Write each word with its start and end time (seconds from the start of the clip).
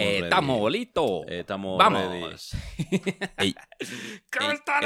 Eh. 0.00 0.18
Estamos 0.24 0.70
listos. 0.72 1.22
Eh, 1.28 1.40
estamos 1.40 1.78
Vamos. 1.78 2.52
Ey, 3.38 3.54
¿Cómo 4.36 4.50
ey, 4.50 4.56
están, 4.56 4.84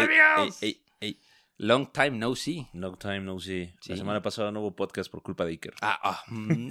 ey, 0.60 0.82
ey. 1.00 1.20
Long 1.58 1.90
time 1.92 2.10
no 2.12 2.34
see. 2.34 2.66
No 2.72 2.96
time, 2.96 3.20
no 3.20 3.38
see. 3.38 3.74
Sí. 3.80 3.90
La 3.92 3.96
semana 3.96 4.22
pasada 4.22 4.50
no 4.50 4.60
hubo 4.60 4.74
podcast 4.74 5.10
por 5.10 5.22
culpa 5.22 5.44
de 5.44 5.52
Iker. 5.52 5.74
Ah, 5.82 6.22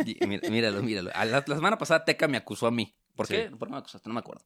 y- 0.05 0.17
mira- 0.27 0.49
míralo, 0.49 0.83
míralo. 0.83 1.09
La, 1.15 1.25
la 1.25 1.41
semana 1.43 1.77
pasada 1.77 2.03
Teca 2.03 2.27
me 2.27 2.37
acusó 2.37 2.67
a 2.67 2.71
mí. 2.71 2.93
¿Por 3.15 3.27
Sí. 3.27 3.33
qué? 3.35 3.49
¿Por 3.51 3.67
qué 3.67 3.71
me 3.71 3.77
acusaste? 3.79 4.09
No 4.09 4.13
me 4.13 4.19
acuerdo. 4.19 4.45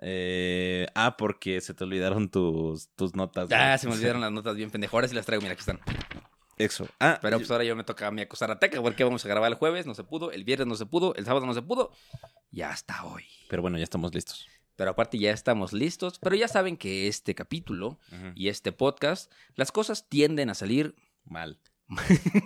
Eh, 0.00 0.86
ah, 0.94 1.16
porque 1.16 1.60
se 1.60 1.74
te 1.74 1.82
olvidaron 1.84 2.30
tus, 2.30 2.90
tus 2.94 3.14
notas. 3.16 3.48
¿no? 3.50 3.56
Ah, 3.56 3.76
se 3.78 3.88
me 3.88 3.94
olvidaron 3.94 4.20
las 4.20 4.30
notas 4.30 4.54
bien 4.54 4.70
pendejo. 4.70 4.96
Ahora 4.96 5.08
sí 5.08 5.14
las 5.14 5.26
traigo, 5.26 5.42
mira, 5.42 5.54
aquí 5.54 5.60
están. 5.60 5.80
Eso. 6.56 6.88
Ah, 7.00 7.18
Pero 7.20 7.38
pues 7.38 7.50
ahora 7.50 7.64
yo 7.64 7.76
me 7.76 7.84
toca 7.84 8.06
a 8.06 8.10
mí 8.10 8.22
acusar 8.22 8.50
a 8.50 8.58
Teca 8.58 8.80
porque 8.80 9.04
vamos 9.04 9.24
a 9.24 9.28
grabar 9.28 9.50
el 9.52 9.58
jueves, 9.58 9.86
no 9.86 9.94
se 9.94 10.04
pudo, 10.04 10.30
el 10.32 10.44
viernes 10.44 10.66
no 10.66 10.74
se 10.74 10.86
pudo, 10.86 11.14
el 11.14 11.24
sábado 11.24 11.44
no 11.46 11.52
se 11.54 11.62
pudo. 11.62 11.92
Y 12.50 12.62
hasta 12.62 13.04
hoy. 13.04 13.24
pero 13.48 13.60
bueno, 13.62 13.76
ya 13.76 13.84
estamos 13.84 14.14
listos. 14.14 14.46
Pero 14.76 14.90
aparte 14.90 15.18
ya 15.18 15.30
estamos 15.32 15.72
listos. 15.72 16.18
Pero 16.18 16.36
ya 16.36 16.48
saben 16.48 16.76
que 16.76 17.08
este 17.08 17.34
capítulo 17.34 17.98
Ujú. 18.12 18.32
y 18.34 18.48
este 18.48 18.72
podcast, 18.72 19.32
las 19.54 19.72
cosas 19.72 20.08
tienden 20.08 20.50
a 20.50 20.54
salir 20.54 20.94
Mal. 21.24 21.58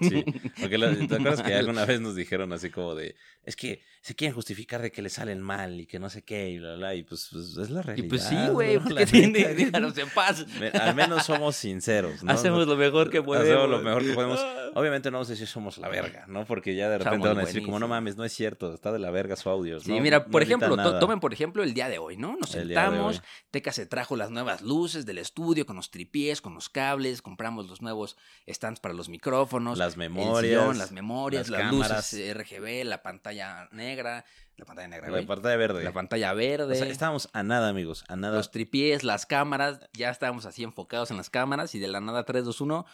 Sí, 0.03 0.25
porque 0.61 0.77
la- 0.79 0.95
¿te 0.95 1.15
acuerdas 1.15 1.43
que 1.43 1.55
alguna 1.55 1.85
vez 1.87 2.01
nos 2.01 2.15
dijeron 2.15 2.53
así 2.53 2.71
como 2.71 2.95
de, 2.95 3.17
es 3.45 3.57
que 3.57 3.83
se 4.03 4.15
quieren 4.15 4.35
justificar 4.35 4.81
de 4.83 4.91
que 4.93 5.03
le 5.03 5.09
salen 5.11 5.41
mal 5.41 5.81
y 5.81 5.87
que 5.87 5.99
no 5.99 6.09
sé 6.11 6.23
qué 6.23 6.51
y 6.51 6.59
bla, 6.59 6.75
bla, 6.77 6.95
y 6.95 7.03
pues, 7.05 7.29
pues, 7.33 7.57
es 7.57 7.71
la 7.71 7.81
Y 7.81 7.85
realidad. 7.85 8.09
pues 8.09 8.23
sí, 8.25 8.37
güey, 8.53 8.77
¿no? 8.77 8.85
porque 8.85 9.07
tiene- 9.07 9.55
déjanos 9.55 9.97
en 9.99 10.09
paz. 10.11 10.45
Al 10.81 10.95
menos 10.95 11.25
somos 11.25 11.57
sinceros, 11.57 12.23
¿no? 12.23 12.33
Hacemos 12.33 12.67
lo 12.67 12.77
mejor 12.77 13.11
que 13.11 13.23
podemos. 13.23 13.49
Hacemos 13.49 13.71
lo 13.71 13.81
mejor 13.81 14.05
que 14.05 14.13
podemos. 14.13 14.41
Obviamente 14.75 15.11
no 15.11 15.17
vamos 15.19 15.29
a 15.29 15.33
decir 15.33 15.47
somos 15.49 15.79
la 15.79 15.89
verga, 15.89 16.27
¿no? 16.29 16.45
Porque 16.45 16.77
ya 16.77 16.89
de 16.89 16.99
repente 16.99 17.17
Somos 17.17 17.29
van 17.37 17.39
a 17.45 17.47
decir 17.47 17.63
como, 17.65 17.79
no 17.81 17.89
mames, 17.89 18.17
no 18.17 18.25
es 18.25 18.33
cierto, 18.33 18.73
está 18.73 18.93
de 18.93 18.99
la 19.01 19.11
verga 19.11 19.35
su 19.37 19.49
audio. 19.51 19.81
Sí, 19.81 19.91
¿no? 19.93 20.01
mira, 20.01 20.27
por 20.27 20.43
ejemplo, 20.43 20.77
tomen 20.99 21.19
por 21.19 21.33
ejemplo 21.33 21.63
el 21.63 21.75
día 21.75 21.89
de 21.89 21.99
hoy, 21.99 22.17
¿no? 22.17 22.37
Nos 22.41 22.55
El 22.55 22.67
sentamos. 22.69 23.23
Teca 23.51 23.73
se 23.73 23.87
trajo 23.87 24.17
las 24.17 24.31
nuevas 24.31 24.63
luces 24.63 25.07
del 25.07 25.19
estudio 25.19 25.67
con 25.67 25.77
los 25.77 25.91
tripiés, 25.91 26.41
con 26.41 26.55
los 26.55 26.69
cables, 26.69 27.21
compramos 27.23 27.69
los 27.69 27.83
nuevos 27.83 28.17
stands 28.49 28.81
para 28.81 28.95
los 28.95 29.09
micrófonos, 29.09 29.30
Las 29.79 29.95
el 29.95 29.99
memorias. 29.99 30.41
sillón, 30.41 30.79
las 30.79 30.93
memorias, 30.93 31.49
las 31.49 31.61
las, 31.61 31.71
cámaras. 31.71 32.13
luces 32.13 32.37
RGB, 32.37 32.85
la 32.85 33.03
pantalla 33.03 33.69
negra, 33.73 34.25
la 34.57 34.65
pantalla 34.65 34.89
negra, 34.89 35.07
La 35.07 35.13
güey, 35.13 35.27
pantalla 35.27 35.57
verde. 35.57 35.85
la 35.85 35.93
pantalla 35.93 36.33
verde. 36.35 36.73
O 36.73 36.77
sea, 36.77 36.87
estábamos 36.89 37.29
a 37.33 37.43
nada, 37.43 37.69
amigos, 37.69 38.05
a 38.09 38.17
nada. 38.17 38.37
los 38.37 38.51
tripiés, 38.51 39.05
las 39.05 39.27
cámaras, 39.27 39.81
ya 39.93 40.11
estábamos 40.11 40.47
así 40.47 40.63
enfocados 40.63 41.11
en 41.11 41.17
las 41.17 41.31
cámaras 41.31 41.75
y 41.75 41.79
de 41.79 41.89
la 41.89 42.01
nada 42.01 42.25
3, 42.25 42.45
2, 42.45 42.61
1 42.61 42.87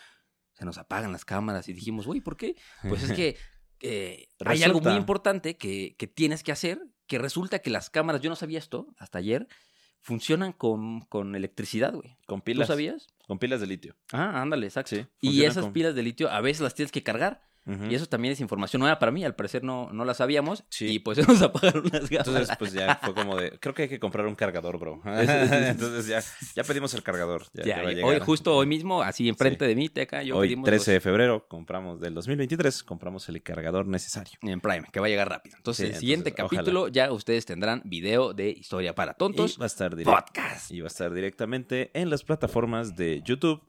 se 0.54 0.64
nos 0.64 0.78
apagan 0.78 1.12
las 1.12 1.24
cámaras 1.24 1.68
y 1.68 1.74
dijimos, 1.74 2.06
güey, 2.06 2.20
¿por 2.20 2.36
qué? 2.36 2.56
Pues 2.88 3.02
es 3.02 3.12
que 3.12 3.36
eh, 3.82 4.28
hay 4.44 4.62
algo 4.62 4.80
muy 4.80 4.94
importante 4.94 5.56
que, 5.58 5.96
que 5.98 6.06
tienes 6.06 6.42
que 6.42 6.52
hacer, 6.52 6.80
que 7.06 7.18
resulta 7.18 7.58
que 7.58 7.68
las 7.70 7.90
cámaras, 7.90 8.22
yo 8.22 8.30
no 8.30 8.36
sabía 8.36 8.58
esto 8.58 8.88
hasta 8.98 9.18
ayer, 9.18 9.48
funcionan 10.06 10.52
con, 10.52 11.00
con 11.00 11.34
electricidad, 11.34 11.92
güey. 11.92 12.16
con 12.26 12.38
¿Tú 12.40 12.44
pilas. 12.44 12.68
sabías? 12.68 13.08
Con 13.26 13.40
pilas 13.40 13.60
de 13.60 13.66
litio. 13.66 13.97
Ah, 14.12 14.41
ándale, 14.41 14.66
exacto. 14.66 14.94
Sí, 14.94 15.04
y 15.20 15.42
esas 15.42 15.64
con- 15.64 15.72
pilas 15.72 15.97
de 15.97 16.03
litio 16.04 16.31
a 16.31 16.41
veces 16.41 16.60
las 16.62 16.75
tienes 16.76 16.92
que 16.92 17.03
cargar. 17.03 17.42
Y 17.66 17.94
eso 17.97 18.06
también 18.06 18.32
es 18.32 18.41
información 18.41 18.78
nueva 18.81 18.99
para 19.00 19.10
mí, 19.10 19.25
al 19.25 19.34
parecer 19.34 19.65
no, 19.65 19.91
no 19.93 20.04
la 20.04 20.15
sabíamos. 20.15 20.65
Sí. 20.69 20.87
Y 20.87 20.99
pues 21.00 21.19
se 21.19 21.27
nos 21.27 21.43
apagaron 21.43 21.82
las 21.84 22.09
cámaras. 22.09 22.27
Entonces, 22.28 22.56
pues 22.59 22.72
ya 22.72 23.00
fue 23.03 23.12
como 23.15 23.37
de, 23.37 23.59
creo 23.59 23.75
que 23.75 23.82
hay 23.82 23.88
que 23.88 23.99
comprar 23.99 24.27
un 24.27 24.37
cargador, 24.37 24.78
bro. 24.78 25.03
Entonces 25.04 26.06
ya, 26.06 26.22
ya 26.55 26.62
pedimos 26.65 26.94
el 26.94 27.03
cargador. 27.03 27.47
Ya, 27.55 27.65
Ya, 27.65 28.05
hoy, 28.05 28.21
justo 28.21 28.55
hoy 28.55 28.66
mismo, 28.66 29.03
así 29.03 29.28
enfrente 29.28 29.66
de 29.66 29.75
mí, 29.75 29.88
Teca, 29.88 30.22
yo 30.22 30.37
Hoy, 30.37 30.49
pedimos 30.49 30.66
13 30.66 30.93
de 30.93 31.00
febrero, 31.00 31.47
compramos 31.49 32.00
del 32.00 32.15
2023, 32.15 32.84
compramos 32.84 33.28
el 33.28 33.43
cargador 33.43 33.87
necesario. 33.88 34.38
en 34.43 34.60
Prime, 34.60 34.84
que 34.93 35.00
va 35.00 35.06
a 35.06 35.09
llegar 35.10 35.28
rápido. 35.28 35.56
Entonces, 35.56 35.88
Sí, 35.88 35.93
el 35.94 35.99
siguiente 35.99 36.31
entonces, 36.31 36.44
ojalá. 36.44 36.60
capítulo 36.62 36.88
ya 36.88 37.10
ustedes 37.12 37.47
tendrán 37.47 37.82
video 37.84 38.32
de 38.32 38.50
historia 38.50 38.94
para 38.94 39.15
tontos. 39.15 39.56
Y 39.56 39.59
va 39.59 39.65
a 39.65 39.66
estar 39.66 39.97
directo. 39.97 40.25
Podcast. 40.25 40.71
Y 40.71 40.81
va 40.81 40.87
a 40.87 40.88
estar 40.88 41.12
directamente 41.12 41.91
en 41.94 42.10
las 42.10 42.22
plataformas 42.22 42.94
de 42.97 43.22
YouTube, 43.25 43.60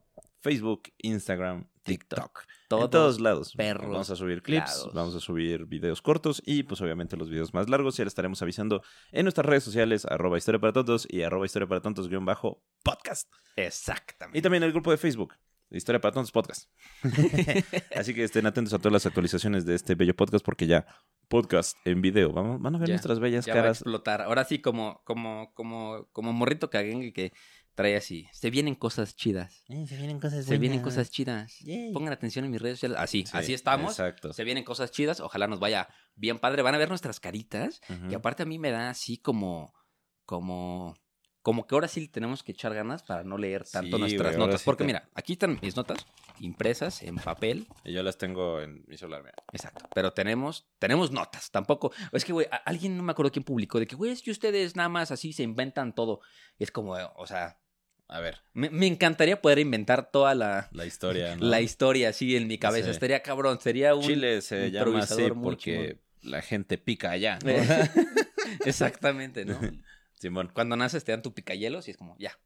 Facebook, 0.41 0.84
Instagram, 1.00 1.66
TikTok. 1.84 2.44
Todos 2.67 2.85
en 2.85 2.89
todos 2.91 3.19
lados. 3.22 3.53
perros 3.55 3.89
Vamos 3.89 4.09
a 4.09 4.16
subir 4.16 4.41
clips, 4.41 4.78
lados. 4.79 4.94
vamos 4.94 5.16
a 5.16 5.19
subir 5.19 5.66
videos 5.66 6.01
cortos 6.01 6.41
y 6.45 6.63
pues 6.63 6.81
obviamente 6.81 7.16
los 7.17 7.29
videos 7.29 7.53
más 7.53 7.69
largos 7.69 7.95
ya 7.97 8.03
les 8.03 8.11
estaremos 8.11 8.41
avisando 8.41 8.81
en 9.11 9.23
nuestras 9.25 9.45
redes 9.45 9.63
sociales, 9.63 10.05
arroba 10.05 10.38
historia 10.38 10.59
para 10.59 10.73
tontos 10.73 11.07
y 11.09 11.22
arroba 11.22 11.45
historia 11.45 11.67
para 11.67 11.81
tontos 11.81 12.07
guion 12.09 12.25
bajo 12.25 12.61
podcast. 12.83 13.31
Exactamente. 13.56 14.38
Y 14.39 14.41
también 14.41 14.63
el 14.63 14.72
grupo 14.72 14.91
de 14.91 14.97
Facebook, 14.97 15.33
Historia 15.69 16.00
para 16.00 16.13
Tontos 16.13 16.31
Podcast. 16.31 16.69
Así 17.95 18.13
que 18.13 18.23
estén 18.23 18.45
atentos 18.45 18.73
a 18.73 18.77
todas 18.77 18.94
las 18.94 19.06
actualizaciones 19.06 19.66
de 19.66 19.75
este 19.75 19.95
bello 19.95 20.16
podcast 20.16 20.45
porque 20.45 20.66
ya 20.66 20.85
podcast 21.27 21.75
en 21.85 22.01
video. 22.01 22.31
Vamos, 22.31 22.61
van 22.61 22.75
a 22.75 22.77
ver 22.77 22.88
Ya, 22.88 22.94
nuestras 22.94 23.19
bellas 23.19 23.45
ya 23.45 23.53
va 23.53 23.59
a 23.59 23.63
caras. 23.63 23.77
explotar. 23.81 24.22
Ahora 24.22 24.45
sí, 24.45 24.59
como, 24.59 25.01
como, 25.03 25.51
como, 25.56 26.07
como 26.13 26.31
morrito 26.31 26.69
caguengue 26.69 27.11
que 27.11 27.33
trae 27.77 27.95
así. 27.95 28.27
Se 28.33 28.49
vienen 28.49 28.73
cosas 28.75 29.15
chidas. 29.15 29.63
se 29.67 29.95
vienen 29.95 30.19
cosas 30.19 30.43
Se 30.45 30.57
vienen 30.57 30.81
cosas 30.81 31.11
chidas. 31.11 31.59
Pongan 31.93 32.11
atención 32.11 32.43
en 32.43 32.51
mis 32.51 32.59
redes 32.61 32.79
sociales. 32.79 32.97
Así, 32.99 33.23
Sí, 33.25 33.31
así 33.38 33.53
estamos. 33.53 33.91
Exacto. 33.91 34.33
Se 34.33 34.43
vienen 34.43 34.63
cosas 34.63 34.91
chidas. 34.91 35.19
Ojalá 35.19 35.45
nos 35.47 35.59
vaya 35.59 35.88
bien 36.15 36.39
padre. 36.39 36.63
Van 36.63 36.73
a 36.73 36.79
ver 36.79 36.89
nuestras 36.89 37.19
caritas. 37.19 37.79
Ujú. 37.88 38.11
Y 38.11 38.15
aparte 38.15 38.41
a 38.43 38.45
mí 38.47 38.57
me 38.57 38.71
da 38.71 38.89
así 38.89 39.17
como, 39.19 39.73
como, 40.25 40.95
como 41.43 41.67
que 41.67 41.75
ahora 41.75 41.88
sí 41.88 42.07
tenemos 42.07 42.41
que 42.43 42.51
echar 42.53 42.73
ganas 42.73 43.03
para 43.03 43.23
no 43.23 43.38
leer 43.38 43.63
tanto 43.63 43.95
Sí, 43.97 44.01
nuestras 44.01 44.35
güey, 44.35 44.45
notas. 44.47 44.61
sí 44.61 44.65
Porque 44.65 44.83
te- 44.83 44.88
mira, 44.88 45.09
aquí 45.13 45.33
están 45.33 45.59
mis 45.61 45.75
notas 45.75 46.05
impresas 46.39 47.01
en 47.03 47.15
papel. 47.17 47.67
Y 47.85 47.94
yo 47.94 48.01
las 48.03 48.17
tengo 48.17 48.59
en 48.59 48.83
mi 48.88 48.97
celular, 48.97 49.21
mira. 49.23 49.35
Exacto. 49.53 49.85
Pero 49.94 50.13
tenemos, 50.13 50.67
tenemos 50.79 51.11
notas. 51.11 51.51
Tampoco. 51.51 51.91
Es 52.11 52.25
que, 52.25 52.33
güey, 52.33 52.47
alguien 52.65 52.97
no 52.97 53.03
me 53.03 53.11
acuerdo 53.11 53.31
quién 53.31 53.44
publicó 53.45 53.79
de 53.79 53.88
que, 53.88 53.95
güey, 53.95 54.11
es 54.11 54.21
que 54.23 54.31
ustedes 54.31 54.75
nada 54.75 54.89
más 54.89 55.11
así 55.11 55.31
se 55.31 55.44
inventan 55.44 55.94
todo. 55.94 56.21
Y 56.57 56.63
es 56.63 56.71
como, 56.71 56.94
o 57.15 57.27
sea, 57.27 57.59
A 58.09 58.19
ver, 58.22 58.40
me, 58.53 58.69
me 58.69 58.88
encantaría 58.88 59.41
poder 59.41 59.59
inventar 59.59 60.12
toda 60.12 60.34
la, 60.34 60.69
la 60.72 60.85
historia, 60.85 61.35
¿no? 61.35 61.45
la 61.45 61.59
historia 61.62 62.09
así 62.09 62.35
en 62.38 62.47
mi 62.47 62.57
cabeza. 62.57 62.85
Sí. 62.85 62.91
Estaría 62.91 63.22
cabrón. 63.22 63.59
Sería 63.59 63.95
un. 63.95 64.03
Chile 64.03 64.41
se 64.41 64.72
llama 64.72 65.00
así 65.00 65.29
porque 65.44 66.00
la 66.22 66.41
gente 66.41 66.78
pica 66.78 67.12
allá. 67.12 67.38
¿no? 67.44 67.50
Eh, 67.51 67.90
Exactamente, 68.66 69.45
¿no? 69.45 69.59
Simón, 70.16 70.50
Cuando 70.53 70.75
naces 70.75 71.03
te 71.03 71.12
dan 71.12 71.22
tu 71.22 71.34
picayelos 71.34 71.88
y 71.88 71.91
es 71.91 71.97
como, 71.97 72.16
ya. 72.18 72.38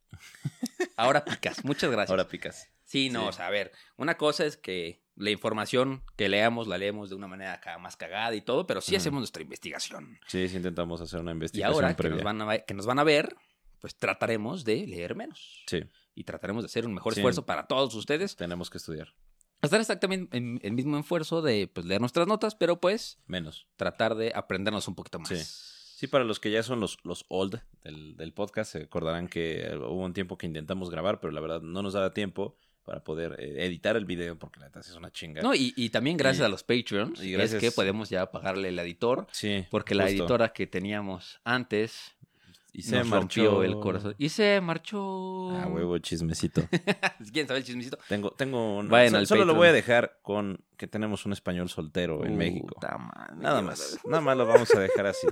Ahora 0.97 1.23
picas. 1.23 1.63
Muchas 1.63 1.89
gracias. 1.89 2.09
ahora 2.09 2.28
picas. 2.28 2.67
Sí, 2.85 3.09
no, 3.09 3.22
Sí. 3.22 3.28
o 3.29 3.31
sea, 3.31 3.47
a 3.47 3.49
ver, 3.49 3.72
una 3.95 4.17
cosa 4.17 4.45
es 4.45 4.57
que 4.57 4.99
la 5.16 5.29
información 5.29 6.03
que 6.17 6.28
leamos 6.28 6.67
la 6.67 6.78
leemos 6.78 7.09
de 7.09 7.16
una 7.16 7.28
manera 7.28 7.53
acá 7.53 7.78
más 7.78 7.95
cagada 7.95 8.35
y 8.35 8.41
todo, 8.41 8.67
pero 8.67 8.81
sí 8.81 8.95
hacemos 8.95 9.19
nuestra 9.19 9.41
investigación. 9.41 10.19
Sí, 10.28 10.49
sí 10.49 10.57
intentamos 10.57 10.99
hacer 10.99 11.19
una 11.22 11.31
Y 11.31 11.35
investigación 11.35 11.75
ahora 11.75 11.89
que 11.89 11.95
previa. 11.95 12.16
nos, 12.16 12.23
van 12.23 12.41
a, 12.41 12.57
que 12.59 12.73
nos 12.73 12.85
van 12.85 12.99
a 12.99 13.03
ver, 13.03 13.35
pues 13.81 13.95
trataremos 13.97 14.63
de 14.63 14.87
leer 14.87 15.15
menos. 15.15 15.63
Sí, 15.67 15.81
Y 16.15 16.23
trataremos 16.23 16.63
de 16.63 16.67
hacer 16.67 16.85
un 16.85 16.93
mejor 16.93 17.13
Sí. 17.13 17.19
esfuerzo 17.19 17.45
para 17.45 17.67
todos 17.67 17.93
ustedes. 17.95 18.35
tenemos 18.37 18.69
que 18.69 18.77
estudiar. 18.77 19.13
Hacer 19.61 19.79
exactamente 19.81 20.35
en- 20.37 20.59
el 20.63 20.71
mismo 20.73 20.97
esfuerzo 20.97 21.41
de 21.41 21.67
pues, 21.67 21.85
leer 21.85 21.99
nuestras 22.01 22.27
notas, 22.27 22.55
pero 22.55 22.79
pues 22.79 23.19
Menos. 23.27 23.67
tratar 23.75 24.15
de 24.15 24.31
aprendernos 24.35 24.87
un 24.87 24.95
poquito 24.95 25.19
más. 25.19 25.29
Sí. 25.29 25.37
Sí, 26.01 26.07
para 26.07 26.23
los 26.23 26.39
que 26.39 26.49
ya 26.49 26.63
son 26.63 26.79
los, 26.79 26.97
los 27.03 27.25
old 27.28 27.61
del, 27.83 28.17
del 28.17 28.33
podcast, 28.33 28.72
se 28.72 28.83
acordarán 28.83 29.28
que 29.28 29.61
eh, 29.67 29.78
hubo 29.78 30.03
un 30.03 30.13
tiempo 30.13 30.35
que 30.37 30.47
intentamos 30.47 30.89
grabar, 30.89 31.19
pero 31.19 31.31
la 31.31 31.41
verdad 31.41 31.61
no 31.61 31.84
nos 31.84 31.93
daba 31.93 32.11
tiempo 32.11 32.57
para 32.84 33.03
poder 33.03 33.35
eh, 33.39 33.63
editar 33.67 33.95
el 33.95 34.05
video, 34.05 34.35
porque 34.39 34.59
la 34.59 34.66
neta 34.66 34.79
es 34.79 34.91
una 34.95 35.11
chinga. 35.11 35.43
No, 35.43 35.53
y, 35.53 35.73
y 35.77 35.89
también 35.91 36.17
gracias 36.17 36.41
Y- 36.41 36.45
a 36.45 36.49
los 36.49 36.63
Patreons 36.63 37.23
y 37.23 37.34
es 37.34 37.37
gracias- 37.37 37.61
que 37.61 37.72
podemos 37.72 38.09
ya 38.09 38.31
pagarle 38.31 38.69
el 38.69 38.79
editor, 38.79 39.27
sí, 39.31 39.63
porque 39.69 39.93
la 39.93 40.09
editora 40.09 40.51
que 40.53 40.66
teníamos 40.66 41.39
antes 41.43 42.16
y 42.73 42.84
se 42.84 42.97
nos 42.97 43.08
marchó 43.08 43.44
rompió 43.44 43.64
el 43.64 43.79
corazón. 43.79 44.16
Y 44.18 44.29
se 44.29 44.62
marchó. 44.62 45.52
Ah, 45.52 45.68
huevo, 45.68 45.97
chismecito. 45.97 46.62
¿Quién 47.34 47.47
sabe 47.47 47.59
el 47.59 47.66
chismecito? 47.66 47.97
Tengo, 48.08 48.32
tengo 48.32 48.78
un... 48.78 48.88
Vayan 48.90 49.16
al 49.16 49.28
solo 49.28 49.46
lo 49.46 49.56
voy 49.56 49.68
a 49.68 49.73
dejar 49.73 50.20
con 50.22 50.64
que 50.78 50.88
tenemos 50.88 51.26
un 51.26 51.34
español 51.34 51.70
soltero 51.70 52.26
en 52.26 52.38
México. 52.38 52.79
Nada 52.82 53.62
más, 53.62 54.00
nada 54.06 54.22
más 54.22 54.38
lo 54.38 54.46
vamos 54.46 54.73
a 54.73 54.79
dejar 54.79 55.08
así. 55.08 55.28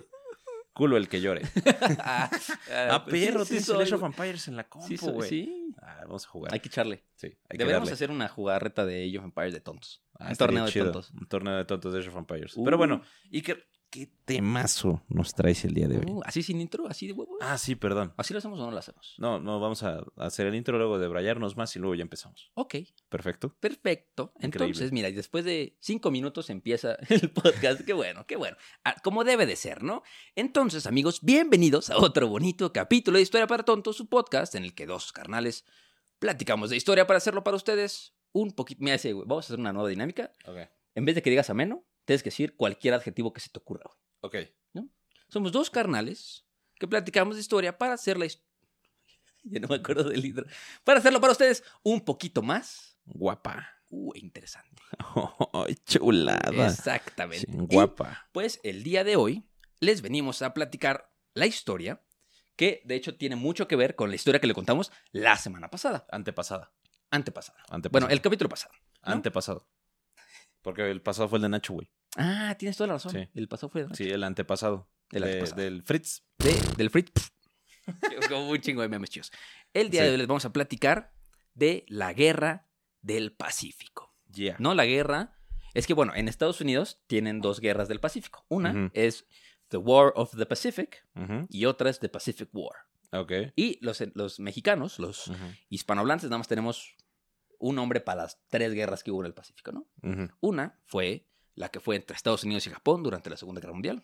Culo 0.73 0.95
el 0.97 1.09
que 1.09 1.19
llore. 1.19 1.41
ah, 1.99 2.29
Ah, 2.71 3.03
pues 3.03 3.19
sí, 3.19 3.25
perro, 3.27 3.43
sí 3.43 3.57
tienes 3.65 3.91
el. 3.91 4.01
Empires 4.03 4.47
en 4.47 4.55
la 4.55 4.63
compu, 4.69 4.87
Sí, 4.87 4.97
güey. 4.97 5.27
sí. 5.29 5.75
Ah, 5.81 5.97
vamos 6.03 6.25
a 6.25 6.29
jugar. 6.29 6.53
Hay 6.53 6.59
que 6.61 6.69
echarle. 6.69 7.03
Sí, 7.15 7.27
hay 7.27 7.33
que 7.33 7.57
Deberíamos 7.57 7.89
darle. 7.89 7.93
hacer 7.95 8.11
una 8.11 8.29
jugarreta 8.29 8.85
de 8.85 9.05
Age 9.05 9.17
of 9.17 9.25
Empires 9.25 9.53
de 9.53 9.59
tontos. 9.59 10.01
Ah, 10.17 10.29
un 10.29 10.35
torneo 10.37 10.65
de 10.65 10.71
chido. 10.71 10.85
tontos. 10.85 11.11
Un 11.11 11.27
torneo 11.27 11.57
de 11.57 11.65
tontos 11.65 11.91
de 11.91 11.99
Age 11.99 12.09
of 12.09 12.15
Empires. 12.15 12.55
Uh. 12.55 12.63
Pero 12.63 12.77
bueno, 12.77 13.01
y 13.29 13.41
que 13.41 13.61
qué 13.89 14.09
temazo 14.25 15.01
nos 15.07 15.33
traes 15.33 15.65
el 15.65 15.73
día 15.73 15.87
de 15.87 15.97
hoy. 15.97 16.05
Uh, 16.07 16.21
así 16.23 16.43
sin 16.43 16.61
intro, 16.61 16.87
así 16.87 17.07
de 17.07 17.13
huevo. 17.13 17.37
Ah, 17.41 17.57
sí, 17.57 17.75
perdón. 17.75 18.13
¿Así 18.17 18.33
lo 18.33 18.37
hacemos 18.39 18.59
o 18.59 18.65
no 18.65 18.71
lo 18.71 18.77
hacemos? 18.77 19.15
No, 19.17 19.39
no, 19.39 19.59
vamos 19.59 19.83
a 19.83 20.03
hacer 20.17 20.47
el 20.47 20.55
intro 20.55 20.77
luego 20.77 20.99
de 20.99 21.07
brayarnos 21.07 21.57
más 21.57 21.75
y 21.75 21.79
luego 21.79 21.95
ya 21.95 22.03
empezamos. 22.03 22.51
Ok, 22.53 22.75
Perfecto. 23.09 23.55
perfecto. 23.59 24.31
Increíble. 24.35 24.65
Entonces, 24.65 24.91
mira, 24.91 25.09
y 25.09 25.13
después 25.13 25.45
de 25.45 25.77
cinco 25.79 26.11
minutos 26.11 26.49
empieza 26.49 26.97
el 27.09 27.31
podcast. 27.31 27.81
Qué 27.81 27.93
bueno, 27.93 28.25
qué 28.27 28.35
bueno. 28.35 28.57
Ah, 28.83 28.95
como 29.03 29.23
debe 29.23 29.45
de 29.45 29.55
ser, 29.55 29.83
¿no? 29.83 30.03
Entonces, 30.35 30.85
amigos, 30.85 31.19
bienvenidos 31.21 31.89
a 31.89 31.97
otro 31.97 32.27
bonito 32.27 32.71
capítulo 32.71 33.17
de 33.17 33.23
Historia 33.23 33.47
para 33.47 33.63
Tontos, 33.63 33.97
su 33.97 34.07
podcast 34.07 34.55
en 34.55 34.63
el 34.63 34.75
que 34.75 34.85
dos 34.85 35.11
carnales 35.11 35.65
platicamos 36.19 36.69
de 36.69 36.77
historia 36.77 37.07
para 37.07 37.17
hacerlo 37.17 37.43
para 37.43 37.57
ustedes 37.57 38.13
un 38.31 38.51
poquito. 38.51 38.79
Mira, 38.83 38.95
ese, 38.95 39.13
vamos 39.13 39.45
a 39.45 39.47
hacer 39.47 39.59
una 39.59 39.73
nueva 39.73 39.89
dinámica. 39.89 40.31
Ok. 40.45 40.57
En 40.95 41.05
vez 41.05 41.15
de 41.15 41.21
que 41.21 41.29
digas 41.29 41.49
ameno, 41.49 41.85
tienes 42.09 42.23
que 42.23 42.29
decir 42.31 42.55
cualquier 42.55 42.95
adjetivo 42.95 43.31
que 43.31 43.39
se 43.39 43.49
te 43.49 43.59
ocurra. 43.59 43.85
Ok. 44.21 44.35
Somos 45.27 45.51
dos 45.51 45.69
carnales 45.69 46.43
que 46.79 46.87
platicamos 46.87 47.35
de 47.35 47.41
historia 47.41 47.77
para 47.77 47.93
hacer 47.93 48.17
la 48.17 48.25
historia. 48.25 48.49
Ya 49.43 49.59
no 49.59 49.67
me 49.67 49.75
acuerdo 49.75 50.09
del 50.09 50.25
intro. 50.25 50.45
Para 50.83 50.97
hacerlo 50.99 51.21
para 51.21 51.31
ustedes 51.33 51.63
un 51.83 52.01
poquito 52.01 52.41
más. 52.41 52.97
Guapa. 53.05 53.69
Uh, 53.89 54.11
interesante. 54.15 54.81
Ay, 55.53 55.75
chulada. 55.85 56.67
Exactamente. 56.67 57.45
Sí, 57.45 57.57
Y, 57.69 57.75
guapa. 57.75 58.27
pues 58.31 58.59
el 58.63 58.81
día 58.83 59.03
de 59.03 59.15
hoy 59.15 59.45
les 59.79 60.01
venimos 60.01 60.41
a 60.41 60.53
platicar 60.55 61.13
la 61.35 61.45
historia 61.45 62.01
que 62.55 62.81
de 62.85 62.95
hecho 62.95 63.15
tiene 63.17 63.35
mucho 63.35 63.67
que 63.67 63.75
ver 63.75 63.95
con 63.95 64.09
la 64.09 64.15
historia 64.15 64.41
que 64.41 64.47
le 64.47 64.53
contamos 64.55 64.91
la 65.11 65.37
semana 65.37 65.69
pasada, 65.69 66.07
Antepasada. 66.11 66.73
antepasada. 67.11 67.59
Antepasado. 67.69 67.91
Bueno, 67.91 68.07
el 68.09 68.21
capítulo 68.21 68.49
pasado. 68.49 68.73
¿no? 69.05 69.13
Antepasado. 69.13 69.69
Porque 70.63 70.89
el 70.89 71.01
pasado 71.03 71.29
fue 71.29 71.37
el 71.37 71.43
de 71.43 71.49
Nacho, 71.49 71.73
güey. 71.73 71.89
Ah, 72.17 72.55
tienes 72.57 72.75
toda 72.77 72.87
la 72.87 72.93
razón. 72.93 73.11
Sí. 73.11 73.27
El 73.33 73.47
pasado 73.47 73.69
fue 73.69 73.85
de, 73.85 73.95
Sí, 73.95 74.09
el 74.09 74.23
antepasado. 74.23 74.89
El 75.11 75.21
De- 75.23 75.27
antepasado. 75.31 75.61
Del 75.61 75.83
Fritz. 75.83 76.23
de- 76.39 76.75
del 76.77 76.89
Fritz. 76.89 77.31
Como 78.29 78.49
un 78.49 78.59
chingo 78.61 78.81
de 78.81 78.89
memes 78.89 79.09
chidos. 79.09 79.31
El 79.73 79.89
día 79.89 80.01
Sí. 80.01 80.05
de 80.07 80.11
hoy 80.13 80.17
les 80.17 80.27
vamos 80.27 80.45
a 80.45 80.53
platicar 80.53 81.13
de 81.53 81.85
la 81.87 82.13
guerra 82.13 82.67
del 83.01 83.31
Pacífico. 83.33 84.15
Yeah. 84.33 84.55
No 84.59 84.73
la 84.75 84.85
guerra. 84.85 85.35
Es 85.73 85.87
que, 85.87 85.93
bueno, 85.93 86.13
en 86.15 86.27
Estados 86.27 86.61
Unidos 86.61 87.01
tienen 87.07 87.41
dos 87.41 87.59
guerras 87.59 87.87
del 87.87 87.99
Pacífico. 87.99 88.45
Una 88.49 88.89
es 88.93 89.25
The 89.69 89.77
War 89.77 90.13
of 90.15 90.35
the 90.35 90.45
Pacific 90.45 91.05
y 91.49 91.65
otra 91.65 91.89
es 91.89 91.99
The 91.99 92.09
Pacific 92.09 92.49
War. 92.53 92.75
Ok. 93.11 93.31
Y 93.55 93.83
los, 93.83 94.03
los 94.15 94.39
mexicanos, 94.39 94.99
los 94.99 95.31
hispanohablantes, 95.69 96.29
nada 96.29 96.39
más 96.39 96.47
tenemos 96.47 96.95
un 97.59 97.75
nombre 97.75 98.01
para 98.01 98.23
las 98.23 98.41
tres 98.47 98.73
guerras 98.73 99.03
que 99.03 99.11
hubo 99.11 99.21
en 99.21 99.27
el 99.27 99.33
Pacífico, 99.33 99.71
¿no? 99.71 99.87
Una 100.41 100.79
fue 100.85 101.28
la 101.59 101.67
que 101.67 101.81
fue 101.81 101.97
entre 101.97 102.15
Estados 102.15 102.45
Unidos 102.45 102.65
y 102.67 102.69
Japón 102.69 103.03
durante 103.03 103.29
la 103.29 103.35
Segunda 103.35 103.59
Guerra 103.59 103.73
Mundial. 103.73 104.01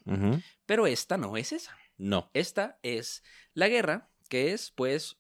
Pero 0.66 0.88
esta 0.88 1.18
no 1.18 1.38
es 1.38 1.54
esa. 1.54 1.75
No. 1.98 2.30
Esta 2.34 2.80
es 2.84 3.24
la 3.54 3.69
guerra 3.69 4.12
que 4.28 4.52
es, 4.52 4.72
pues, 4.72 5.18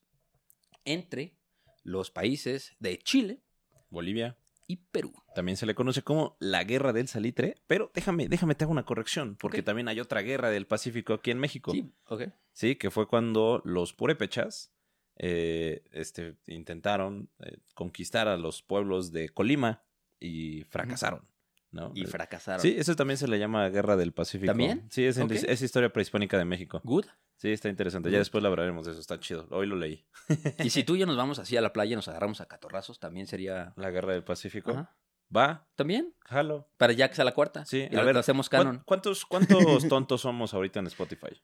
entre 0.83 1.37
los 1.83 2.11
países 2.11 2.75
de 2.79 2.99
Chile 2.99 3.41
Bolivia. 3.89 4.37
y 4.67 4.75
Perú. 4.75 5.13
También 5.33 5.55
se 5.55 5.65
le 5.65 5.75
conoce 5.75 6.01
como 6.01 6.35
la 6.41 6.65
guerra 6.65 6.91
del 6.91 7.07
salitre, 7.07 7.55
pero 7.67 7.89
déjame, 7.93 8.27
déjame 8.27 8.53
te 8.55 8.65
hago 8.65 8.73
una 8.73 8.83
corrección, 8.83 9.37
porque 9.39 9.63
también 9.63 9.87
hay 9.87 10.01
otra 10.01 10.21
guerra 10.21 10.49
del 10.49 10.67
Pacífico 10.67 11.13
aquí 11.13 11.31
en 11.31 11.39
México. 11.39 11.71
Sí, 11.71 11.89
ok. 12.09 12.23
Sí, 12.51 12.75
que 12.75 12.91
fue 12.91 13.07
cuando 13.07 13.61
los 13.63 13.93
purépechas 13.93 14.73
eh, 15.15 15.85
este, 15.91 16.35
intentaron 16.47 17.29
eh, 17.39 17.59
conquistar 17.75 18.27
a 18.27 18.35
los 18.35 18.61
pueblos 18.61 19.13
de 19.13 19.29
Colima 19.29 19.85
y 20.19 20.63
fracasaron, 20.63 21.25
¿no? 21.75 21.91
Y 21.93 22.05
fracasaron. 22.05 22.61
Sí, 22.61 22.73
eso 22.77 22.95
también 22.95 23.17
se 23.17 23.27
le 23.27 23.37
llama 23.37 23.67
Guerra 23.69 23.95
del 23.97 24.13
Pacífico. 24.13 24.47
¿También? 24.47 24.87
Sí, 24.89 25.05
es, 25.05 25.61
historia 25.61 25.91
prehispánica 25.91 26.37
de 26.37 26.45
México. 26.45 26.81
Good. 26.83 27.05
Sí, 27.35 27.51
está 27.51 27.69
interesante. 27.69 28.09
Good. 28.09 28.13
Ya 28.13 28.19
después 28.19 28.41
lo 28.41 28.49
hablaremos 28.49 28.85
de 28.85 28.93
eso, 28.93 29.01
está 29.01 29.19
chido. 29.19 29.47
Hoy 29.51 29.67
lo 29.67 29.75
leí. 29.75 30.05
Y 30.63 30.69
si 30.69 30.83
tú 30.83 30.95
y 30.95 30.99
yo 30.99 31.05
nos 31.05 31.17
vamos 31.17 31.37
así 31.37 31.57
a 31.57 31.61
la 31.61 31.73
playa 31.73 31.93
y 31.93 31.95
nos 31.95 32.07
agarramos 32.07 32.39
a 32.41 32.45
catorrazos, 32.47 32.99
también 32.99 33.27
sería... 33.27 33.73
La 33.75 33.91
Guerra 33.91 34.13
del 34.13 34.23
Pacífico. 34.23 34.71
Ajá. 34.71 34.95
Va, 35.35 35.67
¿También? 35.75 36.13
jalo. 36.21 36.69
Para 36.77 36.93
ya 36.93 37.09
que 37.09 37.15
sea 37.15 37.25
la 37.25 37.33
cuarta. 37.33 37.65
Sí, 37.65 37.87
Y 37.91 37.95
a 37.97 38.03
ver, 38.03 38.15
hacemos 38.17 38.47
¿Cuán- 38.49 38.63
canon. 38.63 38.83
¿Cuántos, 38.85 39.25
cuántos 39.25 39.87
tontos 39.89 40.21
somos 40.21 40.53
ahorita 40.53 40.79
en 40.79 40.87
Spotify? 40.87 41.41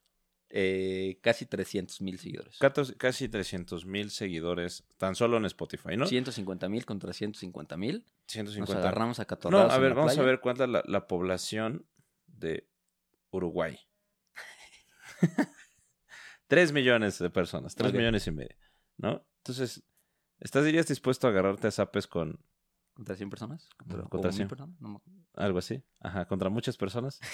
Eh, 0.53 1.17
casi 1.21 1.45
300 1.45 2.01
mil 2.01 2.19
seguidores. 2.19 2.57
Casi 2.97 3.29
300 3.29 3.85
mil 3.85 4.11
seguidores 4.11 4.83
tan 4.97 5.15
solo 5.15 5.37
en 5.37 5.45
Spotify, 5.45 5.95
¿no? 5.95 6.05
150 6.05 6.67
mil 6.67 6.85
contra 6.85 7.13
150 7.13 7.77
mil. 7.77 7.99
Nos 8.03 8.31
150. 8.33 8.79
agarramos 8.81 9.19
a 9.19 9.23
No, 9.23 9.27
catorrazos 9.27 9.71
a 9.73 9.77
ver, 9.77 9.93
vamos 9.93 10.11
a 10.11 10.15
playa. 10.15 10.27
ver 10.29 10.41
cuánta 10.41 10.63
es 10.65 10.69
la, 10.69 10.83
la 10.85 11.07
población 11.07 11.85
de 12.27 12.67
Uruguay. 13.29 13.79
3 16.47 16.71
millones 16.73 17.17
de 17.19 17.29
personas, 17.29 17.75
3 17.75 17.91
Ok. 17.91 17.95
millones 17.97 18.27
y 18.27 18.31
medio, 18.31 18.55
¿no? 18.97 19.25
Entonces, 19.37 19.83
¿estás 20.39 20.65
dirías 20.65 20.87
dispuesto 20.87 21.27
a 21.27 21.29
agarrarte 21.29 21.67
a 21.67 21.71
zapes 21.71 22.07
con 22.07 22.43
¿Contra 22.93 23.15
100 23.15 23.29
personas? 23.29 23.69
¿Contra, 23.77 23.99
Contra 24.03 24.09
como 24.09 24.31
100. 24.33 24.37
mil 24.39 24.49
personas? 24.49 24.81
No 24.81 25.01
algo 25.35 25.59
así? 25.59 25.81
Ajá, 26.01 26.25
contra 26.25 26.49
muchas 26.49 26.75
personas. 26.77 27.19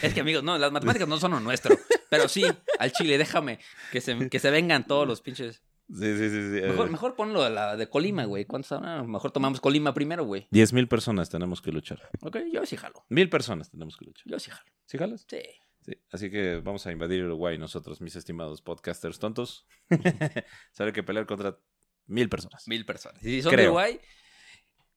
Es 0.00 0.14
que, 0.14 0.20
amigos, 0.20 0.44
no, 0.44 0.56
las 0.58 0.70
matemáticas 0.70 1.08
no 1.08 1.18
son 1.18 1.32
lo 1.32 1.40
nuestro. 1.40 1.76
Pero 2.12 2.28
sí, 2.28 2.44
al 2.78 2.92
chile, 2.92 3.16
déjame 3.16 3.58
que 3.90 4.02
se, 4.02 4.28
que 4.28 4.38
se 4.38 4.50
vengan 4.50 4.86
todos 4.86 5.08
los 5.08 5.22
pinches. 5.22 5.62
Sí, 5.88 6.18
sí, 6.18 6.28
sí. 6.28 6.42
sí. 6.42 6.60
Mejor, 6.60 6.90
mejor 6.90 7.16
ponlo 7.16 7.42
de 7.42 7.48
la 7.48 7.74
de 7.74 7.88
Colima, 7.88 8.26
güey. 8.26 8.44
¿Cuántos 8.44 8.72
ah, 8.72 9.02
Mejor 9.02 9.30
tomamos 9.30 9.62
Colima 9.62 9.94
primero, 9.94 10.26
güey. 10.26 10.46
10 10.50 10.74
mil 10.74 10.88
personas 10.88 11.30
tenemos 11.30 11.62
que 11.62 11.72
luchar. 11.72 12.10
Ok, 12.20 12.36
yo 12.52 12.66
sí 12.66 12.76
jalo. 12.76 13.06
Mil 13.08 13.30
personas 13.30 13.70
tenemos 13.70 13.96
que 13.96 14.04
luchar. 14.04 14.24
Yo 14.26 14.38
sí 14.38 14.50
jalo. 14.50 14.70
¿Sí 14.84 14.98
jalas? 14.98 15.24
Sí. 15.26 15.40
Sí, 15.86 15.94
así 16.12 16.30
que 16.30 16.60
vamos 16.62 16.86
a 16.86 16.92
invadir 16.92 17.24
Uruguay 17.24 17.56
nosotros, 17.56 18.02
mis 18.02 18.14
estimados 18.14 18.60
podcasters 18.60 19.18
tontos. 19.18 19.66
Sabe 20.72 20.92
que 20.92 21.02
pelear 21.02 21.24
contra 21.24 21.56
mil 22.04 22.28
personas. 22.28 22.68
Mil 22.68 22.84
personas. 22.84 23.22
Y 23.22 23.36
si 23.36 23.42
son 23.42 23.56
de. 23.56 23.64
Uruguay, 23.64 23.98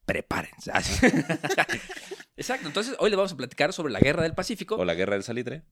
prepárense. 0.06 0.70
Exacto. 2.36 2.68
Entonces, 2.68 2.98
hoy 3.00 3.10
les 3.10 3.16
vamos 3.16 3.32
a 3.32 3.38
platicar 3.38 3.72
sobre 3.72 3.94
la 3.94 4.02
Guerra 4.02 4.24
del 4.24 4.36
Pacífico, 4.36 4.76
O 4.76 4.84
la 4.84 4.96
guerra 4.96 5.14
del 5.14 5.24
salitre. 5.24 5.64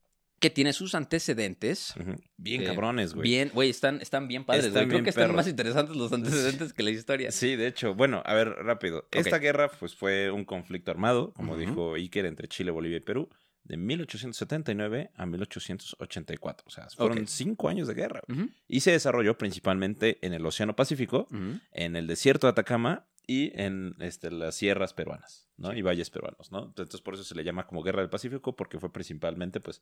Que 0.44 0.50
tiene 0.50 0.74
sus 0.74 0.94
antecedentes. 0.94 1.94
Bien 2.36 2.63
Eh, 2.63 2.66
cabrones, 2.66 3.13
güey. 3.13 3.24
Bien, 3.24 3.50
güey, 3.54 3.69
están, 3.69 4.01
están 4.01 4.28
bien 4.28 4.44
padres, 4.44 4.66
Están 4.66 4.81
güey. 4.81 4.88
Creo 4.88 4.98
bien 4.98 5.04
que 5.06 5.12
están 5.12 5.34
más 5.34 5.48
interesantes 5.48 5.95
los 5.95 6.12
antecedentes 6.12 6.74
que 6.74 6.84
la 6.84 6.90
historia. 6.90 7.31
Sí, 7.31 7.56
de 7.56 7.68
hecho, 7.68 7.95
bueno, 7.95 8.22
a 8.25 8.34
ver, 8.34 8.50
rápido. 8.50 9.07
Esta 9.12 9.40
guerra 9.40 9.72
pues 9.80 9.95
fue 9.95 10.31
un 10.31 10.44
conflicto 10.44 10.92
armado, 10.92 11.31
como 11.34 11.56
dijo 11.56 11.94
Iker, 11.94 12.25
entre 12.25 12.50
Chile, 12.50 12.72
Bolivia 12.72 12.98
y 12.98 13.00
Perú, 13.00 13.30
de 13.63 13.78
1879 13.78 15.12
a 15.16 15.25
1884. 15.25 16.66
O 16.68 16.69
sea, 16.69 16.90
fueron 16.90 17.26
cinco 17.26 17.69
años 17.69 17.88
de 17.88 17.94
guerra. 17.94 18.19
Y 18.68 18.81
se 18.81 18.92
desarrolló 18.92 19.38
principalmente 19.38 20.19
en 20.23 20.33
el 20.33 20.45
Océano 20.45 20.76
Pacífico, 20.76 21.30
en 21.71 21.95
el 21.95 22.06
desierto 22.06 22.47
de 22.47 22.52
Atacama 22.52 23.06
y 23.26 23.57
en 23.57 23.95
este, 24.00 24.30
las 24.30 24.56
sierras 24.56 24.94
peruanas, 24.94 25.47
¿no? 25.64 25.74
Y 25.74 25.82
valles 25.82 26.10
peruanos, 26.10 26.52
¿no? 26.52 26.66
Entonces 26.66 27.02
por 27.02 27.16
eso 27.16 27.24
se 27.24 27.34
le 27.34 27.44
llama 27.44 27.66
como 27.66 27.82
Guerra 27.82 28.02
del 28.02 28.10
Pacífico, 28.10 28.56
porque 28.56 28.80
fue 28.80 28.92
principalmente, 28.92 29.60
pues, 29.60 29.82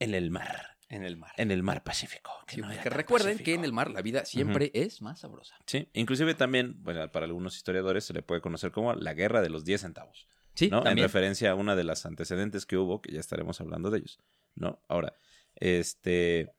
en 0.00 0.14
el 0.14 0.30
mar, 0.30 0.76
En 0.88 1.04
el 1.04 1.16
mar. 1.16 1.32
en 1.36 1.50
el 1.50 1.62
mar 1.62 1.84
Pacífico. 1.84 2.32
que 2.46 2.56
Sí, 2.56 2.60
no 2.60 2.68
recuerden 2.84 3.38
que 3.38 3.54
en 3.54 3.64
el 3.64 3.72
mar 3.72 3.90
la 3.90 4.02
vida 4.02 4.24
siempre 4.24 4.70
es 4.74 5.02
más 5.02 5.20
sabrosa. 5.20 5.56
Sí, 5.66 5.88
inclusive 5.92 6.34
también, 6.34 6.82
bueno, 6.82 7.10
para 7.12 7.26
algunos 7.26 7.56
historiadores 7.56 8.04
se 8.04 8.14
le 8.14 8.22
puede 8.22 8.40
conocer 8.40 8.72
como 8.72 8.94
la 8.94 9.14
Guerra 9.14 9.42
de 9.42 9.50
los 9.50 9.64
10 9.64 9.82
centavos. 9.82 10.26
Sí, 10.54 10.68
¿no? 10.70 10.84
En 10.84 10.98
referencia 10.98 11.52
a 11.52 11.54
una 11.54 11.76
de 11.76 11.84
las 11.84 12.04
antecedentes 12.04 12.66
que 12.66 12.76
hubo, 12.76 13.00
que 13.00 13.12
ya 13.12 13.20
estaremos 13.20 13.60
hablando 13.60 13.90
de 13.90 13.98
ellos, 13.98 14.18
¿no? 14.56 14.82
Ahora, 14.88 15.14
este, 15.54 16.52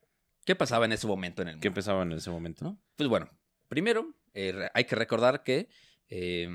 ¿Qué 0.46 0.56
pasaba 0.56 0.86
en 0.86 0.94
ese 0.94 1.06
momento 1.06 1.42
en 1.42 1.50
el 1.50 1.54
mundo? 1.56 1.62
¿qué 1.62 1.68
empezaba 1.68 2.04
en 2.04 2.12
ese 2.14 2.30
momento? 2.30 2.64
¿no? 2.66 2.82
Pues 2.96 3.10
bueno, 3.10 3.30
primero 3.68 4.16
eh, 4.34 4.70
hay 4.74 4.86
que 4.86 4.96
recordar 4.96 5.44
que 5.44 5.70
eh, 6.08 6.50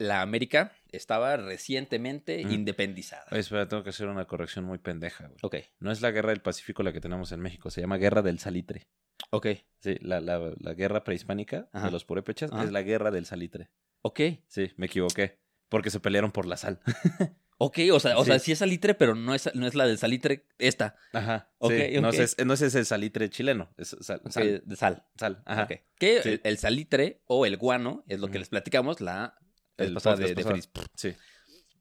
la 0.00 0.22
América 0.22 0.72
estaba 0.92 1.36
recientemente 1.36 2.42
Ujú. 2.44 2.54
independizada. 2.54 3.26
Oye, 3.30 3.40
espera, 3.40 3.68
tengo 3.68 3.82
que 3.84 3.90
hacer 3.90 4.08
una 4.08 4.24
corrección 4.24 4.64
muy 4.64 4.78
pendeja, 4.78 5.26
güey. 5.26 5.38
Ok, 5.42 5.56
No 5.78 5.92
es 5.92 6.00
la 6.00 6.10
Guerra 6.10 6.30
del 6.30 6.40
Pacífico 6.40 6.82
la 6.82 6.92
que 6.92 7.00
tenemos 7.00 7.30
en 7.32 7.40
México, 7.40 7.70
se 7.70 7.80
llama 7.82 7.98
Guerra 7.98 8.22
del 8.22 8.38
Salitre. 8.38 8.88
ok, 9.30 9.46
Sí, 9.80 9.96
la, 10.00 10.20
la, 10.20 10.52
la 10.58 10.74
guerra 10.74 11.04
prehispánica 11.04 11.68
Ajá. 11.72 11.86
de 11.86 11.92
los 11.92 12.04
purépechas 12.04 12.50
Ajá. 12.52 12.64
es 12.64 12.72
la 12.72 12.82
Guerra 12.82 13.10
del 13.10 13.26
Salitre. 13.26 13.70
ok. 14.02 14.20
Sí, 14.48 14.72
me 14.76 14.86
equivoqué, 14.86 15.38
porque 15.68 15.90
se 15.90 16.00
pelearon 16.00 16.32
por 16.32 16.46
la 16.46 16.56
sal. 16.56 16.80
Ok, 17.62 17.78
o 17.92 18.00
sea, 18.00 18.16
o 18.16 18.24
Sí. 18.24 18.30
sea, 18.30 18.38
sí 18.38 18.52
es 18.52 18.58
salitre, 18.60 18.94
pero 18.94 19.14
no 19.14 19.34
es, 19.34 19.54
no 19.54 19.66
es 19.66 19.74
la 19.74 19.86
del 19.86 19.98
salitre 19.98 20.46
esta. 20.56 20.96
Ajá. 21.12 21.50
Ok, 21.58 21.72
sí, 21.74 22.00
No, 22.00 22.08
ok. 22.08 22.14
es, 22.14 22.36
no 22.46 22.54
es 22.54 22.62
ese 22.62 22.82
salitre 22.86 23.28
chileno, 23.28 23.68
es 23.76 23.94
sal. 24.00 24.22
Sal, 24.30 24.62
de 24.64 24.76
sal. 24.76 25.04
sal, 25.14 25.42
Ajá. 25.44 25.66
Que 25.68 26.22
Sí. 26.22 26.28
el, 26.30 26.40
el 26.42 26.56
salitre 26.56 27.20
o 27.26 27.44
el 27.44 27.58
guano 27.58 28.02
es 28.08 28.18
lo 28.18 28.28
que 28.30 28.38
les 28.38 28.48
platicamos 28.48 29.02
la 29.02 29.36
El 29.82 29.88
de, 29.88 29.90
de 29.90 29.94
pasado. 29.94 30.16
Feliz. 30.16 30.70
Sí. 30.94 31.14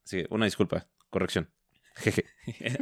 Sí, 0.03 0.25
una 0.29 0.45
disculpa, 0.45 0.87
corrección. 1.09 1.51
Jeje. 1.95 2.25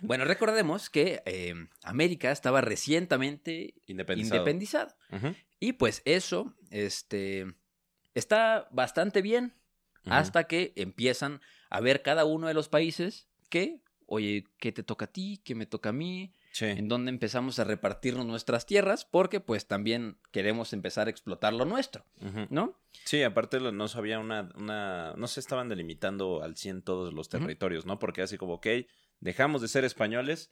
Bueno, 0.00 0.24
recordemos 0.24 0.90
que 0.90 1.22
eh, 1.26 1.54
América 1.82 2.30
estaba 2.30 2.60
recientemente 2.60 3.74
Independizado. 3.86 4.36
independizada. 4.36 4.96
Y 5.58 5.72
pues 5.72 6.02
eso, 6.04 6.54
este, 6.70 7.46
está 8.14 8.68
bastante 8.70 9.22
bien 9.22 9.54
hasta 10.04 10.44
que 10.44 10.72
empiezan 10.76 11.40
a 11.68 11.80
ver 11.80 12.02
cada 12.02 12.24
uno 12.24 12.46
de 12.46 12.54
los 12.54 12.68
países 12.68 13.26
que 13.48 13.82
oye, 14.06 14.44
¿qué 14.58 14.72
te 14.72 14.82
toca 14.82 15.06
a 15.06 15.12
ti? 15.12 15.40
¿Qué 15.44 15.54
me 15.54 15.66
toca 15.66 15.88
a 15.90 15.92
mí? 15.92 16.32
Sí. 16.56 16.64
En 16.64 16.88
donde 16.88 17.10
empezamos 17.10 17.58
a 17.58 17.64
repartirnos 17.64 18.24
nuestras 18.24 18.64
tierras, 18.64 19.04
porque 19.04 19.40
pues 19.40 19.66
también 19.66 20.16
queremos 20.30 20.72
empezar 20.72 21.06
a 21.06 21.10
explotar 21.10 21.52
lo 21.52 21.66
nuestro. 21.66 22.06
¿no? 22.48 22.80
Sí, 23.04 23.22
aparte 23.22 23.60
no 23.60 23.88
sabía 23.88 24.18
una, 24.18 24.48
una, 24.56 25.12
no 25.18 25.28
se 25.28 25.40
estaban 25.40 25.68
delimitando 25.68 26.42
al 26.42 26.56
100 26.56 26.80
todos 26.80 27.12
los 27.12 27.28
territorios, 27.28 27.84
¿no? 27.84 27.98
Porque 27.98 28.22
así 28.22 28.38
como, 28.38 28.54
ok, 28.54 28.68
dejamos 29.20 29.60
de 29.60 29.68
ser 29.68 29.84
españoles, 29.84 30.50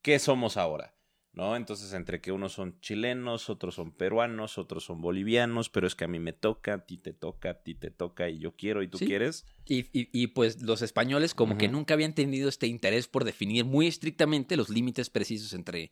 ¿qué 0.00 0.18
somos 0.18 0.56
ahora? 0.56 0.94
¿No? 1.34 1.56
Entonces, 1.56 1.94
entre 1.94 2.20
que 2.20 2.30
unos 2.30 2.52
son 2.52 2.78
chilenos, 2.80 3.48
otros 3.48 3.74
son 3.76 3.90
peruanos, 3.92 4.58
otros 4.58 4.84
son 4.84 5.00
bolivianos, 5.00 5.70
pero 5.70 5.86
es 5.86 5.94
que 5.94 6.04
a 6.04 6.08
mí 6.08 6.18
me 6.18 6.34
toca, 6.34 6.74
a 6.74 6.84
ti 6.86 6.98
te 6.98 7.14
toca, 7.14 7.50
a 7.50 7.54
ti 7.62 7.74
te 7.74 7.90
toca 7.90 8.28
y 8.28 8.38
yo 8.38 8.54
quiero 8.54 8.82
y 8.82 8.88
tú 8.88 8.98
Sí. 8.98 9.06
quieres. 9.06 9.46
Y, 9.64 9.78
y- 9.98 10.10
y, 10.12 10.26
pues 10.26 10.60
los 10.60 10.82
españoles 10.82 11.32
como 11.34 11.56
que 11.56 11.68
nunca 11.68 11.94
habían 11.94 12.14
tenido 12.14 12.50
este 12.50 12.66
interés 12.66 13.08
por 13.08 13.24
definir 13.24 13.64
muy 13.64 13.86
estrictamente 13.86 14.56
los 14.58 14.68
límites 14.68 15.08
precisos 15.08 15.54
entre 15.54 15.90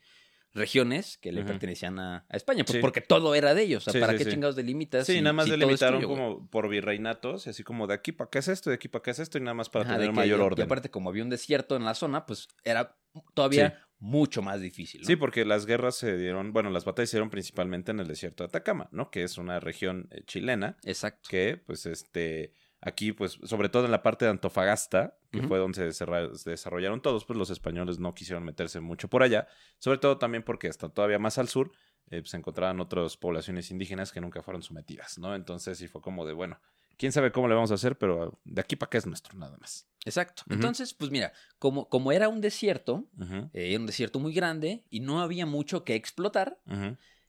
regiones 0.52 1.16
que 1.18 1.32
le 1.32 1.44
pertenecían 1.44 1.98
a, 1.98 2.24
a 2.28 2.36
España, 2.36 2.64
pues 2.64 2.76
Sí. 2.76 2.80
porque 2.80 3.00
todo 3.00 3.34
era 3.34 3.54
de 3.54 3.62
ellos, 3.62 3.82
o 3.82 3.84
sea, 3.84 3.92
Sí, 3.92 4.00
¿para 4.00 4.18
sí, 4.18 4.24
qué 4.24 4.30
chingados 4.30 4.56
delimitas? 4.56 5.06
Sí, 5.06 5.14
si- 5.14 5.20
nada 5.20 5.32
más 5.32 5.44
si 5.46 5.52
delimitaron 5.52 6.00
tuyo, 6.00 6.08
como 6.08 6.48
por 6.50 6.68
virreinatos, 6.68 7.46
y 7.46 7.50
así 7.50 7.62
como 7.62 7.86
de 7.86 7.94
aquí 7.94 8.12
para 8.12 8.26
acá 8.26 8.40
es 8.40 8.48
esto, 8.48 8.70
de 8.70 8.74
aquí 8.76 8.88
para 8.88 9.00
acá 9.00 9.10
es 9.12 9.18
esto, 9.20 9.38
y 9.38 9.42
nada 9.42 9.54
más 9.54 9.68
para 9.70 9.84
Ajá, 9.84 9.94
tener 9.96 10.12
mayor 10.12 10.40
y- 10.40 10.42
orden. 10.42 10.64
Y 10.64 10.66
aparte, 10.66 10.90
como 10.90 11.10
había 11.10 11.22
un 11.22 11.30
desierto 11.30 11.76
en 11.76 11.84
la 11.84 11.94
zona, 11.94 12.26
pues 12.26 12.48
era 12.64 12.96
todavía 13.34 13.86
mucho 13.98 14.40
más 14.42 14.60
difícil. 14.60 15.02
¿no? 15.02 15.06
Sí, 15.06 15.16
porque 15.16 15.44
las 15.44 15.66
guerras 15.66 15.94
se 15.96 16.16
dieron, 16.16 16.52
bueno, 16.52 16.70
las 16.70 16.84
batallas 16.84 17.10
se 17.10 17.16
dieron 17.18 17.30
principalmente 17.30 17.90
en 17.92 18.00
el 18.00 18.08
desierto 18.08 18.42
de 18.44 18.48
Atacama, 18.48 18.88
¿no? 18.92 19.10
Que 19.10 19.22
es 19.24 19.36
una 19.38 19.60
región 19.60 20.08
eh, 20.10 20.22
chilena 20.24 20.78
Exacto. 20.84 21.28
que, 21.28 21.58
pues, 21.64 21.84
este, 21.86 22.54
aquí, 22.80 23.12
pues, 23.12 23.38
sobre 23.44 23.68
todo 23.68 23.84
en 23.84 23.90
la 23.90 24.02
parte 24.02 24.24
de 24.24 24.30
Antofagasta, 24.30 25.16
que 25.30 25.42
fue 25.42 25.58
donde 25.58 25.92
se 25.92 26.50
desarrollaron 26.50 27.00
todos, 27.02 27.24
pues 27.24 27.38
los 27.38 27.50
españoles 27.50 27.98
no 27.98 28.14
quisieron 28.14 28.44
meterse 28.44 28.80
mucho 28.80 29.08
por 29.08 29.22
allá, 29.22 29.46
sobre 29.78 29.98
todo 29.98 30.18
también 30.18 30.42
porque 30.42 30.68
hasta 30.68 30.88
todavía 30.88 31.18
más 31.18 31.38
al 31.38 31.48
sur 31.48 31.72
eh, 32.10 32.22
se 32.24 32.36
encontraban 32.36 32.80
otras 32.80 33.16
poblaciones 33.16 33.70
indígenas 33.70 34.12
que 34.12 34.20
nunca 34.20 34.42
fueron 34.42 34.62
sometidas, 34.62 35.18
¿no? 35.18 35.34
Entonces 35.34 35.78
sí 35.78 35.88
fue 35.88 36.00
como 36.00 36.26
de, 36.26 36.32
bueno, 36.32 36.58
quién 36.96 37.12
sabe 37.12 37.32
cómo 37.32 37.48
le 37.48 37.54
vamos 37.54 37.70
a 37.70 37.74
hacer, 37.74 37.96
pero 37.96 38.40
de 38.44 38.60
aquí 38.60 38.76
para 38.76 38.88
acá 38.88 38.98
es 38.98 39.06
nuestro, 39.06 39.38
nada 39.38 39.56
más. 39.58 39.86
Exacto. 40.04 40.42
Entonces, 40.48 40.94
pues 40.94 41.10
mira, 41.10 41.32
como, 41.58 41.88
como 41.88 42.12
era 42.12 42.28
un 42.28 42.40
desierto, 42.40 43.06
eh, 43.52 43.72
era 43.72 43.80
un 43.80 43.86
desierto 43.86 44.18
muy 44.18 44.32
grande 44.32 44.84
y 44.90 45.00
no 45.00 45.20
había 45.20 45.46
mucho 45.46 45.84
que 45.84 45.94
explotar, 45.94 46.58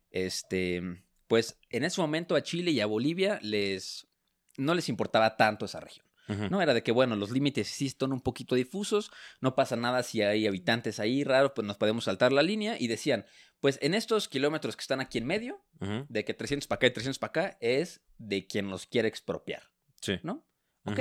este, 0.10 0.81
pues 1.27 1.60
en 1.70 1.84
ese 1.84 2.01
momento 2.01 2.36
a 2.36 2.41
Chile 2.41 2.72
y 2.72 2.79
a 2.79 2.86
Bolivia 2.86 3.39
les 3.43 4.08
no 4.58 4.74
les 4.75 4.89
importaba 4.89 5.38
tanto 5.38 5.65
esa 5.65 5.79
región. 5.79 6.05
No 6.50 6.62
era 6.62 6.74
de 6.74 6.81
que, 6.81 6.93
bueno, 6.93 7.17
los 7.17 7.29
límites 7.29 7.67
sí 7.67 7.88
están 7.88 8.13
un 8.13 8.22
poquito 8.22 8.55
difusos, 8.55 9.12
no 9.41 9.53
pasa 9.53 9.75
nada 9.75 10.01
si 10.01 10.22
hay 10.22 10.48
habitantes 10.48 11.01
ahí 11.01 11.25
raros, 11.25 11.51
pues 11.53 11.67
nos 11.67 11.75
podemos 11.75 12.05
saltar 12.05 12.31
la 12.31 12.41
línea. 12.41 12.77
Y 12.79 12.88
decían, 12.88 13.25
pues 13.60 13.77
en 13.81 13.93
estos 13.93 14.29
kilómetros 14.29 14.77
que 14.77 14.81
están 14.81 15.01
aquí 15.01 15.17
en 15.17 15.25
medio, 15.25 15.62
de 16.08 16.24
que 16.24 16.34
300 16.34 16.67
para 16.67 16.77
acá 16.77 16.88
y 16.88 16.91
300 16.91 17.20
para 17.20 17.29
acá, 17.29 17.58
es 17.60 18.00
de 18.17 18.48
quien 18.48 18.70
los 18.70 18.86
quiere 18.86 19.10
expropiar, 19.10 19.63
Sí. 20.00 20.20
¿no? 20.24 20.46
Ok. 20.86 21.00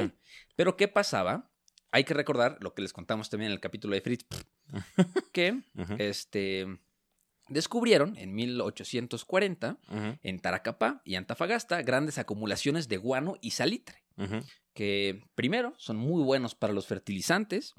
Pero 0.56 0.76
¿qué 0.76 0.88
pasaba? 0.88 1.48
Hay 1.92 2.02
que 2.02 2.14
recordar 2.14 2.56
lo 2.60 2.74
que 2.74 2.82
les 2.82 2.92
contamos 2.92 3.30
también 3.30 3.50
en 3.52 3.54
el 3.54 3.60
capítulo 3.60 3.94
de 3.94 4.00
Fritz, 4.00 4.26
que 5.32 5.60
este, 5.98 6.66
descubrieron 7.50 8.16
en 8.16 8.34
1840 8.34 9.78
ujú, 9.88 10.18
en 10.22 10.38
Taracapá 10.40 11.02
y 11.04 11.16
Antofagasta 11.16 11.82
grandes 11.82 12.18
acumulaciones 12.18 12.88
de 12.88 12.96
guano 12.96 13.36
y 13.42 13.50
salitre, 13.50 14.02
que 14.72 15.22
primero 15.34 15.74
son 15.76 15.96
muy 15.96 16.22
buenos 16.22 16.54
para 16.54 16.72
los 16.72 16.86
fertilizantes. 16.86 17.74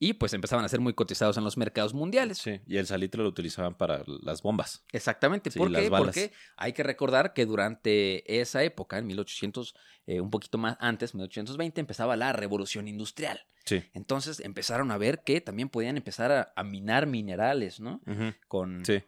Y 0.00 0.12
pues 0.14 0.32
empezaban 0.32 0.64
a 0.64 0.68
ser 0.68 0.80
muy 0.80 0.94
cotizados 0.94 1.36
en 1.36 1.44
los 1.44 1.56
mercados 1.56 1.92
mundiales. 1.94 2.38
Sí, 2.38 2.60
y 2.66 2.76
el 2.76 2.86
salitre 2.86 3.22
lo 3.22 3.28
utilizaban 3.28 3.74
para 3.76 4.04
las 4.22 4.42
bombas. 4.42 4.84
Exactamente. 4.92 5.50
Sí, 5.50 5.58
¿Por 5.58 5.70
las 5.70 5.82
qué? 5.82 5.88
Porque 5.90 6.32
hay 6.56 6.72
que 6.72 6.82
recordar 6.84 7.32
que 7.34 7.46
durante 7.46 8.40
esa 8.40 8.62
época, 8.62 8.98
en 8.98 9.06
1800, 9.08 9.74
eh, 10.06 10.20
un 10.20 10.30
poquito 10.30 10.56
más 10.58 10.76
antes, 10.80 11.14
1820, 11.14 11.80
empezaba 11.80 12.16
la 12.16 12.32
revolución 12.32 12.86
industrial. 12.88 13.40
Sí. 13.64 13.82
Entonces 13.92 14.40
empezaron 14.40 14.90
a 14.92 14.98
ver 14.98 15.22
que 15.24 15.40
también 15.40 15.68
podían 15.68 15.96
empezar 15.96 16.30
a, 16.32 16.52
a 16.56 16.62
minar 16.64 17.06
minerales, 17.06 17.80
¿no? 17.80 18.00
Con... 18.46 18.84
Sí. 18.84 19.02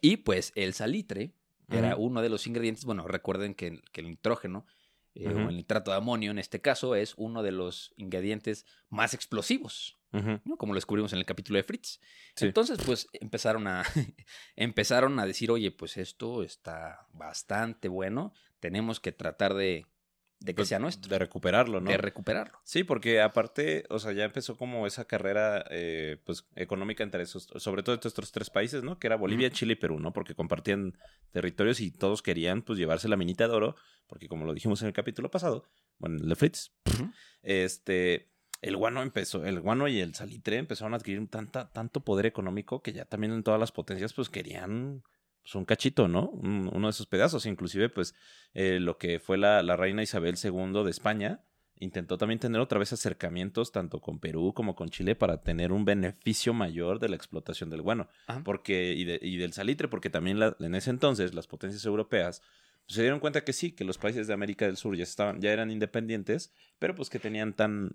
Y 0.00 0.18
pues 0.18 0.52
el 0.54 0.72
salitre 0.74 1.34
era 1.68 1.96
uno 1.96 2.20
de 2.22 2.28
los 2.28 2.46
ingredientes, 2.46 2.84
bueno, 2.84 3.06
recuerden 3.06 3.54
que, 3.54 3.66
el- 3.68 3.82
que 3.92 4.02
el 4.02 4.08
nitrógeno 4.08 4.66
eh, 5.14 5.28
o 5.28 5.48
el 5.48 5.56
nitrato 5.56 5.90
de 5.90 5.96
amonio 5.98 6.30
en 6.30 6.38
este 6.38 6.60
caso 6.60 6.94
es 6.94 7.14
uno 7.16 7.42
de 7.42 7.52
los 7.52 7.92
ingredientes 7.96 8.64
más 8.88 9.14
explosivos, 9.14 9.98
Como 10.58 10.72
lo 10.72 10.76
descubrimos 10.76 11.12
en 11.12 11.18
el 11.18 11.24
capítulo 11.24 11.56
de 11.56 11.62
Fritz. 11.62 12.00
Sí. 12.36 12.46
Entonces, 12.46 12.78
pues 12.84 13.08
empezaron 13.14 13.66
a 13.66 13.82
empezaron 14.56 15.18
a 15.18 15.26
decir, 15.26 15.50
oye, 15.50 15.70
pues 15.70 15.96
esto 15.96 16.42
está 16.42 17.06
bastante 17.12 17.88
bueno, 17.88 18.32
tenemos 18.60 19.00
que 19.00 19.12
tratar 19.12 19.54
de, 19.54 19.86
de 20.40 20.52
que 20.52 20.56
Pues, 20.56 20.68
sea 20.68 20.78
nuestro, 20.78 21.08
De 21.08 21.18
recuperarlo, 21.18 21.80
¿no? 21.80 21.90
de 21.90 21.96
recuperarlo. 21.96 22.60
Sí, 22.64 22.84
porque 22.84 23.20
aparte, 23.20 23.84
o 23.88 23.98
sea, 23.98 24.12
ya 24.12 24.24
empezó 24.24 24.56
como 24.56 24.86
esa 24.86 25.04
carrera, 25.06 25.64
eh, 25.70 26.18
pues, 26.24 26.46
económica 26.56 27.02
entre 27.04 27.22
esos, 27.22 27.48
sobre 27.56 27.82
todo 27.82 27.94
entre 27.94 28.08
estos 28.08 28.32
tres 28.32 28.50
países, 28.50 28.82
¿no? 28.82 28.98
Que 28.98 29.06
era 29.06 29.16
Bolivia. 29.16 29.50
Chile 29.50 29.74
y 29.74 29.76
Perú, 29.76 29.98
¿no? 29.98 30.12
Porque 30.12 30.34
compartían 30.34 30.98
territorios 31.30 31.80
y 31.80 31.90
todos 31.90 32.22
querían, 32.22 32.62
pues, 32.62 32.78
llevarse 32.78 33.08
la 33.08 33.16
minita 33.16 33.48
de 33.48 33.54
oro, 33.54 33.76
porque 34.06 34.28
como 34.28 34.44
lo 34.44 34.52
dijimos 34.52 34.82
en 34.82 34.88
el 34.88 34.92
capítulo 34.94 35.30
pasado, 35.30 35.68
bueno, 35.98 36.18
de 36.18 36.34
Fritz, 36.36 36.72
este, 37.42 38.31
el 38.62 38.76
guano 38.76 39.02
empezó, 39.02 39.44
el 39.44 39.60
guano 39.60 39.86
y 39.88 40.00
el 40.00 40.14
salitre 40.14 40.56
empezaron 40.56 40.94
a 40.94 40.96
adquirir 40.96 41.28
tanta, 41.28 41.70
tanto 41.72 42.00
poder 42.00 42.24
económico 42.26 42.80
que 42.82 42.92
ya 42.92 43.04
también 43.04 43.32
en 43.32 43.42
todas 43.42 43.60
las 43.60 43.72
potencias, 43.72 44.12
pues, 44.14 44.28
querían 44.30 45.02
pues, 45.42 45.54
un 45.56 45.64
cachito, 45.64 46.06
¿no? 46.08 46.28
Un- 46.30 46.70
uno 46.72 46.86
de 46.86 46.90
esos 46.92 47.06
pedazos. 47.06 47.44
Inclusive, 47.46 47.88
pues, 47.88 48.14
eh, 48.54 48.78
lo 48.80 48.96
que 48.96 49.18
fue 49.18 49.36
la, 49.36 49.62
la 49.62 49.76
reina 49.76 50.02
Isabel 50.02 50.36
II 50.42 50.84
de 50.84 50.90
España 50.90 51.40
intentó 51.80 52.16
también 52.16 52.38
tener 52.38 52.60
otra 52.60 52.78
vez 52.78 52.92
acercamientos 52.92 53.72
tanto 53.72 54.00
con 54.00 54.20
Perú 54.20 54.52
como 54.54 54.76
con 54.76 54.88
Chile 54.90 55.16
para 55.16 55.42
tener 55.42 55.72
un 55.72 55.84
beneficio 55.84 56.54
mayor 56.54 57.00
de 57.00 57.08
la 57.08 57.16
explotación 57.16 57.70
del 57.70 57.82
guano 57.82 58.08
Ajá. 58.28 58.44
porque 58.44 58.94
y, 58.94 59.02
de- 59.04 59.18
y 59.20 59.36
del 59.38 59.52
salitre, 59.52 59.88
porque 59.88 60.08
también 60.08 60.38
la- 60.38 60.56
en 60.60 60.76
ese 60.76 60.90
entonces 60.90 61.34
las 61.34 61.48
potencias 61.48 61.84
europeas 61.84 62.40
pues, 62.86 62.94
se 62.94 63.02
dieron 63.02 63.18
cuenta 63.18 63.42
que 63.42 63.52
sí, 63.52 63.72
que 63.72 63.82
los 63.82 63.98
países 63.98 64.28
de 64.28 64.34
América 64.34 64.64
del 64.66 64.76
Sur 64.76 64.96
ya 64.96 65.02
estaban, 65.02 65.40
ya 65.40 65.50
eran 65.52 65.72
independientes, 65.72 66.52
pero 66.78 66.94
pues 66.94 67.10
que 67.10 67.18
tenían 67.18 67.52
tan, 67.54 67.90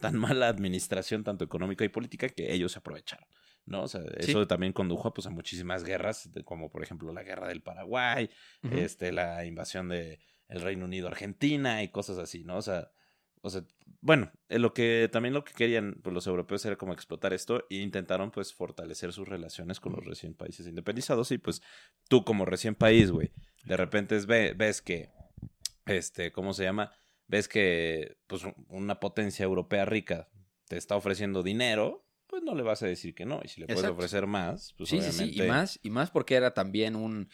tan 0.00 0.16
mala 0.16 0.48
administración, 0.48 1.22
tanto 1.24 1.44
económica 1.44 1.84
y 1.84 1.88
política, 1.88 2.28
que 2.28 2.52
ellos 2.52 2.72
se 2.72 2.78
aprovecharon. 2.78 3.26
¿no? 3.66 3.82
O 3.82 3.88
sea, 3.88 4.00
Sí. 4.20 4.30
eso 4.32 4.46
también 4.48 4.72
condujo 4.72 5.12
pues, 5.14 5.26
a 5.26 5.30
muchísimas 5.30 5.84
guerras, 5.84 6.32
de- 6.32 6.42
como 6.42 6.70
por 6.70 6.82
ejemplo 6.82 7.12
la 7.12 7.22
guerra 7.22 7.46
del 7.46 7.62
Paraguay, 7.62 8.28
este, 8.72 9.12
la 9.12 9.44
invasión 9.44 9.88
de 9.88 10.18
el 10.48 10.60
Reino 10.62 10.86
Unido 10.86 11.06
a 11.06 11.10
Argentina 11.12 11.82
y 11.84 11.88
cosas 11.88 12.18
así, 12.18 12.42
¿no? 12.42 12.56
O 12.56 12.62
sea, 12.62 12.90
o 13.42 13.50
sea, 13.50 13.62
bueno, 14.00 14.32
eh, 14.48 14.58
lo 14.58 14.72
que 14.74 15.08
también 15.12 15.34
lo 15.34 15.44
que 15.44 15.52
querían 15.52 16.00
pues, 16.02 16.12
los 16.12 16.26
europeos 16.26 16.64
era 16.64 16.76
como 16.76 16.92
explotar 16.94 17.32
esto 17.32 17.64
e 17.70 17.76
intentaron 17.76 18.30
pues 18.32 18.52
fortalecer 18.52 19.12
sus 19.12 19.28
relaciones 19.28 19.78
con 19.78 19.92
los 19.92 20.04
recién 20.04 20.34
países 20.34 20.66
independizados 20.66 21.30
y 21.30 21.38
pues 21.38 21.62
tú 22.08 22.24
como 22.24 22.44
recién 22.46 22.74
país, 22.74 23.10
güey, 23.12 23.30
de 23.64 23.76
repente 23.76 24.16
es- 24.16 24.26
ve- 24.26 24.54
ves 24.56 24.82
que, 24.82 25.10
este, 25.86 26.32
¿cómo 26.32 26.52
se 26.54 26.64
llama? 26.64 26.92
Ves 27.30 27.46
que 27.46 28.16
pues 28.26 28.42
una 28.66 28.98
potencia 28.98 29.44
europea 29.44 29.84
rica 29.84 30.28
te 30.66 30.76
está 30.76 30.96
ofreciendo 30.96 31.44
dinero, 31.44 32.04
pues 32.26 32.42
no 32.42 32.56
le 32.56 32.64
vas 32.64 32.82
a 32.82 32.88
decir 32.88 33.14
que 33.14 33.24
no. 33.24 33.40
Y 33.44 33.48
si 33.48 33.60
le 33.60 33.68
puedes 33.68 33.82
Exacto. 33.82 33.98
ofrecer 33.98 34.26
más, 34.26 34.74
pues 34.76 34.90
sí, 34.90 35.00
sí, 35.00 35.12
sí, 35.12 35.40
y 35.40 35.42
más, 35.42 35.78
y 35.80 35.90
más 35.90 36.10
porque 36.10 36.34
era 36.34 36.54
también 36.54 36.96
un... 36.96 37.30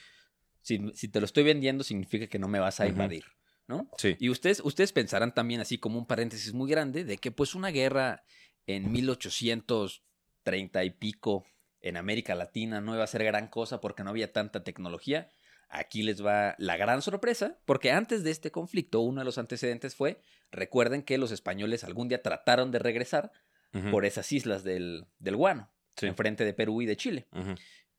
Si, 0.61 0.83
si 0.93 1.09
te 1.09 1.19
lo 1.19 1.25
estoy 1.25 1.45
vendiendo 1.45 1.83
significa 1.83 2.27
que 2.27 2.39
no 2.39 2.47
me 2.47 2.59
vas 2.59 2.79
a 2.81 2.87
invadir, 2.87 3.25
¿no? 3.69 3.89
Sí. 3.97 4.17
Y 4.19 4.29
ustedes, 4.29 4.61
ustedes 4.63 4.93
pensarán 4.93 5.33
también, 5.33 5.63
así 5.63 5.79
como 5.79 5.99
un 5.99 6.07
paréntesis 6.07 6.53
muy 6.53 6.71
grande, 6.71 7.05
de 7.05 7.17
que 7.17 7.31
pues 7.31 7.55
una 7.55 7.71
guerra 7.71 8.23
en 8.67 8.93
1830 8.93 10.85
y 10.85 10.91
pico 10.91 11.47
en 11.81 11.97
América 11.97 12.35
Latina 12.35 12.83
no 12.83 12.95
iba 12.95 13.05
a 13.05 13.07
ser 13.07 13.25
gran 13.25 13.49
cosa 13.49 13.81
porque 13.81 14.05
no 14.05 14.11
había 14.11 14.31
tanta 14.31 14.63
tecnología. 14.63 15.31
Aquí 15.69 16.03
les 16.03 16.25
va 16.25 16.55
la 16.59 16.77
gran 16.77 17.03
sorpresa, 17.03 17.59
porque 17.65 17.91
antes 17.91 18.23
de 18.23 18.31
este 18.31 18.51
conflicto, 18.51 19.01
uno 19.01 19.21
de 19.21 19.25
los 19.25 19.39
antecedentes 19.39 19.95
fue, 19.95 20.21
recuerden 20.53 21.03
que 21.03 21.19
los 21.19 21.33
españoles 21.33 21.83
algún 21.85 22.09
día 22.09 22.23
trataron 22.23 22.71
de 22.71 22.79
regresar 22.79 23.33
por 23.91 24.07
esas 24.07 24.33
islas 24.33 24.65
del, 24.65 25.07
del 25.19 25.37
Guano, 25.37 25.71
Sí. 25.97 26.07
enfrente 26.07 26.45
de 26.45 26.55
Perú 26.55 26.81
y 26.83 26.87
de 26.87 26.97
Chile. 26.97 27.27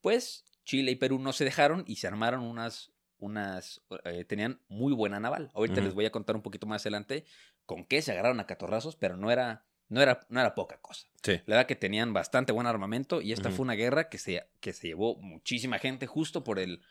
Pues 0.02 0.46
Chile 0.66 0.92
y 0.92 0.96
Perú 0.96 1.20
no 1.20 1.34
se 1.34 1.44
dejaron 1.46 1.84
y 1.88 1.98
se 1.98 2.08
armaron 2.08 2.44
unas, 2.44 2.92
unas, 3.20 3.82
eh, 4.06 4.24
tenían 4.26 4.60
muy 4.70 4.94
buena 4.94 5.20
naval. 5.20 5.52
Ahorita 5.54 5.82
les 5.82 5.94
voy 5.94 6.06
a 6.06 6.12
contar 6.12 6.36
un 6.36 6.42
poquito 6.42 6.68
más 6.68 6.82
adelante 6.84 7.26
con 7.66 7.86
qué 7.86 8.02
se 8.02 8.12
agarraron 8.12 8.40
a 8.40 8.46
catorrazos, 8.48 8.96
pero 8.96 9.18
no 9.18 9.30
era, 9.32 9.66
no 9.90 10.02
era, 10.02 10.20
no 10.30 10.40
era 10.40 10.56
poca 10.56 10.78
cosa. 10.80 11.08
Sí. 11.24 11.34
La 11.46 11.56
verdad 11.58 11.68
que 11.68 11.76
tenían 11.76 12.14
bastante 12.14 12.52
buen 12.54 12.68
armamento 12.68 13.22
y 13.22 13.32
esta 13.34 13.52
fue 13.52 13.64
una 13.64 13.74
guerra 13.74 14.10
que 14.10 14.18
se, 14.18 14.48
que 14.60 14.74
se 14.74 14.88
llevó 14.88 15.16
muchísima 15.18 15.80
gente 15.80 16.08
justo 16.08 16.44
por 16.44 16.60
el, 16.60 16.82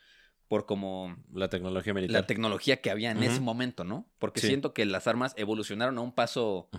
por 0.47 0.65
como 0.65 1.15
La 1.33 1.49
tecnología 1.49 1.93
militar. 1.93 2.21
la 2.21 2.27
tecnología 2.27 2.81
que 2.81 2.89
había 2.91 3.11
en 3.11 3.21
ese 3.23 3.41
momento, 3.41 3.83
¿no? 3.83 4.07
Porque 4.19 4.39
Sí. 4.41 4.47
siento 4.47 4.73
que 4.73 4.85
las 4.85 5.07
armas 5.07 5.33
evolucionaron 5.37 5.97
a 5.97 6.01
un 6.01 6.13
paso 6.13 6.69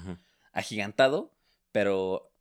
agigantado, 0.53 1.35
pero 1.73 2.33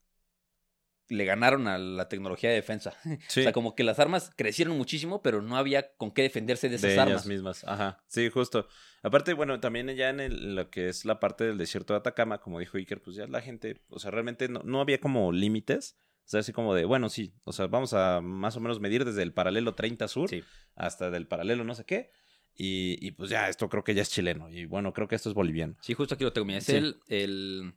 le 1.10 1.24
ganaron 1.24 1.67
a 1.67 1.77
la 1.77 2.10
tecnología 2.10 2.50
de 2.50 2.55
defensa. 2.55 2.93
Sí. 3.29 3.41
O 3.41 3.43
sea, 3.43 3.51
como 3.53 3.75
que 3.75 3.84
las 3.84 4.00
armas 4.00 4.31
crecieron 4.36 4.77
muchísimo, 4.77 5.22
pero 5.22 5.41
no 5.41 5.55
había 5.57 5.93
con 5.96 6.12
qué 6.12 6.22
defenderse 6.24 6.67
de 6.69 6.75
esas 6.75 6.89
de 6.89 6.93
ellas 6.96 7.07
armas. 7.07 7.25
mismas. 7.27 7.63
Ajá, 7.63 8.03
sí, 8.07 8.29
justo. 8.29 8.67
Aparte, 9.03 9.34
bueno, 9.34 9.60
también 9.60 9.88
ya 9.96 10.10
en 10.10 10.19
el- 10.19 10.55
lo 10.55 10.69
que 10.69 10.89
es 10.89 11.05
la 11.05 11.19
parte 11.19 11.46
del 11.46 11.57
desierto 11.57 11.93
de 11.93 12.00
Atacama, 12.00 12.39
como 12.39 12.60
dijo 12.60 12.77
Iker, 12.77 13.01
pues 13.01 13.15
ya 13.15 13.27
la 13.27 13.41
gente, 13.41 13.81
o 13.89 14.00
sea, 14.00 14.12
realmente 14.12 14.50
no, 14.50 14.62
no 14.63 14.81
había 14.81 15.00
como 15.00 15.31
límites. 15.31 15.98
O 16.27 16.29
sea, 16.29 16.41
así 16.41 16.51
como 16.51 16.75
de, 16.75 16.84
bueno, 16.86 17.07
sí, 17.10 17.34
o 17.46 17.53
sea, 17.53 17.67
vamos 17.67 17.93
a 17.93 18.19
más 18.22 18.55
o 18.57 18.60
menos 18.60 18.79
medir 18.81 19.05
desde 19.05 19.24
el 19.24 19.34
paralelo 19.34 19.75
30 19.75 20.07
sur 20.10 20.29
Sí. 20.29 20.43
hasta 20.75 21.10
del 21.10 21.25
paralelo 21.25 21.63
no 21.63 21.74
sé 21.74 21.86
qué. 21.86 22.12
Y, 22.53 22.98
y 23.00 23.12
pues 23.12 23.29
ya, 23.29 23.48
esto 23.50 23.69
creo 23.69 23.84
que 23.84 23.93
ya 23.93 24.01
es 24.01 24.10
chileno. 24.10 24.50
Y 24.51 24.65
bueno, 24.65 24.91
creo 24.91 25.07
que 25.07 25.15
esto 25.15 25.29
es 25.29 25.36
boliviano. 25.36 25.75
Sí, 25.79 25.93
justo 25.93 26.15
aquí 26.15 26.24
lo 26.25 26.34
tengo. 26.34 26.46
Mira, 26.46 26.57
es 26.60 26.65
Sí. 26.65 26.75
el, 26.75 26.98
el, 27.07 27.74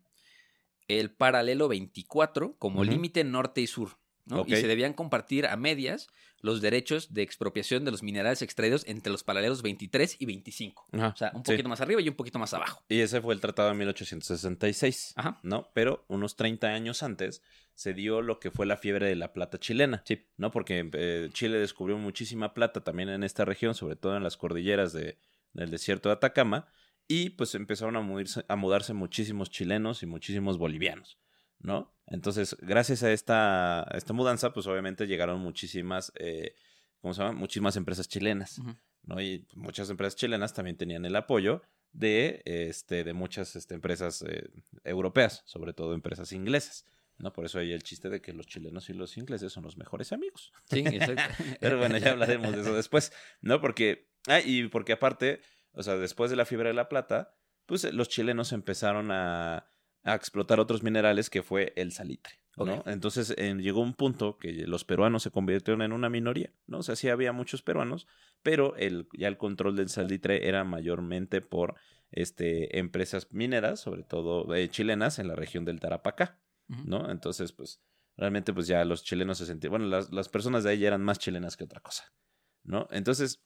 el 0.89 1.11
paralelo 1.13 1.69
24 1.69 2.57
como 2.59 2.83
límite 2.83 3.23
norte 3.25 3.61
y 3.61 3.67
sur. 3.67 3.99
¿no? 4.27 4.45
Y 4.47 4.57
se 4.57 4.67
debían 4.67 4.93
compartir 4.95 5.47
a 5.47 5.57
medias 5.57 6.09
los 6.43 6.61
derechos 6.61 7.13
de 7.13 7.23
expropiación 7.23 7.85
de 7.85 7.91
los 7.91 8.03
minerales 8.03 8.43
extraídos 8.43 8.85
entre 8.87 9.13
los 9.13 9.23
paralelos 9.25 9.63
23 9.63 10.17
y 10.19 10.27
25. 10.27 10.87
Ajá, 10.93 11.09
O 11.09 11.17
sea, 11.17 11.31
un 11.35 11.45
sí. 11.45 11.53
poquito 11.53 11.69
más 11.69 11.81
arriba 11.81 12.01
y 12.01 12.09
un 12.09 12.15
poquito 12.15 12.39
más 12.39 12.55
abajo. 12.55 12.83
Y 12.89 13.01
ese 13.01 13.21
fue 13.21 13.35
el 13.35 13.41
tratado 13.41 13.69
de 13.69 13.75
1866, 13.75 15.15
Ajá. 15.17 15.39
¿no? 15.43 15.71
Pero 15.75 16.05
unos 16.09 16.37
30 16.37 16.69
años 16.69 17.03
antes 17.03 17.43
se 17.75 17.95
dio 17.95 18.23
lo 18.23 18.41
que 18.41 18.51
fue 18.51 18.67
la 18.67 18.77
fiebre 18.77 19.07
de 19.07 19.17
la 19.17 19.33
plata 19.33 19.59
chilena, 19.59 20.03
Sí. 20.07 20.27
¿no? 20.37 20.51
Porque 20.51 20.89
eh, 20.93 21.31
Chile 21.33 21.59
descubrió 21.59 21.97
muchísima 21.99 22.53
plata 22.55 22.83
también 22.83 23.09
en 23.09 23.23
esta 23.25 23.45
región, 23.45 23.75
sobre 23.75 23.97
todo 23.97 24.17
en 24.17 24.23
las 24.23 24.37
cordilleras 24.37 24.93
de- 24.93 25.19
del 25.53 25.71
desierto 25.71 26.09
de 26.09 26.15
Atacama, 26.15 26.69
y 27.09 27.31
pues 27.31 27.55
empezaron 27.55 27.97
a 27.97 28.57
mudarse 28.57 28.93
muchísimos 28.93 29.51
chilenos 29.51 30.03
y 30.03 30.07
muchísimos 30.07 30.59
bolivianos, 30.59 31.19
¿no? 31.61 31.95
Entonces, 32.07 32.57
gracias 32.61 33.03
a 33.03 33.13
esta, 33.13 33.83
a 33.83 33.97
esta 33.97 34.13
mudanza, 34.13 34.53
pues 34.53 34.67
obviamente 34.67 35.07
llegaron 35.07 35.41
muchísimas, 35.41 36.13
eh, 36.17 36.55
¿cómo 37.01 37.15
se 37.15 37.23
llama? 37.23 37.39
Muchísimas 37.39 37.77
empresas 37.77 38.09
chilenas. 38.09 38.61
¿no? 39.05 39.21
Y 39.21 39.47
muchas 39.55 39.89
empresas 39.91 40.17
chilenas 40.17 40.53
también 40.53 40.77
tenían 40.77 41.05
el 41.05 41.17
apoyo 41.17 41.63
de, 41.93 42.43
este, 42.45 43.05
de 43.05 43.13
muchas 43.13 43.57
este, 43.57 43.75
empresas 43.75 44.23
eh, 44.23 44.49
europeas, 44.85 45.43
sobre 45.47 45.73
todo 45.73 45.95
empresas 45.95 46.33
inglesas. 46.33 46.85
¿no? 47.19 47.33
Por 47.33 47.45
eso 47.45 47.59
hay 47.59 47.73
el 47.73 47.83
chiste 47.83 48.09
de 48.09 48.21
que 48.21 48.33
los 48.33 48.47
chilenos 48.47 48.89
y 48.91 48.95
los 48.95 49.17
ingleses 49.17 49.53
son 49.53 49.63
los 49.63 49.77
mejores 49.77 50.13
amigos. 50.13 50.53
Sí, 50.65 50.81
exacto. 50.81 51.45
Pero 51.61 51.79
bueno, 51.79 51.99
ya 51.99 52.11
hablaremos 52.11 52.55
de 52.55 52.63
eso 52.63 52.75
después, 52.75 53.13
¿no? 53.41 53.61
Porque, 53.61 54.09
ah, 54.27 54.41
y 54.41 54.69
porque 54.69 54.93
aparte, 54.93 55.43
o 55.73 55.83
sea, 55.83 55.97
después 55.97 56.31
de 56.31 56.37
la 56.37 56.47
fibra 56.47 56.69
de 56.69 56.75
la 56.75 56.89
plata, 56.89 57.37
pues 57.67 57.85
los 57.93 58.09
chilenos 58.09 58.53
empezaron 58.53 59.11
a, 59.13 59.69
a 60.03 60.15
explotar 60.15 60.61
otros 60.61 60.83
minerales 60.83 61.31
que 61.31 61.43
fue 61.43 61.73
el 61.77 61.93
salitre, 61.93 62.35
¿no? 62.57 62.83
Entonces 62.87 63.35
eh, 63.37 63.55
llegó 63.59 63.81
un 63.81 63.95
punto 63.95 64.39
que 64.39 64.53
los 64.67 64.85
peruanos 64.85 65.23
se 65.23 65.31
convirtieron 65.31 65.83
en 65.83 65.93
una 65.93 66.09
minoría, 66.09 66.53
¿no? 66.67 66.79
O 66.79 66.83
sea, 66.83 66.97
sí 66.97 67.09
había 67.09 67.33
muchos 67.33 67.63
peruanos, 67.63 68.07
pero 68.43 68.77
el, 68.77 69.09
ya 69.13 69.29
el 69.29 69.37
control 69.37 69.77
del 69.77 69.89
salitre 69.89 70.49
era 70.49 70.65
mayormente 70.65 71.41
por 71.41 71.75
este, 72.11 72.79
empresas 72.79 73.29
mineras, 73.31 73.81
sobre 73.81 74.03
todo 74.03 74.55
eh, 74.55 74.69
chilenas, 74.69 75.19
en 75.19 75.29
la 75.29 75.37
región 75.37 75.65
del 75.65 75.81
Tarapacá. 75.81 76.41
¿no? 76.85 77.11
Entonces, 77.11 77.53
pues, 77.53 77.83
realmente, 78.17 78.53
pues 78.53 78.67
ya 78.67 78.85
los 78.85 79.03
chilenos 79.03 79.39
se 79.39 79.47
sentían, 79.47 79.71
bueno, 79.71 79.87
las, 79.87 80.13
las 80.13 80.29
personas 80.29 80.65
de 80.65 80.71
ahí 80.71 80.79
ya 80.79 80.89
eran 80.89 81.03
más 81.03 81.19
chilenas 81.19 81.57
que 81.57 81.65
otra 81.65 81.81
cosa, 81.81 82.13
¿no? 82.63 82.87
Entonces, 82.91 83.43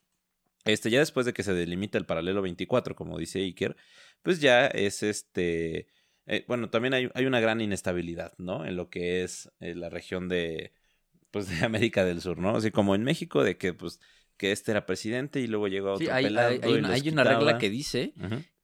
este, 0.65 0.91
ya 0.91 0.99
después 0.99 1.27
de 1.27 1.33
que 1.33 1.43
se 1.43 1.55
delimita 1.55 1.99
el 1.99 2.07
paralelo 2.07 2.43
24, 2.43 2.95
como 2.95 3.19
dice 3.19 3.41
Iker, 3.41 3.77
pues 4.23 4.41
ya 4.41 4.67
es 4.67 5.03
este, 5.03 5.89
eh, 6.27 6.45
bueno, 6.49 6.71
también 6.71 6.95
hay, 6.95 7.11
hay 7.15 7.27
una 7.27 7.41
gran 7.41 7.61
inestabilidad, 7.61 8.33
¿no? 8.39 8.65
En 8.65 8.77
lo 8.77 8.89
que 8.91 9.23
es 9.25 9.51
eh, 9.61 9.75
la 9.75 9.91
región 9.91 10.29
de, 10.29 10.73
pues, 11.31 11.49
de 11.49 11.65
América 11.65 12.05
del 12.05 12.21
Sur, 12.21 12.39
¿no? 12.39 12.57
Así 12.57 12.71
como 12.71 12.95
en 12.95 13.03
México, 13.05 13.43
de 13.45 13.57
que, 13.59 13.75
pues, 13.75 14.01
que 14.37 14.53
este 14.53 14.71
era 14.73 14.87
presidente 14.87 15.41
y 15.41 15.47
luego 15.47 15.69
llegó 15.69 15.93
otro 15.93 16.07
Sí, 16.07 16.11
hay, 16.11 16.25
pelado 16.25 16.49
hay- 16.51 16.61
hay 16.63 16.71
y 16.73 16.79
una, 16.79 16.89
los 16.89 17.01
hay 17.03 17.09
una 17.09 17.25
regla 17.25 17.59
que 17.59 17.71
dice 17.71 18.13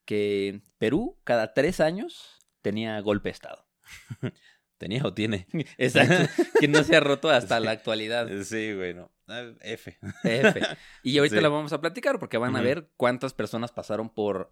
que 0.04 0.62
Perú 0.78 1.18
cada 1.24 1.52
tres 1.54 1.78
años 1.80 2.38
tenía 2.62 2.98
golpe 3.00 3.28
de 3.28 3.32
Estado. 3.32 3.66
Tenía 4.78 5.02
o 5.04 5.12
tiene. 5.12 5.46
Exacto. 5.78 6.26
que 6.58 6.66
no 6.66 6.82
se 6.82 6.96
ha 6.96 7.00
roto 7.00 7.28
hasta 7.28 7.58
Sí. 7.58 7.64
la 7.64 7.70
actualidad. 7.72 8.28
Sí, 8.44 8.72
güey, 8.72 8.94
no. 8.94 9.12
Ah, 9.28 9.50
F. 9.61 9.98
F. 10.24 10.61
Y 11.02 11.18
ahorita 11.18 11.37
Sí. 11.37 11.42
la 11.42 11.50
vamos 11.50 11.74
a 11.74 11.82
platicar 11.82 12.18
porque 12.18 12.38
van 12.38 12.56
a 12.56 12.62
ver 12.62 12.88
cuántas 12.96 13.34
personas 13.34 13.72
pasaron 13.72 14.08
por, 14.08 14.50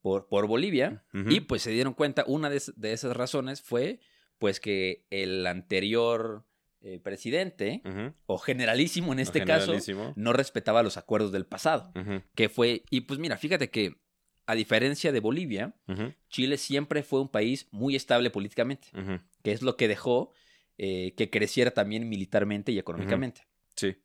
por, 0.00 0.28
por 0.28 0.46
Bolivia 0.46 1.04
y 1.30 1.40
pues 1.40 1.62
se 1.62 1.70
dieron 1.70 1.94
cuenta, 1.94 2.24
una 2.26 2.48
de, 2.50 2.56
es- 2.58 2.72
de 2.76 2.92
esas 2.92 3.16
razones 3.16 3.60
fue 3.62 4.00
pues 4.38 4.58
que 4.60 5.04
el 5.10 5.46
anterior 5.46 6.44
eh, 6.82 6.98
presidente, 6.98 7.82
o 8.26 8.38
generalísimo 8.38 9.12
en 9.12 9.18
este 9.18 9.40
caso, 9.44 9.72
no 10.16 10.32
respetaba 10.32 10.82
los 10.82 10.96
acuerdos 10.96 11.30
del 11.30 11.44
pasado, 11.44 11.92
que 12.34 12.48
fue, 12.48 12.84
y 12.90 13.02
pues 13.02 13.20
mira, 13.20 13.36
fíjate 13.36 13.68
que 13.68 13.96
a 14.46 14.54
diferencia 14.54 15.12
de 15.12 15.20
Bolivia, 15.20 15.74
Chile 16.30 16.56
siempre 16.56 17.02
fue 17.02 17.20
un 17.20 17.28
país 17.28 17.68
muy 17.70 17.96
estable 17.96 18.30
políticamente, 18.30 18.88
que 19.42 19.52
es 19.52 19.60
lo 19.62 19.76
que 19.76 19.88
dejó 19.88 20.32
eh, 20.78 21.12
que 21.16 21.28
creciera 21.28 21.72
también 21.72 22.08
militarmente 22.08 22.72
y 22.72 22.78
económicamente. 22.78 23.46
Sí. 23.76 23.96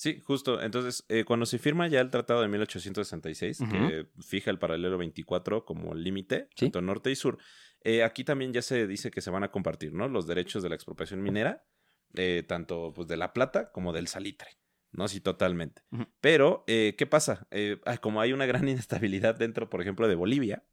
Sí, 0.00 0.18
justo. 0.18 0.62
Entonces, 0.62 1.04
eh, 1.10 1.24
cuando 1.26 1.44
se 1.44 1.58
firma 1.58 1.86
ya 1.86 2.00
el 2.00 2.08
Tratado 2.08 2.40
de 2.40 2.48
1866, 2.48 3.60
Ujú. 3.60 3.70
que 3.70 4.06
fija 4.26 4.50
el 4.50 4.58
paralelo 4.58 4.96
24 4.96 5.66
como 5.66 5.94
límite, 5.94 6.48
Sí. 6.56 6.64
tanto 6.66 6.80
norte 6.80 7.10
y 7.10 7.16
sur, 7.16 7.36
eh, 7.84 8.02
aquí 8.02 8.24
también 8.24 8.54
ya 8.54 8.62
se 8.62 8.86
dice 8.86 9.10
que 9.10 9.20
se 9.20 9.28
van 9.30 9.44
a 9.44 9.50
compartir, 9.50 9.92
¿no? 9.92 10.08
Los 10.08 10.26
derechos 10.26 10.62
de 10.62 10.70
la 10.70 10.74
expropiación 10.74 11.22
minera, 11.22 11.66
eh, 12.14 12.42
tanto 12.48 12.94
pues, 12.94 13.08
de 13.08 13.18
la 13.18 13.34
plata 13.34 13.72
como 13.72 13.92
del 13.92 14.08
salitre, 14.08 14.48
¿no? 14.90 15.06
Sí, 15.06 15.20
totalmente. 15.20 15.82
Pero, 16.22 16.64
eh, 16.66 16.94
¿qué 16.96 17.04
pasa? 17.06 17.46
Como 18.00 18.22
hay 18.22 18.32
una 18.32 18.46
gran 18.46 18.66
inestabilidad 18.68 19.34
dentro, 19.34 19.68
por 19.68 19.82
ejemplo, 19.82 20.08
de 20.08 20.14
Bolivia, 20.14 20.64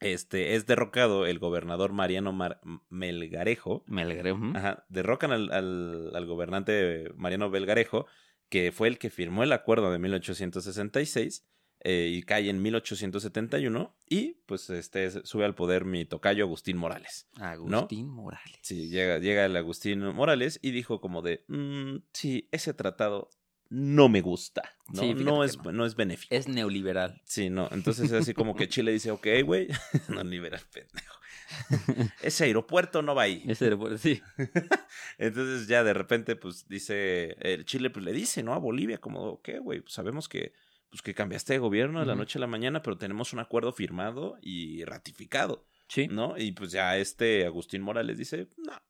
este, 0.00 0.54
es 0.54 0.64
derrocado 0.66 1.26
el 1.26 1.38
gobernador 1.38 1.92
Mariano 1.92 2.32
Mar- 2.32 2.62
Melgarejo, 2.88 3.84
Me 3.86 4.02
alegré. 4.02 4.32
ujú. 4.32 4.52
Ajá, 4.56 4.86
derrocan 4.88 5.32
al, 5.32 5.50
al, 5.52 6.12
al 6.14 6.26
gobernante 6.26 7.10
Mariano 7.16 7.50
Belgarejo, 7.50 8.06
que 8.54 8.70
fue 8.70 8.86
el 8.86 8.98
que 8.98 9.10
firmó 9.10 9.42
el 9.42 9.50
acuerdo 9.50 9.90
de 9.90 9.98
1866 9.98 11.44
eh, 11.80 12.08
y 12.14 12.22
cae 12.22 12.48
en 12.48 12.62
1871 12.62 13.96
y 14.08 14.34
pues 14.46 14.70
este 14.70 15.10
sube 15.26 15.44
al 15.44 15.56
poder 15.56 15.84
mi 15.84 16.04
tocayo 16.04 16.44
Agustín 16.44 16.76
Morales. 16.76 17.26
Agustín 17.34 18.06
Morales. 18.06 18.56
Sí, 18.62 18.90
llega, 18.90 19.18
llega 19.18 19.44
el 19.44 19.56
Agustín 19.56 20.04
Morales 20.14 20.60
y 20.62 20.70
dijo 20.70 21.00
como 21.00 21.20
de, 21.20 21.44
"Mm, 21.48 21.96
sí, 22.12 22.48
ese 22.52 22.74
tratado 22.74 23.28
no 23.70 24.08
me 24.08 24.20
gusta, 24.20 24.62
¿no? 24.92 25.00
Sí, 25.00 25.14
no, 25.14 25.42
es, 25.42 25.58
no. 25.58 25.72
no 25.72 25.84
es 25.84 25.96
benéfico. 25.96 26.32
Es 26.32 26.46
neoliberal. 26.46 27.20
Sí, 27.24 27.50
no, 27.50 27.68
entonces 27.72 28.04
es 28.06 28.12
así 28.12 28.34
como 28.34 28.54
que 28.54 28.68
Chile 28.68 28.92
dice, 28.92 29.10
ok, 29.10 29.26
güey, 29.44 29.66
no 30.10 30.22
liberal, 30.22 30.60
pendejo. 30.72 31.18
Ese 32.22 32.44
aeropuerto 32.44 33.02
no 33.02 33.14
va 33.14 33.22
ahí. 33.22 33.42
Ese 33.46 33.66
era- 33.66 33.98
sí. 33.98 34.22
Entonces 35.18 35.66
ya 35.68 35.84
de 35.84 35.92
repente, 35.94 36.36
pues 36.36 36.66
dice, 36.68 37.36
el 37.40 37.64
Chile 37.64 37.90
pues 37.90 38.04
le 38.04 38.12
dice, 38.12 38.42
¿no? 38.42 38.54
A 38.54 38.58
Bolivia, 38.58 38.98
como, 38.98 39.20
ok, 39.24 39.48
güey, 39.62 39.80
pues 39.80 39.94
sabemos 39.94 40.28
que, 40.28 40.52
pues, 40.90 41.02
que 41.02 41.14
cambiaste 41.14 41.54
de 41.54 41.58
gobierno 41.58 42.00
de 42.00 42.06
la 42.06 42.14
noche 42.14 42.38
a 42.38 42.40
la 42.40 42.46
mañana, 42.46 42.82
pero 42.82 42.96
tenemos 42.98 43.32
un 43.32 43.40
acuerdo 43.40 43.72
firmado 43.72 44.36
y 44.40 44.84
ratificado, 44.84 45.66
Sí. 45.88 46.08
¿no? 46.08 46.36
Y 46.38 46.52
pues 46.52 46.72
ya 46.72 46.96
este 46.96 47.44
Agustín 47.46 47.82
Morales 47.82 48.16
dice, 48.18 48.48
no, 48.56 48.80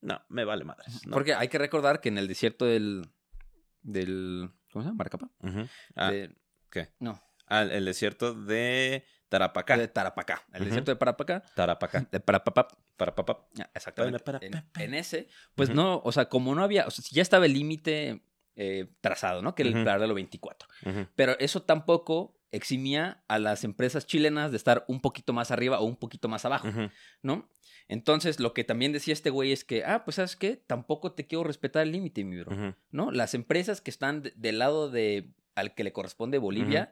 no, 0.00 0.22
me 0.28 0.44
vale 0.44 0.64
madres. 0.64 1.06
¿no? 1.06 1.12
Porque 1.12 1.34
hay 1.34 1.48
que 1.48 1.58
recordar 1.58 2.00
que 2.00 2.08
en 2.08 2.18
el 2.18 2.28
desierto 2.28 2.64
del. 2.64 3.02
del 3.82 4.50
¿Cómo 4.72 4.82
se 4.82 4.88
llama? 4.88 4.98
Maracapa. 4.98 5.30
Ujú. 5.40 5.66
Ah, 5.96 6.10
De- 6.10 6.34
¿qué? 6.70 6.88
no, 7.00 7.22
Ah, 7.50 7.62
el 7.62 7.86
desierto 7.86 8.34
de 8.34 9.04
Tarapacá. 9.28 9.76
de 9.76 9.88
Tarapacá. 9.88 10.42
El 10.52 10.64
desierto 10.64 10.90
de 10.90 10.96
Parapacá. 10.96 11.42
Tarapacá. 11.54 12.06
De 12.10 12.20
Parapapá. 12.20 12.68
Parapapá. 12.96 13.46
Ah, 13.60 13.70
Exactamente. 13.74 14.18
Para, 14.20 14.40
para, 14.40 14.84
En, 14.84 14.94
ese, 14.94 15.28
pues 15.54 15.70
no, 15.70 16.00
o 16.04 16.12
sea, 16.12 16.28
como 16.28 16.54
no 16.54 16.62
había, 16.62 16.86
o 16.86 16.90
sea, 16.90 17.04
ya 17.10 17.22
estaba 17.22 17.46
el 17.46 17.52
límite 17.52 18.22
eh, 18.56 18.88
trazado, 19.00 19.40
¿no? 19.42 19.54
Que 19.54 19.62
era 19.62 19.70
el 19.70 19.76
Ujú. 19.76 19.84
paralelo 19.84 20.14
24. 20.14 20.68
Ujú. 20.86 21.06
Pero 21.14 21.38
eso 21.38 21.62
tampoco 21.62 22.34
eximía 22.50 23.22
a 23.28 23.38
las 23.38 23.62
empresas 23.64 24.06
chilenas 24.06 24.50
de 24.50 24.56
estar 24.56 24.84
un 24.88 25.00
poquito 25.00 25.32
más 25.34 25.50
arriba 25.50 25.80
o 25.80 25.84
un 25.84 25.96
poquito 25.96 26.28
más 26.28 26.44
abajo. 26.46 26.66
¿no? 27.22 27.48
Entonces, 27.88 28.40
lo 28.40 28.54
que 28.54 28.64
también 28.64 28.92
decía 28.92 29.12
este 29.12 29.30
güey 29.30 29.52
es 29.52 29.64
que, 29.64 29.84
ah, 29.84 30.02
pues, 30.04 30.16
¿sabes 30.16 30.34
qué? 30.36 30.56
Tampoco 30.56 31.12
te 31.12 31.26
quiero 31.26 31.44
respetar 31.44 31.82
el 31.82 31.92
límite, 31.92 32.24
mi 32.24 32.40
bro. 32.40 32.74
¿no? 32.90 33.10
Las 33.10 33.34
empresas 33.34 33.80
que 33.80 33.90
están 33.90 34.22
de- 34.22 34.32
del 34.36 34.58
lado 34.58 34.90
de 34.90 35.30
al 35.54 35.74
que 35.74 35.84
le 35.84 35.92
corresponde 35.92 36.38
Bolivia, 36.38 36.90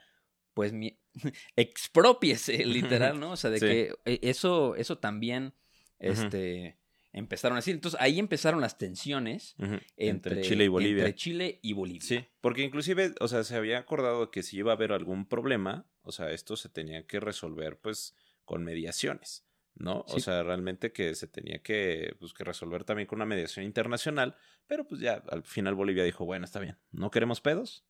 pues, 0.56 0.72
mi, 0.72 0.98
expropiese, 1.54 2.64
literal, 2.64 3.20
¿no? 3.20 3.32
O 3.32 3.36
sea, 3.36 3.50
de 3.50 3.58
Sí. 3.60 3.66
que 3.66 3.94
eh, 4.06 4.20
eso, 4.22 4.74
eso 4.74 4.96
también, 4.96 5.52
este, 5.98 6.78
empezaron 7.12 7.56
a 7.56 7.60
decir. 7.60 7.74
Entonces, 7.74 8.00
ahí 8.00 8.18
empezaron 8.18 8.62
las 8.62 8.78
tensiones 8.78 9.54
entre, 9.58 9.80
Entre 9.96 10.40
Chile 10.40 10.64
y 10.64 10.68
Bolivia. 10.68 11.04
Entre 11.04 11.14
Chile 11.14 11.58
y 11.60 11.74
Bolivia. 11.74 12.00
Sí, 12.08 12.24
porque 12.40 12.62
inclusive, 12.62 13.14
o 13.20 13.28
sea, 13.28 13.44
se 13.44 13.54
había 13.54 13.78
acordado 13.78 14.30
que 14.30 14.42
si 14.42 14.56
iba 14.56 14.72
a 14.72 14.76
haber 14.76 14.92
algún 14.92 15.28
problema, 15.28 15.86
o 16.00 16.10
sea, 16.10 16.30
esto 16.30 16.56
se 16.56 16.70
tenía 16.70 17.06
que 17.06 17.20
resolver 17.20 17.78
pues 17.78 18.14
con 18.46 18.64
mediaciones, 18.64 19.44
¿no? 19.74 20.06
O 20.08 20.20
sea, 20.20 20.42
realmente 20.42 20.90
que 20.90 21.14
se 21.14 21.26
tenía 21.26 21.58
que, 21.58 22.16
pues, 22.18 22.32
que 22.32 22.44
resolver 22.44 22.84
también 22.84 23.06
con 23.06 23.18
una 23.18 23.26
mediación 23.26 23.66
internacional, 23.66 24.36
pero 24.66 24.88
pues 24.88 25.02
ya 25.02 25.22
al 25.28 25.42
final 25.42 25.74
Bolivia 25.74 26.02
dijo, 26.02 26.24
bueno, 26.24 26.46
está 26.46 26.60
bien, 26.60 26.78
no 26.92 27.10
queremos 27.10 27.42
pedos, 27.42 27.84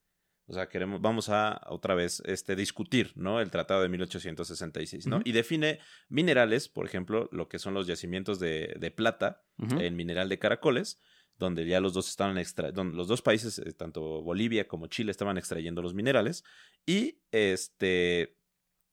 o 0.47 0.53
sea, 0.53 0.69
queremos, 0.69 1.01
vamos 1.01 1.29
a 1.29 1.61
otra 1.69 1.95
vez 1.95 2.23
este, 2.27 2.55
discutir, 2.57 3.13
¿no? 3.17 3.41
El 3.41 3.51
tratado 3.51 3.83
de 3.83 3.89
1866, 3.89 5.07
¿no? 5.07 5.17
Ujú. 5.17 5.23
Y 5.29 5.33
define 5.33 5.81
minerales, 6.09 6.69
por 6.69 6.87
ejemplo, 6.87 7.29
lo 7.33 7.49
que 7.49 7.59
son 7.59 7.75
los 7.75 7.87
yacimientos 7.87 8.39
de, 8.39 8.75
de 8.79 8.91
plata, 8.91 9.43
Ujú. 9.59 9.79
el 9.81 9.95
mineral 9.95 10.29
de 10.29 10.39
caracoles, 10.39 11.01
donde 11.39 11.67
ya 11.67 11.81
los 11.81 11.93
dos 11.93 12.09
estaban 12.09 12.39
extra 12.39 12.73
donde 12.73 12.97
los 12.97 13.09
dos 13.09 13.21
países, 13.23 13.59
eh, 13.59 13.73
tanto 13.73 14.23
Bolivia 14.23 14.67
como 14.69 14.87
Chile, 14.87 15.11
estaban 15.11 15.37
extrayendo 15.37 15.83
los 15.83 15.93
minerales. 15.95 16.45
Y 16.87 17.21
este. 17.31 18.39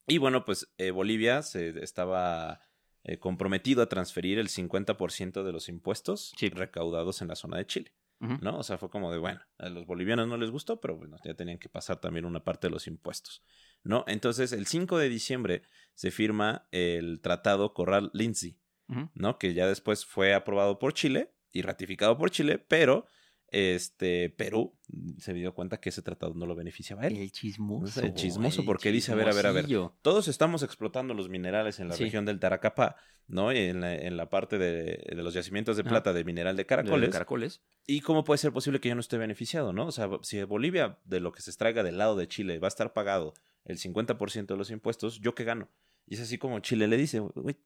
Y 0.06 0.18
bueno, 0.18 0.44
pues 0.44 0.70
eh, 0.76 0.90
Bolivia 0.90 1.40
se 1.42 1.82
estaba 1.82 2.60
eh, 3.04 3.18
comprometido 3.18 3.80
a 3.82 3.88
transferir 3.88 4.38
el 4.38 4.48
50% 4.48 5.42
de 5.42 5.52
los 5.52 5.68
impuestos 5.70 6.32
Sí. 6.36 6.50
recaudados 6.50 7.22
en 7.22 7.28
la 7.28 7.36
zona 7.36 7.56
de 7.56 7.66
Chile. 7.66 7.92
¿No? 8.40 8.58
O 8.58 8.62
sea, 8.62 8.78
fue 8.78 8.90
como 8.90 9.12
de, 9.12 9.18
bueno, 9.18 9.40
a 9.58 9.68
los 9.68 9.86
bolivianos 9.86 10.28
no 10.28 10.36
les 10.36 10.50
gustó, 10.50 10.80
pero 10.80 10.96
bueno, 10.96 11.16
ya 11.24 11.34
tenían 11.34 11.58
que 11.58 11.68
pasar 11.68 12.00
también 12.00 12.24
una 12.24 12.42
parte 12.42 12.66
de 12.66 12.70
los 12.70 12.86
impuestos, 12.86 13.42
¿no? 13.82 14.04
Entonces, 14.06 14.52
el 14.52 14.66
5 14.66 14.98
de 14.98 15.08
diciembre 15.08 15.62
se 15.94 16.10
firma 16.10 16.66
el 16.70 17.20
Tratado 17.20 17.74
Corral-Lindsey, 17.74 18.58
Ujú. 18.88 19.10
¿no? 19.14 19.38
Que 19.38 19.54
ya 19.54 19.66
después 19.66 20.04
fue 20.04 20.34
aprobado 20.34 20.78
por 20.78 20.92
Chile 20.94 21.34
y 21.52 21.62
ratificado 21.62 22.16
por 22.18 22.30
Chile, 22.30 22.58
pero 22.58 23.06
este 23.48 24.30
Perú 24.30 24.76
se 25.18 25.32
dio 25.32 25.54
cuenta 25.54 25.78
que 25.80 25.90
ese 25.90 26.02
tratado 26.02 26.34
no 26.34 26.46
lo 26.46 26.54
beneficiaba 26.54 27.02
a 27.02 27.06
él. 27.06 27.16
El 27.16 27.30
chismoso. 27.32 28.00
El 28.00 28.14
chismoso, 28.14 28.60
el 28.62 28.66
porque 28.66 28.90
dice, 28.90 29.12
a 29.12 29.14
ver, 29.14 29.28
a 29.28 29.32
ver, 29.32 29.46
a 29.46 29.52
ver. 29.52 29.66
Todos 30.02 30.28
estamos 30.28 30.62
explotando 30.62 31.14
los 31.14 31.28
minerales 31.28 31.78
en 31.80 31.88
la 31.88 31.94
Sí. 31.94 32.04
región 32.04 32.24
del 32.24 32.40
Taracapá, 32.40 32.96
¿no? 33.28 33.52
Y 33.52 33.58
en 33.58 33.80
la, 33.80 33.94
en 33.94 34.16
la 34.16 34.28
parte 34.28 34.58
de, 34.58 35.04
de 35.08 35.22
los 35.22 35.34
yacimientos 35.34 35.76
de 35.76 35.84
plata 35.84 36.12
del 36.12 36.24
mineral 36.24 36.56
de 36.56 36.62
De 36.62 36.66
caracoles. 36.66 37.10
Caracoles. 37.10 37.62
¿Y 37.86 38.00
cómo 38.00 38.24
puede 38.24 38.38
ser 38.38 38.52
posible 38.52 38.80
que 38.80 38.88
yo 38.88 38.94
no 38.94 39.00
esté 39.00 39.18
beneficiado, 39.18 39.72
no? 39.72 39.86
O 39.86 39.92
sea, 39.92 40.08
si 40.22 40.42
Bolivia, 40.42 40.98
de 41.04 41.20
lo 41.20 41.32
que 41.32 41.42
se 41.42 41.50
extraiga 41.50 41.82
del 41.82 41.98
lado 41.98 42.16
de 42.16 42.26
Chile, 42.28 42.58
va 42.58 42.66
a 42.66 42.68
estar 42.68 42.92
pagado 42.92 43.34
el 43.64 43.78
50% 43.78 44.46
de 44.46 44.56
los 44.56 44.70
impuestos, 44.70 45.20
¿yo 45.20 45.34
qué 45.34 45.44
gano? 45.44 45.68
Y 46.06 46.14
es 46.16 46.20
así 46.20 46.36
como 46.38 46.58
Chile 46.60 46.86
le 46.86 46.96
dice, 46.98 47.20
güey, 47.20 47.56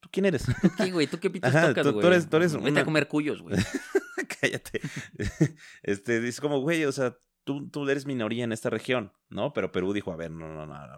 ¿tú 0.00 0.08
quién 0.12 0.26
eres? 0.26 0.44
¿Qué, 0.76 0.90
güey? 0.90 1.06
¿Tú 1.06 1.18
qué 1.18 1.30
pitos 1.30 1.54
Ajá, 1.54 1.68
tocas, 1.68 1.84
tú- 1.86 1.92
güey? 1.92 2.02
tú 2.02 2.06
eres- 2.08 2.28
tú 2.30 2.36
eres 2.36 2.54
Vete 2.54 2.70
una- 2.70 2.80
a 2.80 2.84
comer 2.84 3.08
cuyos, 3.08 3.42
güey. 3.42 3.56
Cállate. 4.40 4.80
Este, 5.82 6.20
dice 6.20 6.40
como, 6.40 6.60
güey, 6.60 6.84
o 6.84 6.92
sea, 6.92 7.16
tú, 7.44 7.68
tú 7.70 7.88
eres 7.88 8.06
minoría 8.06 8.44
en 8.44 8.52
esta 8.52 8.70
región, 8.70 9.12
¿no? 9.28 9.52
Pero 9.52 9.72
Perú 9.72 9.92
dijo, 9.92 10.12
a 10.12 10.16
ver, 10.16 10.30
no, 10.30 10.48
no, 10.48 10.66
no, 10.66 10.86
no. 10.86 10.94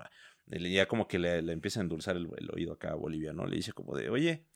Y 0.53 0.73
ya 0.75 0.87
como 0.87 1.07
que 1.07 1.19
le, 1.19 1.43
le 1.43 1.53
empieza 1.53 1.81
a 1.81 1.83
endulzar 1.85 2.17
el, 2.17 2.29
el 2.37 2.51
oído 2.51 2.73
acá 2.73 2.91
a 2.91 2.95
Bolivia, 2.97 3.33
¿no? 3.33 3.47
Le 3.47 3.57
dice 3.57 3.73
como 3.73 3.97
de, 3.97 4.11
oye, 4.11 4.47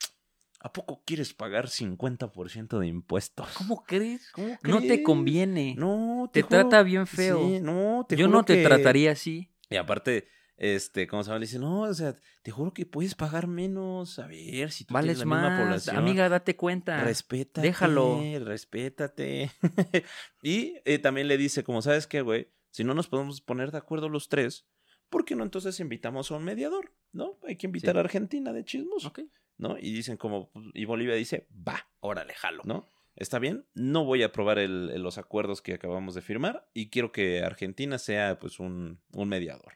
¿a 0.60 0.72
poco 0.72 1.04
quieres 1.06 1.32
pagar 1.34 1.68
50% 1.68 2.78
de 2.80 2.86
impuestos? 2.88 3.48
¿Cómo 3.56 3.84
crees? 3.84 4.28
¿Cómo 4.32 4.58
No 4.64 4.80
te 4.80 4.86
crees? 4.88 5.04
conviene. 5.04 5.76
No, 5.78 6.28
te 6.32 6.42
juro- 6.42 6.48
trata 6.48 6.82
bien 6.82 7.06
feo. 7.06 7.38
Sí, 7.48 7.60
no, 7.60 8.04
te 8.08 8.16
Yo 8.16 8.26
no 8.26 8.44
te 8.44 8.56
que- 8.56 8.64
trataría 8.64 9.12
así. 9.12 9.52
Y 9.70 9.76
aparte, 9.76 10.26
este, 10.56 11.06
¿cómo 11.06 11.22
se 11.22 11.28
llama? 11.28 11.38
Le 11.40 11.46
dice, 11.46 11.58
no, 11.58 11.82
o 11.82 11.94
sea, 11.94 12.14
te 12.42 12.50
juro 12.50 12.72
que 12.72 12.86
puedes 12.86 13.14
pagar 13.14 13.46
menos. 13.46 14.18
A 14.18 14.26
ver, 14.26 14.70
si 14.70 14.84
tú 14.84 14.94
Vales 14.94 15.16
tienes 15.16 15.18
la 15.20 15.24
misma 15.36 15.50
más. 15.50 15.60
población. 15.62 15.96
Amiga, 15.96 16.28
date 16.28 16.56
cuenta. 16.56 17.02
Respétate. 17.02 17.66
Déjalo. 17.66 18.20
Respétate. 18.44 19.50
y 20.42 20.76
eh, 20.84 20.98
también 20.98 21.28
le 21.28 21.36
dice, 21.36 21.64
como 21.64 21.82
sabes 21.82 22.06
qué, 22.06 22.20
güey, 22.20 22.48
si 22.70 22.84
no 22.84 22.94
nos 22.94 23.08
podemos 23.08 23.40
poner 23.40 23.70
de 23.72 23.78
acuerdo 23.78 24.08
los 24.08 24.28
tres, 24.28 24.66
¿por 25.08 25.24
qué 25.24 25.36
no 25.36 25.44
entonces 25.44 25.78
invitamos 25.80 26.30
a 26.30 26.36
un 26.36 26.44
mediador? 26.44 26.92
¿No? 27.12 27.38
Hay 27.46 27.56
que 27.56 27.66
invitar 27.66 27.94
Sí. 27.94 27.98
a 27.98 28.00
Argentina 28.00 28.52
de 28.52 28.64
chismos, 28.64 29.04
Ok. 29.06 29.20
¿no? 29.56 29.78
Y 29.78 29.92
dicen 29.92 30.16
como, 30.16 30.50
pues, 30.50 30.66
y 30.74 30.84
Bolivia 30.84 31.14
dice, 31.14 31.46
va, 31.66 31.88
Órale, 32.00 32.34
jalo. 32.34 32.62
¿no? 32.64 32.86
Está 33.16 33.38
bien, 33.38 33.64
no 33.74 34.04
voy 34.04 34.24
a 34.24 34.26
aprobar 34.26 34.58
el- 34.58 34.90
el- 34.92 35.02
los 35.02 35.16
acuerdos 35.18 35.62
que 35.62 35.74
acabamos 35.74 36.16
de 36.16 36.22
firmar 36.22 36.68
y 36.74 36.90
quiero 36.90 37.12
que 37.12 37.42
Argentina 37.44 37.96
sea 37.98 38.40
pues 38.40 38.58
un, 38.58 39.00
un 39.12 39.28
mediador. 39.28 39.74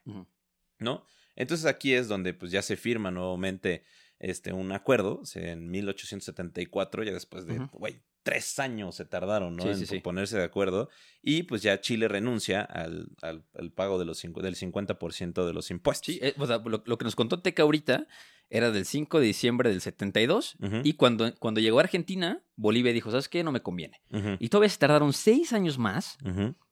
¿No? 0.79 1.05
Entonces 1.35 1.65
aquí 1.65 1.93
es 1.93 2.07
donde 2.07 2.33
pues 2.33 2.51
ya 2.51 2.61
se 2.61 2.75
firma 2.75 3.11
nuevamente 3.11 3.83
este 4.19 4.51
un 4.51 4.71
acuerdo, 4.73 5.21
en 5.35 5.69
1874, 5.71 7.03
ya 7.03 7.13
después 7.13 7.45
de, 7.45 7.61
tres 8.23 8.59
años 8.59 8.95
se 8.95 9.05
tardaron, 9.05 9.55
¿no? 9.55 9.63
Sí, 9.63 9.69
en 9.69 9.77
sí, 9.77 9.85
sí. 9.85 9.99
ponerse 9.99 10.37
de 10.37 10.43
acuerdo 10.43 10.89
y 11.21 11.43
pues 11.43 11.61
ya 11.61 11.79
Chile 11.79 12.07
renuncia 12.09 12.61
al, 12.61 13.07
al, 13.21 13.45
al 13.57 13.71
pago 13.71 13.97
de 13.97 14.05
los 14.05 14.21
del 14.21 14.55
50% 14.55 15.45
de 15.45 15.53
los 15.53 15.71
impuestos. 15.71 16.13
Sí, 16.13 16.19
eh, 16.21 16.33
o 16.37 16.45
sea, 16.45 16.57
lo, 16.57 16.83
lo 16.85 16.97
que 16.97 17.05
nos 17.05 17.15
contó 17.15 17.41
Teca 17.41 17.63
ahorita 17.63 18.07
era 18.49 18.71
del 18.71 18.85
5 18.85 19.19
de 19.19 19.25
diciembre 19.27 19.69
del 19.69 19.79
72. 19.79 20.57
Ujú, 20.59 20.81
Y 20.83 20.93
cuando, 20.93 21.33
cuando 21.35 21.61
llegó 21.61 21.79
a 21.79 21.83
Argentina, 21.83 22.43
Bolivia 22.55 22.91
dijo, 22.91 23.11
¿sabes 23.11 23.29
qué? 23.29 23.43
No 23.43 23.51
me 23.51 23.61
conviene. 23.61 24.01
Y 24.39 24.49
todavía 24.49 24.69
se 24.69 24.77
tardaron 24.79 25.13
seis 25.13 25.53
años 25.53 25.77
más. 25.77 26.17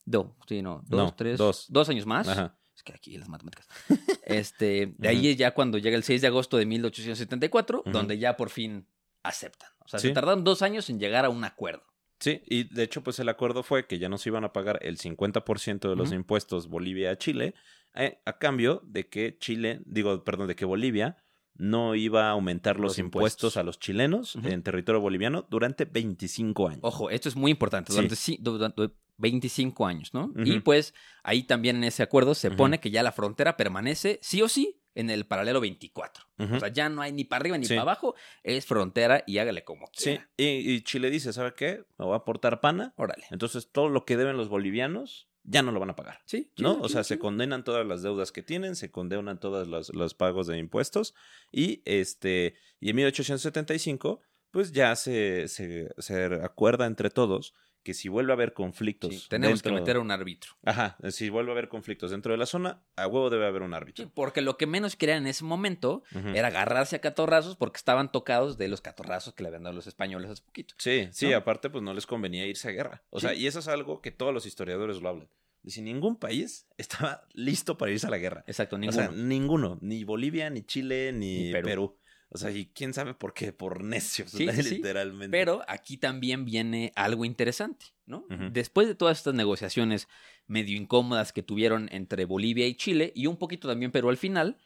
No, 0.05 0.35
sí, 0.47 0.61
no. 0.61 0.83
Dos, 0.87 0.97
No, 0.97 1.15
tres. 1.15 1.37
dos. 1.37 1.65
Dos 1.69 1.89
años 1.89 2.05
más. 2.05 2.27
Ajá. 2.27 2.57
Que 2.87 2.93
aquí 2.93 3.17
las 3.17 3.27
matemáticas. 3.27 3.67
Este, 4.23 4.93
de 4.97 5.07
ahí 5.09 5.27
es 5.29 5.37
ya 5.37 5.51
cuando 5.53 5.77
llega 5.77 5.97
el 5.97 6.03
6 6.03 6.21
de 6.21 6.27
agosto 6.27 6.57
de 6.57 6.65
1874, 6.65 7.81
Ujú. 7.81 7.91
donde 7.91 8.17
ya 8.17 8.37
por 8.37 8.49
fin 8.49 8.87
aceptan. 9.23 9.69
O 9.85 9.87
sea, 9.89 9.99
Sí. 9.99 10.07
se 10.07 10.13
tardaron 10.13 10.43
dos 10.45 10.61
años 10.61 10.89
en 10.89 10.99
llegar 10.99 11.25
a 11.25 11.29
un 11.29 11.43
acuerdo. 11.43 11.83
Sí, 12.19 12.41
y 12.45 12.63
de 12.73 12.83
hecho, 12.83 13.03
pues 13.03 13.19
el 13.19 13.29
acuerdo 13.29 13.61
fue 13.63 13.85
que 13.87 13.99
ya 13.99 14.07
no 14.09 14.17
se 14.17 14.29
iban 14.29 14.43
a 14.45 14.53
pagar 14.53 14.79
el 14.81 14.97
50% 14.97 15.89
de 15.89 15.95
los 15.95 16.11
impuestos 16.13 16.67
Bolivia 16.67 17.11
a 17.11 17.17
Chile, 17.17 17.53
eh, 17.93 18.19
a 18.25 18.37
cambio 18.37 18.81
de 18.85 19.07
que 19.07 19.37
Chile, 19.37 19.81
digo, 19.85 20.23
perdón, 20.23 20.47
de 20.47 20.55
que 20.55 20.65
Bolivia 20.65 21.17
no 21.57 21.95
iba 21.95 22.27
a 22.27 22.31
aumentar 22.31 22.75
los, 22.77 22.91
Los 22.91 22.99
impuestos. 22.99 23.39
impuestos. 23.43 23.57
a 23.57 23.63
los 23.63 23.79
chilenos 23.79 24.35
en 24.43 24.63
territorio 24.63 25.01
boliviano 25.01 25.45
durante 25.49 25.85
25 25.85 26.67
años. 26.67 26.79
Ojo, 26.83 27.09
esto 27.09 27.29
es 27.29 27.35
muy 27.35 27.51
importante. 27.51 27.91
Sí. 28.15 28.37
Durante, 28.39 28.75
durante 28.75 28.95
25 29.17 29.85
años, 29.87 30.13
¿no? 30.13 30.31
Y 30.45 30.59
pues 30.59 30.93
ahí 31.23 31.43
también 31.43 31.77
en 31.77 31.83
ese 31.85 32.03
acuerdo 32.03 32.35
se 32.35 32.51
pone 32.51 32.79
que 32.79 32.91
ya 32.91 33.01
la 33.03 33.11
frontera 33.11 33.57
permanece 33.57 34.19
sí 34.21 34.41
o 34.41 34.47
sí 34.47 34.79
en 34.93 35.09
el 35.11 35.25
paralelo 35.25 35.59
24. 35.61 36.23
Ujú. 36.39 36.55
O 36.55 36.59
sea, 36.59 36.69
ya 36.69 36.89
no 36.89 37.01
hay 37.01 37.11
ni 37.11 37.23
para 37.23 37.41
arriba 37.41 37.57
ni 37.57 37.65
Sí. 37.65 37.69
para 37.73 37.81
abajo, 37.83 38.15
es 38.43 38.65
frontera 38.65 39.23
y 39.27 39.37
hágale 39.39 39.63
como 39.63 39.85
Sí, 39.93 40.03
quiera. 40.11 40.29
y, 40.37 40.71
y 40.71 40.81
Chile 40.81 41.09
dice, 41.11 41.33
¿sabe 41.33 41.53
qué? 41.55 41.83
Me 41.99 42.05
voy 42.05 42.13
a 42.13 42.17
aportar 42.17 42.61
pana, 42.61 42.93
Órale. 42.97 43.25
entonces 43.31 43.71
todo 43.71 43.89
lo 43.89 44.05
que 44.05 44.17
deben 44.17 44.37
los 44.37 44.49
bolivianos 44.49 45.27
ya 45.47 45.63
no 45.63 45.71
lo 45.71 45.79
van 45.79 45.89
a 45.89 45.95
pagar. 45.95 46.19
Sí, 46.25 46.51
¿no? 46.57 46.79
o 46.81 46.89
sea, 46.89 47.03
se 47.03 47.17
condenan 47.17 47.63
todas 47.63 47.87
las 47.87 48.03
deudas 48.03 48.31
que 48.31 48.43
tienen, 48.43 48.75
se 48.75 48.91
condenan 48.91 49.39
todos 49.39 49.67
los, 49.67 49.93
los 49.95 50.13
pagos 50.13 50.45
de 50.45 50.57
impuestos 50.57 51.15
y 51.51 51.81
este 51.85 52.55
y 52.79 52.89
en 52.89 52.97
1875 52.97 54.21
pues 54.51 54.71
ya 54.71 54.95
se, 54.95 55.47
se, 55.47 55.89
se 55.97 56.23
acuerda 56.43 56.85
entre 56.85 57.09
todos 57.09 57.53
que 57.87 57.93
si 57.93 58.09
vuelve 58.09 58.33
a 58.33 58.35
haber 58.35 58.51
conflictos 58.51 59.13
Sí, 59.15 59.25
tenemos 59.29 59.63
que 59.63 59.71
meter 59.71 59.95
a 59.95 60.01
un 60.01 60.11
árbitro. 60.11 60.51
Ajá, 60.65 60.97
si 61.09 61.29
vuelve 61.29 61.51
a 61.51 61.53
haber 61.53 61.69
conflictos 61.69 62.11
dentro 62.11 62.33
de 62.33 62.37
la 62.37 62.45
zona, 62.45 62.81
a 62.97 63.07
huevo 63.07 63.29
debe 63.29 63.45
haber 63.47 63.61
un 63.61 63.69
Sí, 63.69 63.75
árbitro. 63.75 64.11
porque 64.13 64.41
lo 64.41 64.57
que 64.57 64.67
menos 64.67 64.97
querían 64.97 65.19
en 65.19 65.27
ese 65.27 65.45
momento 65.45 66.03
era 66.33 66.49
agarrarse 66.49 66.97
a 66.97 66.99
catorrazos 66.99 67.55
porque 67.55 67.77
estaban 67.77 68.11
tocados 68.11 68.57
de 68.57 68.67
los 68.67 68.81
catorrazos 68.81 69.33
que 69.33 69.41
le 69.43 69.47
habían 69.47 69.63
dado 69.63 69.73
los 69.77 69.87
españoles 69.87 70.29
hace 70.29 70.41
poquito. 70.43 70.75
Sí, 70.77 71.07
sí, 71.13 71.31
aparte 71.31 71.69
pues 71.69 71.81
no 71.81 71.93
les 71.93 72.05
convenía 72.05 72.45
irse 72.45 72.67
a 72.67 72.71
guerra. 72.71 73.03
O 73.09 73.21
Sí. 73.21 73.27
sea, 73.27 73.33
y 73.35 73.47
eso 73.47 73.59
es 73.59 73.69
algo 73.69 74.01
que 74.01 74.11
todos 74.11 74.33
los 74.33 74.45
historiadores 74.45 75.01
lo 75.01 75.07
hablan. 75.07 75.29
Dice, 75.63 75.81
ningún 75.81 76.17
país 76.17 76.67
estaba 76.77 77.25
listo 77.33 77.77
para 77.77 77.93
irse 77.93 78.07
a 78.07 78.09
la 78.09 78.17
guerra. 78.17 78.43
Exacto, 78.47 78.75
O 78.75 78.79
ninguno. 78.79 79.01
sea, 79.01 79.11
ninguno. 79.11 79.77
Ni 79.81 80.03
Bolivia, 80.03 80.49
ni 80.49 80.63
Chile, 80.63 81.13
ni, 81.13 81.43
Ni 81.45 81.51
Perú. 81.53 81.67
Perú. 81.67 81.97
O 82.29 82.37
sea, 82.37 82.51
y 82.51 82.65
quién 82.67 82.93
sabe 82.93 83.13
por 83.13 83.33
qué, 83.33 83.53
por 83.53 83.83
necios, 83.83 84.31
Sí, 84.31 84.47
sí, 84.51 84.63
sí. 84.63 84.75
literalmente. 84.75 85.29
Pero 85.35 85.63
aquí 85.67 85.97
también 85.97 86.43
viene 86.45 86.91
algo 86.95 87.23
interesante, 87.25 87.85
¿no? 88.05 88.25
Después 88.51 88.87
de 88.87 88.95
todas 88.95 89.17
estas 89.17 89.33
negociaciones 89.33 90.07
medio 90.45 90.77
incómodas 90.77 91.31
que 91.33 91.43
tuvieron 91.43 91.87
entre 91.91 92.25
Bolivia 92.25 92.67
y 92.67 92.75
Chile, 92.75 93.11
y 93.15 93.27
un 93.27 93.37
poquito 93.37 93.67
también 93.67 93.91
Perú 93.91 94.09
al 94.09 94.17
final, 94.17 94.57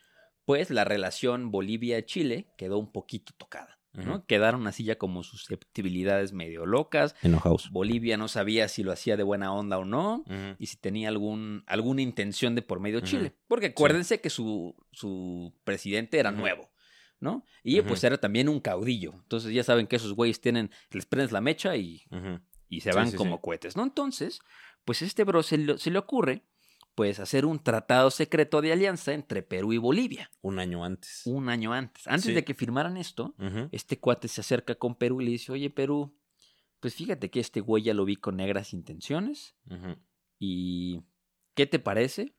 pues 0.45 0.69
la 0.71 0.83
relación 0.83 1.51
Bolivia-Chile 1.51 2.47
quedó 2.57 2.77
un 2.79 2.91
poquito 2.91 3.31
tocada, 3.37 3.79
¿no? 3.93 4.25
Quedaron 4.25 4.65
así 4.67 4.83
ya 4.83 4.97
como 4.97 5.21
susceptibilidades 5.23 6.33
medio 6.33 6.65
locas. 6.65 7.15
Enojados. 7.21 7.69
Bolivia 7.71 8.17
no 8.17 8.27
sabía 8.27 8.67
si 8.67 8.83
lo 8.83 8.91
hacía 8.91 9.17
de 9.17 9.23
buena 9.23 9.53
onda 9.53 9.77
o 9.77 9.85
no. 9.85 10.23
Y 10.57 10.65
si 10.67 10.77
tenía 10.77 11.09
algún, 11.09 11.63
alguna 11.67 12.01
intención 12.01 12.55
de 12.55 12.61
por 12.63 12.79
medio. 12.79 13.01
Chile. 13.01 13.33
Porque 13.47 13.67
acuérdense 13.67 14.19
que 14.19 14.29
su, 14.29 14.75
su 14.91 15.53
presidente 15.63 16.19
era 16.19 16.31
nuevo, 16.31 16.71
¿no? 17.21 17.45
Y 17.63 17.79
pues 17.81 18.03
era 18.03 18.17
también 18.17 18.49
un 18.49 18.59
caudillo. 18.59 19.13
Entonces 19.13 19.53
ya 19.53 19.63
saben 19.63 19.87
que 19.87 19.95
esos 19.95 20.13
güeyes 20.13 20.41
tienen, 20.41 20.69
les 20.91 21.05
prendes 21.05 21.31
la 21.31 21.39
mecha 21.39 21.77
y, 21.77 22.03
y 22.67 22.81
se 22.81 22.91
van 22.91 23.09
sí, 23.11 23.15
como 23.15 23.35
sí. 23.37 23.41
cohetes, 23.41 23.77
¿no? 23.77 23.83
Entonces, 23.83 24.41
pues 24.83 25.01
este 25.01 25.23
bro 25.23 25.41
se 25.43 25.57
le, 25.57 25.77
se 25.77 25.89
le 25.91 25.99
ocurre 25.99 26.43
pues 26.95 27.21
hacer 27.21 27.45
un 27.45 27.63
tratado 27.63 28.11
secreto 28.11 28.61
de 28.61 28.73
alianza 28.73 29.13
entre 29.13 29.43
Perú 29.43 29.71
y 29.71 29.77
Bolivia 29.77 30.29
Un 30.41 30.59
año 30.59 30.83
antes. 30.83 31.21
un 31.25 31.47
año 31.47 31.71
antes. 31.71 32.05
Antes 32.05 32.25
Sí. 32.25 32.33
de 32.33 32.43
que 32.43 32.53
firmaran 32.53 32.97
esto, 32.97 33.33
este 33.71 33.97
cuate 33.99 34.27
se 34.27 34.41
acerca 34.41 34.75
con 34.75 34.95
Perú 34.95 35.21
y 35.21 35.25
le 35.25 35.31
dice, 35.31 35.53
oye 35.53 35.69
Perú, 35.69 36.17
pues 36.81 36.95
fíjate 36.95 37.29
que 37.31 37.39
este 37.39 37.61
güey 37.61 37.83
ya 37.83 37.93
lo 37.93 38.03
vi 38.03 38.17
con 38.17 38.35
negras 38.35 38.73
intenciones. 38.73 39.55
¿Y 40.39 41.01
qué 41.53 41.65
te 41.65 41.79
parece? 41.79 42.35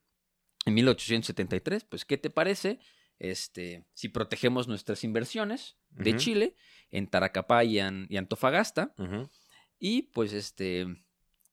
En 0.65 0.75
1873, 0.75 1.85
pues, 1.85 2.05
¿qué 2.05 2.17
te 2.17 2.29
parece? 2.29 2.79
Este, 3.31 3.85
si 3.93 4.09
protegemos 4.09 4.67
nuestras 4.67 5.03
inversiones 5.03 5.77
de. 5.91 6.15
Chile 6.17 6.55
en 6.91 7.07
Taracapá 7.07 7.63
y, 7.63 7.79
An- 7.79 8.07
y 8.09 8.17
Antofagasta. 8.17 8.93
Y 9.79 10.03
pues 10.13 10.33
este, 10.33 10.81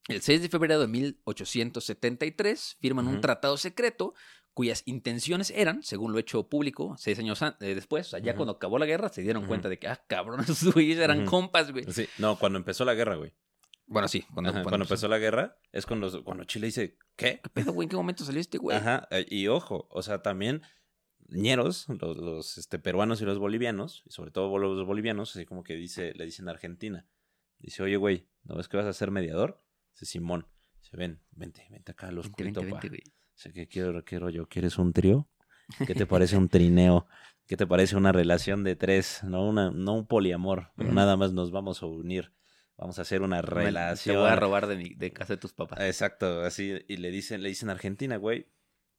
el 0.08 0.20
6 0.22 0.42
de 0.42 0.48
febrero 0.48 0.80
de 0.80 0.86
1873 0.88 2.76
firman 2.80 3.06
un 3.08 3.20
tratado 3.20 3.56
secreto 3.56 4.14
cuyas 4.54 4.82
intenciones 4.84 5.50
eran, 5.50 5.82
según 5.82 6.12
lo 6.12 6.18
hecho 6.18 6.48
público 6.48 6.96
seis 6.98 7.18
años 7.20 7.40
eh, 7.42 7.74
después, 7.74 8.08
o 8.08 8.10
sea, 8.10 8.18
ya 8.18 8.34
cuando 8.34 8.52
acabó 8.54 8.78
la 8.78 8.86
guerra, 8.86 9.08
se 9.08 9.22
dieron 9.22 9.46
cuenta 9.46 9.68
de 9.68 9.78
que, 9.78 9.86
ah, 9.88 10.02
cabrón, 10.08 10.40
esos 10.48 10.74
güeyes 10.74 10.98
eran 10.98 11.24
compas, 11.24 11.70
güey. 11.70 11.84
Sí, 11.90 12.08
no, 12.18 12.36
cuando 12.38 12.58
empezó 12.58 12.84
la 12.84 12.94
guerra, 12.94 13.14
güey. 13.14 13.32
Bueno, 13.86 14.06
sí, 14.08 14.22
cuando, 14.34 14.50
Ajá, 14.50 14.62
cuando 14.62 14.68
Cuando, 14.70 14.84
empezó. 14.84 15.08
la 15.08 15.18
guerra 15.18 15.56
es 15.72 15.86
cuando, 15.86 16.22
cuando 16.24 16.44
Chile 16.44 16.66
dice, 16.66 16.96
¿qué? 17.16 17.40
¿Qué 17.42 17.48
pedo, 17.50 17.72
güey? 17.72 17.86
¿En 17.86 17.90
qué 17.90 17.96
momento 17.96 18.24
salió 18.24 18.40
este 18.40 18.58
güey? 18.58 18.76
Ajá, 18.76 19.08
eh, 19.10 19.26
y 19.28 19.46
ojo, 19.48 19.88
o 19.90 20.02
sea, 20.02 20.22
también 20.22 20.62
ñeros, 21.30 21.86
los, 21.88 22.16
los, 22.16 22.58
este, 22.58 22.78
peruanos 22.78 23.20
y 23.20 23.24
los 23.24 23.38
bolivianos, 23.38 24.02
y 24.06 24.10
sobre 24.10 24.30
todo 24.30 24.56
los 24.58 24.86
bolivianos, 24.86 25.34
así 25.34 25.46
como 25.46 25.62
que 25.62 25.74
dice, 25.74 26.12
le 26.14 26.24
dicen 26.24 26.48
a 26.48 26.52
Argentina, 26.52 27.06
dice, 27.58 27.82
oye, 27.82 27.96
güey, 27.96 28.28
¿no 28.44 28.56
ves 28.56 28.68
que 28.68 28.76
vas 28.76 28.86
a 28.86 28.92
ser 28.92 29.10
mediador? 29.10 29.62
Dice 29.92 30.06
Simón, 30.06 30.46
dice, 30.80 30.96
ven, 30.96 31.20
vente, 31.30 31.66
vente 31.70 31.92
acá 31.92 32.08
a 32.08 32.12
los 32.12 32.30
güey. 32.30 32.52
Dice, 32.52 33.52
¿qué 33.52 33.68
quiero, 33.68 34.04
quiero 34.04 34.28
yo? 34.28 34.46
¿Quieres 34.46 34.78
un 34.78 34.92
trío? 34.92 35.28
¿Qué 35.86 35.94
te 35.94 36.06
parece 36.06 36.36
un 36.36 36.48
trineo? 36.48 37.06
¿Qué 37.46 37.56
te 37.56 37.66
parece 37.66 37.96
una 37.96 38.12
relación 38.12 38.62
de 38.64 38.76
tres? 38.76 39.22
No, 39.24 39.48
una, 39.48 39.70
no 39.70 39.94
un 39.94 40.06
poliamor, 40.06 40.72
pero 40.76 40.92
nada 40.92 41.16
más 41.16 41.32
nos 41.32 41.50
vamos 41.50 41.82
a 41.82 41.86
unir. 41.86 42.32
Vamos 42.76 42.98
a 42.98 43.02
hacer 43.02 43.22
una 43.22 43.42
relación. 43.42 44.14
Te 44.14 44.20
voy 44.20 44.30
a 44.30 44.36
robar 44.36 44.66
de, 44.66 44.76
mi, 44.76 44.94
de 44.94 45.12
casa 45.12 45.34
de 45.34 45.36
tus 45.36 45.52
papás. 45.52 45.80
Exacto, 45.80 46.42
así, 46.42 46.78
y 46.88 46.96
le 46.96 47.10
dicen, 47.10 47.42
le 47.42 47.48
dicen 47.48 47.68
a 47.68 47.72
Argentina, 47.72 48.16
güey, 48.16 48.46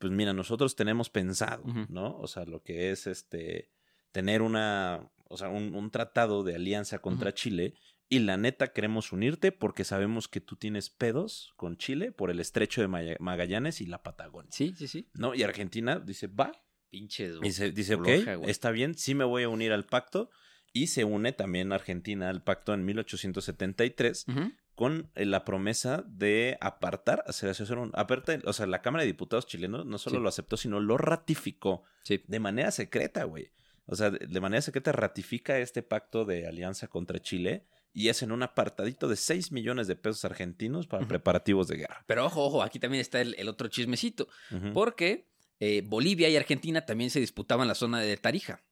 pues 0.02 0.12
mira, 0.12 0.34
nosotros 0.34 0.76
tenemos 0.76 1.10
pensado. 1.10 1.64
¿no? 1.88 2.18
O 2.18 2.28
sea, 2.28 2.44
lo 2.44 2.62
que 2.62 2.92
es 2.92 3.08
este, 3.08 3.70
tener 4.12 4.42
una, 4.42 5.10
o 5.30 5.38
sea, 5.38 5.48
un, 5.48 5.74
un 5.74 5.92
tratado 5.92 6.44
de 6.44 6.56
alianza 6.56 7.00
contra. 7.00 7.34
Chile, 7.34 7.76
y 8.10 8.20
la 8.20 8.36
neta 8.36 8.74
queremos 8.74 9.14
unirte 9.14 9.54
porque 9.54 9.86
sabemos 9.86 10.28
que 10.28 10.42
tú 10.42 10.58
tienes 10.58 10.90
pedos 10.90 11.54
con 11.56 11.78
Chile 11.78 12.12
por 12.12 12.30
el 12.30 12.42
estrecho 12.42 12.82
de 12.82 13.16
Magallanes 13.20 13.80
y 13.80 13.86
la 13.86 14.04
Patagonia, 14.04 14.52
Sí, 14.52 14.74
sí, 14.78 14.90
sí. 14.90 15.08
¿no? 15.14 15.34
Y 15.34 15.44
Argentina 15.44 15.98
dice, 15.98 16.28
va, 16.28 16.52
Pinches, 16.90 17.38
y 17.38 17.46
dice, 17.46 17.72
dice 17.72 17.96
ok, 17.96 18.08
está 18.48 18.72
bien, 18.72 18.96
sí 18.96 19.16
me 19.16 19.24
voy 19.24 19.44
a 19.44 19.50
unir 19.50 19.72
al 19.72 19.86
pacto, 19.86 20.30
y 20.74 20.88
se 20.88 21.06
une 21.06 21.32
también 21.32 21.72
Argentina 21.72 22.30
al 22.30 22.44
pacto 22.44 22.74
en 22.74 22.84
1873 22.84 24.26
Ujú. 24.28 24.52
Con 24.82 25.12
eh, 25.14 25.26
la 25.28 25.46
promesa 25.46 26.04
de 26.08 26.58
apartar, 26.60 27.24
hacer, 27.28 27.52
hacer 27.52 27.78
un, 27.78 27.92
aparte, 27.94 28.40
o 28.46 28.52
sea, 28.52 28.66
la 28.66 28.82
Cámara 28.82 29.04
de 29.04 29.08
Diputados 29.12 29.46
chileno 29.46 29.84
no 29.84 30.00
solo 30.00 30.16
Sí. 30.18 30.24
lo 30.24 30.28
aceptó, 30.30 30.58
sino 30.58 30.80
lo 30.80 30.98
ratificó 30.98 31.84
Sí. 32.02 32.24
de 32.28 32.40
manera 32.40 32.72
secreta, 32.72 33.26
güey. 33.26 33.52
O 33.86 33.96
sea, 33.96 34.10
de, 34.10 34.26
de 34.26 34.42
manera 34.42 34.60
secreta 34.64 34.92
ratifica 34.92 35.60
este 35.60 35.84
pacto 35.84 36.26
de 36.26 36.48
alianza 36.48 36.88
contra 36.88 37.22
Chile 37.22 37.68
y 37.94 38.08
es 38.10 38.24
en 38.24 38.32
un 38.32 38.42
apartadito 38.42 39.08
de 39.08 39.18
6 39.18 39.52
millones 39.52 39.86
de 39.86 39.96
pesos 39.96 40.26
argentinos 40.26 40.88
para 40.88 41.08
preparativos 41.08 41.68
de 41.68 41.78
guerra. 41.78 42.04
Pero 42.08 42.26
ojo, 42.26 42.44
ojo, 42.44 42.64
aquí 42.64 42.80
también 42.80 43.02
está 43.02 43.22
el, 43.22 43.36
el 43.38 43.50
otro 43.50 43.68
chismecito. 43.68 44.30
Porque 44.74 45.28
eh, 45.60 45.84
Bolivia 45.86 46.28
y 46.28 46.38
Argentina 46.38 46.88
también 46.88 47.12
se 47.12 47.20
disputaban 47.20 47.68
la 47.68 47.76
zona 47.76 48.00
de 48.00 48.18
Tarija. 48.18 48.64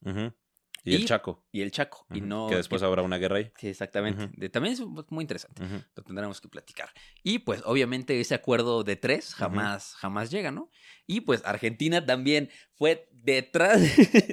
Y, 0.83 0.95
el 0.95 1.05
Chaco. 1.05 1.45
y 1.51 1.61
el 1.61 1.71
Chaco. 1.71 2.05
Y 2.13 2.21
no. 2.21 2.47
que 2.47 2.55
después 2.55 2.81
habrá 2.83 3.01
una 3.01 3.17
guerra 3.17 3.37
ahí. 3.37 3.51
Sí, 3.57 3.67
exactamente. 3.67 4.29
De- 4.35 4.49
también 4.49 4.73
es 4.73 4.81
muy 4.81 5.21
interesante. 5.23 5.63
Lo 5.95 6.03
tendremos 6.03 6.39
que 6.41 6.47
platicar. 6.47 6.89
Y 7.23 7.39
pues 7.39 7.61
obviamente 7.65 8.19
ese 8.19 8.35
acuerdo 8.35 8.83
de 8.83 8.95
tres 8.95 9.33
jamás, 9.35 9.95
jamás 9.95 10.31
llega, 10.31 10.51
¿no? 10.51 10.69
Y 11.05 11.21
pues 11.21 11.41
Argentina 11.45 12.05
también 12.05 12.49
fue 12.73 13.07
detrás 13.11 13.81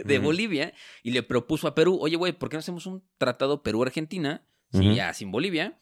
de. 0.04 0.18
Bolivia 0.18 0.72
y 1.02 1.10
le 1.12 1.22
propuso 1.22 1.68
a 1.68 1.74
Perú, 1.74 1.98
oye, 2.00 2.16
güey, 2.16 2.32
¿por 2.32 2.48
qué 2.48 2.56
no 2.56 2.60
hacemos 2.60 2.86
un 2.86 3.04
tratado 3.18 3.62
Perú-Argentina? 3.62 4.46
Sí, 4.72 4.94
ya 4.94 5.14
sin 5.14 5.30
Bolivia. 5.30 5.78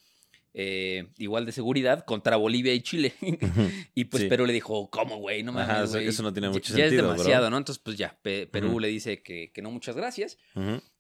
Eh, 0.57 1.09
igual 1.19 1.45
de 1.47 1.53
seguridad 1.53 2.05
contra 2.05 2.37
Bolivia 2.37 2.73
y 2.73 2.81
Chile. 2.81 3.13
y 3.95 4.05
pues 4.05 4.23
Sí. 4.23 4.29
Perú 4.29 4.47
le 4.47 4.53
dijo, 4.53 4.89
¿cómo, 4.89 5.17
güey? 5.19 5.43
No 5.43 5.53
mames, 5.53 5.69
Ajá, 5.91 6.01
eso- 6.01 6.23
no 6.23 6.33
tiene 6.33 6.47
Ya- 6.49 6.53
mucho 6.53 6.73
ya 6.77 6.85
sentido, 6.85 7.03
es 7.03 7.07
bro". 7.07 7.13
demasiado, 7.13 7.51
¿no? 7.51 7.59
Entonces, 7.59 7.83
pues 7.85 7.97
ya, 7.97 8.17
Pe- 8.23 8.47
Perú 8.47 8.79
le 8.81 8.89
dice 8.89 9.23
que, 9.23 9.51
que 9.53 9.61
no, 9.63 9.71
muchas 9.71 9.97
gracias. 9.97 10.39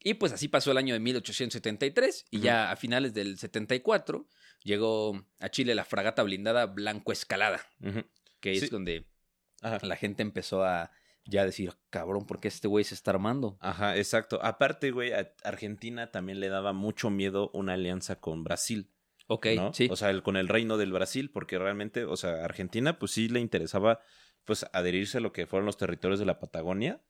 Y 0.00 0.14
pues 0.14 0.32
así 0.32 0.48
pasó 0.48 0.72
el 0.72 0.78
año 0.78 0.92
de 0.94 1.00
1873 1.00 2.26
y 2.30 2.36
Ujú. 2.38 2.44
ya 2.44 2.70
a 2.70 2.76
finales 2.76 3.14
del 3.14 3.38
74 3.38 4.26
llegó 4.62 5.24
a 5.40 5.48
Chile 5.50 5.74
la 5.74 5.84
fragata 5.84 6.22
blindada 6.22 6.66
Blanco 6.66 7.12
Escalada, 7.12 7.60
que 8.40 8.56
Sí. 8.56 8.64
es 8.64 8.70
donde 8.70 9.06
Ajá. 9.62 9.78
la 9.86 9.96
gente 9.96 10.22
empezó 10.22 10.64
a 10.64 10.90
ya 11.26 11.44
decir, 11.46 11.72
cabrón, 11.88 12.26
¿por 12.26 12.38
qué 12.40 12.48
este 12.48 12.68
güey 12.68 12.84
se 12.84 12.94
está 12.94 13.10
armando? 13.12 13.56
Ajá, 13.60 13.96
exacto. 13.96 14.38
Aparte, 14.42 14.90
güey, 14.90 15.12
a 15.12 15.32
Argentina 15.42 16.10
también 16.10 16.38
le 16.40 16.48
daba 16.50 16.72
mucho 16.74 17.08
miedo 17.08 17.50
una 17.54 17.74
alianza 17.74 18.20
con 18.20 18.44
Brasil. 18.44 18.90
Ok, 19.26 19.46
¿no? 19.56 19.72
sí. 19.72 19.88
O 19.90 19.96
sea, 19.96 20.10
el, 20.10 20.22
con 20.22 20.36
el 20.36 20.48
reino 20.48 20.76
del 20.76 20.92
Brasil, 20.92 21.30
porque 21.30 21.58
realmente, 21.58 22.04
o 22.04 22.16
sea, 22.16 22.44
Argentina, 22.44 22.98
pues 22.98 23.12
sí 23.12 23.28
le 23.28 23.40
interesaba, 23.40 24.00
pues, 24.44 24.66
adherirse 24.72 25.18
a 25.18 25.20
lo 25.20 25.32
que 25.32 25.46
fueron 25.46 25.66
los 25.66 25.76
territorios 25.76 26.18
de 26.18 26.26
la 26.26 26.38
Patagonia. 26.38 27.00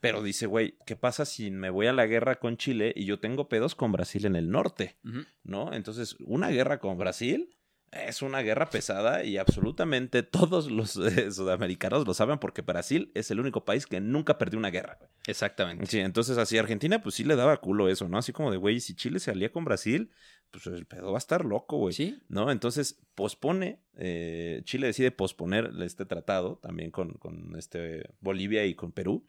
Pero 0.00 0.22
dice, 0.22 0.46
güey, 0.46 0.76
¿qué 0.86 0.94
pasa 0.94 1.24
si 1.24 1.50
me 1.50 1.70
voy 1.70 1.86
a 1.86 1.92
la 1.92 2.06
guerra 2.06 2.38
con 2.38 2.58
Chile 2.58 2.92
y 2.94 3.06
yo 3.06 3.18
tengo 3.18 3.48
pedos 3.48 3.74
con 3.74 3.92
Brasil 3.92 4.26
en 4.26 4.36
el 4.36 4.50
norte? 4.50 4.98
¿No? 5.42 5.72
Entonces, 5.72 6.16
una 6.20 6.50
guerra 6.50 6.78
con 6.78 6.98
Brasil 6.98 7.56
es 7.92 8.22
una 8.22 8.40
guerra 8.40 8.68
pesada 8.68 9.24
y 9.24 9.38
absolutamente 9.38 10.22
todos 10.22 10.70
los 10.70 10.96
eh, 10.96 11.30
sudamericanos 11.32 12.06
lo 12.06 12.14
saben 12.14 12.38
porque 12.38 12.62
Brasil 12.62 13.10
es 13.14 13.30
el 13.30 13.40
único 13.40 13.64
país 13.64 13.86
que 13.86 14.00
nunca 14.00 14.38
perdió 14.38 14.58
una 14.58 14.70
guerra. 14.70 14.98
Exactamente. 15.26 15.86
Sí, 15.86 15.98
entonces 16.00 16.36
así 16.38 16.58
Argentina 16.58 17.02
pues 17.02 17.14
sí 17.14 17.24
le 17.24 17.36
daba 17.36 17.56
culo 17.58 17.88
eso, 17.88 18.08
¿no? 18.08 18.18
Así 18.18 18.32
como 18.32 18.50
de, 18.50 18.56
güey, 18.56 18.80
si 18.80 18.94
Chile 18.94 19.18
se 19.18 19.30
alía 19.30 19.50
con 19.50 19.64
Brasil, 19.64 20.10
pues 20.50 20.66
el 20.66 20.86
pedo 20.86 21.12
va 21.12 21.18
a 21.18 21.24
estar 21.26 21.44
loco, 21.44 21.76
güey. 21.78 21.92
Sí, 21.94 22.18
¿No? 22.28 22.50
Entonces 22.50 22.98
pospone, 23.14 23.80
eh, 23.96 24.62
Chile 24.64 24.86
decide 24.88 25.10
posponer 25.10 25.70
este 25.82 26.04
tratado 26.06 26.56
también 26.58 26.90
con, 26.90 27.14
con 27.14 27.54
este 27.56 28.08
Bolivia 28.20 28.64
y 28.66 28.74
con 28.74 28.92
Perú 28.92 29.28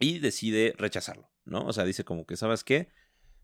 y 0.00 0.18
decide 0.18 0.74
rechazarlo, 0.78 1.30
¿no? 1.44 1.66
O 1.66 1.72
sea, 1.72 1.84
dice 1.84 2.04
como 2.04 2.26
que, 2.26 2.36
¿sabes 2.36 2.64
qué? 2.64 2.88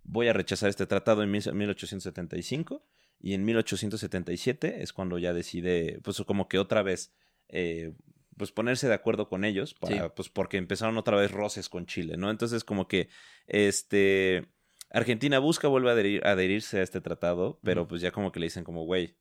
Voy 0.05 0.29
a 0.29 0.33
rechazar 0.33 0.69
este 0.71 0.87
tratado 0.87 1.23
en 1.23 1.31
mil- 1.31 1.53
1875 1.55 2.85
y 3.21 3.35
en 3.35 3.45
1877 3.45 4.83
es 4.83 4.93
cuando 4.93 5.19
ya 5.19 5.33
decide, 5.33 6.01
pues 6.03 6.21
como 6.27 6.49
que 6.49 6.59
otra 6.59 6.83
vez, 6.83 7.15
eh, 7.49 7.95
pues 8.37 8.51
ponerse 8.51 8.89
de 8.89 8.95
acuerdo 8.95 9.29
con 9.29 9.45
ellos, 9.45 9.75
para, 9.75 10.05
Sí. 10.07 10.13
pues 10.17 10.29
porque 10.29 10.57
empezaron 10.57 10.97
otra 10.99 11.17
vez 11.17 11.31
roces 11.31 11.69
con 11.69 11.87
Chile, 11.87 12.17
¿no? 12.17 12.31
Entonces 12.31 12.65
como 12.65 12.89
que, 12.89 13.09
este, 13.47 14.49
Argentina 14.93 15.39
busca, 15.39 15.69
vuelve 15.69 15.91
a 15.91 15.95
adherir- 15.95 16.25
adherirse 16.25 16.79
a 16.81 16.83
este 16.83 17.01
tratado, 17.01 17.59
pero 17.63 17.89
pues 17.89 18.01
ya 18.03 18.11
como 18.13 18.31
que 18.31 18.41
le 18.41 18.47
dicen 18.47 18.63
como, 18.65 18.85
güey, 18.85 19.17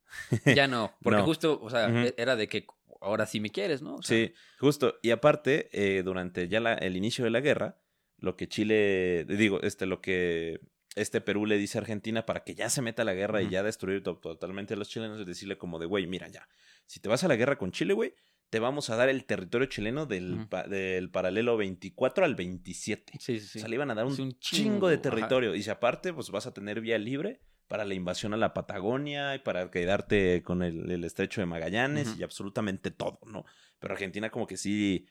ya 0.46 0.68
no, 0.68 0.94
porque 1.02 1.20
No. 1.20 1.26
justo, 1.26 1.60
o 1.62 1.70
sea, 1.70 1.90
e- 2.06 2.14
era 2.18 2.36
de 2.36 2.48
que 2.48 2.66
ahora 3.00 3.26
sí 3.26 3.40
me 3.40 3.50
quieres, 3.50 3.82
¿no? 3.82 3.96
O 3.96 4.02
sea, 4.04 4.18
Sí, 4.18 4.34
justo. 4.60 4.96
Y 5.02 5.12
aparte, 5.12 5.70
eh, 5.72 6.04
durante 6.04 6.48
ya 6.48 6.60
la- 6.60 6.74
el 6.74 6.96
inicio 6.98 7.24
de 7.24 7.32
la 7.32 7.40
guerra, 7.40 7.80
lo 8.18 8.36
que 8.36 8.48
Chile, 8.48 9.26
digo, 9.28 9.62
este, 9.62 9.86
lo 9.86 10.02
que 10.02 10.60
este 10.96 11.22
Perú 11.22 11.46
le 11.46 11.58
dice 11.58 11.78
a 11.78 11.82
Argentina 11.82 12.26
para 12.26 12.44
que 12.44 12.54
ya 12.54 12.70
se 12.70 12.82
meta 12.82 13.02
a 13.04 13.06
la 13.06 13.14
guerra 13.14 13.42
y 13.42 13.50
ya 13.50 13.64
destruir 13.64 14.04
to- 14.04 14.18
totalmente 14.18 14.74
a 14.74 14.78
los 14.78 14.90
chilenos 14.90 15.20
es 15.22 15.26
decirle 15.26 15.58
como 15.58 15.80
de, 15.80 15.86
güey, 15.86 16.06
mira 16.06 16.28
ya, 16.28 16.48
si 16.86 17.00
te 17.00 17.08
vas 17.08 17.24
a 17.24 17.30
la 17.30 17.38
guerra 17.38 17.58
con 17.58 17.72
Chile, 17.72 17.94
güey, 17.94 18.14
te 18.52 18.60
vamos 18.60 18.90
a 18.92 18.96
dar 18.98 19.10
el 19.10 19.26
territorio 19.26 19.66
chileno 19.68 20.06
del, 20.06 20.46
pa- 20.50 20.68
del 20.68 21.10
paralelo 21.10 21.58
24 21.58 22.26
al 22.26 22.36
27. 22.36 23.14
sí, 23.18 23.40
sí, 23.40 23.48
sí. 23.48 23.58
O 23.58 23.62
sea, 23.62 23.70
le 23.70 23.76
iban 23.76 23.90
a 23.90 23.96
dar 23.96 24.06
un, 24.06 24.16
chingo, 24.16 24.38
chingo, 24.40 24.88
de 24.90 24.96
ajá. 24.96 25.02
territorio. 25.02 25.56
Y 25.56 25.64
si 25.64 25.70
aparte, 25.70 26.14
pues 26.14 26.30
vas 26.30 26.46
a 26.46 26.54
tener 26.54 26.82
vía 26.82 26.98
libre 27.00 27.42
para 27.68 27.86
la 27.86 27.94
invasión 27.94 28.34
a 28.34 28.38
la 28.38 28.54
Patagonia 28.54 29.34
y 29.34 29.40
para 29.40 29.72
quedarte 29.72 30.44
con 30.44 30.62
el, 30.62 30.92
el 30.92 31.04
estrecho 31.06 31.40
de 31.42 31.48
Magallanes 31.48 32.18
y 32.20 32.24
absolutamente 32.24 32.92
todo, 32.92 33.20
¿no? 33.26 33.46
Pero 33.80 33.94
Argentina 33.94 34.30
como 34.30 34.46
que 34.46 34.58
sí, 34.58 35.08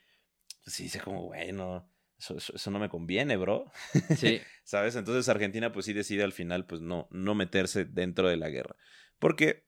sí 0.67 0.83
dice 0.85 1.01
como, 1.01 1.23
bueno, 1.25 1.91
eso, 2.19 2.37
eso- 2.37 2.55
eso 2.55 2.71
no 2.71 2.79
me 2.79 2.91
conviene, 2.91 3.39
bro. 3.39 3.73
Sí, 4.17 4.41
¿Sabes? 4.65 4.95
Entonces 4.97 5.29
Argentina 5.31 5.73
pues 5.73 5.87
sí 5.87 5.95
decide 5.95 6.23
al 6.23 6.33
final 6.33 6.67
pues 6.67 6.83
no, 6.83 7.09
no 7.11 7.35
meterse 7.35 7.87
dentro 7.87 8.29
de 8.29 8.37
la 8.37 8.51
guerra. 8.51 8.77
Porque, 9.19 9.65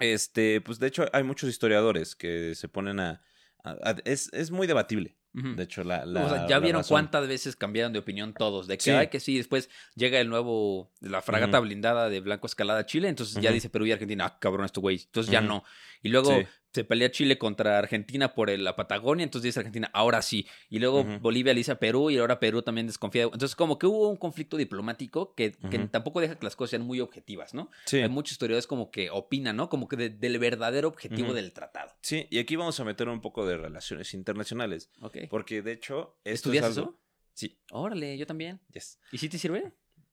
este, 0.00 0.60
pues 0.60 0.78
de 0.78 0.86
hecho 0.88 1.06
hay 1.12 1.22
muchos 1.22 1.48
historiadores 1.48 2.14
que 2.16 2.54
se 2.54 2.68
ponen 2.68 3.00
a... 3.00 3.22
a- 3.62 3.70
a- 3.90 3.96
es, 4.04 4.32
es 4.32 4.50
muy 4.50 4.66
debatible, 4.66 5.16
de 5.32 5.62
hecho, 5.62 5.84
la... 5.84 6.04
la 6.06 6.24
o 6.24 6.28
sea, 6.28 6.46
ya 6.48 6.56
la 6.56 6.60
vieron 6.60 6.80
razón. 6.80 6.94
cuántas 6.96 7.28
veces 7.28 7.54
cambiaron 7.54 7.92
de 7.92 8.00
opinión 8.00 8.34
todos. 8.34 8.66
De 8.66 8.76
que, 8.78 8.82
Sí. 8.82 8.90
ay, 8.90 9.06
que 9.08 9.20
sí, 9.20 9.36
después 9.36 9.70
llega 9.94 10.18
el 10.18 10.28
nuevo, 10.28 10.92
la 11.00 11.22
fragata 11.22 11.60
blindada 11.60 12.08
de 12.08 12.18
Blanco 12.20 12.48
Escalada 12.48 12.84
Chile. 12.84 13.08
Entonces 13.08 13.40
ya 13.40 13.52
dice 13.52 13.70
Perú 13.70 13.86
y 13.86 13.92
Argentina, 13.92 14.24
ah, 14.26 14.38
cabrón, 14.40 14.64
esto 14.66 14.80
güey. 14.80 15.02
Entonces 15.04 15.30
ya 15.30 15.40
no. 15.40 15.62
Y 16.02 16.08
luego 16.08 16.30
Sí. 16.36 16.46
Se 16.72 16.84
pelea 16.84 17.10
Chile 17.10 17.36
contra 17.38 17.78
Argentina 17.78 18.34
por 18.34 18.48
el- 18.50 18.62
la 18.64 18.76
Patagonia. 18.76 19.24
Entonces 19.24 19.48
dice 19.48 19.58
Argentina, 19.60 19.90
ahora 19.92 20.22
sí. 20.22 20.46
Y 20.68 20.78
luego. 20.78 21.04
Bolivia 21.20 21.52
le 21.52 21.58
dice 21.58 21.72
a 21.72 21.78
Perú 21.78 22.10
y 22.10 22.18
ahora 22.18 22.38
Perú 22.38 22.62
también 22.62 22.86
desconfía. 22.86 23.24
Entonces, 23.24 23.56
como 23.56 23.78
que 23.78 23.86
hubo 23.86 24.08
un 24.08 24.16
conflicto 24.16 24.56
diplomático 24.56 25.34
que, 25.34 25.52
que 25.52 25.78
tampoco 25.88 26.20
deja 26.20 26.36
que 26.36 26.44
las 26.44 26.56
cosas 26.56 26.70
sean 26.70 26.82
muy 26.82 27.00
objetivas, 27.00 27.54
¿no? 27.54 27.70
Sí. 27.86 27.98
Hay 27.98 28.08
muchos 28.08 28.32
historiadores 28.32 28.66
como 28.66 28.90
que 28.90 29.10
opinan, 29.10 29.56
¿no? 29.56 29.68
Como 29.68 29.88
que 29.88 29.96
de- 29.96 30.10
del 30.10 30.38
verdadero 30.38 30.88
objetivo 30.88 31.34
del 31.34 31.52
tratado. 31.52 31.92
Sí, 32.02 32.26
y 32.30 32.38
aquí 32.38 32.56
vamos 32.56 32.78
a 32.80 32.84
meter 32.84 33.08
un 33.08 33.20
poco 33.20 33.46
de 33.46 33.56
relaciones 33.56 34.14
internacionales. 34.14 34.90
¿Ok? 35.00 35.18
Porque 35.28 35.62
de 35.62 35.72
hecho. 35.72 36.18
esto 36.24 36.50
¿Estudias 36.50 36.70
es 36.70 36.78
algo- 36.78 36.90
eso? 36.90 37.00
Sí, 37.32 37.58
Órale, 37.70 38.18
yo 38.18 38.26
también. 38.26 38.60
yes. 38.72 38.98
¿Y 39.12 39.18
si 39.18 39.28
te 39.28 39.38
sirve? 39.38 39.72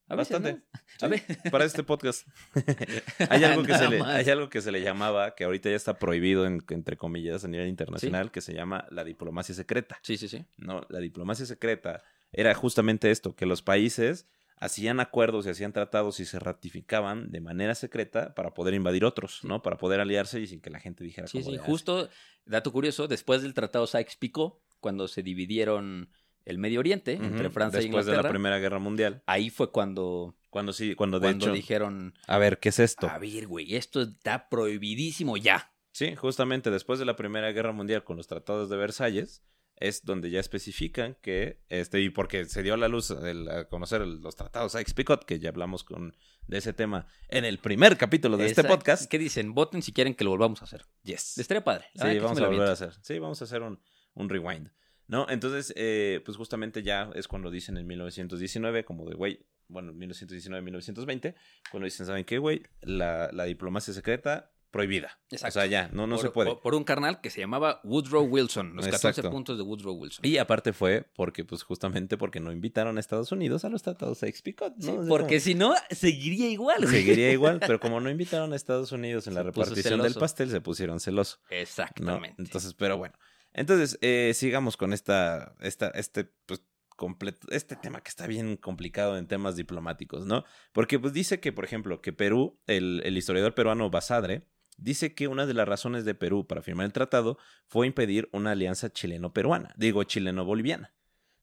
A 0.09 0.15
veces, 0.15 0.39
Bastante. 0.39 0.53
¿no? 0.53 0.79
Sí, 0.97 1.05
A 1.05 1.07
ver. 1.09 1.21
Para 1.51 1.65
este 1.65 1.83
podcast. 1.83 2.27
hay, 3.29 3.43
algo 3.43 3.63
que 3.63 3.77
se 3.77 3.89
le, 3.89 4.01
hay 4.01 4.29
algo 4.29 4.49
que 4.49 4.61
se 4.61 4.71
le 4.71 4.81
llamaba, 4.81 5.35
que 5.35 5.43
ahorita 5.43 5.69
ya 5.69 5.75
está 5.75 5.99
prohibido, 5.99 6.45
en- 6.45 6.63
entre 6.69 6.95
comillas, 6.97 7.43
a 7.43 7.47
nivel 7.47 7.67
internacional, 7.67 8.31
que 8.31 8.41
se 8.41 8.53
llama 8.53 8.85
la 8.89 9.03
diplomacia 9.03 9.53
secreta. 9.53 9.99
Sí, 10.03 10.17
sí, 10.17 10.27
sí. 10.27 10.45
¿no? 10.57 10.85
La 10.89 10.99
diplomacia 10.99 11.45
secreta 11.45 12.03
era 12.31 12.53
justamente 12.53 13.11
esto, 13.11 13.35
que 13.35 13.45
los 13.45 13.61
países 13.61 14.27
hacían 14.59 14.99
acuerdos 14.99 15.45
y 15.45 15.49
hacían 15.49 15.71
tratados 15.71 16.19
y 16.19 16.25
se 16.25 16.39
ratificaban 16.39 17.29
de 17.31 17.41
manera 17.41 17.75
secreta 17.75 18.33
para 18.33 18.53
poder 18.53 18.73
invadir 18.73 19.05
otros, 19.05 19.41
¿no? 19.43 19.61
Para 19.61 19.77
poder 19.77 19.99
aliarse 19.99 20.39
y 20.39 20.47
sin 20.47 20.61
que 20.61 20.69
la 20.71 20.79
gente 20.79 21.03
dijera 21.03 21.27
Sí, 21.27 21.43
sí, 21.43 21.51
de, 21.51 21.59
"Ah, 21.59 21.63
justo, 21.63 22.09
dato 22.45 22.71
curioso, 22.71 23.07
después 23.07 23.43
del 23.43 23.53
Tratado 23.53 23.85
Sykes-Picot, 23.85 24.59
cuando 24.79 25.07
se 25.07 25.21
dividieron 25.21 26.09
el 26.47 26.57
Medio 26.57 26.79
Oriente 26.79 27.13
entre 27.13 27.49
Francia 27.49 27.79
después 27.79 27.83
y 27.83 27.87
de 27.87 27.87
Inglaterra, 28.13 28.23
la 28.23 28.29
Primera 28.29 28.59
Guerra 28.59 28.79
Mundial, 28.79 29.21
ahí 29.25 29.49
fue 29.49 29.71
cuando, 29.71 30.35
cuando 30.49 30.73
sí, 30.73 30.95
cuando 30.95 31.19
de 31.19 31.27
cuando 31.27 31.45
hecho, 31.47 31.53
dijeron, 31.53 32.13
a 32.27 32.37
ver, 32.37 32.59
¿qué 32.59 32.69
es 32.69 32.79
esto? 32.79 33.07
a 33.07 33.17
ver, 33.19 33.47
güey, 33.47 33.75
esto 33.75 34.01
está 34.01 34.49
prohibidísimo 34.49 35.37
ya. 35.37 35.71
Sí, 35.91 36.15
justamente 36.15 36.69
después 36.71 36.99
de 36.99 37.05
la 37.05 37.15
Primera 37.15 37.51
Guerra 37.51 37.71
Mundial 37.73 38.03
con 38.03 38.17
los 38.17 38.27
tratados 38.27 38.69
de 38.69 38.77
Versalles 38.77 39.43
es 39.79 40.03
donde 40.05 40.31
ya 40.31 40.39
especifican 40.39 41.17
que 41.21 41.61
este 41.69 42.01
y 42.01 42.09
porque 42.09 42.45
se 42.45 42.63
dio 42.63 42.73
a 42.73 42.77
la 42.77 42.87
luz 42.87 43.11
el- 43.11 43.47
a 43.49 43.65
conocer 43.67 44.01
el- 44.01 44.21
los 44.21 44.35
tratados 44.35 44.73
Sykes-Picot 44.73 45.25
que 45.25 45.37
ya 45.39 45.49
hablamos 45.49 45.83
con 45.83 46.15
de 46.47 46.57
ese 46.57 46.73
tema 46.73 47.05
en 47.29 47.45
el 47.45 47.59
primer 47.59 47.97
capítulo 47.97 48.37
de 48.37 48.45
este 48.47 48.63
podcast. 48.63 49.09
¿Qué 49.09 49.19
dicen? 49.19 49.53
Voten 49.53 49.81
si 49.83 49.91
quieren 49.91 50.15
que 50.15 50.23
lo 50.23 50.29
volvamos 50.31 50.61
a 50.61 50.65
hacer. 50.65 50.85
Yes. 51.03 51.37
Estaría 51.37 51.63
padre. 51.63 51.85
La 51.93 52.11
Sí, 52.11 52.19
vamos 52.19 52.39
a 52.41 52.47
volver 52.47 52.69
a 52.69 52.71
hacer. 52.71 52.93
Sí, 53.01 53.19
vamos 53.19 53.41
a 53.41 53.45
hacer 53.45 53.61
un, 53.61 53.79
un 54.13 54.29
rewind. 54.29 54.71
¿No? 55.07 55.25
Entonces, 55.29 55.73
eh, 55.77 56.21
pues 56.25 56.37
justamente 56.37 56.83
ya 56.83 57.09
es 57.15 57.27
cuando 57.27 57.49
dicen 57.49 57.77
en 57.77 57.87
1919, 57.87 58.83
como 58.83 59.09
de, 59.09 59.15
güey, 59.15 59.45
bueno, 59.69 59.93
1919-1920, 59.93 61.35
cuando 61.71 61.85
dicen, 61.85 62.05
¿saben 62.05 62.25
qué, 62.25 62.37
güey? 62.37 62.63
La, 62.81 63.29
la 63.31 63.45
diplomacia 63.45 63.93
secreta 63.93 64.51
prohibida. 64.71 65.19
Exacto. 65.31 65.47
O 65.47 65.61
sea, 65.61 65.65
ya, 65.65 65.89
no, 65.93 66.07
no 66.07 66.15
por, 66.15 66.25
se 66.25 66.31
puede. 66.31 66.49
Por, 66.51 66.61
por 66.61 66.75
un 66.75 66.83
carnal 66.83 67.21
que 67.21 67.29
se 67.29 67.39
llamaba 67.39 67.81
Woodrow 67.83 68.23
Wilson. 68.25 68.75
Los 68.75 68.85
14 68.85 69.07
Exacto. 69.07 69.31
puntos 69.31 69.57
de 69.57 69.63
Woodrow 69.63 69.95
Wilson. 69.95 70.25
Y 70.25 70.37
aparte 70.37 70.73
fue 70.73 71.05
porque, 71.15 71.45
pues 71.45 71.63
justamente 71.63 72.17
porque 72.17 72.39
no 72.39 72.51
invitaron 72.51 72.97
a 72.97 72.99
Estados 72.99 73.31
Unidos 73.31 73.65
a 73.65 73.69
los 73.69 73.81
tratados 73.81 74.19
Sykes-Picot, 74.19 74.75
¿no? 74.77 75.03
Sí, 75.03 75.09
porque 75.09 75.39
si 75.39 75.55
no, 75.55 75.73
seguiría 75.89 76.49
igual. 76.49 76.87
seguiría 76.87 77.31
igual, 77.31 77.59
pero 77.59 77.79
como 77.79 77.99
no 77.99 78.09
invitaron 78.09 78.53
a 78.53 78.55
Estados 78.55 78.91
Unidos 78.91 79.27
en 79.27 79.35
la 79.35 79.41
Se 79.41 79.45
repartición 79.45 80.01
del 80.01 80.13
pastel, 80.13 80.49
se 80.49 80.61
pusieron 80.61 80.99
celosos. 80.99 81.39
¿no? 81.49 81.57
Exactamente. 81.57 82.35
Entonces, 82.37 82.73
pero 82.73 82.97
bueno. 82.97 83.15
Entonces, 83.57 83.97
eh, 84.01 84.33
sigamos 84.35 84.77
con 84.77 84.93
esta, 84.93 85.55
esta, 85.59 85.87
este, 85.89 86.25
pues, 86.45 86.61
completo, 86.95 87.47
este 87.49 87.75
tema 87.75 88.01
que 88.01 88.09
está 88.09 88.27
bien 88.27 88.55
complicado 88.55 89.17
en 89.17 89.27
temas 89.27 89.55
diplomáticos, 89.55 90.27
¿no? 90.27 90.45
Porque, 90.73 90.99
pues, 90.99 91.11
dice 91.11 91.39
que, 91.39 91.51
por 91.51 91.65
ejemplo, 91.65 91.99
que 91.99 92.13
Perú, 92.13 92.59
el, 92.67 93.01
el 93.03 93.17
historiador 93.17 93.55
peruano 93.55 93.89
Basadre, 93.89 94.47
dice 94.77 95.15
que 95.15 95.27
una 95.27 95.47
de 95.47 95.55
las 95.55 95.67
razones 95.67 96.05
de 96.05 96.13
Perú 96.13 96.45
para 96.45 96.61
firmar 96.61 96.85
el 96.85 96.93
tratado 96.93 97.39
fue 97.65 97.87
impedir 97.87 98.29
una 98.31 98.51
alianza 98.51 98.93
chileno-peruana, 98.93 99.73
digo, 99.75 100.03
chileno-boliviana, 100.03 100.93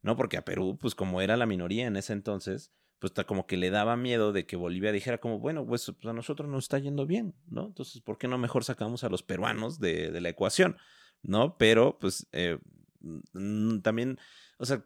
¿no? 0.00 0.16
Porque 0.16 0.36
a 0.36 0.44
Perú, 0.44 0.78
pues, 0.80 0.94
como 0.94 1.20
era 1.20 1.36
la 1.36 1.46
minoría 1.46 1.88
en 1.88 1.96
ese 1.96 2.12
entonces, 2.12 2.70
pues, 3.00 3.10
está 3.10 3.24
como 3.24 3.48
que 3.48 3.56
le 3.56 3.70
daba 3.70 3.96
miedo 3.96 4.32
de 4.32 4.46
que 4.46 4.54
Bolivia 4.54 4.92
dijera 4.92 5.18
como, 5.18 5.40
bueno, 5.40 5.66
pues, 5.66 5.92
pues, 6.00 6.06
a 6.06 6.12
nosotros 6.12 6.48
nos 6.48 6.66
está 6.66 6.78
yendo 6.78 7.06
bien, 7.06 7.34
¿no? 7.48 7.66
Entonces, 7.66 8.00
¿por 8.02 8.18
qué 8.18 8.28
no 8.28 8.38
mejor 8.38 8.62
sacamos 8.62 9.02
a 9.02 9.08
los 9.08 9.24
peruanos 9.24 9.80
de, 9.80 10.12
de 10.12 10.20
la 10.20 10.28
ecuación? 10.28 10.76
¿No? 11.24 11.56
Pero, 11.58 11.98
pues, 11.98 12.26
eh, 12.32 12.58
también, 13.82 14.18
o 14.58 14.64
sea, 14.64 14.84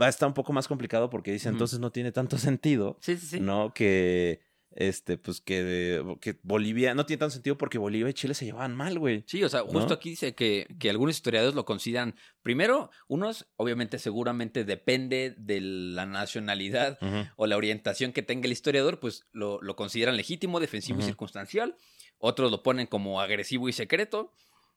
va 0.00 0.06
a 0.06 0.10
estar 0.10 0.28
un 0.28 0.34
poco 0.34 0.52
más 0.52 0.68
complicado 0.68 1.10
porque 1.10 1.32
dice, 1.32 1.48
entonces 1.48 1.78
no 1.80 1.90
tiene 1.90 2.12
tanto 2.12 2.38
sentido, 2.38 2.98
Sí, 3.00 3.16
sí, 3.16 3.26
sí. 3.26 3.40
¿no? 3.40 3.74
Que, 3.74 4.40
este, 4.72 5.18
pues, 5.18 5.40
que, 5.40 6.16
que 6.20 6.38
Bolivia, 6.44 6.94
no 6.94 7.04
tiene 7.04 7.18
tanto 7.18 7.32
sentido 7.32 7.58
porque 7.58 7.76
Bolivia 7.78 8.08
y 8.08 8.14
Chile 8.14 8.34
se 8.34 8.44
llevaban 8.44 8.76
mal, 8.76 8.98
güey. 9.00 9.24
Sí, 9.26 9.42
o 9.42 9.48
sea, 9.48 9.62
justo 9.62 9.88
¿No? 9.88 9.94
aquí 9.94 10.10
dice 10.10 10.34
que, 10.34 10.68
que 10.78 10.90
algunos 10.90 11.16
historiadores 11.16 11.56
lo 11.56 11.64
consideran, 11.64 12.14
primero, 12.42 12.90
unos, 13.08 13.48
obviamente, 13.56 13.98
seguramente 13.98 14.64
depende 14.64 15.34
de 15.36 15.60
la 15.60 16.06
nacionalidad 16.06 16.98
o 17.36 17.46
la 17.46 17.56
orientación 17.56 18.12
que 18.12 18.22
tenga 18.22 18.46
el 18.46 18.52
historiador, 18.52 19.00
pues 19.00 19.26
lo, 19.32 19.60
lo 19.60 19.74
consideran 19.74 20.16
legítimo, 20.16 20.60
defensivo 20.60 21.00
y 21.00 21.02
circunstancial. 21.02 21.76
Otros 22.18 22.50
lo 22.50 22.62
ponen 22.62 22.86
como 22.86 23.20
agresivo 23.20 23.68
y 23.68 23.72
secreto. 23.72 24.32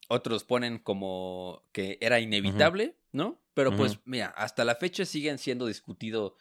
Otros 0.08 0.44
ponen 0.44 0.78
como 0.78 1.62
que 1.72 1.98
era 2.00 2.20
inevitable, 2.20 2.96
¿no? 3.12 3.40
Pero 3.54 3.74
pues, 3.76 3.98
mira, 4.04 4.26
hasta 4.36 4.64
la 4.64 4.74
fecha 4.74 5.04
siguen 5.04 5.38
siendo 5.38 5.66
discutido. 5.66 6.36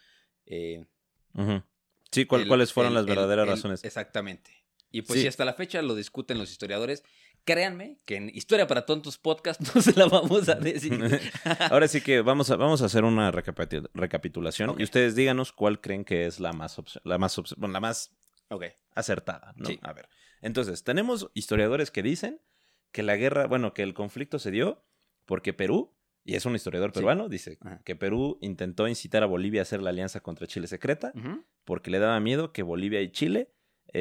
eh. 0.45 0.85
Sí, 2.11 2.25
¿cuál- 2.25 2.41
el- 2.41 2.47
¿cuáles 2.47 2.73
fueron 2.73 2.91
el- 2.91 2.95
las 2.97 3.05
verdaderas 3.05 3.45
el- 3.47 3.49
razones? 3.55 3.83
Exactamente. 3.83 4.51
Y 4.91 5.01
pues 5.01 5.17
Sí. 5.17 5.21
si 5.23 5.27
hasta 5.27 5.45
la 5.45 5.53
fecha 5.53 5.81
lo 5.81 5.95
discuten 5.95 6.37
los 6.37 6.51
historiadores, 6.51 7.03
créanme 7.45 7.97
que 8.05 8.15
en 8.17 8.29
Historia 8.29 8.67
para 8.67 8.85
Tontos 8.85 9.17
podcast 9.17 9.59
no 9.75 9.81
se 9.81 9.93
la 9.93 10.05
vamos 10.05 10.47
a 10.49 10.55
decir. 10.55 10.91
Ahora 11.71 11.87
sí 11.87 12.01
que 12.01 12.21
vamos 12.21 12.51
a, 12.51 12.55
vamos 12.57 12.81
a 12.81 12.85
hacer 12.85 13.03
una 13.03 13.31
recapitu- 13.31 13.89
recapitulación 13.93 14.75
y 14.77 14.83
ustedes 14.83 15.15
díganos 15.15 15.51
cuál 15.53 15.81
creen 15.81 16.05
que 16.05 16.25
es 16.27 16.39
la 16.39 16.53
más, 16.53 16.79
la 17.03 17.17
más, 17.17 17.35
bueno, 17.57 17.73
la 17.73 17.79
más 17.79 18.11
acertada, 18.93 19.53
¿no? 19.55 19.65
Sí. 19.65 19.79
A 19.81 19.93
ver. 19.93 20.07
Entonces, 20.41 20.83
tenemos 20.83 21.31
historiadores 21.33 21.89
que 21.89 22.03
dicen 22.03 22.39
que 22.93 23.03
la 23.03 23.17
guerra, 23.17 23.47
bueno, 23.47 23.73
que 23.73 23.83
el 23.83 23.93
conflicto 23.93 24.39
se 24.39 24.51
dio 24.51 24.85
porque 25.25 25.51
Perú, 25.53 25.93
y 26.23 26.35
es 26.35 26.45
un 26.45 26.55
historiador 26.55 26.91
Sí. 26.91 26.95
peruano, 26.99 27.27
dice 27.27 27.57
Ajá. 27.61 27.81
que 27.83 27.97
Perú 27.97 28.37
intentó 28.41 28.87
incitar 28.87 29.23
a 29.23 29.25
Bolivia 29.25 29.59
a 29.61 29.63
hacer 29.63 29.81
la 29.81 29.89
alianza 29.89 30.21
contra 30.21 30.47
Chile 30.47 30.67
secreta 30.67 31.11
porque 31.65 31.91
le 31.91 31.99
daba 31.99 32.17
miedo 32.21 32.53
que 32.53 32.63
Bolivia 32.63 33.01
y 33.01 33.11
Chile 33.11 33.49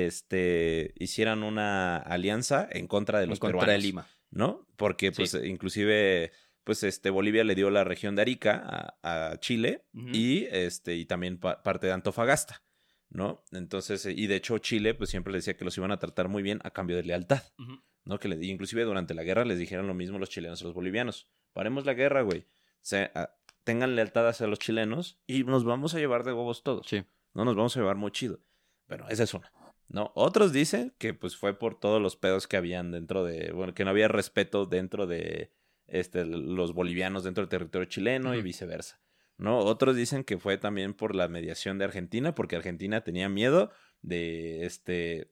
este, 0.03 0.95
hicieran 0.99 1.43
una 1.43 1.97
alianza 1.99 2.69
en 2.71 2.87
contra 2.87 3.19
de 3.19 3.25
En 3.25 3.31
los 3.31 3.39
contra 3.41 3.61
peruanos. 3.61 3.83
de 3.83 3.87
Lima. 3.89 4.07
¿no? 4.31 4.67
Porque, 4.77 5.09
Sí. 5.09 5.17
pues, 5.17 5.35
inclusive, 5.45 6.33
pues, 6.65 6.83
este, 6.85 7.11
Bolivia 7.11 7.45
le 7.45 7.55
dio 7.55 7.69
la 7.71 7.85
región 7.85 8.17
de 8.17 8.23
Arica 8.23 8.97
a, 9.03 9.31
a 9.33 9.39
Chile 9.41 9.85
y, 9.93 10.45
este, 10.47 10.97
y 10.97 11.05
también 11.05 11.39
pa- 11.39 11.63
parte 11.63 11.87
de 11.87 11.93
Antofagasta, 11.93 12.63
¿no? 13.11 13.45
Entonces, 13.53 14.07
y 14.07 14.27
de 14.27 14.37
hecho 14.37 14.57
Chile, 14.57 14.95
pues, 14.95 15.11
siempre 15.11 15.33
le 15.33 15.39
decía 15.39 15.55
que 15.57 15.67
los 15.67 15.77
iban 15.77 15.93
a 15.93 15.99
tratar 15.99 16.29
muy 16.29 16.43
bien 16.43 16.61
a 16.65 16.71
cambio 16.71 16.97
de 16.97 17.03
lealtad, 17.03 17.43
Ujú. 17.59 17.83
¿No? 18.05 18.19
Que 18.19 18.29
le, 18.29 18.45
inclusive 18.45 18.85
durante 18.85 19.15
la 19.15 19.23
guerra 19.23 19.45
les 19.45 19.59
dijeron 19.59 19.87
lo 19.87 19.95
mismo 19.95 20.19
los 20.19 20.31
chilenos 20.31 20.61
a 20.63 20.65
los 20.65 20.75
bolivianos. 20.75 21.29
Paremos 21.53 21.85
la 21.87 21.95
guerra, 21.95 22.23
güey. 22.23 22.41
O 22.41 22.45
sea, 22.85 23.11
a- 23.15 23.31
tengan 23.65 23.95
lealtad 23.95 24.27
hacia 24.29 24.47
los 24.47 24.59
chilenos 24.59 25.21
y 25.27 25.45
nos 25.45 25.65
vamos 25.65 25.95
a 25.95 25.99
llevar 25.99 26.25
de 26.25 26.33
huevos 26.33 26.63
todos. 26.63 26.87
Sí. 26.89 27.05
No 27.35 27.45
nos 27.45 27.55
vamos 27.57 27.77
a 27.77 27.81
llevar 27.81 27.97
muy 27.97 28.11
chido. 28.11 28.41
Pero 28.87 29.09
esa 29.09 29.23
es 29.23 29.35
una. 29.35 29.53
¿No? 29.89 30.11
Otros 30.15 30.53
dicen 30.53 30.95
que 30.99 31.15
pues 31.15 31.37
fue 31.37 31.59
por 31.59 31.79
todos 31.79 32.01
los 32.01 32.17
pedos 32.17 32.47
que 32.49 32.57
habían 32.57 32.91
dentro 32.91 33.25
de. 33.25 33.53
Bueno, 33.53 33.75
que 33.75 33.85
no 33.85 33.91
había 33.91 34.09
respeto 34.09 34.67
dentro 34.67 35.07
de 35.07 35.53
este, 35.87 36.25
los 36.25 36.73
bolivianos 36.73 37.25
dentro 37.25 37.43
del 37.43 37.49
territorio 37.51 37.89
chileno 37.89 38.35
y 38.35 38.43
viceversa. 38.43 39.01
¿No? 39.39 39.59
Otros 39.59 39.97
dicen 39.97 40.25
que 40.25 40.39
fue 40.39 40.57
también 40.59 40.95
por 40.95 41.15
la 41.15 41.29
mediación 41.29 41.79
de 41.79 41.85
Argentina, 41.85 42.35
porque 42.35 42.57
Argentina 42.57 43.03
tenía 43.03 43.29
miedo 43.29 43.71
de 44.03 44.65
este 44.67 45.31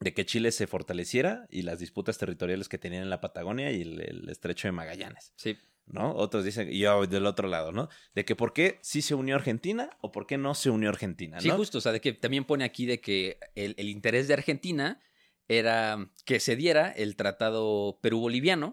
de 0.00 0.12
que 0.14 0.26
Chile 0.26 0.52
se 0.52 0.66
fortaleciera 0.66 1.46
y 1.50 1.62
las 1.62 1.78
disputas 1.78 2.18
territoriales 2.18 2.68
que 2.68 2.78
tenían 2.78 3.04
en 3.04 3.10
la 3.10 3.20
Patagonia 3.20 3.70
y 3.72 3.82
el, 3.82 4.00
el 4.00 4.28
estrecho 4.28 4.68
de 4.68 4.72
Magallanes. 4.72 5.32
Sí. 5.36 5.56
¿no? 5.86 6.14
Otros 6.14 6.44
dicen, 6.44 6.72
y 6.72 6.78
yo 6.78 7.06
del 7.06 7.26
otro 7.26 7.46
lado, 7.46 7.70
¿no? 7.70 7.90
De 8.14 8.24
que 8.24 8.34
por 8.34 8.54
qué 8.54 8.78
sí 8.82 9.02
se 9.02 9.14
unió 9.14 9.34
Argentina 9.36 9.90
o 10.00 10.12
por 10.12 10.26
qué 10.26 10.38
no 10.38 10.54
se 10.54 10.70
unió 10.70 10.88
Argentina, 10.88 11.40
Sí, 11.40 11.48
¿no? 11.48 11.56
justo. 11.56 11.76
O 11.78 11.80
sea, 11.82 11.92
de 11.92 12.00
que 12.00 12.12
también 12.14 12.44
pone 12.46 12.64
aquí 12.64 12.86
de 12.86 13.00
que 13.00 13.38
el, 13.54 13.74
el 13.76 13.88
interés 13.90 14.26
de 14.26 14.32
Argentina 14.34 15.00
era 15.46 16.10
que 16.24 16.40
se 16.40 16.56
diera 16.56 16.90
el 16.90 17.16
tratado 17.16 17.98
Perú-Boliviano 18.02 18.72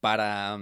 para... 0.00 0.54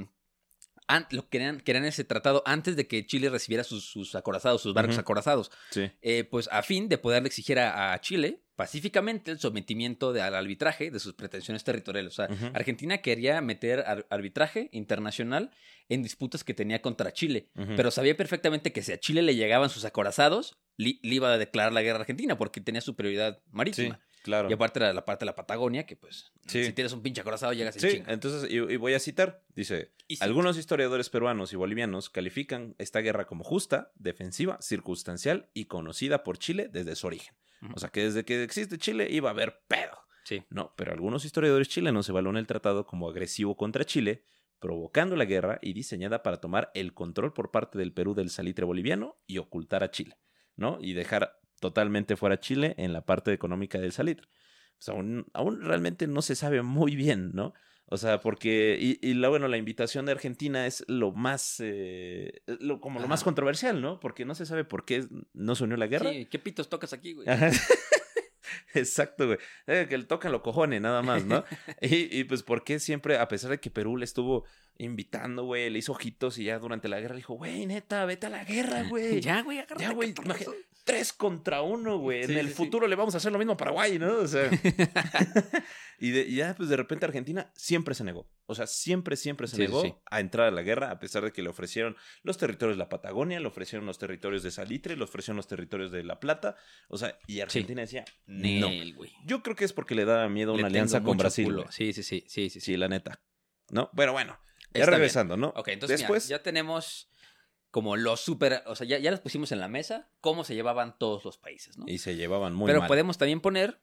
an- 0.89 1.07
lo 1.11 1.29
querían, 1.31 1.61
querían 1.61 1.87
ese 1.87 2.05
tratado 2.05 2.43
antes 2.45 2.77
de 2.77 2.87
que 2.87 3.07
Chile 3.07 3.31
recibiera 3.31 3.65
sus, 3.65 3.85
sus 3.87 4.15
acorazados, 4.15 4.61
sus 4.63 4.75
barcos 4.75 4.99
acorazados. 4.99 5.51
Sí. 5.71 5.91
eh, 6.03 6.25
pues 6.25 6.49
a 6.53 6.63
fin 6.63 6.89
de 6.91 6.99
poderle 6.99 7.29
exigir 7.29 7.59
a, 7.59 7.93
a 7.95 8.01
Chile 8.03 8.43
pacíficamente 8.59 9.31
el 9.31 9.39
sometimiento 9.39 10.13
de- 10.13 10.21
al 10.21 10.35
arbitraje 10.35 10.91
de 10.91 10.99
sus 10.99 11.15
pretensiones 11.15 11.63
territoriales. 11.63 12.13
O 12.13 12.17
sea. 12.27 12.51
Argentina 12.55 12.99
quería 12.99 13.41
meter 13.41 13.85
ar- 13.87 14.05
arbitraje 14.11 14.69
internacional 14.73 15.53
en 15.89 16.03
disputas 16.03 16.43
que 16.43 16.55
tenía 16.55 16.83
contra 16.83 17.13
Chile, 17.13 17.51
pero 17.77 17.93
sabía 17.93 18.17
perfectamente 18.17 18.73
que 18.73 18.83
si 18.83 18.91
a 18.93 18.99
Chile 18.99 19.23
le 19.23 19.37
llegaban 19.37 19.71
sus 19.71 19.85
acorazados, 19.85 20.59
le 20.77 20.99
iba 21.03 21.33
a 21.33 21.39
declarar 21.39 21.73
la 21.73 21.83
guerra 21.83 21.99
a 21.99 22.01
Argentina 22.01 22.37
porque 22.37 22.61
tenía 22.61 22.81
superioridad 22.81 23.39
Sí, 23.39 23.51
marítima. 23.53 24.01
Claro. 24.29 24.51
Y 24.51 24.53
aparte 24.53 24.79
era 24.79 24.93
la 24.93 25.05
parte 25.05 25.25
de 25.25 25.27
la 25.27 25.35
Patagonia, 25.35 25.87
que 25.87 25.97
pues, 25.97 26.33
Sí. 26.47 26.65
si 26.65 26.73
tienes 26.73 26.93
un 26.93 27.03
pinche 27.03 27.21
acorazado, 27.23 27.53
llegas 27.55 27.77
y 27.77 27.81
Sí, 27.81 28.03
entonces, 28.07 28.51
y, 28.51 28.57
y 28.57 28.77
voy 28.77 28.95
a 28.95 28.99
citar, 29.01 29.43
dice, 29.55 29.93
algunos 30.21 30.57
historiadores 30.59 31.09
peruanos 31.11 31.53
y 31.53 31.57
bolivianos 31.57 32.11
califican 32.11 32.75
esta 32.79 33.01
guerra 33.01 33.27
como 33.27 33.43
justa, 33.43 33.91
defensiva, 33.97 34.59
circunstancial 34.61 35.49
y 35.55 35.65
conocida 35.65 36.23
por 36.25 36.39
Chile 36.39 36.69
desde 36.71 36.95
su 36.95 37.07
origen. 37.07 37.35
O 37.75 37.79
sea, 37.81 37.89
que 37.89 38.05
desde 38.05 38.25
que 38.25 38.43
existe 38.45 38.79
Chile 38.79 39.09
iba 39.11 39.31
a 39.31 39.33
haber 39.33 39.63
pedo. 39.67 39.99
Sí. 40.25 40.45
No, 40.51 40.75
pero 40.77 40.93
algunos 40.93 41.25
historiadores 41.25 41.69
chilenos 41.69 42.09
evalúan 42.09 42.37
el 42.37 42.47
tratado 42.47 42.87
como 42.87 43.09
agresivo 43.09 43.57
contra 43.57 43.85
Chile 43.85 44.25
provocando 44.61 45.17
la 45.17 45.25
guerra 45.25 45.59
y 45.63 45.73
diseñada 45.73 46.23
para 46.23 46.39
tomar 46.41 46.71
el 46.75 46.93
control 46.93 47.33
por 47.33 47.51
parte 47.51 47.79
del 47.79 47.93
Perú 47.93 48.15
del 48.15 48.29
salitre 48.31 48.65
boliviano 48.65 49.17
y 49.27 49.39
ocultar 49.39 49.85
a 49.85 49.91
Chile, 49.91 50.19
¿no? 50.57 50.79
Y 50.81 50.93
dejar 50.95 51.39
totalmente 51.61 52.17
fuera 52.17 52.41
Chile 52.41 52.75
en 52.79 52.93
la 52.93 53.05
parte 53.05 53.33
económica 53.33 53.79
del 53.79 53.93
salitre. 53.93 54.27
Pues 54.79 54.89
aún, 54.89 55.27
aún 55.33 55.61
realmente 55.63 56.07
no 56.07 56.23
se 56.23 56.35
sabe 56.35 56.63
muy 56.63 56.95
bien, 56.95 57.33
¿no? 57.35 57.53
O 57.91 57.97
sea, 57.97 58.21
porque, 58.21 58.77
y, 58.79 58.99
y 59.01 59.15
la, 59.15 59.31
bueno, 59.31 59.49
la 59.49 59.57
invitación 59.57 60.05
de 60.05 60.13
Argentina 60.13 60.67
es 60.67 60.85
lo 60.89 61.13
más, 61.13 61.57
eh, 61.61 62.43
lo, 62.61 62.81
como 62.81 63.01
lo 63.01 63.09
más 63.09 63.25
controversial, 63.25 63.81
¿no? 63.81 63.99
Porque 63.99 64.27
no 64.27 64.35
se 64.35 64.45
sabe 64.45 64.65
por 64.65 64.85
qué 64.85 65.07
no 65.33 65.55
se 65.55 65.65
unió 65.65 65.79
la 65.79 65.87
guerra. 65.87 66.11
Sí, 66.11 66.27
¿qué 66.27 66.39
pitos 66.39 66.69
tocas 66.69 66.93
aquí, 66.93 67.15
güey? 67.15 67.27
Ajá. 67.27 67.51
Exacto, 68.75 69.27
güey. 69.27 69.39
Eh, 69.67 69.87
que 69.89 69.97
le 69.97 70.05
tocan 70.05 70.33
los 70.33 70.43
cojones, 70.43 70.83
nada 70.83 71.01
más, 71.01 71.25
¿no? 71.25 71.45
y, 71.81 72.19
y 72.19 72.25
pues, 72.25 72.43
¿por 72.43 72.63
qué 72.63 72.79
siempre, 72.79 73.17
a 73.17 73.27
pesar 73.27 73.51
de 73.51 73.59
que 73.59 73.71
Perú 73.71 73.97
le 73.97 74.05
estuvo 74.05 74.45
invitando, 74.77 75.45
güey, 75.45 75.71
le 75.71 75.79
hizo 75.79 75.93
ojitos 75.93 76.39
y 76.39 76.45
ya 76.45 76.59
durante 76.59 76.89
la 76.89 77.01
guerra 77.01 77.15
le 77.15 77.21
dijo, 77.21 77.35
güey, 77.35 77.67
neta, 77.67 78.05
vete 78.05 78.27
a 78.27 78.31
la 78.31 78.45
guerra, 78.45 78.83
güey. 78.89 79.21
Ya, 79.21 79.43
güey, 79.43 79.65
Ya, 79.79 79.93
güey. 79.93 80.15
Tres 80.89 81.13
contra 81.13 81.61
uno, 81.61 81.99
güey. 81.99 82.25
Sí, 82.25 82.33
en 82.33 82.39
el 82.39 82.47
sí, 82.47 82.53
sí. 82.53 82.57
futuro 82.57 82.87
le 82.87 82.97
vamos 82.97 83.13
a 83.13 83.19
hacer 83.19 83.31
lo 83.31 83.37
mismo 83.37 83.53
a 83.53 83.57
Paraguay, 83.59 83.99
¿no? 83.99 84.21
O 84.21 84.27
sea. 84.27 84.49
y, 85.99 86.11
de- 86.13 86.23
y 86.23 86.37
ya, 86.37 86.55
pues 86.57 86.71
de 86.71 86.77
repente 86.79 87.05
Argentina 87.05 87.53
siempre 87.55 87.95
se 87.95 88.05
negó. 88.05 88.27
O 88.47 88.55
sea, 88.55 88.67
siempre, 88.67 89.17
siempre 89.17 89.47
se 89.49 89.59
negó 89.59 89.83
sí. 89.83 89.95
a 90.11 90.21
entrar 90.21 90.47
a 90.47 90.51
la 90.51 90.63
guerra, 90.63 90.91
a 90.91 90.99
pesar 90.99 91.25
de 91.25 91.31
que 91.33 91.43
le 91.43 91.51
ofrecieron 91.51 91.95
los 92.23 92.39
territorios 92.39 92.79
de 92.79 92.79
la 92.79 92.89
Patagonia, 92.89 93.39
le 93.39 93.47
ofrecieron 93.47 93.85
los 93.85 93.99
territorios 93.99 94.43
de 94.43 94.51
Salitre, 94.51 94.97
le 94.97 95.05
ofrecieron 95.05 95.37
los 95.37 95.47
territorios 95.47 95.93
de 95.93 96.05
La 96.05 96.21
Plata. 96.21 96.57
O 96.89 96.97
sea, 96.97 97.19
y 97.27 97.41
Argentina 97.41 97.83
decía, 97.83 98.07
no. 98.27 98.69
Nel, 98.71 98.95
güey. 98.95 99.13
Yo 99.27 99.43
creo 99.43 99.57
que 99.57 99.67
es 99.67 99.75
porque 99.75 99.95
le 99.95 100.07
da 100.07 100.27
miedo 100.31 100.55
Le 100.55 100.61
una 100.61 100.69
alianza 100.69 101.03
con 101.03 101.19
Brasil. 101.19 101.65
Sí, 101.69 101.93
sí, 101.93 102.03
sí, 102.03 102.25
sí, 102.27 102.49
sí, 102.49 102.49
sí. 102.49 102.61
Sí, 102.61 102.77
la 102.79 102.89
neta. 102.89 103.21
¿No? 103.71 103.91
Bueno, 103.93 104.13
bueno. 104.13 104.39
Ya 104.75 104.81
Está 104.81 104.91
bien. 104.91 105.01
regresando, 105.01 105.37
¿no? 105.37 105.49
Ok, 105.57 105.69
entonces 105.69 105.99
mira, 105.99 106.09
Después, 106.09 106.29
ya 106.29 106.43
tenemos 106.43 107.08
como 107.79 107.97
los 107.97 108.21
super, 108.21 108.65
o 108.67 108.75
sea, 108.75 108.87
ya, 108.89 108.99
ya 108.99 109.13
las 109.13 109.21
pusimos 109.21 109.53
en 109.53 109.61
la 109.61 109.69
mesa, 109.69 110.09
cómo 110.21 110.43
se 110.43 110.57
llevaban 110.57 110.99
todos 110.99 111.25
los 111.25 111.39
países, 111.39 111.79
¿no? 111.79 111.85
y 111.87 111.99
se 111.99 112.17
llevaban 112.17 112.53
muy 112.55 112.67
Pero 112.67 112.81
mal. 112.81 112.89
podemos 112.89 113.19
también 113.19 113.41
poner 113.41 113.81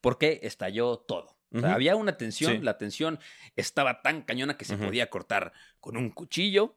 por 0.00 0.16
qué 0.16 0.40
estalló 0.44 0.96
todo. 0.98 1.36
O 1.52 1.58
sea, 1.60 1.68
Ujú. 1.68 1.74
había 1.74 1.94
una 1.96 2.16
tensión, 2.16 2.52
Sí. 2.52 2.58
la 2.62 2.78
tensión 2.78 3.18
estaba 3.54 4.00
tan 4.00 4.22
cañona 4.22 4.56
que 4.56 4.64
se 4.64 4.78
podía 4.78 5.10
cortar 5.10 5.52
con 5.80 5.96
un 5.98 6.10
cuchillo, 6.10 6.74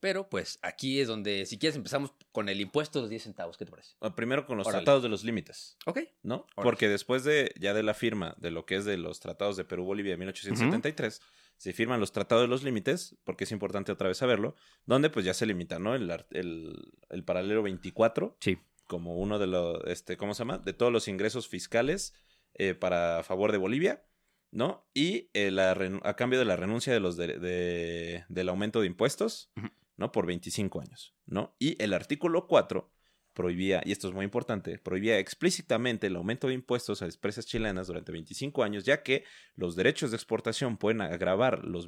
pero 0.00 0.28
pues 0.28 0.58
aquí 0.62 1.00
es 1.00 1.08
donde, 1.08 1.46
si 1.46 1.58
quieres, 1.58 1.76
empezamos 1.76 2.12
con 2.32 2.48
el 2.48 2.60
impuesto 2.60 2.98
de 2.98 3.04
los 3.04 3.10
10 3.10 3.22
centavos, 3.22 3.56
¿qué 3.56 3.64
te 3.64 3.70
parece? 3.70 3.92
Ah, 4.00 4.14
Primero 4.14 4.44
con 4.46 4.58
los 4.58 4.66
tratados 4.68 5.02
de 5.02 5.08
los 5.08 5.24
límites. 5.24 5.76
Ok. 5.86 6.00
¿no? 6.22 6.46
Porque 6.56 6.88
después 6.88 7.24
de 7.24 7.52
ya 7.58 7.72
de 7.72 7.82
la 7.82 7.94
firma 7.94 8.34
de 8.38 8.50
lo 8.50 8.66
que 8.66 8.76
es 8.76 8.84
de 8.84 8.98
los 8.98 9.20
tratados 9.20 9.56
de 9.56 9.64
Perú-Bolivia 9.64 10.12
de 10.12 10.18
1873, 10.18 11.22
se 11.56 11.72
firman 11.72 12.00
los 12.00 12.12
tratados 12.12 12.44
de 12.44 12.48
los 12.48 12.62
límites, 12.62 13.16
porque 13.24 13.44
es 13.44 13.52
importante 13.52 13.92
otra 13.92 14.08
vez 14.08 14.18
saberlo, 14.18 14.54
donde 14.84 15.10
pues 15.10 15.24
ya 15.24 15.34
se 15.34 15.46
limita, 15.46 15.78
¿no? 15.78 15.94
El, 15.94 16.10
el, 16.30 16.92
el 17.10 17.24
paralelo 17.24 17.62
24 17.62 18.36
Sí. 18.40 18.58
como 18.86 19.16
uno 19.16 19.38
de 19.38 19.46
los, 19.46 19.82
este, 19.86 20.16
¿cómo 20.16 20.34
se 20.34 20.40
llama? 20.40 20.58
De 20.58 20.72
todos 20.72 20.92
los 20.92 21.08
ingresos 21.08 21.48
fiscales 21.48 22.14
eh, 22.54 22.74
para 22.74 23.22
favor 23.22 23.52
de 23.52 23.58
Bolivia, 23.58 24.04
¿no? 24.50 24.86
Y 24.94 25.28
eh, 25.34 25.50
la 25.50 25.72
a 26.04 26.14
cambio 26.16 26.38
de 26.38 26.44
la 26.44 26.56
renuncia 26.56 26.92
de 26.92 27.00
los 27.00 27.16
de- 27.16 27.38
de- 27.38 28.24
del 28.28 28.48
aumento 28.48 28.80
de 28.80 28.86
impuestos. 28.86 29.50
¿no? 29.98 30.12
Por 30.12 30.26
25 30.26 30.82
años, 30.82 31.14
¿no? 31.24 31.56
Y 31.58 31.82
el 31.82 31.94
artículo 31.94 32.46
4 32.48 32.90
prohibía, 33.36 33.82
y 33.84 33.92
esto 33.92 34.08
es 34.08 34.14
muy 34.14 34.24
importante, 34.24 34.78
prohibía 34.78 35.18
explícitamente 35.18 36.06
el 36.06 36.16
aumento 36.16 36.48
de 36.48 36.54
impuestos 36.54 37.02
a 37.02 37.04
las 37.04 37.16
empresas 37.16 37.44
chilenas 37.44 37.86
durante 37.86 38.10
25 38.10 38.64
años, 38.64 38.84
ya 38.84 39.02
que 39.02 39.24
los 39.56 39.76
derechos 39.76 40.10
de 40.10 40.16
exportación 40.16 40.78
pueden 40.78 41.02
agravar 41.02 41.64
los 41.64 41.86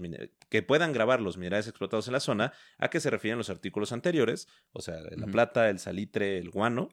que 0.51 0.63
puedan 0.63 0.93
grabar 0.93 1.23
los 1.23 1.39
minerales 1.39 1.67
explotados 1.67 2.07
en 2.07 2.13
la 2.13 2.21
zona, 2.21 2.53
a 2.77 2.91
que 2.91 3.01
se 3.01 3.09
refieren 3.09 3.39
los 3.39 3.49
artículos 3.49 3.93
anteriores, 3.93 4.47
o 4.73 4.83
sea, 4.83 4.97
la 5.11 5.27
plata, 5.27 5.71
el 5.71 5.79
salitre, 5.79 6.37
el 6.37 6.51
guano, 6.51 6.91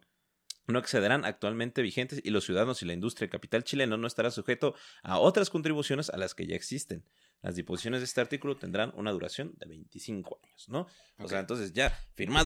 no 0.67 0.79
excederán 0.79 1.25
actualmente 1.25 1.81
vigentes 1.81 2.21
y 2.23 2.29
los 2.31 2.45
ciudadanos 2.45 2.81
y 2.81 2.85
la 2.85 2.93
industria 2.93 3.29
capital 3.29 3.63
chileno 3.65 3.97
no 3.97 4.07
estará 4.07 4.31
sujeto 4.31 4.73
a 5.03 5.19
otras 5.19 5.49
contribuciones 5.49 6.09
a 6.09 6.17
las 6.17 6.33
que 6.33 6.47
ya 6.47 6.55
existen. 6.55 7.03
Las 7.41 7.55
disposiciones 7.55 7.99
de 7.99 8.05
este 8.05 8.21
artículo 8.21 8.57
tendrán 8.57 8.91
una 8.95 9.11
duración 9.11 9.53
de 9.57 9.67
25 9.67 10.39
años, 10.43 10.69
¿no? 10.69 10.87
O 11.19 11.27
sea, 11.27 11.41
entonces 11.41 11.73
ya 11.73 11.91
firmado 12.15 12.45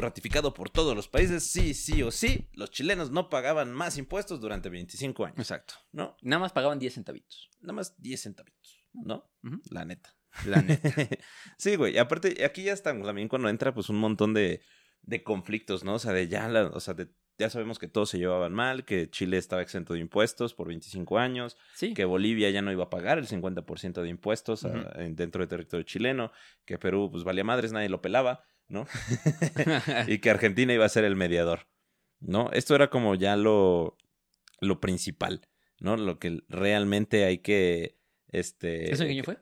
Ratificado 0.00 0.54
por 0.54 0.70
todos 0.70 0.94
los 0.96 1.08
países, 1.08 1.44
sí, 1.44 1.74
sí 1.74 2.02
o 2.02 2.10
sí, 2.10 2.48
los 2.52 2.70
chilenos 2.70 3.10
no 3.10 3.28
pagaban 3.28 3.72
más 3.72 3.98
impuestos 3.98 4.40
durante 4.40 4.68
25 4.68 5.24
años, 5.26 5.38
Exacto. 5.38 5.74
¿no? 5.92 6.16
Nada 6.22 6.40
más 6.40 6.52
pagaban 6.52 6.78
10 6.78 6.94
centavitos. 6.94 7.50
Nada 7.60 7.72
más 7.74 8.00
10 8.00 8.20
centavitos, 8.22 8.84
¿no? 8.92 9.30
La 9.70 9.84
neta. 9.84 10.14
La 10.46 10.60
neta. 10.62 10.88
sí, 11.58 11.76
güey. 11.76 11.94
y 11.94 11.98
Aparte, 11.98 12.44
aquí 12.44 12.64
ya 12.64 12.72
estamos 12.72 13.06
también 13.06 13.28
cuando 13.28 13.48
entra 13.48 13.72
pues 13.74 13.88
un 13.88 13.96
montón 13.96 14.34
de, 14.34 14.62
de 15.02 15.22
conflictos, 15.22 15.84
¿no? 15.84 15.94
O 15.94 15.98
sea, 15.98 16.12
de 16.12 16.28
ya, 16.28 16.48
la- 16.48 16.66
o 16.66 16.80
sea, 16.80 16.94
de- 16.94 17.08
ya 17.36 17.50
sabemos 17.50 17.80
que 17.80 17.88
todos 17.88 18.10
se 18.10 18.18
llevaban 18.18 18.52
mal, 18.52 18.84
que 18.84 19.10
Chile 19.10 19.38
estaba 19.38 19.60
exento 19.60 19.94
de 19.94 19.98
impuestos 20.00 20.54
por 20.54 20.68
25 20.68 21.18
años, 21.18 21.56
Sí. 21.74 21.92
que 21.92 22.04
Bolivia 22.04 22.48
ya 22.50 22.62
no 22.62 22.70
iba 22.70 22.84
a 22.84 22.90
pagar 22.90 23.18
el 23.18 23.26
50% 23.26 24.02
de 24.02 24.08
impuestos 24.08 24.64
a- 24.64 24.68
Ujú. 24.68 25.00
en- 25.00 25.16
dentro 25.16 25.40
del 25.40 25.48
territorio 25.48 25.84
chileno, 25.84 26.30
que 26.64 26.78
Perú 26.78 27.08
pues 27.10 27.24
valía 27.24 27.42
madres, 27.44 27.72
nadie 27.72 27.88
lo 27.88 28.00
pelaba, 28.00 28.44
¿no? 28.68 28.86
y 30.06 30.18
que 30.18 30.30
Argentina 30.30 30.72
iba 30.72 30.84
a 30.84 30.88
ser 30.88 31.04
el 31.04 31.16
mediador, 31.16 31.66
¿no? 32.20 32.50
Esto 32.52 32.74
era 32.74 32.90
como 32.90 33.14
ya 33.14 33.36
lo, 33.36 33.96
lo 34.60 34.80
principal, 34.80 35.48
¿no? 35.80 35.96
Lo 35.96 36.18
que 36.18 36.42
realmente 36.48 37.24
hay 37.24 37.38
que... 37.38 37.98
Este, 38.28 38.92
¿Eso 38.92 39.04
qué 39.04 39.10
año 39.10 39.24
fue? 39.24 39.38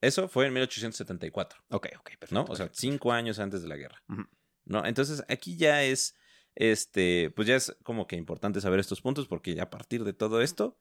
Eso 0.00 0.28
fue 0.28 0.46
en 0.46 0.54
1874, 0.54 1.58
Ok, 1.70 1.88
ok, 1.98 2.10
perfecto. 2.18 2.34
¿no? 2.34 2.44
O 2.48 2.56
sea, 2.56 2.70
cinco 2.72 3.12
años 3.12 3.38
antes 3.38 3.60
de 3.62 3.68
la 3.68 3.76
guerra. 3.76 4.02
¿no? 4.64 4.86
Entonces 4.86 5.22
aquí 5.28 5.56
ya 5.56 5.82
es, 5.82 6.16
este, 6.54 7.30
pues 7.36 7.46
ya 7.46 7.56
es 7.56 7.76
como 7.82 8.06
que 8.06 8.16
importante 8.16 8.60
saber 8.60 8.80
estos 8.80 9.02
puntos 9.02 9.26
porque 9.26 9.54
ya 9.54 9.64
a 9.64 9.70
partir 9.70 10.04
de 10.04 10.14
todo 10.14 10.40
esto, 10.40 10.78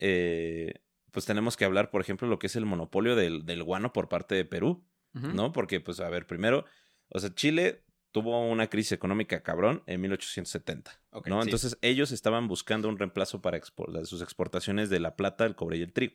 eh, 0.00 0.80
pues 1.12 1.26
tenemos 1.26 1.56
que 1.56 1.64
hablar, 1.64 1.90
por 1.90 2.00
ejemplo, 2.00 2.26
lo 2.26 2.38
que 2.38 2.48
es 2.48 2.56
el 2.56 2.66
monopolio 2.66 3.14
del, 3.14 3.46
del 3.46 3.62
guano 3.62 3.92
por 3.92 4.08
parte 4.08 4.34
de 4.34 4.44
Perú. 4.44 4.84
¿no? 5.12 5.50
Porque, 5.50 5.80
pues, 5.80 5.98
a 6.00 6.10
ver, 6.10 6.26
primero, 6.26 6.66
o 7.08 7.18
sea, 7.18 7.34
Chile 7.34 7.82
tuvo 8.12 8.48
una 8.48 8.68
crisis 8.68 8.92
económica 8.92 9.42
cabrón 9.42 9.82
en 9.86 10.00
1870, 10.00 11.00
Ok, 11.10 11.26
¿no? 11.28 11.42
sí. 11.42 11.48
Entonces 11.48 11.78
ellos 11.82 12.12
estaban 12.12 12.48
buscando 12.48 12.88
un 12.88 12.98
reemplazo 12.98 13.42
para 13.42 13.58
expor- 13.60 14.04
sus 14.06 14.22
exportaciones 14.22 14.88
de 14.90 15.00
la 15.00 15.16
plata, 15.16 15.44
el 15.44 15.54
cobre 15.54 15.76
y 15.78 15.82
el 15.82 15.92
trigo, 15.92 16.14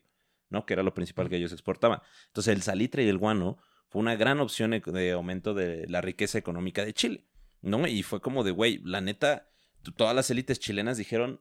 ¿no? 0.49 0.65
Que 0.65 0.73
era 0.73 0.83
lo 0.83 0.93
principal 0.93 1.29
que 1.29 1.35
ellos 1.37 1.51
exportaban. 1.51 2.01
Entonces 2.27 2.53
el 2.55 2.61
salitre 2.63 3.03
y 3.03 3.07
el 3.09 3.17
guano 3.19 3.57
fue 3.89 3.99
una 4.01 4.15
gran 4.15 4.39
opción 4.39 4.71
de 4.71 5.11
aumento 5.11 5.53
de 5.53 5.85
la 5.87 6.01
riqueza 6.01 6.37
económica 6.37 6.83
de 6.85 6.93
Chile, 6.93 7.27
¿no? 7.61 7.85
Y 7.87 8.01
fue 8.03 8.19
como 8.21 8.43
de, 8.43 8.51
güey, 8.51 8.81
la 8.83 9.01
neta, 9.01 9.49
todas 9.95 10.15
las 10.15 10.29
élites 10.31 10.59
chilenas 10.59 10.97
dijeron, 10.97 11.39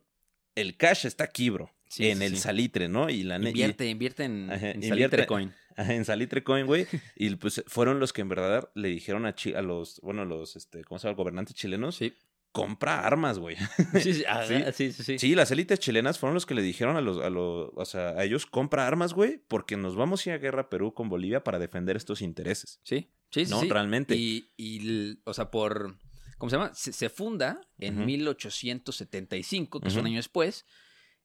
el 0.56 0.76
cash 0.76 1.06
está 1.06 1.24
aquí, 1.24 1.48
bro, 1.48 1.70
Sí, 1.88 2.08
en 2.08 2.18
sí, 2.18 2.24
el 2.24 2.36
salitre, 2.38 2.88
¿no? 2.88 3.08
Y 3.08 3.22
la 3.22 3.38
y- 3.38 3.46
Invierte, 3.48 3.86
invierte 3.88 4.24
en, 4.24 4.50
Ajá, 4.50 4.70
en 4.72 4.82
invierte- 4.82 4.88
Salitre 4.88 5.26
Coin. 5.26 5.54
En 5.98 6.04
Salitre 6.04 6.42
Coin, 6.44 6.66
güey. 6.66 6.86
Y 7.16 7.34
pues 7.36 7.62
fueron 7.66 8.00
los 8.00 8.12
que 8.12 8.20
en 8.22 8.28
verdad 8.28 8.70
le 8.74 8.88
dijeron 8.88 9.26
a, 9.26 9.34
Chi- 9.34 9.54
a 9.54 9.62
los, 9.62 10.00
bueno, 10.02 10.24
los, 10.24 10.56
este, 10.56 10.84
¿cómo 10.84 10.98
se 10.98 11.08
llama? 11.08 11.16
Gobernantes 11.16 11.54
chilenos. 11.54 11.96
Sí. 11.96 12.14
Compra 12.52 13.06
armas, 13.06 13.38
güey. 13.38 13.56
Sí, 14.02 14.12
sí, 14.12 14.24
ajá, 14.26 14.72
sí, 14.72 14.90
sí, 14.92 15.04
sí. 15.04 15.18
Sí, 15.20 15.34
las 15.36 15.52
élites 15.52 15.78
chilenas 15.78 16.18
fueron 16.18 16.34
los 16.34 16.46
que 16.46 16.54
le 16.54 16.62
dijeron 16.62 16.96
a 16.96 17.00
los, 17.00 17.18
a 17.24 17.30
los, 17.30 17.70
o 17.76 17.84
sea, 17.84 18.08
a 18.10 18.24
ellos, 18.24 18.44
compra 18.44 18.88
armas, 18.88 19.14
güey, 19.14 19.38
porque 19.46 19.76
nos 19.76 19.94
vamos 19.94 20.26
a 20.26 20.30
ir 20.30 20.34
a 20.34 20.38
guerra 20.38 20.68
Perú 20.68 20.92
con 20.92 21.08
Bolivia 21.08 21.44
para 21.44 21.60
defender 21.60 21.96
estos 21.96 22.22
intereses. 22.22 22.80
Sí, 22.82 23.12
sí, 23.30 23.46
sí. 23.46 23.50
No, 23.52 23.62
realmente. 23.62 24.16
Y, 24.16 25.20
o 25.24 25.32
sea, 25.32 25.52
por, 25.52 25.96
¿cómo 26.38 26.50
se 26.50 26.56
llama? 26.56 26.74
Se, 26.74 26.92
se 26.92 27.08
funda 27.08 27.60
en 27.78 27.98
Ujú. 27.98 28.06
1875, 28.06 29.80
que 29.80 29.88
es 29.88 29.96
un 29.96 30.06
año 30.06 30.16
después, 30.16 30.66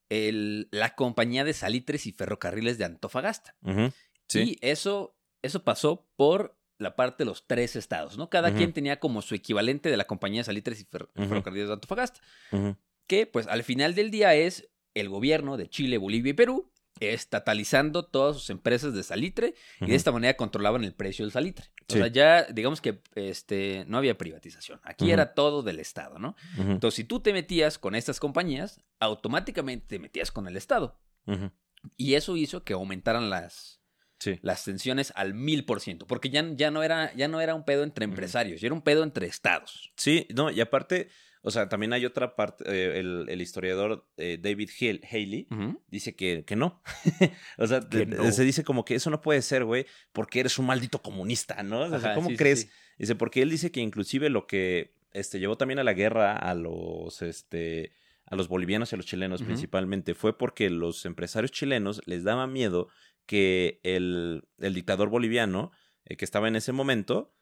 el, 0.10 0.68
la 0.72 0.96
Compañía 0.96 1.44
de 1.44 1.54
Salitres 1.54 2.06
y 2.06 2.12
Ferrocarriles 2.12 2.78
de 2.78 2.86
Antofagasta. 2.86 3.56
Ujú, 3.64 3.92
Sí. 4.28 4.58
Y 4.62 4.68
eso, 4.68 5.16
eso 5.42 5.64
pasó 5.64 6.08
por 6.16 6.58
la 6.78 6.96
parte 6.96 7.24
de 7.24 7.30
los 7.30 7.48
tres 7.48 7.76
estados, 7.76 8.18
¿no? 8.18 8.30
Cada 8.30 8.54
quien 8.54 8.74
tenía 8.74 9.00
como 9.00 9.22
su 9.22 9.34
equivalente 9.34 9.90
de 9.90 9.98
la 9.98 10.06
Compañía 10.06 10.42
de 10.42 10.46
Salitres 10.46 10.82
y 10.82 10.86
Fer-. 10.86 11.10
Ferrocarriles 11.16 11.68
de 11.68 11.74
Antofagasta, 11.74 12.20
que 13.08 13.28
pues 13.28 13.48
al 13.48 13.64
final 13.64 13.96
del 13.96 14.12
día 14.12 14.36
es 14.36 14.70
el 14.94 15.10
gobierno 15.10 15.58
de 15.58 15.70
Chile, 15.70 15.98
Bolivia 15.98 16.32
y 16.32 16.34
Perú 16.34 16.72
estatalizando 17.00 18.06
todas 18.06 18.38
sus 18.38 18.50
empresas 18.50 18.94
de 18.94 19.04
salitre 19.04 19.54
y 19.82 19.88
de 19.88 19.96
esta 19.96 20.12
manera 20.12 20.38
controlaban 20.38 20.84
el 20.84 20.94
precio 20.94 21.26
del 21.26 21.32
salitre. 21.32 21.66
O 21.90 21.94
sea, 21.94 22.08
ya 22.08 22.44
digamos 22.44 22.82
que 22.82 23.02
este, 23.16 23.84
no 23.88 23.98
había 23.98 24.18
privatización. 24.18 24.80
Aquí 24.84 25.12
era 25.12 25.34
todo 25.34 25.62
del 25.62 25.80
Estado, 25.80 26.20
¿no? 26.20 26.36
Entonces, 26.58 26.96
si 26.96 27.04
tú 27.04 27.20
te 27.20 27.34
metías 27.34 27.78
con 27.78 27.96
estas 27.96 28.20
compañías, 28.20 28.80
automáticamente 29.00 29.86
te 29.88 30.00
metías 30.00 30.32
con 30.32 30.48
el 30.48 30.56
Estado. 30.56 30.98
Y 31.98 32.14
eso 32.14 32.38
hizo 32.38 32.64
que 32.64 32.74
aumentaran 32.74 33.30
las, 33.30 33.82
Sí. 34.26 34.40
las 34.42 34.64
tensiones 34.64 35.14
al 35.16 35.34
mil 35.34 35.64
por 35.66 35.80
ciento. 35.82 36.06
Porque 36.08 36.30
ya, 36.30 36.44
ya, 36.56 36.72
no 36.72 36.84
era, 36.84 37.14
ya 37.16 37.28
no 37.28 37.40
era 37.42 37.56
un 37.56 37.64
pedo 37.64 37.84
entre 37.84 38.06
empresarios, 38.06 38.60
ya 38.62 38.68
era 38.68 38.74
un 38.76 38.82
pedo 38.82 39.04
entre 39.04 39.28
estados. 39.28 39.92
Sí, 39.96 40.28
no, 40.36 40.50
y 40.52 40.60
aparte, 40.62 41.10
o 41.42 41.52
sea, 41.52 41.70
también 41.70 41.94
hay 41.94 42.06
otra 42.06 42.36
parte, 42.36 42.64
eh, 42.68 43.00
el, 43.00 43.26
el 43.30 43.40
historiador 43.42 44.08
eh, 44.18 44.40
David 44.42 44.70
Hale- 44.80 45.02
Haley 45.10 45.48
dice 45.88 46.16
que, 46.16 46.44
que 46.44 46.56
no. 46.56 46.82
o 47.58 47.68
sea, 47.68 47.82
Que 47.82 48.06
te- 48.06 48.06
no. 48.08 48.32
se 48.32 48.44
dice 48.44 48.64
como 48.64 48.84
que 48.84 48.96
eso 48.96 49.10
no 49.10 49.22
puede 49.22 49.42
ser, 49.42 49.64
güey, 49.64 49.86
porque 50.12 50.40
eres 50.40 50.58
un 50.60 50.66
maldito 50.66 51.02
comunista, 51.02 51.62
¿no? 51.64 51.82
O 51.82 51.90
sea, 51.90 51.98
Ajá, 52.00 52.16
¿cómo 52.16 52.30
sí, 52.30 52.36
crees? 52.38 52.62
sí. 52.62 52.70
Dice, 52.98 53.16
porque 53.16 53.42
él 53.42 53.50
dice 53.50 53.72
que 53.72 53.80
inclusive 53.82 54.30
lo 54.30 54.48
que 54.48 54.96
este, 55.12 55.40
llevó 55.40 55.58
también 55.58 55.80
a 55.80 55.84
la 55.84 55.94
guerra 55.94 56.36
a 56.36 56.56
los, 56.56 57.22
este, 57.22 57.92
a 58.26 58.36
los 58.36 58.48
bolivianos 58.48 58.92
y 58.92 58.96
a 58.96 58.98
los 58.98 59.06
chilenos 59.06 59.44
principalmente 59.44 60.16
fue 60.16 60.38
porque 60.38 60.70
los 60.70 61.06
empresarios 61.06 61.52
chilenos 61.52 62.02
les 62.06 62.24
daba 62.24 62.48
miedo 62.48 62.88
que 63.26 63.80
el, 63.84 64.48
el 64.60 64.74
dictador 64.74 65.10
boliviano 65.10 65.72
eh, 66.06 66.16
que 66.18 66.26
estaba 66.26 66.48
en 66.48 66.56
ese 66.56 66.72
momento 66.72 67.34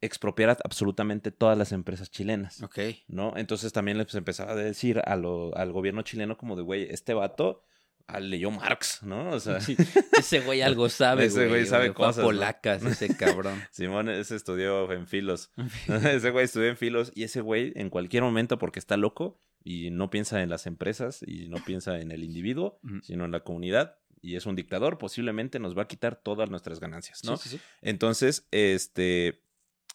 expropiara 0.00 0.56
absolutamente 0.64 1.30
todas 1.30 1.56
las 1.56 1.72
empresas 1.72 2.10
chilenas. 2.10 2.62
Ok. 2.62 2.78
¿no? 3.08 3.32
Entonces 3.36 3.72
también 3.72 3.98
les 3.98 4.14
empezaba 4.14 4.52
a 4.52 4.56
decir 4.56 5.00
a 5.04 5.16
lo- 5.16 5.56
al 5.56 5.72
gobierno 5.72 6.02
chileno 6.02 6.36
como 6.36 6.54
de, 6.56 6.62
güey, 6.62 6.82
este 6.90 7.14
vato 7.14 7.62
ah, 8.06 8.20
leyó 8.20 8.50
Marx, 8.50 9.02
¿no? 9.02 9.30
O 9.30 9.40
sea, 9.40 9.60
Sí, 9.60 9.76
Ese 10.18 10.40
güey 10.40 10.60
algo 10.62 10.88
sabe, 10.90 11.24
Ese 11.26 11.48
güey 11.48 11.66
sabe 11.66 11.86
Fue 11.86 11.90
a 11.92 12.08
cosas, 12.08 12.18
¿no? 12.18 12.24
polacas, 12.24 12.82
ese 12.84 13.16
cabrón. 13.16 13.58
Simón 13.72 14.08
ese 14.10 14.36
estudió 14.36 14.92
en 14.92 15.06
filos. 15.06 15.50
ese 15.88 16.30
güey 16.30 16.44
estudió 16.44 16.68
en 16.68 16.76
filos 16.76 17.10
y 17.14 17.24
ese 17.24 17.40
güey 17.40 17.72
en 17.76 17.88
cualquier 17.90 18.22
momento 18.22 18.58
porque 18.58 18.78
está 18.78 18.96
loco 18.98 19.40
y 19.64 19.90
no 19.90 20.10
piensa 20.10 20.42
en 20.42 20.50
las 20.50 20.66
empresas 20.66 21.24
y 21.26 21.48
no 21.48 21.56
piensa 21.64 21.98
en 21.98 22.12
el 22.12 22.22
individuo, 22.22 22.78
sino 23.02 23.24
en 23.24 23.32
la 23.32 23.40
comunidad 23.40 23.96
y 24.20 24.36
es 24.36 24.46
un 24.46 24.56
dictador, 24.56 24.98
posiblemente 24.98 25.58
nos 25.58 25.76
va 25.76 25.82
a 25.82 25.88
quitar 25.88 26.16
todas 26.16 26.50
nuestras 26.50 26.80
ganancias, 26.80 27.22
¿no? 27.24 27.36
Sí, 27.36 27.48
sí, 27.50 27.56
sí. 27.58 27.62
Entonces, 27.82 28.46
este, 28.50 29.42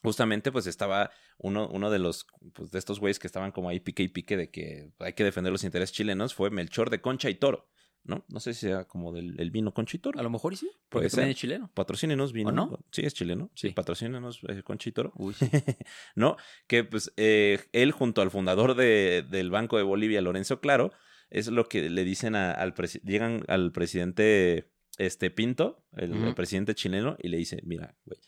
justamente 0.04 0.52
pues 0.52 0.68
estaba 0.68 1.12
uno, 1.38 1.68
uno 1.70 1.90
de 1.90 2.00
los, 2.00 2.26
pues 2.54 2.72
de 2.72 2.80
estos 2.80 3.00
güeyes 3.00 3.20
que 3.20 3.28
estaban 3.28 3.52
como 3.52 3.70
ahí 3.70 3.80
pique 3.80 4.04
y 4.04 4.08
pique 4.08 4.38
de 4.38 4.50
que 4.50 4.92
hay 5.00 5.14
que 5.14 5.24
defender 5.24 5.52
los 5.52 5.64
intereses 5.64 5.94
chilenos 5.96 6.34
fue 6.34 6.50
Melchor 6.50 6.90
de 6.90 7.02
Concha 7.02 7.30
y 7.30 7.36
Toro, 7.36 7.68
¿no? 8.04 8.26
No 8.30 8.40
sé 8.40 8.54
si 8.54 8.62
sea 8.68 8.86
como 8.86 9.12
del 9.12 9.40
el 9.40 9.52
vino 9.52 9.74
Concha 9.74 9.98
y 9.98 10.00
Toro. 10.00 10.20
A 10.20 10.24
lo 10.24 10.30
mejor 10.30 10.56
sí. 10.58 10.70
Porque 10.90 11.10
también 11.10 11.30
es 11.32 11.38
chileno. 11.38 11.72
Patrocínenos 11.74 12.32
vino. 12.34 12.50
¿O 12.50 12.52
no? 12.52 12.80
Sí, 12.92 13.02
es 13.06 13.14
chileno. 13.14 13.52
Sí, 13.56 13.70
patrocínenos 13.72 14.40
eh, 14.50 14.64
Concha 14.64 14.90
y 14.90 14.94
Toro. 14.94 15.14
Uy. 15.16 15.36
¿no? 16.16 16.38
Que 16.68 16.84
pues 16.84 17.12
eh, 17.18 17.60
él 17.74 17.92
junto 17.92 18.22
al 18.22 18.32
fundador 18.32 18.76
de- 18.76 19.26
del 19.30 19.50
Banco 19.52 19.78
de 19.78 19.84
Bolivia, 19.84 20.22
Lorenzo 20.22 20.60
Claro, 20.62 20.92
es 21.32 21.48
lo 21.48 21.68
que 21.68 21.90
le 21.90 22.04
dicen 22.04 22.36
a- 22.36 22.52
al 22.52 22.74
llegan 23.04 23.44
al 23.48 23.72
presidente 23.72 24.72
este 24.98 25.32
Pinto, 25.32 25.84
el, 25.98 26.36
presidente 26.36 26.76
chileno, 26.76 27.18
y 27.22 27.30
le 27.30 27.38
dice, 27.38 27.62
mira, 27.64 27.96
güey, 28.06 28.20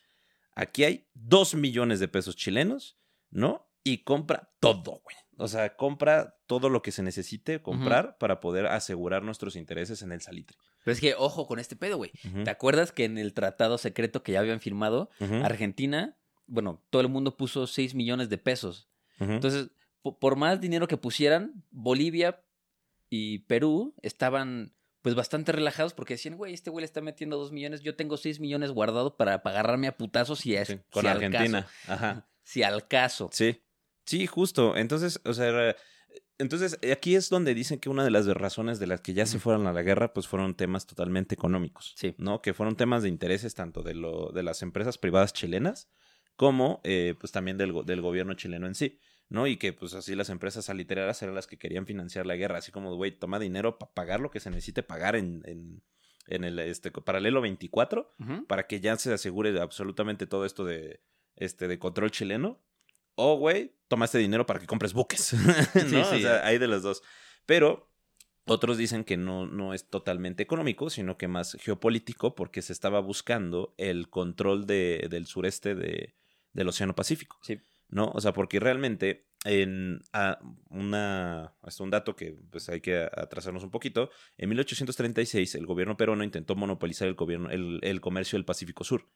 aquí 0.56 0.84
hay 0.86 1.08
dos 1.14 1.54
millones 1.56 2.00
de 2.00 2.08
pesos 2.08 2.36
chilenos, 2.36 2.98
¿no? 3.30 3.68
Y 3.84 4.00
compra 4.00 4.52
todo, 4.60 5.02
güey. 5.04 5.16
O 5.38 5.48
sea, 5.48 5.76
compra 5.76 6.38
todo 6.46 6.70
lo 6.70 6.82
que 6.82 6.92
se 6.92 7.04
necesite 7.04 7.62
comprar 7.62 8.18
para 8.18 8.40
poder 8.40 8.68
asegurar 8.68 9.24
nuestros 9.24 9.56
intereses 9.56 10.02
en 10.04 10.12
el 10.12 10.22
salitre. 10.22 10.58
Pero 10.86 10.94
es 10.94 11.02
que, 11.02 11.16
ojo 11.16 11.48
con 11.48 11.60
este 11.60 11.76
pedo, 11.76 11.98
güey. 11.98 12.12
Ujú, 12.26 12.44
¿Te 12.44 12.50
acuerdas 12.52 12.92
que 12.92 13.04
en 13.06 13.18
el 13.18 13.34
tratado 13.34 13.78
secreto 13.78 14.22
que 14.24 14.32
ya 14.34 14.40
habían 14.40 14.60
firmado, 14.62 15.10
Argentina, 15.44 16.16
bueno, 16.46 16.82
todo 16.90 17.02
el 17.02 17.10
mundo 17.10 17.36
puso 17.36 17.68
6 17.68 17.94
millones 17.96 18.30
de 18.30 18.38
pesos? 18.38 18.90
Entonces, 19.20 19.70
po- 20.02 20.18
por 20.20 20.36
más 20.36 20.62
dinero 20.62 20.88
que 20.88 20.98
pusieran, 20.98 21.64
Bolivia 21.72 22.42
y 23.16 23.40
Perú 23.46 23.94
estaban 24.02 24.74
pues 25.04 25.14
bastante 25.14 25.52
relajados 25.52 25.94
porque 25.94 26.16
decían, 26.16 26.36
güey, 26.36 26.52
este 26.52 26.72
güey 26.72 26.82
le 26.82 26.86
está 26.86 27.00
metiendo 27.00 27.38
2 27.38 27.52
millones, 27.52 27.82
yo 27.82 27.96
tengo 27.96 28.18
6 28.18 28.40
millones 28.40 28.72
guardado 28.72 29.18
para 29.18 29.36
agarrarme 29.36 29.86
a 29.86 29.98
putazos 29.98 30.40
si 30.40 30.56
es 30.56 30.70
Sí, 30.70 30.80
con 30.90 31.04
si 31.04 31.08
Argentina. 31.10 31.68
Ajá. 31.88 32.28
Si 32.42 32.64
al 32.64 32.88
caso. 32.88 33.30
Sí, 33.32 33.62
sí, 34.08 34.26
justo. 34.26 34.76
Entonces, 34.76 35.22
o 35.26 35.34
sea, 35.36 35.76
entonces 36.40 36.80
aquí 36.92 37.16
es 37.16 37.30
donde 37.30 37.54
dicen 37.54 37.78
que 37.78 37.90
una 37.90 38.04
de 38.04 38.10
las 38.10 38.26
razones 38.26 38.80
de 38.80 38.88
las 38.88 39.02
que 39.02 39.14
ya 39.14 39.28
se 39.28 39.38
fueron 39.38 39.68
a 39.68 39.74
la 39.74 39.84
guerra, 39.84 40.12
pues 40.12 40.28
fueron 40.28 40.56
temas 40.56 40.88
totalmente 40.88 41.36
económicos. 41.36 41.94
Sí. 41.96 42.16
¿No? 42.18 42.42
Que 42.42 42.56
fueron 42.56 42.76
temas 42.76 43.04
de 43.04 43.10
intereses 43.10 43.54
tanto 43.54 43.84
de 43.84 43.94
lo, 43.94 44.32
de 44.32 44.42
las 44.42 44.64
empresas 44.64 44.98
privadas 44.98 45.34
chilenas 45.34 45.88
como 46.36 46.82
eh, 46.84 47.14
pues 47.20 47.32
también 47.32 47.60
del, 47.60 47.86
del 47.86 48.02
gobierno 48.02 48.34
chileno 48.34 48.66
en 48.66 48.74
sí. 48.74 48.98
¿No? 49.30 49.48
Y 49.48 49.58
que 49.58 49.74
pues 49.74 49.94
así 49.94 50.16
las 50.16 50.30
empresas 50.30 50.66
salitreras 50.66 51.22
eran 51.22 51.36
las 51.36 51.48
que 51.48 51.58
querían 51.58 51.86
financiar 51.86 52.26
la 52.26 52.36
guerra, 52.36 52.60
así 52.60 52.72
como, 52.72 52.96
güey, 52.96 53.12
toma 53.12 53.40
dinero 53.40 53.78
para 53.80 53.94
pagar 53.94 54.20
lo 54.20 54.32
que 54.32 54.40
se 54.40 54.50
necesite 54.50 54.84
pagar 54.84 55.16
en, 55.16 55.42
en, 55.46 55.84
en 56.28 56.44
el 56.44 56.60
este, 56.60 56.92
paralelo 56.92 57.42
24 57.42 58.16
Ujú. 58.20 58.46
para 58.46 58.68
que 58.68 58.80
ya 58.80 58.96
se 58.98 59.14
asegure 59.14 59.60
absolutamente 59.60 60.28
todo 60.28 60.46
esto 60.46 60.66
de, 60.66 61.02
este, 61.36 61.68
de 61.68 61.80
control 61.80 62.12
chileno. 62.12 62.62
O, 63.16 63.38
güey, 63.38 63.76
toma 63.88 64.06
este 64.06 64.18
dinero 64.18 64.46
para 64.46 64.60
que 64.60 64.66
compres 64.66 64.94
buques. 64.94 65.34
¿no? 65.92 66.06
sí. 66.06 66.16
O 66.16 66.20
sea, 66.20 66.46
hay 66.46 66.58
de 66.58 66.68
los 66.68 66.82
dos. 66.82 67.04
Pero 67.46 67.92
otros 68.46 68.78
dicen 68.78 69.04
que 69.04 69.18
no, 69.18 69.46
no 69.46 69.74
es 69.74 69.88
totalmente 69.90 70.44
económico, 70.44 70.90
sino 70.90 71.18
que 71.18 71.28
más 71.28 71.58
geopolítico, 71.62 72.36
porque 72.36 72.62
se 72.62 72.74
estaba 72.74 73.00
buscando 73.00 73.74
el 73.78 74.10
control 74.10 74.66
de, 74.66 75.08
del 75.10 75.28
sureste 75.28 75.76
de, 75.76 76.16
del 76.54 76.68
Océano 76.68 76.96
Pacífico. 76.96 77.38
Sí. 77.42 77.60
¿No? 77.90 78.12
O 78.14 78.22
sea, 78.22 78.34
porque 78.34 78.60
realmente 78.60 79.28
en 79.46 80.00
ah, 80.14 80.40
una, 80.70 81.54
hasta 81.62 81.84
un 81.84 81.90
dato 81.90 82.16
que 82.16 82.34
pues 82.50 82.70
hay 82.70 82.80
que 82.80 82.98
atrasarnos 82.98 83.64
un 83.64 83.72
poquito, 83.72 84.10
en 84.38 84.50
1836 84.50 85.56
el 85.56 85.66
gobierno 85.66 85.98
peruano 85.98 86.24
intentó 86.24 86.56
monopolizar 86.56 87.08
el, 87.10 87.16
gobierno, 87.16 87.50
el, 87.50 87.80
el 87.84 88.00
comercio 88.00 88.38
del 88.38 88.46
Pacífico 88.46 88.84
Sur. 88.84 89.10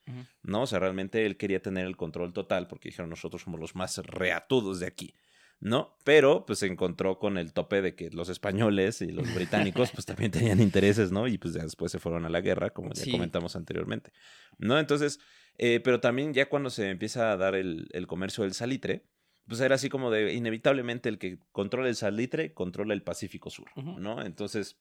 ¿no? 0.44 0.64
O 0.64 0.68
sea, 0.68 0.80
realmente 0.80 1.26
él 1.26 1.38
quería 1.38 1.62
tener 1.62 1.86
el 1.86 1.96
control 1.96 2.34
total 2.34 2.68
porque 2.68 2.90
dijeron 2.90 3.10
nosotros 3.10 3.44
somos 3.44 3.60
los 3.60 3.76
más 3.76 3.98
reatudos 4.00 4.80
de 4.80 4.88
aquí. 4.88 5.16
¿No? 5.60 5.98
Pero 6.04 6.46
pues 6.46 6.60
se 6.60 6.68
encontró 6.68 7.18
con 7.18 7.40
el 7.40 7.52
tope 7.52 7.82
de 7.82 7.96
que 7.96 8.12
los 8.12 8.30
españoles 8.30 9.02
y 9.02 9.08
los 9.12 9.26
británicos 9.34 9.90
pues 9.92 10.06
también 10.06 10.30
tenían 10.30 10.62
intereses, 10.62 11.12
¿no? 11.12 11.28
Y 11.28 11.40
pues 11.40 11.56
ya 11.56 11.64
después 11.64 11.92
se 11.92 11.98
fueron 11.98 12.26
a 12.26 12.30
la 12.30 12.42
guerra, 12.42 12.70
como 12.70 12.94
ya 12.94 13.04
Sí. 13.04 13.10
comentamos 13.12 13.56
anteriormente. 13.56 14.12
¿No? 14.60 14.78
Entonces, 14.78 15.20
eh, 15.58 15.80
pero 15.84 16.00
también 16.00 16.34
ya 16.34 16.50
cuando 16.50 16.70
se 16.70 16.90
empieza 16.90 17.32
a 17.32 17.38
dar 17.38 17.56
el, 17.56 17.88
el 17.92 18.08
comercio 18.08 18.44
del 18.44 18.54
salitre, 18.54 19.04
pues 19.48 19.62
era 19.62 19.76
así 19.76 19.90
como 19.90 20.12
de 20.12 20.34
inevitablemente 20.34 21.10
el 21.10 21.18
que 21.18 21.40
controla 21.52 21.88
el 21.88 21.96
salitre 21.96 22.54
controla 22.54 22.94
el 22.94 23.04
Pacífico 23.04 23.50
Sur. 23.50 23.68
¿no? 23.76 24.22
Entonces, 24.24 24.78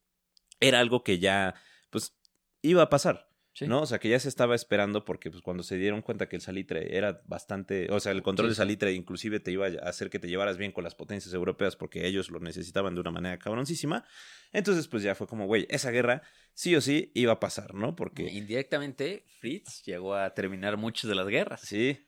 era 0.61 0.81
algo 0.81 1.05
que 1.05 1.19
ya, 1.19 1.55
pues, 1.91 2.17
iba 2.63 2.83
a 2.83 2.91
pasar, 2.91 3.29
Sí. 3.57 3.67
¿no? 3.67 3.81
O 3.81 3.87
sea, 3.87 3.99
que 3.99 4.11
ya 4.11 4.21
se 4.21 4.29
estaba 4.29 4.55
esperando 4.55 5.07
porque, 5.07 5.31
pues, 5.31 5.43
cuando 5.43 5.63
se 5.63 5.79
dieron 5.79 6.03
cuenta 6.03 6.29
que 6.29 6.37
el 6.37 6.43
salitre 6.43 6.95
era 6.99 7.23
bastante, 7.25 7.91
o 7.91 7.99
sea, 8.01 8.13
el 8.13 8.23
control 8.23 8.51
Sí, 8.51 8.55
sí. 8.55 8.59
salitre 8.59 8.93
inclusive 8.93 9.41
te 9.41 9.51
iba 9.51 9.67
a 9.67 9.89
hacer 9.89 10.11
que 10.11 10.19
te 10.19 10.29
llevaras 10.29 10.59
bien 10.59 10.73
con 10.73 10.85
las 10.85 10.95
potencias 10.95 11.33
europeas 11.33 11.75
porque 11.75 12.07
ellos 12.07 12.31
lo 12.31 12.39
necesitaban 12.39 12.95
de 12.95 13.01
una 13.01 13.11
manera 13.11 13.39
cabroncísima, 13.39 14.05
entonces, 14.53 14.89
pues, 14.89 15.03
ya 15.03 15.15
fue 15.15 15.27
como, 15.27 15.47
güey, 15.47 15.67
esa 15.71 15.91
guerra 15.91 16.21
sí 16.53 16.77
o 16.77 16.83
sí 16.83 17.13
iba 17.15 17.33
a 17.33 17.41
pasar, 17.41 17.73
¿no? 17.73 17.97
Porque... 17.97 18.25
Indirectamente, 18.31 19.25
Fritz 19.41 19.83
llegó 19.85 20.15
a 20.17 20.35
terminar 20.35 20.77
muchas 20.77 21.09
de 21.09 21.15
las 21.15 21.27
guerras. 21.27 21.63
Sí, 21.63 21.99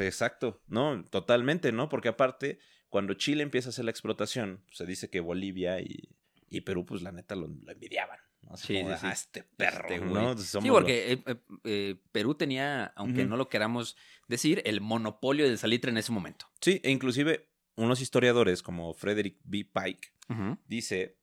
exacto. 0.00 0.60
No, 0.66 1.04
totalmente, 1.04 1.70
¿no? 1.70 1.88
Porque 1.88 2.08
aparte, 2.08 2.58
cuando 2.88 3.14
Chile 3.14 3.44
empieza 3.44 3.68
a 3.68 3.70
hacer 3.70 3.84
la 3.84 3.92
explotación, 3.92 4.64
se 4.72 4.84
dice 4.84 5.10
que 5.10 5.20
Bolivia 5.20 5.80
y, 5.80 6.08
y 6.48 6.62
Perú, 6.62 6.84
pues 6.84 7.02
la 7.02 7.12
neta 7.12 7.36
lo, 7.36 7.46
lo 7.46 7.70
envidiaban. 7.72 8.18
¿No? 8.48 8.54
Así 8.54 8.66
Sí, 8.68 8.74
como, 8.82 8.94
sí, 8.94 9.00
sí. 9.00 9.06
"Ah, 9.06 9.12
este 9.12 9.42
perro, 9.42 9.88
Este. 9.88 10.04
¿no? 10.04 10.36
Sí, 10.38 10.68
porque 10.70 11.12
eh, 11.12 11.22
eh, 11.26 11.36
eh, 11.64 11.96
Perú 12.12 12.34
tenía, 12.34 12.84
aunque 12.96 13.24
no 13.26 13.36
lo 13.36 13.48
queramos 13.48 13.96
decir, 14.26 14.62
el 14.64 14.80
monopolio 14.80 15.44
del 15.46 15.58
salitre 15.58 15.90
en 15.90 15.98
ese 15.98 16.12
momento. 16.12 16.46
Sí, 16.60 16.80
e 16.82 16.90
inclusive 16.90 17.48
unos 17.76 18.00
historiadores 18.00 18.62
como 18.62 18.92
Frederick 18.94 19.38
B. 19.44 19.64
Pike 19.72 20.08
dice 20.66 21.16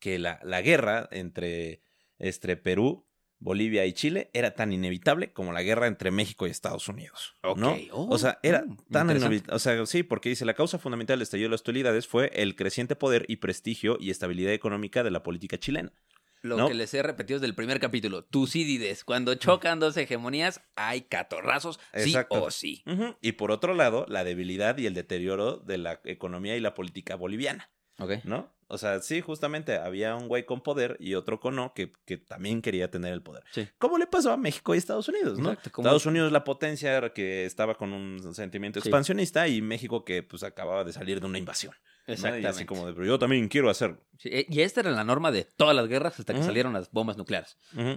que 0.00 0.18
la, 0.18 0.40
la 0.42 0.60
guerra 0.62 1.08
entre, 1.12 1.82
entre 2.18 2.56
Perú, 2.56 3.06
Bolivia 3.38 3.84
y 3.84 3.92
Chile 3.92 4.30
era 4.32 4.54
tan 4.54 4.72
inevitable 4.72 5.32
como 5.32 5.52
la 5.52 5.62
guerra 5.62 5.86
entre 5.86 6.10
México 6.10 6.46
y 6.46 6.50
Estados 6.50 6.88
Unidos. 6.88 7.34
¿no? 7.56 7.76
Oh, 7.92 8.08
o 8.10 8.18
sea, 8.18 8.38
era 8.42 8.62
mm, 8.64 8.76
tan 8.90 9.10
inevitable. 9.10 9.54
O 9.54 9.58
sea, 9.58 9.84
sí, 9.86 10.02
porque 10.02 10.30
dice 10.30 10.44
la 10.46 10.54
causa 10.54 10.78
fundamental 10.78 11.18
del 11.18 11.22
estallido 11.24 11.48
de 11.48 11.50
las 11.52 11.60
hostilidades 11.60 12.06
fue 12.06 12.30
el 12.34 12.56
creciente 12.56 12.96
poder 12.96 13.26
y 13.28 13.36
prestigio 13.36 13.98
y 14.00 14.10
estabilidad 14.10 14.52
económica 14.52 15.02
de 15.02 15.10
la 15.10 15.22
política 15.22 15.58
chilena. 15.58 15.92
Lo 16.44 16.58
¿no? 16.58 16.68
que 16.68 16.74
les 16.74 16.92
he 16.92 17.02
repetido 17.02 17.38
desde 17.40 17.46
el 17.48 17.54
primer 17.54 17.80
capítulo, 17.80 18.22
Tucídides, 18.22 19.02
cuando 19.02 19.34
chocan 19.34 19.80
dos 19.80 19.96
hegemonías, 19.96 20.60
hay 20.76 21.00
catorrazos, 21.00 21.80
sí 21.96 22.14
o 22.28 22.50
sí. 22.50 22.84
Y 23.22 23.32
por 23.32 23.50
otro 23.50 23.72
lado, 23.72 24.04
la 24.10 24.24
debilidad 24.24 24.76
y 24.76 24.84
el 24.84 24.92
deterioro 24.92 25.56
de 25.56 25.78
la 25.78 26.02
economía 26.04 26.54
y 26.54 26.60
la 26.60 26.74
política 26.74 27.14
boliviana. 27.16 27.70
Ok. 27.98 28.24
¿no? 28.24 28.52
O 28.66 28.76
sea, 28.76 29.00
sí, 29.00 29.22
justamente 29.22 29.76
había 29.76 30.14
un 30.16 30.28
güey 30.28 30.44
con 30.44 30.60
poder 30.62 30.98
y 31.00 31.14
otro 31.14 31.40
con 31.40 31.56
no 31.56 31.72
que, 31.72 31.92
que 32.04 32.18
también 32.18 32.60
quería 32.60 32.90
tener 32.90 33.14
el 33.14 33.22
poder. 33.22 33.44
Sí. 33.50 33.66
Como 33.78 33.96
le 33.96 34.06
pasó 34.06 34.30
a 34.30 34.36
México 34.36 34.74
y 34.74 34.78
Estados 34.78 35.08
Unidos, 35.08 35.38
¿no? 35.38 35.52
Exacto, 35.52 35.80
Estados 35.80 36.04
Unidos 36.04 36.30
la 36.30 36.44
potencia 36.44 37.10
que 37.14 37.46
estaba 37.46 37.76
con 37.76 37.94
un 37.94 38.34
sentimiento 38.34 38.80
Sí. 38.80 38.88
expansionista 38.88 39.48
y 39.48 39.62
México 39.62 40.04
que 40.04 40.22
pues 40.22 40.42
acababa 40.42 40.84
de 40.84 40.92
salir 40.92 41.20
de 41.20 41.26
una 41.26 41.38
invasión. 41.38 41.72
¿No? 42.06 42.12
Y 42.12 42.14
Exactamente. 42.14 42.48
así 42.48 42.64
como 42.64 42.86
de, 42.86 42.92
pero 42.94 43.06
yo 43.06 43.18
también 43.18 43.48
quiero 43.48 43.70
hacerlo. 43.70 44.02
Sí, 44.18 44.28
eh, 44.32 44.46
y 44.48 44.60
esta 44.60 44.80
era 44.80 44.90
la 44.90 45.04
norma 45.04 45.30
de 45.32 45.44
todas 45.44 45.74
las 45.74 45.88
guerras 45.88 46.18
hasta 46.20 46.34
que 46.34 46.42
salieron 46.42 46.72
las 46.72 46.90
bombas 46.90 47.16
nucleares. 47.16 47.56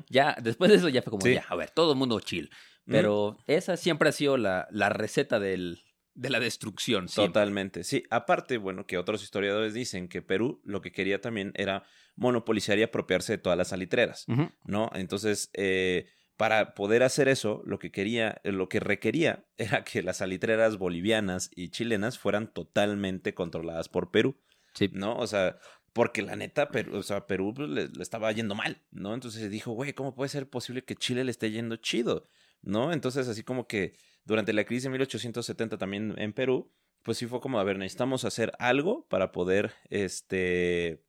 Ya, 0.09 0.35
después 0.41 0.71
de 0.71 0.77
eso 0.77 0.89
ya 0.89 1.01
fue 1.01 1.11
como, 1.11 1.21
Sí. 1.25 1.33
ya, 1.33 1.45
a 1.47 1.55
ver, 1.55 1.69
todo 1.71 1.91
el 1.93 1.97
mundo 1.97 2.19
chill. 2.19 2.49
Pero 2.85 3.37
esa 3.47 3.75
siempre 3.77 4.09
ha 4.09 4.11
sido 4.13 4.37
la, 4.37 4.67
la 4.71 4.87
receta 4.89 5.39
del, 5.39 5.83
de 6.13 6.29
la 6.29 6.39
destrucción. 6.39 7.09
siempre. 7.09 7.33
Totalmente, 7.33 7.83
sí. 7.83 8.03
Aparte, 8.09 8.57
bueno, 8.57 8.85
que 8.85 8.97
otros 8.97 9.21
historiadores 9.23 9.73
dicen 9.73 10.07
que 10.07 10.21
Perú 10.21 10.61
lo 10.63 10.81
que 10.81 10.91
quería 10.93 11.19
también 11.19 11.51
era 11.55 11.83
monopolizar 12.15 12.77
y 12.79 12.83
apropiarse 12.83 13.33
de 13.33 13.37
todas 13.39 13.57
las 13.57 13.67
salitreras. 13.67 14.25
¿no? 14.65 14.89
Entonces, 14.95 15.49
eh, 15.53 16.07
para 16.37 16.73
poder 16.75 17.03
hacer 17.03 17.27
eso, 17.27 17.61
lo 17.65 17.79
que 17.79 17.91
quería, 17.91 18.39
eh, 18.43 18.51
lo 18.51 18.69
que 18.69 18.79
requería 18.79 19.45
era 19.57 19.83
que 19.83 20.01
las 20.03 20.17
salitreras 20.17 20.77
bolivianas 20.77 21.49
y 21.55 21.69
chilenas 21.69 22.17
fueran 22.19 22.53
totalmente 22.53 23.33
controladas 23.33 23.89
por 23.89 24.11
Perú, 24.11 24.37
Sí. 24.73 24.91
¿no? 24.93 25.17
O 25.17 25.25
sea, 25.25 25.57
porque 25.91 26.21
la 26.21 26.35
neta, 26.35 26.69
Perú, 26.69 26.97
o 26.97 27.03
sea, 27.03 27.25
Perú 27.25 27.53
pues, 27.55 27.67
le, 27.67 27.87
le 27.87 28.03
estaba 28.03 28.31
yendo 28.31 28.53
mal, 28.53 28.83
¿no? 28.91 29.15
Entonces 29.15 29.41
se 29.41 29.49
dijo, 29.49 29.71
güey, 29.71 29.93
¿cómo 29.93 30.13
puede 30.13 30.29
ser 30.29 30.47
posible 30.47 30.83
que 30.83 30.95
Chile 30.95 31.23
le 31.23 31.31
esté 31.31 31.49
yendo 31.49 31.77
chido? 31.77 32.29
¿No? 32.61 32.93
Entonces, 32.93 33.27
así 33.27 33.41
como 33.41 33.65
que 33.65 33.95
durante 34.23 34.53
la 34.53 34.65
crisis 34.65 34.83
de 34.83 34.89
1870 34.91 35.77
también 35.79 36.13
en 36.17 36.33
Perú, 36.33 36.71
pues 37.01 37.17
sí 37.17 37.25
fue 37.25 37.39
como, 37.39 37.59
a 37.59 37.63
ver, 37.63 37.77
necesitamos 37.79 38.25
hacer 38.25 38.51
algo 38.59 39.07
para 39.07 39.31
poder, 39.31 39.73
este, 39.89 41.01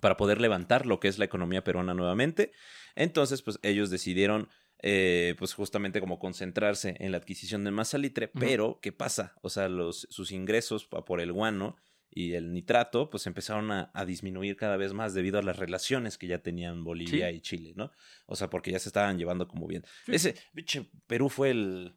para 0.00 0.16
poder 0.16 0.40
levantar 0.40 0.86
lo 0.86 1.00
que 1.00 1.08
es 1.08 1.18
la 1.18 1.24
economía 1.24 1.64
peruana 1.64 1.92
nuevamente. 1.94 2.52
Entonces, 2.94 3.42
pues 3.42 3.58
ellos 3.62 3.90
decidieron, 3.90 4.48
eh, 4.82 5.34
pues 5.38 5.54
justamente 5.54 6.00
como 6.00 6.18
concentrarse 6.18 6.96
en 6.98 7.12
la 7.12 7.18
adquisición 7.18 7.64
de 7.64 7.70
más 7.70 7.88
salitre, 7.88 8.28
pero 8.28 8.78
¿qué 8.82 8.92
pasa? 8.92 9.34
O 9.42 9.48
sea, 9.48 9.68
los, 9.68 10.06
sus 10.10 10.32
ingresos 10.32 10.86
por 10.86 11.20
el 11.20 11.32
guano 11.32 11.76
y 12.14 12.34
el 12.34 12.52
nitrato, 12.52 13.08
pues 13.08 13.26
empezaron 13.26 13.70
a, 13.70 13.90
a 13.94 14.04
disminuir 14.04 14.56
cada 14.56 14.76
vez 14.76 14.92
más 14.92 15.14
debido 15.14 15.38
a 15.38 15.42
las 15.42 15.56
relaciones 15.56 16.18
que 16.18 16.26
ya 16.26 16.38
tenían 16.42 16.84
Bolivia 16.84 17.30
Sí. 17.30 17.36
y 17.36 17.40
Chile, 17.40 17.72
¿no? 17.74 17.90
O 18.26 18.36
sea, 18.36 18.50
porque 18.50 18.70
ya 18.70 18.78
se 18.78 18.90
estaban 18.90 19.16
llevando 19.18 19.48
como 19.48 19.66
bien. 19.66 19.82
Sí. 20.04 20.12
Ese, 20.16 20.34
pinche, 20.52 20.90
Perú 21.06 21.30
fue 21.30 21.52
el, 21.52 21.94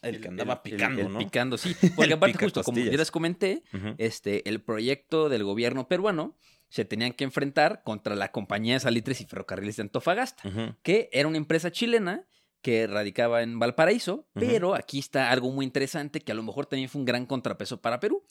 el, 0.00 0.20
que 0.20 0.28
andaba 0.28 0.62
el- 0.64 0.70
picando, 0.72 1.02
el 1.02 1.12
¿no? 1.12 1.18
Picando, 1.18 1.58
sí. 1.58 1.76
Porque 1.94 2.12
aparte, 2.14 2.38
justo 2.38 2.62
como 2.62 2.78
ya 2.78 2.96
les 2.96 3.10
comenté, 3.10 3.62
este, 3.98 4.48
el 4.48 4.62
proyecto 4.62 5.28
del 5.28 5.44
gobierno 5.44 5.88
peruano 5.88 6.38
se 6.70 6.84
tenían 6.84 7.12
que 7.12 7.24
enfrentar 7.24 7.82
contra 7.84 8.14
la 8.14 8.30
compañía 8.30 8.74
de 8.74 8.80
salitres 8.80 9.20
y 9.20 9.26
ferrocarriles 9.26 9.76
de 9.76 9.82
Antofagasta, 9.82 10.42
que 10.82 11.10
era 11.12 11.28
una 11.28 11.36
empresa 11.36 11.70
chilena 11.70 12.26
que 12.62 12.86
radicaba 12.86 13.42
en 13.42 13.58
Valparaíso, 13.58 14.28
pero 14.34 14.74
aquí 14.74 14.98
está 14.98 15.30
algo 15.30 15.50
muy 15.50 15.64
interesante 15.64 16.20
que 16.20 16.32
a 16.32 16.34
lo 16.34 16.42
mejor 16.42 16.66
también 16.66 16.88
fue 16.88 17.00
un 17.00 17.04
gran 17.04 17.26
contrapeso 17.26 17.80
para 17.80 18.00
Perú. 18.00 18.24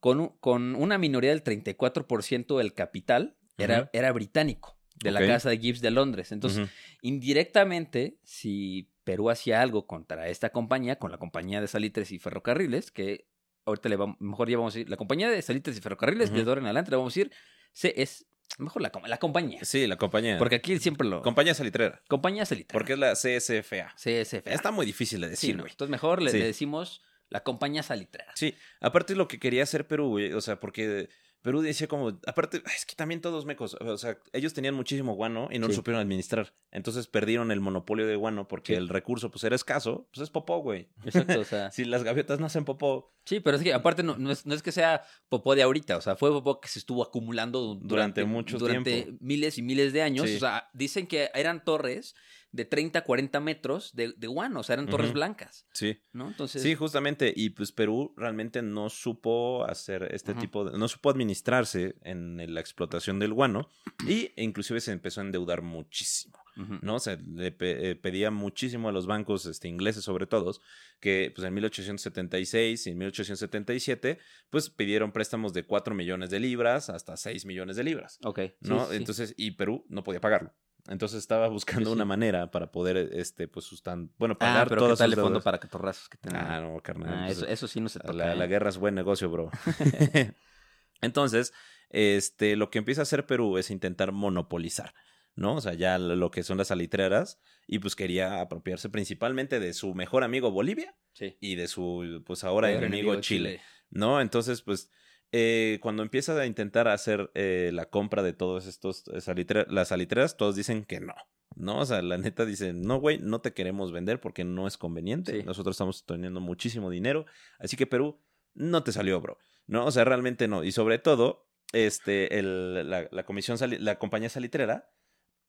Con, 0.00 0.28
con 0.40 0.74
una 0.76 0.96
minoría 0.96 1.30
del 1.30 1.42
34% 1.42 2.56
del 2.56 2.72
capital 2.72 3.36
era, 3.58 3.90
era 3.92 4.12
británico, 4.12 4.78
de 5.02 5.10
la 5.10 5.26
casa 5.26 5.50
de 5.50 5.58
Gibbs 5.58 5.80
de 5.80 5.90
Londres. 5.90 6.32
Entonces, 6.32 6.68
indirectamente, 7.02 8.18
si 8.22 8.90
Perú 9.04 9.28
hacía 9.28 9.60
algo 9.60 9.86
contra 9.86 10.28
esta 10.28 10.50
compañía, 10.50 10.96
con 10.96 11.10
la 11.10 11.18
compañía 11.18 11.60
de 11.60 11.68
salitres 11.68 12.10
y 12.12 12.18
ferrocarriles, 12.18 12.90
que 12.90 13.28
ahorita 13.66 13.88
le 13.88 13.96
vamos, 13.96 14.16
mejor 14.20 14.48
ya 14.48 14.56
vamos 14.56 14.74
a 14.74 14.78
decir, 14.78 14.88
la 14.88 14.96
compañía 14.96 15.28
de 15.28 15.42
salitres 15.42 15.76
y 15.76 15.80
ferrocarriles, 15.80 16.32
desde 16.32 16.48
ahora 16.48 16.60
en 16.60 16.66
adelante 16.66 16.90
le 16.92 16.96
vamos 16.96 17.12
a 17.12 17.20
decir, 17.20 17.32
se, 17.76 18.00
es 18.00 18.24
mejor 18.58 18.80
la, 18.80 18.90
la 19.06 19.18
compañía. 19.18 19.62
Sí, 19.64 19.86
la 19.86 19.96
compañía. 19.98 20.38
Porque 20.38 20.54
aquí 20.54 20.78
siempre 20.78 21.06
lo... 21.06 21.20
Compañía 21.20 21.52
salitrera. 21.54 22.00
compañía 22.08 22.46
salitre. 22.46 22.72
Porque 22.72 22.94
es 22.94 22.98
la 22.98 23.12
CSFA. 23.12 23.94
CSF. 23.96 24.46
Está 24.46 24.70
muy 24.70 24.86
difícil 24.86 25.20
de 25.20 25.26
Sí, 25.26 25.30
decir, 25.32 25.56
¿no? 25.56 25.62
güey. 25.64 25.72
Entonces 25.72 25.90
mejor 25.90 26.22
le, 26.22 26.30
Sí. 26.30 26.38
le 26.38 26.46
decimos 26.46 27.02
la 27.28 27.42
compañía 27.42 27.82
salitrera. 27.82 28.32
Sí, 28.34 28.54
aparte 28.80 29.14
lo 29.14 29.28
que 29.28 29.38
quería 29.38 29.62
hacer 29.64 29.86
Perú, 29.86 30.08
güey, 30.08 30.32
o 30.32 30.40
sea, 30.40 30.58
porque 30.58 31.10
Perú 31.46 31.60
decía 31.60 31.86
como, 31.86 32.08
aparte, 32.26 32.60
es 32.76 32.84
que 32.84 32.96
también 32.96 33.20
todos 33.20 33.46
mecos, 33.46 33.76
o 33.80 33.96
sea, 33.98 34.18
ellos 34.32 34.52
tenían 34.52 34.74
muchísimo 34.74 35.14
guano 35.14 35.48
y 35.52 35.60
no 35.60 35.68
lo 35.68 35.74
supieron 35.74 36.02
administrar. 36.02 36.52
Entonces 36.72 37.06
perdieron 37.06 37.52
el 37.52 37.60
monopolio 37.60 38.04
de 38.04 38.16
guano 38.16 38.48
porque 38.48 38.72
Sí. 38.72 38.78
el 38.78 38.88
recurso, 38.88 39.30
pues 39.30 39.44
era 39.44 39.54
escaso, 39.54 40.08
pues 40.12 40.24
es 40.24 40.30
popó, 40.30 40.58
güey. 40.58 40.88
Exacto, 41.04 41.38
o 41.38 41.44
sea... 41.44 41.70
Si 41.76 41.84
las 41.84 42.02
gaviotas 42.02 42.40
no 42.40 42.46
hacen 42.46 42.64
popó 42.64 43.12
Sí, 43.24 43.38
pero 43.38 43.56
es 43.56 43.62
que 43.62 43.72
aparte 43.74 44.02
no, 44.02 44.16
no, 44.18 44.32
es, 44.32 44.44
no 44.44 44.54
es 44.54 44.62
que 44.62 44.72
sea 44.72 45.02
popó 45.28 45.54
de 45.54 45.62
ahorita, 45.62 45.96
o 45.96 46.00
sea, 46.00 46.16
fue 46.16 46.30
popó 46.30 46.60
que 46.60 46.66
se 46.68 46.80
estuvo 46.80 47.02
acumulando 47.04 47.60
du- 47.60 47.80
Durante 47.80 48.24
mucho 48.24 48.58
durante 48.58 49.02
tiempo. 49.02 49.18
miles 49.24 49.56
y 49.58 49.62
miles 49.62 49.92
de 49.92 50.02
años. 50.02 50.28
Sí. 50.28 50.36
O 50.36 50.40
sea, 50.40 50.68
dicen 50.74 51.06
que 51.06 51.30
eran 51.34 51.64
torres 51.64 52.14
de 52.52 52.64
30, 52.64 53.02
40 53.04 53.40
metros 53.40 53.94
de, 53.94 54.12
de 54.16 54.26
guano, 54.26 54.60
o 54.60 54.62
sea, 54.62 54.74
eran 54.74 54.86
torres 54.86 55.12
blancas, 55.12 55.66
Sí. 55.72 55.98
¿no? 56.12 56.28
Entonces, 56.28 56.62
Sí, 56.62 56.74
justamente. 56.74 57.32
Y 57.36 57.50
pues 57.50 57.72
Perú 57.72 58.14
realmente 58.16 58.62
no 58.62 58.88
supo 58.88 59.64
hacer 59.66 60.08
este 60.12 60.34
tipo 60.34 60.64
de. 60.64 60.78
No 60.78 60.88
supo 60.88 61.10
administrarse 61.10 61.96
en 62.02 62.54
la 62.54 62.60
explotación 62.60 63.18
del 63.18 63.32
guano. 63.34 63.68
Y 64.06 64.32
e 64.36 64.42
inclusive 64.44 64.80
se 64.80 64.92
empezó 64.92 65.20
a 65.20 65.24
endeudar 65.24 65.62
muchísimo. 65.62 66.38
¿no? 66.80 66.94
O 66.94 66.98
sea, 67.00 67.18
le 67.34 67.52
pe- 67.52 67.90
eh, 67.90 67.96
pedía 67.96 68.30
muchísimo 68.30 68.88
a 68.88 68.92
los 68.92 69.06
bancos 69.06 69.44
este, 69.44 69.68
ingleses, 69.68 70.02
sobre 70.04 70.26
todo, 70.26 70.58
que 71.00 71.30
pues 71.36 71.46
en 71.46 71.52
1876 71.52 72.86
y 72.86 72.90
en 72.90 72.98
1877, 72.98 74.18
pues 74.48 74.70
pidieron 74.70 75.12
préstamos 75.12 75.52
de 75.52 75.64
4 75.64 75.94
millones 75.94 76.30
de 76.30 76.40
libras 76.40 76.88
hasta 76.88 77.16
6 77.18 77.44
millones 77.44 77.76
de 77.76 77.84
libras, 77.84 78.18
Ok. 78.24 78.40
¿no? 78.60 78.84
sí, 78.86 78.90
sí. 78.92 78.96
Entonces, 78.96 79.34
y 79.36 79.50
Perú 79.50 79.84
no 79.90 80.02
podía 80.02 80.20
pagarlo. 80.22 80.54
Entonces 80.88 81.18
estaba 81.18 81.48
buscando 81.48 81.90
Sí, 81.90 81.94
una 81.94 82.04
manera 82.04 82.50
para 82.50 82.70
poder, 82.70 82.96
este, 83.12 83.48
pues, 83.48 83.64
sustan 83.66 84.12
bueno, 84.18 84.34
Ah, 84.34 84.38
pagar 84.38 84.68
pero 84.68 84.82
todas 84.82 84.98
¿qué 84.98 85.02
tal 85.02 85.10
sus 85.10 85.18
el 85.18 85.22
fondo 85.24 85.40
para 85.42 85.58
catorrazos 85.58 86.08
que 86.08 86.18
tenía? 86.18 86.56
Ah, 86.56 86.60
no, 86.60 86.80
carnal. 86.80 87.12
Ah, 87.12 87.22
pues, 87.26 87.38
eso, 87.38 87.46
eso 87.46 87.66
sí 87.68 87.80
no 87.80 87.88
se 87.88 87.98
toca. 87.98 88.12
la, 88.12 88.34
la 88.34 88.44
¿eh? 88.44 88.48
guerra 88.48 88.68
es 88.70 88.78
buen 88.78 88.94
negocio, 88.94 89.28
bro. 89.30 89.50
Entonces, 91.00 91.52
este, 91.90 92.56
lo 92.56 92.70
que 92.70 92.78
empieza 92.78 93.02
a 93.02 93.04
hacer 93.04 93.26
Perú 93.26 93.58
es 93.58 93.70
intentar 93.70 94.12
monopolizar, 94.12 94.94
¿no? 95.34 95.56
O 95.56 95.60
sea, 95.60 95.74
ya 95.74 95.98
lo 95.98 96.30
que 96.30 96.42
son 96.42 96.58
las 96.58 96.68
salitreras, 96.68 97.40
y 97.66 97.78
pues 97.78 97.96
quería 97.96 98.40
apropiarse 98.40 98.88
principalmente 98.88 99.60
de 99.60 99.72
su 99.72 99.94
mejor 99.94 100.24
amigo 100.24 100.50
Bolivia 100.50 100.94
Sí. 101.12 101.36
y 101.40 101.54
de 101.54 101.68
su, 101.68 102.22
pues 102.26 102.44
ahora 102.44 102.70
enemigo 102.72 103.14
Chile, 103.20 103.60
¿no? 103.90 104.20
Entonces, 104.20 104.62
pues, 104.62 104.90
eh, 105.32 105.78
cuando 105.82 106.02
empieza 106.02 106.38
a 106.38 106.46
intentar 106.46 106.88
hacer 106.88 107.30
eh, 107.34 107.70
la 107.72 107.86
compra 107.86 108.22
de 108.22 108.32
todos 108.32 108.66
estos 108.66 109.06
eh, 109.08 109.20
salitre- 109.20 109.66
las 109.68 109.88
salitreras, 109.88 110.36
todos 110.36 110.56
dicen 110.56 110.84
que 110.84 111.00
no. 111.00 111.14
¿No? 111.54 111.78
O 111.78 111.86
sea, 111.86 112.02
la 112.02 112.18
neta 112.18 112.44
dicen, 112.44 112.82
no, 112.82 113.00
güey, 113.00 113.18
no 113.18 113.40
te 113.40 113.54
queremos 113.54 113.90
vender 113.90 114.20
porque 114.20 114.44
no 114.44 114.66
es 114.66 114.76
conveniente. 114.76 115.40
Sí. 115.40 115.42
Nosotros 115.42 115.74
estamos 115.74 116.04
teniendo 116.04 116.40
muchísimo 116.40 116.90
dinero. 116.90 117.24
Así 117.58 117.76
que 117.78 117.86
Perú, 117.86 118.20
no 118.54 118.82
te 118.82 118.92
salió, 118.92 119.20
bro. 119.22 119.38
No, 119.66 119.86
o 119.86 119.90
sea, 119.90 120.04
realmente 120.04 120.48
no. 120.48 120.64
Y 120.64 120.72
sobre 120.72 120.98
todo, 120.98 121.48
este, 121.72 122.38
el, 122.38 122.90
la, 122.90 123.08
la 123.10 123.24
comisión, 123.24 123.56
la 123.80 123.98
compañía 123.98 124.28
salitrera, 124.28 124.90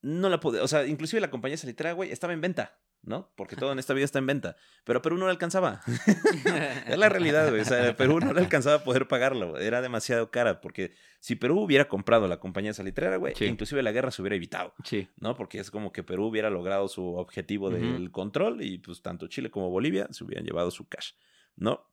no 0.01 0.29
la 0.29 0.39
pude, 0.39 0.61
o 0.61 0.67
sea, 0.67 0.85
inclusive 0.85 1.19
la 1.19 1.29
compañía 1.29 1.57
salitrera, 1.57 1.91
güey, 1.91 2.11
estaba 2.11 2.31
en 2.31 2.39
venta, 2.41 2.79
¿no? 3.03 3.31
Porque 3.35 3.55
todo 3.55 3.71
en 3.71 3.79
esta 3.79 3.93
vida 3.93 4.05
está 4.05 4.19
en 4.19 4.25
venta. 4.27 4.55
Pero 4.83 5.01
Perú 5.01 5.17
no 5.17 5.25
le 5.25 5.31
alcanzaba. 5.31 5.81
es 6.87 6.97
la 6.97 7.09
realidad, 7.09 7.49
güey. 7.49 7.61
O 7.61 7.65
sea, 7.65 7.89
a 7.89 7.93
Perú 7.95 8.19
no 8.19 8.33
le 8.33 8.41
alcanzaba 8.41 8.77
a 8.77 8.83
poder 8.83 9.07
pagarlo. 9.07 9.57
Era 9.57 9.81
demasiado 9.81 10.29
cara. 10.31 10.59
Porque 10.61 10.93
si 11.19 11.35
Perú 11.35 11.61
hubiera 11.61 11.87
comprado 11.87 12.27
la 12.27 12.39
compañía 12.39 12.73
salitrera, 12.73 13.17
güey, 13.17 13.33
Sí. 13.35 13.45
inclusive 13.45 13.81
la 13.83 13.91
guerra 13.91 14.11
se 14.11 14.21
hubiera 14.21 14.35
evitado. 14.35 14.73
Sí. 14.83 15.07
¿no? 15.17 15.35
Porque 15.35 15.59
es 15.59 15.71
como 15.71 15.91
que 15.91 16.03
Perú 16.03 16.25
hubiera 16.27 16.49
logrado 16.49 16.87
su 16.87 17.15
objetivo 17.15 17.69
del 17.69 18.11
control 18.11 18.61
y 18.61 18.79
pues 18.79 19.01
tanto 19.01 19.27
Chile 19.27 19.49
como 19.49 19.69
Bolivia 19.69 20.07
se 20.11 20.23
hubieran 20.23 20.45
llevado 20.45 20.71
su 20.71 20.87
cash, 20.87 21.11
¿no? 21.55 21.89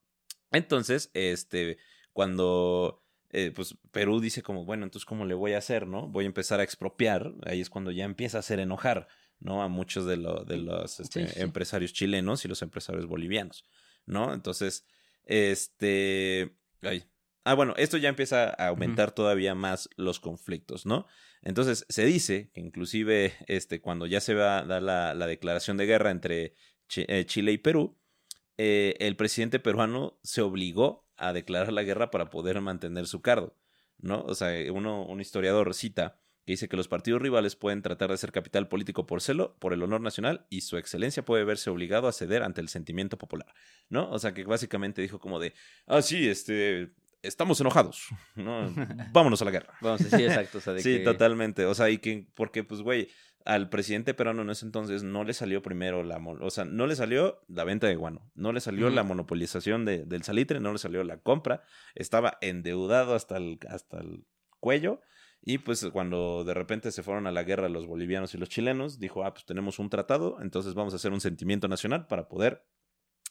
Entonces, 0.53 1.11
este, 1.15 1.79
cuando 2.13 3.05
eh, 3.31 3.51
pues 3.55 3.77
Perú 3.91 4.21
dice 4.21 4.43
como, 4.43 4.65
bueno, 4.65 4.85
entonces 4.85 5.05
¿cómo 5.05 5.25
le 5.25 5.35
voy 5.35 5.55
a 5.55 5.59
hacer, 5.59 5.89
no? 5.89 6.07
Voy 6.07 6.25
a 6.25 6.29
empezar 6.29 6.61
a 6.61 6.63
expropiar, 6.63 7.33
ahí 7.45 7.61
es 7.61 7.69
cuando 7.69 7.91
ya 7.91 8.05
empieza 8.05 8.39
a 8.39 8.41
hacer 8.41 8.61
enojar, 8.61 9.09
¿no? 9.45 9.63
A 9.63 9.69
muchos 9.69 10.05
de, 10.07 10.17
lo- 10.17 10.45
de 10.45 10.57
los 10.57 10.99
este, 10.99 11.29
Sí, 11.29 11.35
sí. 11.35 11.41
empresarios 11.41 11.93
chilenos 11.93 12.45
y 12.45 12.49
los 12.49 12.61
empresarios 12.63 13.07
bolivianos, 13.07 13.65
¿no? 14.07 14.35
Entonces, 14.35 14.85
este, 15.49 16.57
ay, 16.83 17.05
Ah, 17.47 17.53
bueno, 17.53 17.75
esto 17.77 17.99
ya 17.99 18.09
empieza 18.09 18.55
a 18.57 18.69
aumentar 18.69 19.13
todavía 19.13 19.55
más 19.55 19.91
los 19.97 20.19
conflictos, 20.19 20.87
¿no? 20.87 21.07
Entonces, 21.43 21.85
se 21.91 22.07
dice 22.07 22.51
que 22.55 22.61
inclusive 22.63 23.35
este, 23.49 23.83
cuando 23.83 24.07
ya 24.07 24.23
se 24.23 24.33
va 24.33 24.61
a 24.61 24.63
dar 24.65 24.83
la, 24.83 25.13
la 25.13 25.27
declaración 25.27 25.77
de 25.77 25.85
guerra 25.85 26.11
entre 26.11 26.55
eh, 26.97 27.25
Chile 27.27 27.53
y 27.53 27.59
Perú, 27.59 27.99
eh, 28.57 28.95
el 28.99 29.17
presidente 29.17 29.59
peruano 29.59 30.19
se 30.23 30.41
obligó 30.41 31.07
a 31.19 31.35
declarar 31.35 31.71
la 31.75 31.83
guerra 31.83 32.11
para 32.11 32.31
poder 32.31 32.63
mantener 32.63 33.07
su 33.07 33.21
cargo, 33.21 33.55
¿no? 33.99 34.23
O 34.23 34.35
sea, 34.35 34.49
uno, 34.73 35.05
un 35.05 35.21
historiador 35.21 35.75
cita 35.75 36.19
que 36.45 36.53
dice 36.53 36.69
que 36.69 36.77
los 36.77 36.89
partidos 36.89 37.23
rivales 37.23 37.57
pueden 37.57 37.81
tratar 37.83 38.11
de 38.11 38.17
ser 38.17 38.31
capital 38.33 38.69
político 38.69 39.07
por 39.07 39.21
celo, 39.23 39.57
por 39.59 39.73
el 39.73 39.83
honor 39.83 40.01
nacional, 40.01 40.47
y 40.51 40.61
su 40.61 40.77
excelencia 40.77 41.25
puede 41.25 41.45
verse 41.45 41.71
obligado 41.71 42.07
a 42.09 42.13
ceder 42.13 42.43
ante 42.43 42.61
el 42.61 42.69
sentimiento 42.69 43.17
popular, 43.19 43.53
¿no? 43.89 44.11
O 44.11 44.19
sea, 44.19 44.35
que 44.35 44.45
básicamente 44.45 45.01
dijo 45.03 45.19
como 45.19 45.39
de, 45.41 45.55
ah, 45.87 46.03
sí, 46.03 46.29
este, 46.29 46.93
estamos 47.23 47.61
enojados, 47.61 48.09
¿no? 48.35 48.73
Vámonos 49.13 49.41
a 49.41 49.45
la 49.47 49.51
guerra. 49.51 49.75
Vamos 49.81 50.05
decir 50.05 50.27
exacto. 50.27 50.59
O 50.59 50.61
sea, 50.61 50.73
de 50.75 50.83
Sí, 50.83 50.99
que- 50.99 51.05
totalmente. 51.05 51.65
O 51.65 51.75
sea, 51.75 51.89
y 51.89 51.99
que, 51.99 52.27
porque, 52.35 52.63
pues, 52.65 52.83
güey, 52.83 53.09
al 53.47 53.69
presidente 53.69 54.15
peruano 54.15 54.41
en 54.43 54.49
ese 54.51 54.65
entonces 54.65 55.03
no 55.03 55.23
le 55.25 55.35
salió 55.35 55.61
primero 55.63 56.03
la, 56.03 56.17
o 56.17 56.51
sea, 56.51 56.65
no 56.65 56.87
le 56.87 56.97
salió 56.97 57.43
la 57.49 57.65
venta 57.65 57.87
de 57.87 57.95
guano, 57.95 58.31
no 58.35 58.53
le 58.53 58.61
salió 58.61 58.89
la 58.89 59.03
monopolización 59.03 59.85
de- 59.85 60.05
del 60.07 60.23
salitre, 60.23 60.61
no 60.61 60.73
le 60.73 60.79
salió 60.79 61.05
la 61.05 61.19
compra, 61.19 61.63
estaba 61.95 62.39
endeudado 62.41 63.15
hasta 63.15 63.37
el, 63.39 63.59
hasta 63.69 64.01
el 64.01 64.25
cuello. 64.61 65.01
Y 65.47 65.59
pues 65.59 65.85
cuando 65.93 66.43
de 66.45 66.55
repente 66.55 66.91
se 66.91 67.03
fueron 67.03 67.27
a 67.27 67.31
la 67.31 67.43
guerra 67.43 67.69
los 67.69 67.87
bolivianos 67.87 68.33
y 68.35 68.39
los 68.39 68.49
chilenos, 68.49 68.99
dijo, 68.99 69.25
ah, 69.25 69.35
pues 69.35 69.45
tenemos 69.45 69.79
un 69.79 69.91
tratado, 69.91 70.39
entonces 70.41 70.73
vamos 70.75 70.95
a 70.95 70.97
hacer 70.97 71.13
un 71.13 71.21
sentimiento 71.21 71.69
nacional 71.69 72.07
para 72.07 72.29
poder 72.29 72.67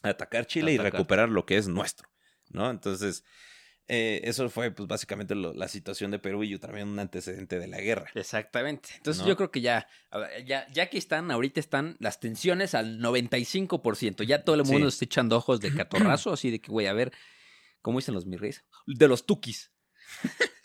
atacar 0.02 0.46
Chile 0.46 0.72
y 0.72 0.78
recuperar 0.78 1.28
lo 1.28 1.44
que 1.44 1.56
es 1.56 1.66
nuestro, 1.66 2.08
¿no? 2.50 2.70
Entonces, 2.70 3.24
eh, 3.88 4.20
eso 4.24 4.48
fue 4.48 4.70
pues 4.70 4.86
básicamente 4.88 5.34
lo- 5.34 5.54
la 5.54 5.66
situación 5.66 6.10
de 6.12 6.18
Perú 6.20 6.44
y 6.44 6.56
también 6.58 6.86
un 6.88 6.98
antecedente 7.00 7.58
de 7.58 7.66
la 7.66 7.80
guerra. 7.80 8.06
Exactamente. 8.14 8.90
Entonces 8.96 9.22
¿No? 9.22 9.28
yo 9.30 9.36
creo 9.36 9.50
que 9.50 9.60
ya, 9.60 9.88
ya, 10.46 10.68
ya 10.70 10.88
que 10.88 10.98
están, 10.98 11.30
ahorita 11.32 11.58
están 11.58 11.96
las 11.98 12.20
tensiones 12.20 12.74
al 12.76 13.00
95%. 13.00 14.22
Ya 14.22 14.44
todo 14.44 14.54
el 14.56 14.62
mundo 14.64 14.88
Sí. 14.90 14.94
está 14.94 15.04
echando 15.06 15.36
ojos 15.36 15.60
de 15.60 15.68
catorrazo, 16.20 16.32
así 16.32 16.50
de 16.52 16.60
que, 16.60 16.70
güey, 16.70 16.86
a 16.86 16.92
ver, 16.92 17.12
¿cómo 17.82 17.98
dicen 17.98 18.14
los 18.14 18.24
mirris? 18.24 18.64
De 18.86 19.08
los 19.08 19.26
tukis. 19.26 19.72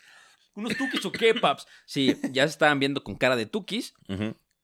¿Unos 0.60 0.76
tukis 0.76 1.04
o 1.04 1.12
qué, 1.12 1.34
paps? 1.34 1.66
Sí, 1.86 2.16
ya 2.30 2.44
se 2.46 2.52
estaban 2.52 2.78
viendo 2.78 3.02
con 3.02 3.16
cara 3.16 3.36
de 3.36 3.46
tukis. 3.46 3.94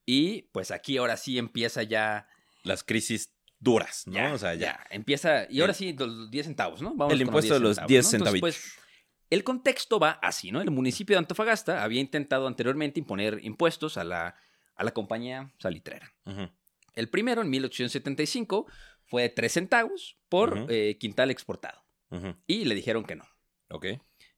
Y 0.05 0.43
pues 0.53 0.71
aquí 0.71 0.97
ahora 0.97 1.17
sí 1.17 1.37
empieza 1.37 1.83
ya. 1.83 2.27
Las 2.63 2.83
crisis 2.83 3.33
duras, 3.59 4.03
¿no? 4.07 4.13
ya 4.13 4.33
o 4.33 4.37
sea, 4.37 4.53
ya. 4.55 4.85
Empieza. 4.89 5.47
Y 5.49 5.61
ahora 5.61 5.73
sí, 5.73 5.93
los 5.93 6.29
10 6.29 6.45
centavos, 6.45 6.81
¿no? 6.81 6.93
Vamos 6.95 7.13
El 7.13 7.21
impuesto 7.21 7.53
de 7.53 7.59
los 7.59 7.77
10 7.77 7.81
Entonces, 7.89 8.11
centavitos. 8.11 8.41
pues, 8.41 8.73
el 9.29 9.43
contexto 9.43 9.99
va 9.99 10.11
así, 10.21 10.51
¿no? 10.51 10.61
El 10.61 10.71
municipio 10.71 11.15
de 11.15 11.19
Antofagasta 11.19 11.83
había 11.83 12.01
intentado 12.01 12.47
anteriormente 12.47 12.99
imponer 12.99 13.39
impuestos 13.43 13.97
a 13.97 14.03
la, 14.03 14.35
a 14.75 14.83
la 14.83 14.91
compañía 14.91 15.53
salitrera. 15.59 16.13
El 16.93 17.09
primero, 17.09 17.41
en 17.41 17.49
1875, 17.49 18.67
fue 19.05 19.23
de 19.23 19.29
3 19.29 19.51
centavos 19.51 20.17
por 20.29 20.65
eh, 20.69 20.97
quintal 20.99 21.31
exportado. 21.31 21.83
Y 22.47 22.65
le 22.65 22.75
dijeron 22.75 23.05
que 23.05 23.15
no. 23.15 23.25
Ok. 23.69 23.85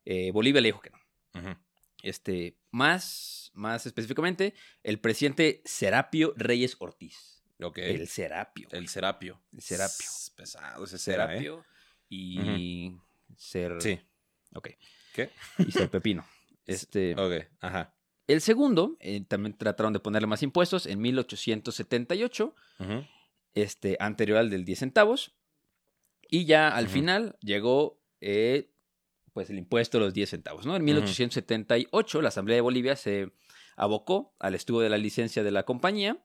Eh, 0.05 0.31
Bolivia 0.31 0.61
le 0.61 0.69
dijo 0.69 0.81
que 0.81 0.89
no. 0.89 0.97
Este, 2.01 2.57
más, 2.71 3.51
más 3.53 3.85
específicamente, 3.85 4.53
el 4.83 4.99
presidente 4.99 5.61
Serapio 5.65 6.33
Reyes 6.37 6.75
Ortiz. 6.79 7.43
Ok. 7.61 7.79
El 7.79 8.07
Serapio. 8.07 8.69
El 8.71 8.87
serapio. 8.87 9.41
El 9.51 9.61
serapio. 9.61 10.05
Es 10.05 10.31
pesado 10.35 10.85
ese 10.85 10.97
cera, 10.97 11.25
¿eh? 11.25 11.27
Serapio 11.39 11.65
y 12.07 12.93
ser. 13.35 13.81
Sí. 13.81 13.99
Ok. 14.53 14.69
¿Qué? 15.13 15.29
Y 15.59 15.71
ser 15.71 15.89
pepino. 15.89 16.25
Este, 16.65 17.15
Ok. 17.15 17.47
Ajá. 17.61 17.95
El 18.27 18.41
segundo, 18.41 18.95
eh, 18.99 19.25
también 19.27 19.57
trataron 19.57 19.91
de 19.91 19.99
ponerle 19.99 20.27
más 20.27 20.43
impuestos 20.43 20.85
en 20.85 21.01
1878, 21.01 22.55
Ujú. 22.79 23.05
este, 23.55 23.97
anterior 23.99 24.37
al 24.37 24.51
del 24.51 24.65
10 24.65 24.77
centavos. 24.77 25.35
Y 26.29 26.45
ya 26.45 26.69
al 26.69 26.87
final 26.87 27.37
llegó 27.41 27.99
eh, 28.21 28.71
pues 29.33 29.49
el 29.49 29.57
impuesto 29.57 29.99
de 29.99 30.05
los 30.05 30.13
10 30.13 30.29
centavos. 30.29 30.65
¿no? 30.65 30.75
En 30.75 30.83
1878 30.83 32.21
la 32.21 32.29
Asamblea 32.29 32.55
de 32.55 32.61
Bolivia 32.61 32.95
se 32.95 33.31
abocó 33.75 34.35
al 34.39 34.55
estudio 34.55 34.81
de 34.81 34.89
la 34.89 34.97
licencia 34.97 35.43
de 35.43 35.51
la 35.51 35.63
compañía 35.63 36.17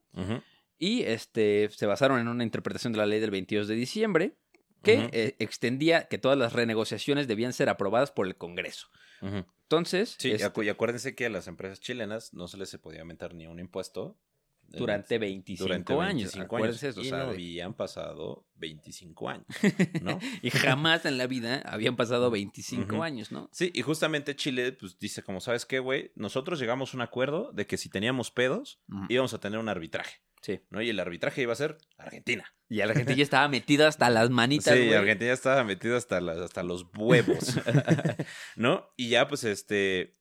y 0.79 1.03
este, 1.03 1.69
se 1.71 1.87
basaron 1.87 2.21
en 2.21 2.29
una 2.29 2.45
interpretación 2.45 2.93
de 2.93 2.99
la 2.99 3.07
ley 3.07 3.21
del 3.21 3.31
22 3.31 3.69
de 3.69 3.75
diciembre 3.75 4.37
que 4.83 5.09
eh, 5.13 5.37
extendía 5.39 6.09
que 6.09 6.19
todas 6.19 6.37
las 6.37 6.53
renegociaciones 6.53 7.27
debían 7.27 7.53
ser 7.53 7.71
aprobadas 7.71 8.11
por 8.11 8.27
el 8.27 8.37
Congreso. 8.37 8.89
Entonces, 9.23 10.17
Sí, 10.19 10.31
este, 10.31 10.65
y 10.65 10.69
acuérdense 10.69 11.15
que 11.15 11.27
a 11.27 11.31
las 11.31 11.49
empresas 11.49 11.81
chilenas 11.81 12.35
no 12.35 12.49
se 12.49 12.59
les 12.59 12.77
podía 12.77 13.01
aumentar 13.01 13.35
ni 13.35 13.47
un 13.47 13.59
impuesto. 13.59 14.19
Durante 14.69 15.19
25 15.19 15.65
durante 15.65 15.93
años. 15.95 16.33
25 16.35 16.45
acuérdense 16.45 16.87
años. 16.87 16.97
o 16.99 17.01
Y 17.03 17.05
sea, 17.09 17.19
no 17.19 17.25
de- 17.27 17.31
habían 17.33 17.75
pasado 17.75 18.47
25 18.57 19.29
años, 19.29 19.47
¿no? 20.03 20.19
y 20.43 20.51
jamás 20.51 21.05
en 21.07 21.19
la 21.19 21.27
vida 21.27 21.62
habían 21.67 21.97
pasado 21.97 22.31
25 22.31 22.95
Ujú. 22.95 23.03
años, 23.03 23.33
¿no? 23.33 23.49
Sí, 23.53 23.71
y 23.75 23.83
justamente 23.83 24.37
Chile, 24.37 24.73
pues 24.73 24.99
dice, 24.99 25.23
como 25.23 25.41
sabes 25.41 25.67
qué, 25.67 25.79
güey, 25.79 26.12
nosotros 26.15 26.59
llegamos 26.61 26.93
a 26.93 26.97
un 26.97 27.01
acuerdo 27.03 27.53
de 27.53 27.67
que 27.67 27.77
si 27.77 27.89
teníamos 27.89 28.31
pedos, 28.31 28.81
íbamos 29.09 29.35
a 29.35 29.39
tener 29.41 29.59
un 29.59 29.69
arbitraje, 29.69 30.21
Sí. 30.41 30.61
¿no? 30.71 30.83
Y 30.83 30.91
el 30.91 31.01
arbitraje 31.01 31.43
iba 31.43 31.53
a 31.53 31.57
ser 31.57 31.79
Argentina. 31.99 32.45
Y 32.69 32.81
Argentina 32.81 33.23
estaba 33.23 33.47
metida 33.49 33.89
hasta 33.89 34.09
las 34.11 34.31
manitas, 34.31 34.77
Sí. 34.77 34.93
Argentina 34.93 35.33
estaba 35.33 35.65
metida 35.65 35.97
hasta, 35.97 36.21
las, 36.21 36.39
hasta 36.39 36.62
los 36.62 36.87
huevos, 36.97 37.55
¿no? 38.57 38.89
Y 38.97 39.11
ya, 39.11 39.29
pues, 39.29 39.45
este, 39.45 40.17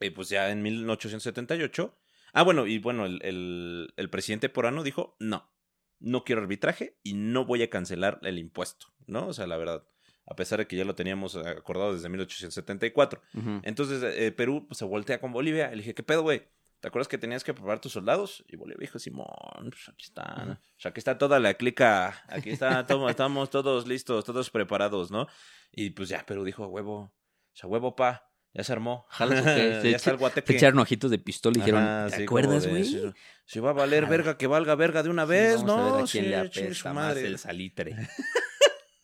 eh, 0.00 0.10
pues 0.10 0.28
ya 0.28 0.50
en 0.50 0.62
1878, 0.62 1.96
ah, 2.32 2.42
bueno, 2.42 2.66
y 2.66 2.78
bueno, 2.78 3.06
el, 3.06 3.20
el, 3.22 3.92
el 3.96 4.10
presidente 4.10 4.48
Porano 4.48 4.82
dijo, 4.82 5.16
no, 5.20 5.50
no 5.98 6.24
quiero 6.24 6.42
arbitraje 6.42 6.98
y 7.02 7.14
no 7.14 7.44
voy 7.44 7.62
a 7.62 7.70
cancelar 7.70 8.18
el 8.22 8.38
impuesto, 8.38 8.86
¿no? 9.06 9.28
O 9.28 9.32
sea, 9.32 9.46
la 9.46 9.56
verdad, 9.56 9.84
a 10.26 10.34
pesar 10.36 10.58
de 10.60 10.66
que 10.66 10.76
ya 10.76 10.84
lo 10.84 10.94
teníamos 10.94 11.36
acordado 11.36 11.92
desde 11.94 12.08
1874. 12.08 13.20
Ujú. 13.34 13.60
Entonces 13.64 14.02
eh, 14.02 14.32
Perú 14.32 14.66
pues, 14.68 14.78
se 14.78 14.84
voltea 14.84 15.20
con 15.20 15.32
Bolivia. 15.32 15.70
Le 15.70 15.76
dije, 15.78 15.94
¿qué 15.94 16.02
pedo, 16.02 16.22
güey? 16.22 16.48
¿Te 16.80 16.88
acuerdas 16.88 17.08
que 17.08 17.18
tenías 17.18 17.44
que 17.44 17.52
preparar 17.52 17.80
tus 17.80 17.92
soldados? 17.92 18.42
Y 18.48 18.56
Bolivia 18.56 18.78
dijo, 18.80 18.98
Simón, 18.98 19.26
pues 19.68 19.88
aquí 19.88 20.04
está. 20.04 20.42
Ujú. 20.42 20.52
O 20.52 20.58
sea, 20.80 20.90
aquí 20.90 20.98
está 21.00 21.18
toda 21.18 21.38
la 21.40 21.52
clica. 21.54 22.22
Aquí 22.28 22.50
está, 22.50 22.86
todo- 22.86 23.08
estamos 23.10 23.50
todos 23.50 23.86
listos, 23.86 24.24
todos 24.24 24.48
preparados, 24.50 25.10
¿no? 25.10 25.26
Y 25.72 25.90
pues 25.90 26.08
ya 26.08 26.24
Perú 26.24 26.44
dijo, 26.44 26.66
huevo, 26.68 26.96
o 27.00 27.12
sea, 27.52 27.68
huevo, 27.68 27.94
pa. 27.96 28.29
Ya 28.52 28.64
se 28.64 28.72
armó. 28.72 29.06
Jalas. 29.10 29.44
Se 29.44 29.90
ya 29.90 29.96
está 29.96 30.10
el 30.10 30.16
guateque. 30.16 30.56
echaron 30.56 30.78
ojitos 30.80 31.10
de 31.10 31.18
pistola 31.18 31.56
y 31.56 31.60
dijeron, 31.60 31.82
Ajá, 31.82 32.06
¿te 32.10 32.16
sí, 32.16 32.22
acuerdas, 32.24 32.66
güey? 32.66 32.84
Si, 32.84 33.00
si 33.46 33.60
va 33.60 33.70
a 33.70 33.74
valer 33.74 34.04
Ajá. 34.04 34.10
verga, 34.10 34.38
que 34.38 34.46
valga 34.46 34.74
verga 34.74 35.02
de 35.02 35.08
una 35.08 35.24
Sí, 35.24 35.30
vez, 35.30 35.56
vamos 35.64 35.70
a 35.78 35.82
ver 35.84 35.94
¿no? 35.94 36.00
a 36.00 36.04
quién 36.06 36.30
le 36.30 36.36
Sí, 36.52 36.60
apesta 36.62 36.92
más 36.92 37.16
el 37.16 37.38
salitre. 37.38 37.96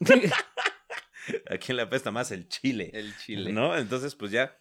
¿A 1.51 1.59
quién 1.59 1.76
le 1.76 1.82
apesta 1.82 2.11
más 2.11 2.30
el 2.30 2.49
chile? 2.49 2.90
el 2.94 3.16
chile. 3.16 3.53
¿No? 3.53 3.76
Entonces, 3.76 4.14
pues 4.14 4.30
ya. 4.30 4.59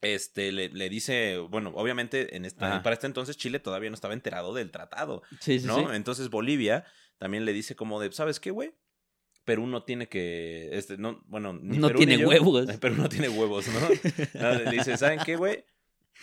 Este 0.00 0.52
le, 0.52 0.68
le 0.68 0.90
dice, 0.90 1.38
bueno, 1.38 1.72
obviamente 1.74 2.36
en 2.36 2.44
esta, 2.44 2.82
para 2.82 2.92
este 2.92 3.06
entonces 3.06 3.38
Chile 3.38 3.58
todavía 3.58 3.88
no 3.88 3.94
estaba 3.94 4.12
enterado 4.12 4.52
del 4.52 4.70
tratado, 4.70 5.22
Sí, 5.40 5.58
sí, 5.58 5.66
¿no? 5.66 5.94
Entonces 5.94 6.28
Bolivia 6.28 6.84
también 7.16 7.46
le 7.46 7.54
dice 7.54 7.74
como 7.74 7.98
de, 7.98 8.12
¿sabes 8.12 8.38
qué, 8.38 8.50
güey? 8.50 8.74
Perú 9.44 9.66
no 9.66 9.82
tiene 9.84 10.08
que, 10.08 10.70
este, 10.72 10.96
no, 10.96 11.22
bueno, 11.26 11.52
ni 11.52 11.78
No 11.78 11.88
Perú 11.88 11.98
tiene 11.98 12.16
ni 12.16 12.22
yo- 12.22 12.28
huevos. 12.28 12.66
Perú 12.80 12.96
no 12.96 13.08
tiene 13.08 13.28
huevos, 13.28 13.66
¿no? 13.68 14.50
Le 14.58 14.70
dice, 14.70 14.96
¿saben 14.96 15.20
qué, 15.24 15.36
güey? 15.36 15.64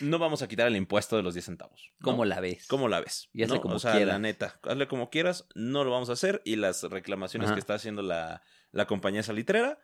No 0.00 0.18
vamos 0.18 0.42
a 0.42 0.48
quitar 0.48 0.66
el 0.68 0.76
impuesto 0.76 1.16
de 1.16 1.22
los 1.22 1.34
10 1.34 1.44
centavos. 1.44 1.92
¿no? 1.98 2.04
¿Cómo 2.04 2.24
la 2.24 2.40
ves? 2.40 2.66
¿Cómo 2.66 2.88
la 2.88 3.00
ves? 3.00 3.28
Y 3.32 3.42
hazle 3.42 3.56
¿no? 3.56 3.60
como 3.62 3.74
o 3.74 3.78
sea, 3.78 3.92
quieras. 3.92 4.08
la 4.14 4.18
neta, 4.18 4.58
hazle 4.62 4.88
como 4.88 5.10
quieras, 5.10 5.46
no 5.54 5.84
lo 5.84 5.90
vamos 5.90 6.08
a 6.08 6.14
hacer 6.14 6.40
y 6.44 6.56
las 6.56 6.82
reclamaciones 6.84 7.48
Ajá. 7.48 7.54
que 7.54 7.60
está 7.60 7.74
haciendo 7.74 8.02
la, 8.02 8.42
la 8.72 8.86
compañía 8.86 9.22
salitrera 9.22 9.78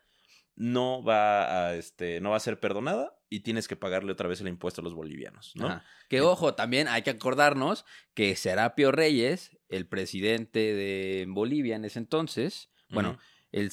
no 0.56 1.04
va 1.04 1.68
a 1.68 1.74
este 1.76 2.20
no 2.20 2.30
va 2.30 2.36
a 2.36 2.40
ser 2.40 2.58
perdonada 2.58 3.16
y 3.28 3.40
tienes 3.40 3.68
que 3.68 3.76
pagarle 3.76 4.10
otra 4.10 4.26
vez 4.28 4.40
el 4.40 4.48
impuesto 4.48 4.80
a 4.80 4.84
los 4.84 4.92
bolivianos, 4.94 5.52
¿no? 5.54 5.68
Ajá. 5.68 5.84
Que 6.08 6.20
ojo, 6.22 6.54
también 6.54 6.88
hay 6.88 7.02
que 7.02 7.10
acordarnos 7.10 7.84
que 8.14 8.34
Serapio 8.34 8.90
Reyes, 8.90 9.56
el 9.68 9.86
presidente 9.86 10.58
de 10.74 11.26
Bolivia 11.28 11.76
en 11.76 11.84
ese 11.84 12.00
entonces, 12.00 12.70
bueno, 12.90 13.10
Ujú. 13.10 13.18
el... 13.52 13.70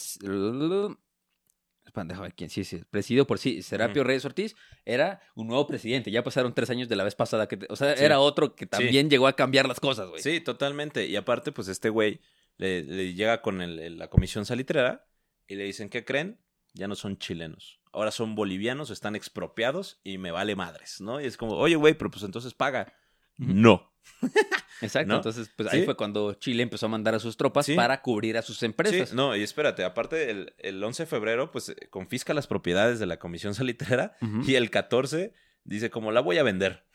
Espera, 1.86 2.06
déjame 2.06 2.28
ver 2.28 2.36
quién, 2.36 2.50
sí, 2.50 2.64
sí, 2.64 2.82
presidido 2.90 3.28
por 3.28 3.38
sí, 3.38 3.62
Serapio. 3.62 4.04
Reyes 4.04 4.26
Ortiz, 4.26 4.56
era 4.86 5.22
un 5.36 5.48
nuevo 5.48 5.68
presidente, 5.68 6.10
ya 6.10 6.24
pasaron 6.24 6.54
tres 6.54 6.70
años 6.72 6.90
de 6.90 6.96
la 6.96 7.04
vez 7.04 7.14
pasada, 7.14 7.48
que, 7.48 7.60
o 7.70 7.76
sea, 7.76 7.96
Sí. 7.96 8.04
era 8.04 8.20
otro 8.20 8.56
que 8.56 8.66
también 8.66 9.08
llegó 9.10 9.28
a 9.28 9.36
cambiar 9.36 9.68
las 9.68 9.80
cosas, 9.80 10.10
güey. 10.10 10.22
Sí, 10.22 10.42
totalmente. 10.42 11.06
Y 11.06 11.16
aparte, 11.16 11.52
pues 11.52 11.68
este 11.68 11.90
güey 11.90 12.22
le, 12.58 12.84
le 12.84 13.14
llega 13.14 13.42
con 13.44 13.62
el- 13.62 13.80
el- 13.80 13.98
la 14.00 14.10
comisión 14.10 14.46
salitrera 14.46 15.06
y 15.48 15.56
le 15.56 15.64
dicen, 15.66 15.90
¿qué 15.90 16.04
creen? 16.04 16.40
Ya 16.74 16.88
no 16.88 16.96
son 16.96 17.18
chilenos. 17.20 17.80
Ahora 17.94 18.10
son 18.12 18.34
bolivianos, 18.36 18.90
están 18.90 19.16
expropiados 19.16 20.02
y 20.04 20.18
me 20.18 20.32
vale 20.32 20.56
madres, 20.56 21.00
¿no? 21.02 21.22
Y 21.22 21.26
es 21.26 21.38
como, 21.38 21.54
oye, 21.54 21.76
güey, 21.76 21.94
pero 21.94 22.10
pues 22.10 22.24
entonces 22.24 22.54
paga. 22.56 22.92
No. 23.38 23.94
Exacto, 24.82 25.08
¿No? 25.10 25.16
entonces 25.18 25.50
pues 25.56 25.72
ahí 25.72 25.84
fue 25.86 25.96
cuando 25.96 26.34
Chile 26.34 26.62
empezó 26.64 26.86
a 26.86 26.90
mandar 26.90 27.16
a 27.16 27.20
sus 27.20 27.38
tropas 27.38 27.66
Sí. 27.66 27.76
para 27.76 28.02
cubrir 28.02 28.38
a 28.38 28.42
sus 28.42 28.62
empresas. 28.64 29.10
Sí, 29.10 29.16
no, 29.16 29.36
y 29.36 29.42
espérate, 29.44 29.84
aparte 29.84 30.30
el, 30.30 30.54
el 30.60 30.84
11 30.84 31.04
de 31.04 31.08
febrero, 31.08 31.52
pues 31.52 31.70
eh, 31.70 31.76
confisca 31.90 32.34
las 32.34 32.48
propiedades 32.48 33.00
de 33.00 33.06
la 33.06 33.18
comisión 33.18 33.54
salitrera 33.56 34.16
Ujú. 34.22 34.42
y 34.46 34.56
el 34.56 34.70
14 34.70 35.34
dice 35.64 35.90
como 35.90 36.12
la 36.12 36.20
voy 36.22 36.38
a 36.38 36.44
vender. 36.44 36.86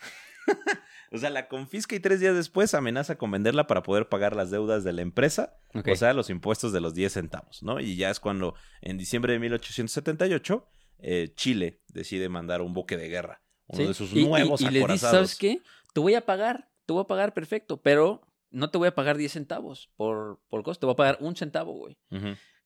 o 1.12 1.18
sea, 1.18 1.30
la 1.30 1.48
confisca 1.48 1.94
y 1.96 2.00
tres 2.00 2.20
días 2.20 2.34
después 2.36 2.72
amenaza 2.74 3.16
con 3.16 3.30
venderla 3.30 3.66
para 3.66 3.82
poder 3.82 4.08
pagar 4.08 4.36
las 4.36 4.50
deudas 4.50 4.84
de 4.84 4.92
la 4.92 5.02
empresa, 5.02 5.56
o 5.74 5.96
sea, 5.96 6.12
los 6.12 6.30
impuestos 6.30 6.72
de 6.72 6.80
los 6.80 6.94
10 6.94 7.12
centavos, 7.12 7.62
¿no? 7.62 7.80
Y 7.80 7.96
ya 7.96 8.10
es 8.10 8.20
cuando 8.20 8.54
en 8.80 8.96
diciembre 8.98 9.32
de 9.32 9.38
1878 9.40 10.66
eh, 11.02 11.32
Chile 11.34 11.80
decide 11.88 12.28
mandar 12.28 12.60
un 12.62 12.72
buque 12.74 12.96
de 12.96 13.08
guerra, 13.08 13.42
uno 13.68 13.88
de 13.88 13.94
sus 13.94 14.12
Y- 14.12 14.20
y- 14.20 14.26
nuevos 14.28 14.60
y, 14.60 14.66
dice, 14.68 14.78
acorazados. 14.78 15.14
¿sabes 15.16 15.36
qué? 15.36 15.60
Te 15.92 16.00
voy 16.00 16.14
a 16.14 16.24
pagar, 16.24 16.68
te 16.90 16.94
voy 16.94 17.02
a 17.02 17.06
pagar 17.06 17.32
perfecto, 17.34 17.80
pero 17.80 18.20
no 18.50 18.68
te 18.72 18.76
voy 18.76 18.88
a 18.88 18.94
pagar 18.96 19.16
10 19.16 19.30
centavos 19.30 19.92
por, 19.94 20.40
por 20.48 20.64
costo, 20.64 20.80
te 20.80 20.86
voy 20.86 20.94
a 20.94 20.96
pagar 20.96 21.18
un 21.20 21.36
centavo, 21.36 21.72
güey. 21.72 21.96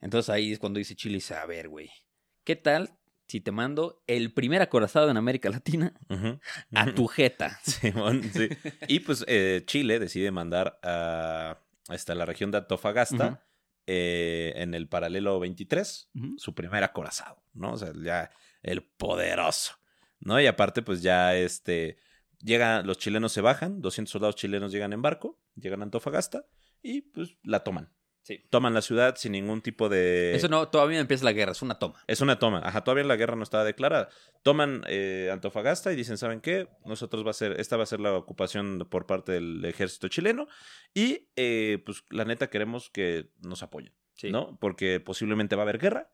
Entonces 0.01 0.31
ahí 0.31 0.51
es 0.53 0.59
cuando 0.59 0.79
dice 0.79 0.97
Chile, 0.97 1.16
dice, 1.16 1.35
a 1.35 1.45
ver, 1.45 1.68
güey, 1.68 1.91
¿qué 2.43 2.57
tal 2.57 2.97
si 3.29 3.43
te 3.43 3.53
mando 3.53 4.03
el 4.07 4.33
primer 4.33 4.62
acorazado 4.62 5.11
en 5.11 5.18
América 5.18 5.51
Latina 5.51 5.93
a 6.72 6.95
tu 6.95 7.07
jeta? 7.07 7.61
Sí. 7.66 8.49
Y 8.89 9.01
pues 9.01 9.27
eh, 9.29 9.62
Chile 9.66 9.99
decide 9.99 10.31
mandar 10.31 10.79
a, 10.83 11.59
hasta 11.89 12.14
la 12.14 12.25
región 12.25 12.51
de 12.51 12.57
Antofagasta 12.57 13.45
eh, 13.87 14.55
en 14.57 14.72
el 14.72 14.89
paralelo 14.89 15.39
23 15.39 16.09
Ujú. 16.14 16.35
su 16.39 16.55
primer 16.55 16.83
acorazado, 16.83 17.43
¿no? 17.53 17.72
O 17.75 17.77
sea, 17.77 17.93
ya 17.95 18.31
el 18.62 18.83
poderoso, 18.85 19.75
¿no? 20.18 20.41
Y 20.41 20.47
aparte, 20.47 20.81
pues 20.81 21.03
ya 21.03 21.37
este, 21.37 21.99
llega, 22.45 22.83
los 22.83 22.99
chilenos 22.99 23.33
se 23.33 23.41
bajan, 23.41 23.81
200 23.81 24.11
soldados 24.13 24.37
chilenos 24.37 24.71
llegan 24.71 24.93
en 24.93 25.03
barco, 25.03 25.41
llegan 25.57 25.81
a 25.81 25.85
Antofagasta 25.85 26.45
y 26.83 27.01
pues 27.01 27.37
la 27.43 27.65
toman. 27.65 27.93
Sí. 28.23 28.43
Toman 28.49 28.73
la 28.73 28.81
ciudad 28.81 29.17
sin 29.17 29.33
ningún 29.33 29.61
tipo 29.61 29.91
de... 29.91 30.35
Eso 30.35 30.49
no, 30.49 30.69
todavía 30.69 30.99
empieza 30.99 31.25
la 31.27 31.33
guerra, 31.33 31.53
es 31.53 31.61
una 31.61 31.79
toma. 31.79 32.03
Es 32.07 32.23
una 32.23 32.39
toma. 32.39 32.63
Ajá, 32.65 32.83
todavía 32.83 33.05
la 33.05 33.17
guerra 33.17 33.37
no 33.37 33.43
estaba 33.43 33.65
declarada. 33.65 34.09
Toman 34.43 34.83
eh, 34.87 35.29
Antofagasta 35.31 35.93
y 35.93 35.97
dicen, 35.97 36.17
¿saben 36.17 36.41
qué? 36.41 36.69
Nosotros 36.87 37.27
va 37.27 37.33
a 37.33 37.35
ser, 37.35 37.61
esta 37.61 37.77
va 37.77 37.83
a 37.83 37.87
ser 37.87 38.01
la 38.01 38.15
ocupación 38.17 38.87
por 38.91 39.05
parte 39.07 39.33
del 39.33 39.63
ejército 39.67 40.09
chileno 40.09 40.47
y 40.95 41.29
eh, 41.37 41.83
pues 41.85 42.03
la 42.09 42.25
neta 42.25 42.49
queremos 42.49 42.89
que 42.89 43.29
nos 43.43 43.63
apoyen, 43.63 43.93
Sí. 44.15 44.31
¿no? 44.31 44.57
Porque 44.59 45.01
posiblemente 45.01 45.55
va 45.55 45.63
a 45.63 45.65
haber 45.65 45.79
guerra 45.79 46.11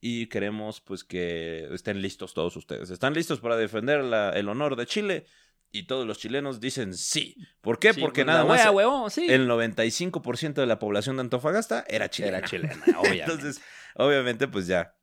y 0.00 0.28
queremos 0.28 0.80
pues 0.80 1.04
que 1.04 1.68
estén 1.74 2.00
listos 2.00 2.32
todos 2.32 2.56
ustedes. 2.56 2.88
¿Están 2.88 3.12
listos 3.12 3.40
para 3.40 3.58
defender 3.58 4.02
la- 4.02 4.30
el 4.30 4.48
honor 4.48 4.76
de 4.76 4.86
Chile? 4.86 5.26
Y 5.72 5.84
todos 5.84 6.06
los 6.06 6.18
chilenos 6.18 6.60
dicen 6.60 6.94
sí. 6.94 7.36
¿Por 7.60 7.78
qué? 7.78 7.92
Sí, 7.92 8.00
Porque 8.00 8.22
pues, 8.24 8.26
nada 8.26 8.40
la 8.40 8.48
más 8.48 8.60
wea, 8.60 8.70
huevón, 8.72 9.10
sí. 9.10 9.26
el 9.28 9.48
95% 9.48 10.54
de 10.54 10.66
la 10.66 10.78
población 10.78 11.16
de 11.16 11.20
Antofagasta 11.22 11.84
era 11.88 12.10
chilena. 12.10 12.38
Era 12.38 12.48
chilena, 12.48 12.74
obviamente. 12.98 13.22
Entonces, 13.22 13.62
obviamente, 13.94 14.48
pues 14.48 14.66
ya, 14.66 14.96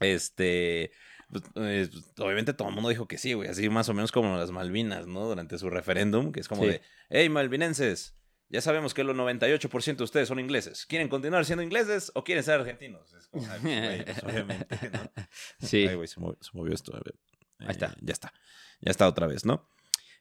este, 0.00 0.92
pues, 1.30 1.44
eh, 1.54 1.88
pues, 1.90 2.04
obviamente 2.18 2.52
todo 2.52 2.68
el 2.68 2.74
mundo 2.74 2.90
dijo 2.90 3.08
que 3.08 3.16
sí, 3.18 3.32
güey, 3.32 3.48
así 3.48 3.68
más 3.70 3.88
o 3.88 3.94
menos 3.94 4.12
como 4.12 4.36
las 4.36 4.50
Malvinas, 4.50 5.06
¿no? 5.06 5.26
Durante 5.26 5.56
su 5.58 5.70
referéndum, 5.70 6.32
que 6.32 6.40
es 6.40 6.48
como 6.48 6.62
Sí. 6.64 6.68
de, 6.68 6.82
hey, 7.08 7.28
malvinenses, 7.28 8.14
ya 8.50 8.60
sabemos 8.60 8.94
que 8.94 9.02
el 9.02 9.08
98% 9.08 9.96
de 9.96 10.04
ustedes 10.04 10.28
son 10.28 10.40
ingleses. 10.40 10.84
¿Quieren 10.84 11.08
continuar 11.08 11.44
siendo 11.44 11.62
ingleses 11.62 12.10
o 12.14 12.24
quieren 12.24 12.42
ser 12.42 12.60
argentinos? 12.60 13.12
Es 13.14 13.28
como, 13.28 13.46
ay, 13.50 13.60
güey, 13.62 14.04
pues, 14.04 14.22
obviamente, 14.24 14.90
¿no? 14.92 15.12
sí. 15.66 15.86
Ay, 15.86 15.94
güey, 15.94 16.08
se, 16.08 16.18
movió, 16.20 16.36
se 16.40 16.50
movió 16.52 16.74
esto, 16.74 16.94
a 16.94 17.00
ver. 17.00 17.14
Ahí 17.60 17.70
está. 17.70 17.94
Ya 18.00 18.12
está, 18.12 18.32
ya 18.80 18.90
está 18.90 19.06
otra 19.08 19.26
vez, 19.26 19.44
¿no? 19.44 19.68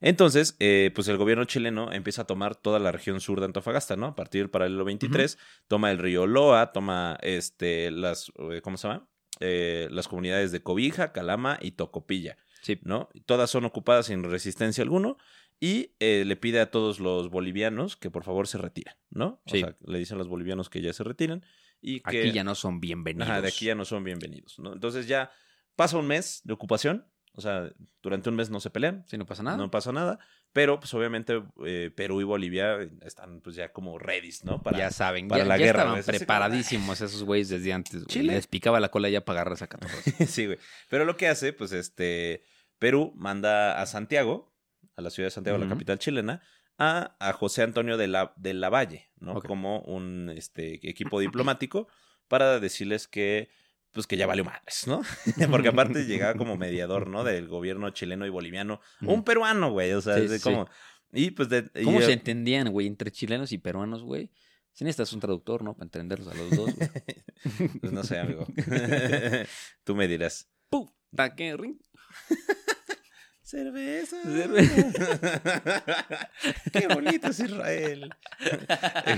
Entonces, 0.02 0.56
eh, 0.60 0.92
pues 0.96 1.08
el 1.10 1.18
gobierno 1.18 1.44
chileno 1.46 1.92
empieza 1.92 2.22
a 2.22 2.26
tomar 2.28 2.56
toda 2.56 2.80
la 2.80 2.92
región 2.92 3.20
sur 3.20 3.40
de 3.40 3.46
Antofagasta, 3.46 3.96
¿no? 3.98 4.08
A 4.08 4.16
partir 4.16 4.42
del 4.42 4.50
paralelo 4.50 4.86
23, 4.86 5.38
toma 5.68 5.92
el 5.92 5.98
río 5.98 6.26
Loa, 6.26 6.72
toma 6.72 7.18
este, 7.22 7.92
las, 7.92 8.32
eh, 8.52 8.62
¿cómo 8.62 8.78
se 8.78 8.88
llama? 8.88 9.10
Eh, 9.42 9.88
las 9.92 10.08
comunidades 10.08 10.52
de 10.52 10.62
Cobija, 10.62 11.12
Calama 11.12 11.58
y 11.62 11.72
Tocopilla, 11.72 12.38
Sí. 12.62 12.80
¿no? 12.84 13.10
Todas 13.26 13.50
son 13.50 13.66
ocupadas 13.66 14.08
sin 14.08 14.24
resistencia 14.24 14.82
alguno 14.84 15.18
y 15.62 15.92
eh, 16.00 16.24
le 16.26 16.36
pide 16.36 16.60
a 16.62 16.72
todos 16.72 17.00
los 17.00 17.30
bolivianos 17.30 17.98
que 17.98 18.10
por 18.10 18.24
favor 18.24 18.48
se 18.48 18.58
retiren, 18.58 18.96
¿no? 19.10 19.42
O 19.46 19.50
sea, 19.50 19.76
le 19.86 20.00
dicen 20.00 20.16
a 20.16 20.20
los 20.20 20.28
bolivianos 20.28 20.70
que 20.70 20.82
ya 20.82 20.94
se 20.94 21.04
retiren 21.04 21.46
y 21.82 22.00
que... 22.02 22.20
Aquí 22.20 22.32
ya 22.32 22.44
no 22.44 22.56
son 22.56 22.80
bienvenidos. 22.80 23.30
Ajá, 23.30 23.42
de 23.42 23.48
aquí 23.50 23.66
ya 23.66 23.76
no 23.76 23.86
son 23.86 24.04
bienvenidos, 24.04 24.60
¿no? 24.60 24.74
Entonces 24.74 25.08
ya 25.08 25.32
pasa 25.76 25.98
un 25.98 26.08
mes 26.08 26.42
de 26.44 26.54
ocupación, 26.54 27.06
o 27.40 27.42
sea, 27.42 27.72
durante 28.04 28.30
un 28.30 28.36
mes 28.36 28.50
no 28.50 28.60
se 28.60 28.70
pelean, 28.70 29.04
Sí, 29.08 29.18
no 29.18 29.26
pasa 29.26 29.42
nada. 29.44 29.58
no 29.58 29.72
pasa 29.72 29.92
nada, 29.92 30.20
pero 30.54 30.80
pues 30.80 30.94
obviamente 30.94 31.42
eh, 31.66 31.92
Perú 31.96 32.22
y 32.22 32.24
Bolivia 32.24 32.78
están 33.02 33.42
pues 33.42 33.56
ya 33.56 33.72
como 33.72 33.98
ready, 33.98 34.30
¿no? 34.44 34.62
Para, 34.62 34.78
ya 34.78 34.92
saben, 34.92 35.28
para 35.28 35.44
ya, 35.44 35.48
la 35.48 35.58
ya 35.58 35.66
guerra, 35.66 35.98
estaban 35.98 36.04
preparadísimos 36.20 37.02
esos 37.02 37.24
güeyes 37.24 37.50
desde 37.50 37.74
antes. 37.74 37.94
güey. 38.04 38.08
Chile. 38.08 38.34
Les 38.34 38.48
picaba 38.48 38.80
la 38.80 38.90
cola 38.90 39.10
ya 39.10 39.26
para 39.26 39.42
agarrar 39.42 39.56
esa 39.56 39.68
sí, 40.28 40.46
güey. 40.46 40.60
Pero 40.90 41.06
lo 41.06 41.18
que 41.18 41.28
hace, 41.28 41.54
pues 41.54 41.72
este, 41.72 42.44
Perú 42.78 43.14
manda 43.16 43.82
a 43.82 43.86
Santiago, 43.86 44.54
a 44.96 45.02
la 45.02 45.10
ciudad 45.10 45.28
de 45.28 45.32
Santiago, 45.32 45.58
la 45.58 45.68
capital 45.68 46.00
chilena, 46.00 46.42
a, 46.78 47.16
a 47.20 47.34
José 47.34 47.64
Antonio 47.64 47.98
de 47.98 48.08
la, 48.08 48.34
de 48.38 48.54
la 48.54 48.70
Valle, 48.70 49.10
¿no? 49.20 49.42
Como 49.42 49.82
un 49.82 50.32
este, 50.36 50.76
equipo 50.90 51.20
diplomático 51.20 51.88
para 52.28 52.60
decirles 52.60 53.08
que 53.08 53.50
pues 53.92 54.06
que 54.08 54.18
ya 54.18 54.28
valió 54.28 54.44
madres, 54.46 54.86
¿no? 54.88 55.02
Porque 55.52 55.70
aparte 55.70 56.06
llegaba 56.06 56.36
como 56.36 56.58
mediador, 56.58 57.08
¿no? 57.08 57.24
Del 57.24 57.48
gobierno 57.48 57.90
chileno 57.92 58.26
y 58.26 58.30
boliviano. 58.30 58.82
Un 59.02 59.24
peruano, 59.24 59.72
güey, 59.72 59.92
o 59.94 60.02
sea, 60.02 60.16
Sí, 60.18 60.28
de 60.28 60.38
sí. 60.38 60.44
como... 60.44 60.70
Y 61.12 61.32
pues 61.32 61.50
de... 61.50 61.70
y, 61.76 61.84
¿Cómo 61.86 62.02
se 62.02 62.14
entendían, 62.14 62.70
güey, 62.72 62.86
entre 62.86 63.12
chilenos 63.12 63.52
y 63.52 63.58
peruanos, 63.58 64.04
güey? 64.04 64.32
Si 64.74 64.84
necesitas 64.84 65.12
un 65.14 65.20
traductor, 65.20 65.64
¿no? 65.64 65.74
Para 65.74 65.86
entenderlos 65.86 66.28
a 66.28 66.36
los 66.36 66.50
dos, 66.52 66.76
güey. 66.76 66.90
Pues 67.82 67.92
no 67.92 68.04
sé, 68.04 68.20
amigo. 68.20 68.46
Tú 69.84 69.96
me 69.96 70.08
dirás. 70.08 70.50
Puta, 70.70 71.36
qué 71.36 71.56
rin- 71.58 71.80
Cerveza. 73.42 74.18
Cerve- 74.26 74.70
Qué 76.72 76.88
bonito 76.94 77.30
es 77.30 77.40
Israel. 77.40 78.14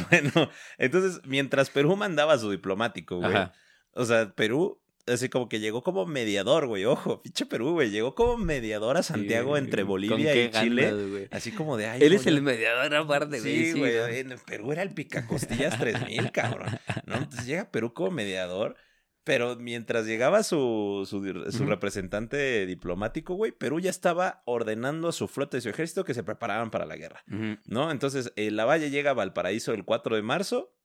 Bueno, 0.09 0.49
entonces, 0.77 1.19
mientras 1.25 1.69
Perú 1.69 1.97
mandaba 1.97 2.33
a 2.33 2.37
su 2.37 2.49
diplomático, 2.51 3.17
güey. 3.17 3.31
Ajá. 3.35 3.53
O 3.93 4.05
sea, 4.05 4.33
Perú, 4.33 4.81
así 5.07 5.29
como 5.29 5.49
que 5.49 5.59
llegó 5.59 5.83
como 5.83 6.05
mediador, 6.05 6.67
güey. 6.67 6.85
Ojo, 6.85 7.21
pinche 7.21 7.45
Perú, 7.45 7.73
güey. 7.73 7.89
Llegó 7.89 8.15
como 8.15 8.37
mediador 8.37 8.97
a 8.97 9.03
Santiago 9.03 9.55
Sí, 9.55 9.63
entre 9.63 9.83
¿con 9.83 9.89
Bolivia 9.89 10.35
y 10.35 10.49
Chile. 10.51 10.91
güey? 10.91 11.27
Así 11.31 11.51
como 11.51 11.77
de, 11.77 11.87
ay, 11.87 12.01
Él 12.01 12.13
es 12.13 12.25
el 12.27 12.41
mediador 12.41 12.93
aparte, 12.95 13.39
güey. 13.39 13.71
Sí, 13.71 13.79
güey. 13.79 14.19
En 14.19 14.35
Perú 14.45 14.71
era 14.71 14.81
el 14.81 14.93
picacostillas 14.93 15.77
3000, 15.79 16.31
cabrón. 16.31 16.69
¿no? 17.05 17.15
Entonces 17.15 17.45
llega 17.45 17.71
Perú 17.71 17.93
como 17.93 18.11
mediador. 18.11 18.75
Pero 19.23 19.55
mientras 19.55 20.07
llegaba 20.07 20.41
su, 20.41 21.07
su, 21.07 21.65
representante 21.65 22.65
diplomático, 22.65 23.35
güey, 23.35 23.51
Perú 23.51 23.79
ya 23.79 23.91
estaba 23.91 24.41
ordenando 24.45 25.09
a 25.09 25.11
su 25.11 25.27
flota 25.27 25.57
y 25.57 25.61
su 25.61 25.69
ejército 25.69 26.03
que 26.03 26.15
se 26.15 26.23
preparaban 26.23 26.71
para 26.71 26.87
la 26.87 26.95
guerra. 26.95 27.23
¿no? 27.67 27.91
Entonces, 27.91 28.33
eh, 28.35 28.49
la 28.49 28.65
Valle 28.65 28.89
llega 28.89 29.11
a 29.11 29.13
Valparaíso 29.13 29.73
el 29.73 29.85
4 29.85 30.15
de 30.15 30.21
marzo. 30.23 30.75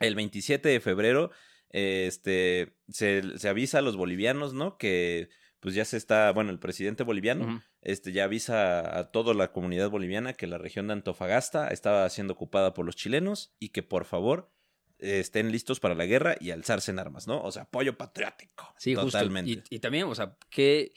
El 0.00 0.14
27 0.14 0.68
de 0.68 0.80
febrero, 0.80 1.30
este, 1.76 2.78
se, 2.88 3.38
se 3.38 3.48
avisa 3.48 3.78
a 3.78 3.82
los 3.82 3.96
bolivianos, 3.96 4.54
¿no? 4.54 4.78
Que 4.78 5.28
pues 5.60 5.74
ya 5.74 5.84
se 5.84 5.96
está, 5.96 6.30
bueno, 6.32 6.50
el 6.50 6.58
presidente 6.58 7.02
boliviano 7.02 7.62
este, 7.82 8.12
ya 8.12 8.24
avisa 8.24 8.98
a 8.98 9.10
toda 9.10 9.34
la 9.34 9.52
comunidad 9.52 9.90
boliviana 9.90 10.32
que 10.34 10.46
la 10.46 10.58
región 10.58 10.86
de 10.86 10.94
Antofagasta 10.94 11.68
estaba 11.68 12.08
siendo 12.08 12.34
ocupada 12.34 12.72
por 12.72 12.86
los 12.86 12.96
chilenos 12.96 13.54
y 13.58 13.70
que 13.70 13.82
por 13.82 14.04
favor 14.04 14.52
eh, 14.98 15.18
estén 15.18 15.52
listos 15.52 15.80
para 15.80 15.94
la 15.94 16.06
guerra 16.06 16.36
y 16.40 16.50
alzarse 16.50 16.90
en 16.90 16.98
armas, 16.98 17.26
¿no? 17.26 17.42
O 17.42 17.50
sea, 17.52 17.62
apoyo 17.62 17.96
patriótico. 17.98 18.72
Sí, 18.78 18.94
totalmente. 18.94 19.54
justo. 19.54 19.68
Y, 19.70 19.76
y 19.76 19.78
también, 19.80 20.04
o 20.04 20.14
sea, 20.14 20.36
que 20.50 20.92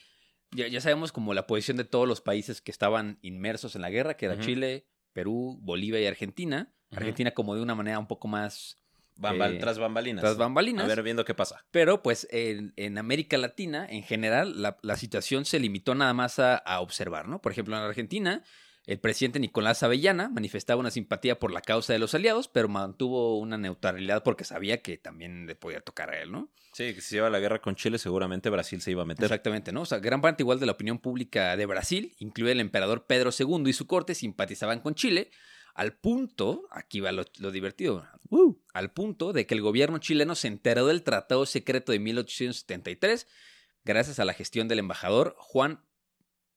ya, 0.52 0.68
ya 0.68 0.80
sabemos 0.80 1.12
como 1.12 1.34
la 1.34 1.46
posición 1.46 1.76
de 1.76 1.84
todos 1.84 2.08
los 2.08 2.20
países 2.20 2.62
que 2.62 2.70
estaban 2.70 3.18
inmersos 3.22 3.76
en 3.76 3.82
la 3.82 3.90
guerra, 3.90 4.16
que 4.16 4.26
era. 4.26 4.38
Chile, 4.38 4.86
Perú, 5.12 5.58
Bolivia 5.60 6.00
y 6.00 6.06
Argentina. 6.06 6.74
Argentina 6.92 7.32
como 7.32 7.54
de 7.54 7.62
una 7.62 7.74
manera 7.74 7.98
un 7.98 8.08
poco 8.08 8.26
más 8.26 8.79
Bambal- 9.20 9.56
eh, 9.56 9.58
tras 9.58 9.78
bambalinas. 9.78 10.22
tras 10.22 10.36
bambalinas. 10.36 10.84
A 10.84 10.88
ver, 10.88 11.02
viendo 11.02 11.24
qué 11.24 11.34
pasa. 11.34 11.64
Pero 11.70 12.02
pues 12.02 12.26
en, 12.30 12.72
en 12.76 12.98
América 12.98 13.36
Latina, 13.38 13.86
en 13.88 14.02
general, 14.02 14.60
la, 14.62 14.78
la 14.82 14.96
situación 14.96 15.44
se 15.44 15.60
limitó 15.60 15.94
nada 15.94 16.14
más 16.14 16.38
a, 16.38 16.56
a 16.56 16.80
observar, 16.80 17.28
¿no? 17.28 17.40
Por 17.40 17.52
ejemplo, 17.52 17.76
en 17.76 17.82
Argentina, 17.82 18.42
el 18.86 18.98
presidente 18.98 19.38
Nicolás 19.38 19.82
Avellana 19.82 20.30
manifestaba 20.30 20.80
una 20.80 20.90
simpatía 20.90 21.38
por 21.38 21.52
la 21.52 21.60
causa 21.60 21.92
de 21.92 21.98
los 21.98 22.14
aliados, 22.14 22.48
pero 22.48 22.66
mantuvo 22.68 23.38
una 23.38 23.58
neutralidad 23.58 24.22
porque 24.22 24.44
sabía 24.44 24.80
que 24.82 24.96
también 24.96 25.46
le 25.46 25.54
podía 25.54 25.80
tocar 25.80 26.10
a 26.10 26.20
él, 26.20 26.32
¿no? 26.32 26.50
Sí, 26.72 26.94
que 26.94 27.00
si 27.00 27.08
se 27.08 27.14
lleva 27.16 27.30
la 27.30 27.40
guerra 27.40 27.60
con 27.60 27.74
Chile, 27.76 27.98
seguramente 27.98 28.48
Brasil 28.48 28.80
se 28.80 28.92
iba 28.92 29.02
a 29.02 29.04
meter. 29.04 29.24
Exactamente, 29.24 29.70
¿no? 29.72 29.82
O 29.82 29.86
sea, 29.86 29.98
gran 29.98 30.20
parte 30.20 30.42
igual 30.44 30.60
de 30.60 30.66
la 30.66 30.72
opinión 30.72 30.98
pública 30.98 31.56
de 31.56 31.66
Brasil, 31.66 32.14
incluye 32.20 32.52
el 32.52 32.60
emperador 32.60 33.06
Pedro 33.06 33.30
II 33.36 33.64
y 33.68 33.72
su 33.72 33.86
corte, 33.86 34.14
simpatizaban 34.14 34.80
con 34.80 34.94
Chile, 34.94 35.30
al 35.80 35.94
punto, 35.94 36.68
aquí 36.70 37.00
va 37.00 37.10
lo, 37.10 37.24
lo 37.38 37.50
divertido, 37.50 38.06
al 38.74 38.92
punto 38.92 39.32
de 39.32 39.46
que 39.46 39.54
el 39.54 39.62
gobierno 39.62 39.96
chileno 39.96 40.34
se 40.34 40.46
enteró 40.46 40.86
del 40.86 41.02
Tratado 41.02 41.46
Secreto 41.46 41.92
de 41.92 41.98
1873 41.98 43.26
gracias 43.82 44.18
a 44.18 44.26
la 44.26 44.34
gestión 44.34 44.68
del 44.68 44.80
embajador 44.80 45.36
Juan 45.38 45.82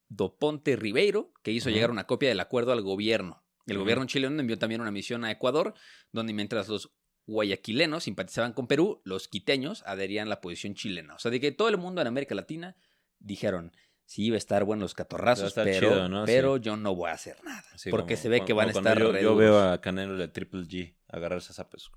do 0.10 0.36
Ponte 0.38 0.76
Ribeiro, 0.76 1.32
que 1.42 1.54
hizo 1.54 1.70
llegar 1.70 1.90
una 1.90 2.06
copia 2.06 2.28
del 2.28 2.42
acuerdo 2.42 2.74
al 2.74 2.82
gobierno. 2.82 3.46
El 3.66 3.78
gobierno 3.78 4.06
chileno 4.08 4.38
envió 4.42 4.60
también 4.60 4.82
una 4.82 4.92
misión 4.92 5.24
a 5.24 5.32
Ecuador, 5.32 5.74
donde 6.12 6.34
mientras 6.34 6.68
los 6.68 6.92
guayaquilenos 7.26 8.04
simpatizaban 8.04 8.52
con 8.52 8.68
Perú, 8.68 9.02
los 9.06 9.30
quiteños 9.30 9.84
adherían 9.86 10.28
a 10.28 10.32
la 10.32 10.42
posición 10.42 10.76
chilena. 10.76 11.16
O 11.16 11.20
sea, 11.20 11.32
de 11.32 11.40
que 11.40 11.54
todo 11.54 11.70
el 11.70 11.78
mundo 11.78 12.02
en 12.02 12.08
América 12.08 12.36
Latina 12.36 12.76
dijeron, 13.20 13.72
sí, 14.14 14.26
iba 14.26 14.36
a 14.36 14.38
estar 14.38 14.64
bueno 14.64 14.82
los 14.84 14.94
Va 14.94 14.98
catorrazos, 14.98 15.54
pero, 15.54 15.80
chido, 15.80 16.10
¿no? 16.10 16.26
pero 16.26 16.58
yo 16.58 16.78
no 16.78 16.94
voy 16.96 17.10
a 17.10 17.14
hacer 17.14 17.44
nada. 17.44 17.64
Sí, 17.76 17.90
porque 17.90 18.14
como 18.14 18.22
se 18.24 18.30
ve 18.30 18.46
que 18.46 18.54
van 18.54 18.70
a 18.70 18.72
estar 18.72 19.00
Yo, 19.00 19.18
yo 19.20 19.36
veo 19.36 19.60
a 19.60 19.82
Canelo 19.82 20.18
de 20.18 20.28
Triple 20.28 20.62
G 20.64 20.96
agarrarse 21.08 21.52
a 21.52 21.56
zapes. 21.56 21.90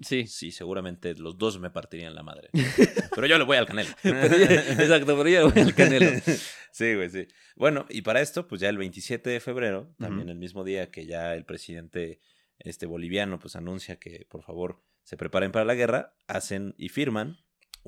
Sí. 0.00 0.26
Sí, 0.28 0.52
seguramente 0.52 1.14
los 1.14 1.36
dos 1.36 1.58
me 1.58 1.70
partirían 1.70 2.14
la 2.14 2.22
madre. 2.22 2.50
Pero 3.14 3.26
yo 3.26 3.36
le 3.36 3.44
voy 3.44 3.56
al 3.56 3.66
Canelo. 3.66 3.90
Pero 4.02 4.36
yo- 4.36 4.44
exacto, 4.44 5.16
pero 5.16 5.28
yo 5.28 5.50
voy 5.50 5.62
al 5.62 5.74
Canelo. 5.74 6.10
Sí, 6.70 6.94
güey, 6.94 7.10
sí. 7.10 7.26
Bueno, 7.56 7.86
y 7.88 8.02
para 8.02 8.20
esto, 8.20 8.46
pues 8.46 8.60
ya 8.60 8.68
el 8.68 8.78
27 8.78 9.30
de 9.30 9.40
febrero, 9.40 9.92
también 9.98 10.28
el 10.28 10.38
mismo 10.38 10.62
día 10.62 10.90
que 10.92 11.06
ya 11.06 11.34
el 11.34 11.44
presidente 11.44 12.20
este 12.60 12.86
boliviano 12.86 13.38
pues 13.40 13.56
anuncia 13.56 13.98
que 13.98 14.26
por 14.28 14.42
favor 14.44 14.80
se 15.02 15.16
preparen 15.16 15.50
para 15.50 15.64
la 15.64 15.74
guerra, 15.74 16.14
hacen 16.28 16.74
y 16.78 16.90
firman 16.90 17.38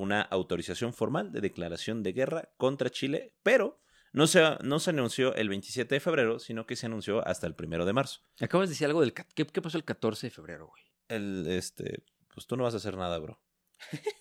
una 0.01 0.23
autorización 0.23 0.95
formal 0.95 1.31
de 1.31 1.43
declaración 1.43 2.03
de 2.03 2.13
guerra 2.13 2.49
contra 2.57 2.89
Chile, 2.89 3.35
pero 3.43 3.83
no 4.13 4.27
se, 4.27 4.43
no 4.63 4.81
se 4.81 4.91
anunció 4.91 5.35
el 5.35 5.51
27 5.51 5.95
de 5.95 6.01
febrero, 6.01 6.39
sino 6.39 6.67
que 6.67 6.75
se 6.75 6.87
anunció 6.87 7.27
hasta 7.27 7.47
el 7.47 7.55
1 7.59 7.85
de 7.85 7.93
marzo. 7.93 8.23
Acabas 8.41 8.69
de 8.69 8.73
decir 8.73 8.87
algo 8.87 9.03
del... 9.03 9.13
¿Qué, 9.13 9.47
qué 9.47 9.63
pasó 9.63 9.77
el 9.77 9.85
14 9.85 10.29
de 10.29 10.31
febrero, 10.31 10.69
güey? 10.69 10.83
El, 11.09 11.47
este, 11.47 12.03
pues 12.33 12.47
tú 12.47 12.57
no 12.57 12.65
vas 12.65 12.75
a 12.75 12.79
hacer 12.79 12.97
nada, 12.97 13.19
bro. 13.19 13.41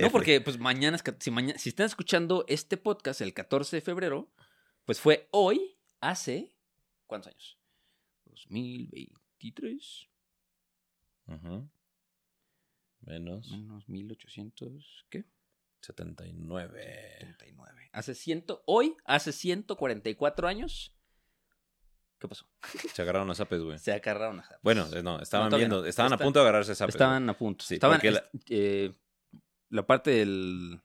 No, 0.00 0.10
porque 0.10 0.40
pues 0.40 0.58
mañana, 0.58 0.98
si, 1.18 1.30
mañana, 1.30 1.58
si 1.58 1.68
están 1.68 1.86
escuchando 1.86 2.44
este 2.48 2.76
podcast 2.76 3.20
el 3.20 3.34
14 3.34 3.76
de 3.76 3.82
febrero, 3.82 4.32
pues 4.84 5.00
fue 5.00 5.28
hoy, 5.30 5.78
hace, 6.00 6.56
¿cuántos 7.06 7.32
años? 7.32 7.58
2023, 8.24 10.08
Ujú. 11.26 11.68
Menos 13.06 13.50
menos 13.50 13.88
1800, 13.88 15.06
¿qué? 15.10 15.24
79. 15.80 17.16
79. 17.20 17.90
Hace 17.92 18.14
ciento, 18.14 18.62
hoy, 18.66 18.96
hace 19.04 19.32
144 19.32 20.48
años, 20.48 20.94
¿qué 22.18 22.26
pasó? 22.28 22.46
Se 22.94 23.02
agarraron 23.02 23.30
a 23.30 23.34
zapes, 23.34 23.60
güey. 23.60 23.78
Se 23.78 23.92
agarraron 23.92 24.40
a 24.40 24.48
Bueno, 24.62 24.86
eh, 24.94 25.02
no, 25.02 25.20
estaban 25.20 25.50
viendo, 25.50 25.82
no. 25.82 25.86
estaban 25.86 26.12
a 26.12 26.18
punto 26.18 26.38
de 26.40 26.44
agarrarse 26.48 26.74
zapes. 26.74 26.94
Estaban 26.94 27.28
a 27.28 27.36
punto. 27.36 27.64
Sí, 27.64 27.74
estaban, 27.74 28.00
la- 28.02 28.24
eh, 28.48 28.92
la 29.68 29.86
parte 29.86 30.10
del... 30.12 30.80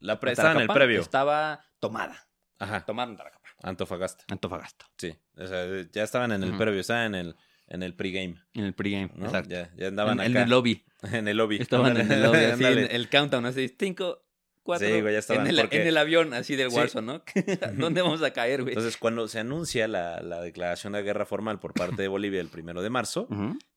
La 0.00 0.18
pre- 0.20 0.30
de 0.30 0.32
estaban 0.32 0.56
en 0.56 0.62
el 0.62 0.68
previo. 0.68 1.00
Estaba 1.00 1.64
tomada. 1.80 2.28
Ajá, 2.58 2.84
Tomaron 2.84 3.16
Taracapa. 3.16 3.48
Antofagasta. 3.62 4.24
Antofagasta. 4.28 4.86
Sí, 4.98 5.16
o 5.36 5.46
sea, 5.46 5.66
ya 5.92 6.02
estaban 6.02 6.32
en 6.32 6.42
el 6.44 6.56
previo, 6.56 6.80
estaban 6.80 7.14
en 7.14 7.26
el, 7.26 7.36
en 7.74 7.82
el 7.82 7.94
pregame. 7.94 8.36
En 8.54 8.64
el 8.64 8.74
pregame. 8.74 9.10
¿no? 9.16 9.26
Exacto. 9.26 9.50
Ya, 9.50 9.70
ya 9.76 9.88
andaban 9.88 10.20
en, 10.20 10.26
en 10.26 10.32
acá. 10.32 10.44
el 10.44 10.50
lobby. 10.50 10.84
En 11.12 11.26
el 11.26 11.36
lobby. 11.36 11.56
Estaban 11.56 11.96
en 11.96 12.10
el 12.12 12.22
lobby, 12.22 12.38
así, 12.44 12.64
en 12.64 12.78
el 12.90 13.08
countdown, 13.10 13.44
así, 13.46 13.74
cinco, 13.78 14.24
cuatro. 14.62 14.86
Sí, 14.86 15.00
güey, 15.00 15.12
ya 15.14 15.18
estaban, 15.18 15.46
En 15.46 15.54
el, 15.54 15.60
porque- 15.62 15.82
en 15.82 15.88
el 15.88 15.96
avión, 15.96 16.32
así 16.34 16.54
del 16.54 16.70
Sí. 16.70 16.76
Warzone, 16.76 17.06
¿no? 17.06 17.22
¿Dónde 17.76 18.02
vamos 18.02 18.22
a 18.22 18.32
caer, 18.32 18.62
güey? 18.62 18.74
Entonces, 18.74 18.96
cuando 18.96 19.26
se 19.26 19.40
anuncia 19.40 19.88
la, 19.88 20.20
la 20.22 20.40
declaración 20.40 20.92
de 20.92 21.02
guerra 21.02 21.26
formal 21.26 21.58
por 21.58 21.74
parte 21.74 22.00
de 22.02 22.06
Bolivia 22.08 22.40
el 22.40 22.48
primero 22.48 22.82
de 22.82 22.90
marzo, 22.90 23.26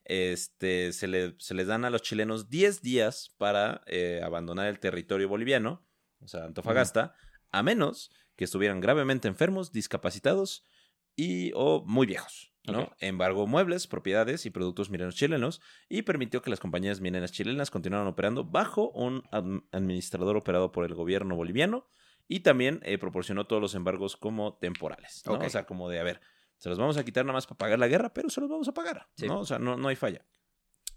este, 0.04 0.94
se, 0.94 1.08
le- 1.08 1.36
se 1.40 1.54
les 1.56 1.68
dan 1.68 1.86
a 1.86 1.90
los 1.90 2.02
chilenos 2.02 2.50
10 2.50 2.82
días 2.82 3.34
para 3.38 3.82
eh, 3.88 4.22
abandonar 4.24 4.68
el 4.68 4.80
territorio 4.80 5.28
boliviano, 5.28 5.84
o 6.22 6.28
sea, 6.28 6.44
Antofagasta, 6.46 7.16
a 7.52 7.64
menos 7.64 8.12
que 8.36 8.44
estuvieran 8.46 8.82
gravemente 8.82 9.28
enfermos, 9.28 9.72
discapacitados 9.72 10.64
y 11.16 11.52
o 11.56 11.84
muy 11.86 12.06
viejos. 12.08 12.52
¿no? 12.68 12.82
Ok. 12.82 12.94
Embargó 13.00 13.46
muebles, 13.46 13.86
propiedades 13.86 14.46
y 14.48 14.50
productos 14.50 14.90
mineros 14.90 15.16
chilenos 15.16 15.62
y 15.88 16.02
permitió 16.02 16.42
que 16.42 16.50
las 16.50 16.60
compañías 16.60 17.00
mineras 17.00 17.32
chilenas 17.32 17.70
continuaran 17.70 18.08
operando 18.08 18.44
bajo 18.44 18.90
un 18.90 19.22
adm- 19.32 19.66
administrador 19.72 20.36
operado 20.36 20.72
por 20.72 20.84
el 20.86 20.96
gobierno 20.96 21.36
boliviano 21.36 21.88
y 22.28 22.40
también 22.40 22.80
eh, 22.84 22.98
proporcionó 22.98 23.46
todos 23.46 23.62
los 23.62 23.76
embargos 23.76 24.18
como 24.18 24.56
temporales. 24.58 25.22
¿no? 25.28 25.34
O 25.46 25.50
sea, 25.52 25.68
como 25.68 25.90
de, 25.90 26.00
a 26.00 26.04
ver, 26.04 26.22
se 26.58 26.70
los 26.70 26.80
vamos 26.80 26.98
a 26.98 27.06
quitar 27.06 27.24
nada 27.24 27.34
más 27.34 27.46
para 27.46 27.58
pagar 27.60 27.78
la 27.78 27.88
guerra, 27.88 28.12
pero 28.16 28.30
se 28.32 28.42
los 28.42 28.50
vamos 28.50 28.68
a 28.68 28.74
pagar. 28.74 29.08
Sí. 29.16 29.28
¿no? 29.28 29.42
O 29.42 29.46
sea, 29.46 29.60
no, 29.60 29.78
no 29.78 29.88
hay 29.90 29.96
falla. 29.96 30.26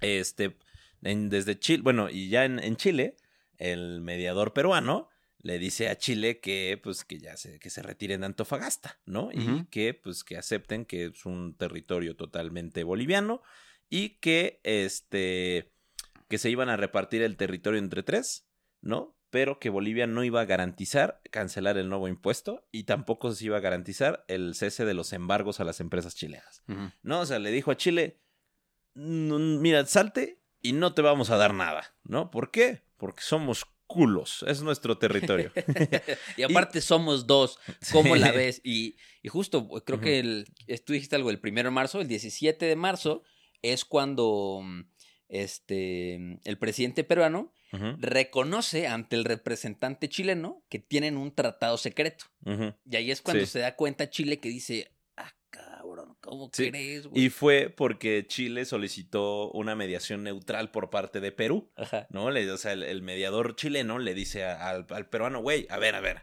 Este, 0.00 0.56
en- 1.02 1.28
desde 1.28 1.58
Chile, 1.58 1.82
bueno, 1.82 2.08
y 2.08 2.28
ya 2.30 2.44
en, 2.46 2.58
en 2.60 2.76
Chile, 2.76 3.16
el 3.58 4.00
mediador 4.00 4.52
peruano 4.54 5.08
le 5.40 5.58
dice 5.58 5.88
a 5.88 5.96
Chile 5.96 6.40
que, 6.40 6.80
pues, 6.82 7.04
que 7.04 7.18
ya 7.18 7.36
se, 7.36 7.58
que 7.60 7.70
se 7.70 7.82
retiren 7.82 8.20
de 8.20 8.26
Antofagasta, 8.26 9.00
¿no? 9.06 9.30
Y 9.32 9.66
que, 9.66 9.94
pues, 9.94 10.24
que 10.24 10.36
acepten 10.36 10.84
que 10.84 11.06
es 11.06 11.24
un 11.26 11.56
territorio 11.56 12.16
totalmente 12.16 12.82
boliviano 12.84 13.42
y 13.88 14.18
que, 14.20 14.60
este, 14.64 15.72
que 16.28 16.38
se 16.38 16.50
iban 16.50 16.68
a 16.68 16.76
repartir 16.76 17.22
el 17.22 17.36
territorio 17.36 17.78
entre 17.78 18.02
tres, 18.02 18.48
¿no? 18.80 19.16
Pero 19.30 19.60
que 19.60 19.70
Bolivia 19.70 20.06
no 20.06 20.24
iba 20.24 20.40
a 20.40 20.46
garantizar 20.46 21.20
cancelar 21.30 21.76
el 21.78 21.88
nuevo 21.88 22.08
impuesto 22.08 22.66
y 22.72 22.84
tampoco 22.84 23.30
se 23.32 23.44
iba 23.44 23.58
a 23.58 23.60
garantizar 23.60 24.24
el 24.26 24.54
cese 24.54 24.84
de 24.86 24.94
los 24.94 25.12
embargos 25.12 25.60
a 25.60 25.64
las 25.64 25.80
empresas 25.80 26.14
chilenas. 26.14 26.62
¿no? 27.02 27.20
O 27.20 27.26
sea, 27.26 27.38
le 27.38 27.50
dijo 27.50 27.70
a 27.70 27.76
Chile, 27.76 28.18
"Mm, 28.94 29.60
mira, 29.60 29.84
salte 29.86 30.40
y 30.62 30.72
no 30.72 30.94
te 30.94 31.02
vamos 31.02 31.30
a 31.30 31.36
dar 31.36 31.52
nada, 31.54 31.94
¿no? 32.04 32.30
¿Por 32.30 32.50
qué? 32.50 32.82
Porque 32.96 33.22
somos 33.22 33.66
culos, 33.88 34.44
es 34.46 34.62
nuestro 34.62 34.96
territorio. 34.98 35.50
y 36.36 36.42
aparte 36.44 36.80
somos 36.80 37.26
dos, 37.26 37.58
¿cómo 37.90 38.14
la 38.14 38.30
ves? 38.30 38.60
Y, 38.62 38.96
y 39.22 39.28
justo, 39.28 39.66
creo 39.84 39.96
Ujú. 39.96 40.04
que 40.04 40.18
el, 40.20 40.46
tú 40.84 40.92
dijiste 40.92 41.16
algo, 41.16 41.30
el 41.30 41.40
primero 41.40 41.68
de 41.70 41.74
marzo, 41.74 42.00
el 42.00 42.06
17 42.06 42.64
de 42.66 42.76
marzo 42.76 43.24
es 43.62 43.84
cuando 43.84 44.60
mm, 44.62 44.82
este, 45.28 46.14
el 46.44 46.58
presidente 46.58 47.02
peruano 47.04 47.52
reconoce 47.98 48.86
ante 48.86 49.14
el 49.16 49.24
representante 49.24 50.08
chileno 50.08 50.64
que 50.70 50.78
tienen 50.78 51.16
un 51.16 51.34
tratado 51.34 51.76
secreto. 51.76 52.24
Y 52.90 52.96
ahí 52.96 53.10
es 53.10 53.20
cuando 53.20 53.44
Sí. 53.44 53.52
se 53.52 53.58
da 53.58 53.76
cuenta 53.76 54.08
Chile 54.08 54.38
que 54.40 54.48
dice, 54.48 54.90
ah, 55.16 55.32
cabrón, 55.50 55.77
¿cómo 56.28 56.50
Sí, 56.52 56.70
crees, 56.70 57.06
güey? 57.06 57.24
Y 57.24 57.30
fue 57.30 57.72
porque 57.74 58.24
Chile 58.26 58.64
solicitó 58.64 59.50
una 59.50 59.74
mediación 59.74 60.22
neutral 60.22 60.70
por 60.70 60.90
parte 60.90 61.20
de 61.20 61.32
Perú, 61.32 61.70
Ajá. 61.76 62.06
¿no? 62.10 62.30
Le, 62.30 62.50
o 62.50 62.56
sea, 62.56 62.72
el, 62.72 62.82
el 62.82 63.02
mediador 63.02 63.56
chileno 63.56 63.98
le 63.98 64.14
dice 64.14 64.44
a- 64.44 64.68
al, 64.68 64.86
al 64.90 65.06
peruano, 65.08 65.40
güey, 65.40 65.66
a 65.70 65.78
ver, 65.78 65.94
a 65.94 66.00
ver, 66.00 66.22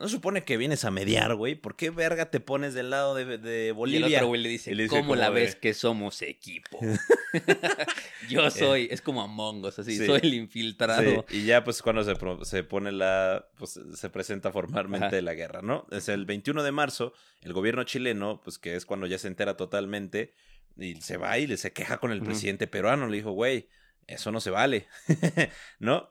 no 0.00 0.08
se 0.08 0.14
supone 0.14 0.44
que 0.44 0.56
vienes 0.56 0.84
a 0.84 0.90
mediar, 0.90 1.34
güey, 1.34 1.54
¿por 1.54 1.76
qué 1.76 1.90
verga 1.90 2.30
te 2.30 2.40
pones 2.40 2.72
del 2.74 2.88
lado 2.90 3.14
de, 3.14 3.36
de 3.38 3.66
Y 3.66 3.68
el 3.68 3.74
Bolivia? 3.74 4.16
otro 4.18 4.28
güey 4.28 4.40
le 4.42 4.48
dice, 4.48 4.74
¿cómo 4.88 5.14
la 5.14 5.28
ves 5.30 5.54
que 5.56 5.74
somos 5.74 6.22
equipo? 6.22 6.80
Yo 8.28 8.50
soy, 8.50 8.88
es 8.90 9.02
como 9.02 9.22
Among 9.22 9.64
Us, 9.64 9.78
así, 9.78 9.96
Sí. 9.96 10.06
soy 10.06 10.20
el 10.22 10.30
Sí, 10.30 10.36
infiltrado. 10.36 11.24
y 11.30 11.44
ya 11.44 11.62
pues 11.64 11.82
cuando 11.82 12.02
se, 12.02 12.14
se 12.44 12.64
pone 12.64 12.92
la, 12.92 13.46
pues 13.58 13.78
se 13.94 14.10
presenta 14.10 14.50
formalmente 14.52 15.06
Ajá. 15.16 15.20
la 15.22 15.34
guerra, 15.34 15.62
¿no? 15.62 15.86
Es 15.90 16.08
el 16.08 16.24
21 16.24 16.62
de 16.62 16.72
marzo, 16.72 17.12
el 17.42 17.52
gobierno 17.52 17.84
chileno, 17.84 18.40
pues 18.42 18.58
que 18.58 18.76
es 18.76 18.86
cuando 18.86 19.06
ya 19.06 19.18
se 19.18 19.28
entera 19.28 19.56
totalmente, 19.56 20.32
y 20.78 20.94
se 20.96 21.18
va 21.18 21.38
y 21.38 21.46
le 21.46 21.56
se 21.56 21.72
queja 21.72 21.98
con 21.98 22.10
el 22.10 22.22
presidente 22.22 22.66
peruano, 22.66 23.06
le 23.06 23.16
dijo, 23.18 23.32
güey, 23.32 23.68
eso 24.06 24.32
no 24.32 24.40
se 24.40 24.50
vale, 24.50 24.88
¿no? 25.78 26.10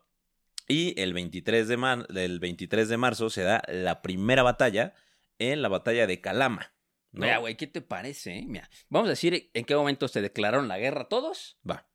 Y 0.70 0.97
el 1.01 1.13
23, 1.13 1.67
de 1.67 1.76
mar- 1.78 2.07
el 2.15 2.39
23 2.39 2.88
de 2.88 2.97
marzo 2.97 3.30
se 3.30 3.41
da 3.43 3.61
la 3.67 4.01
primera 4.01 4.43
batalla 4.43 4.93
en 5.39 5.61
la 5.61 5.67
batalla 5.67 6.05
de 6.07 6.22
Calama. 6.22 6.72
¿no? 7.11 7.22
Mira, 7.26 7.39
güey, 7.39 7.57
¿qué 7.57 7.65
te 7.67 7.82
parece? 7.82 8.38
eh? 8.38 8.45
Mira, 8.47 8.70
vamos 8.88 9.07
a 9.07 9.11
decir 9.11 9.49
en 9.53 9.65
qué 9.65 9.76
momento 9.76 10.07
se 10.07 10.22
declararon 10.22 10.67
la 10.67 10.78
guerra 10.78 11.09
todos. 11.09 11.57
Va, 11.67 11.89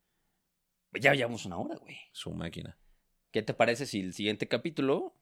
Ya 0.92 1.14
llevamos 1.14 1.46
una 1.46 1.56
hora, 1.56 1.76
güey. 1.76 1.96
su 2.12 2.32
máquina. 2.32 2.76
¿Qué 3.30 3.42
te 3.42 3.54
parece 3.54 3.86
si 3.86 4.00
el 4.00 4.12
siguiente 4.12 4.48
capítulo 4.48 5.14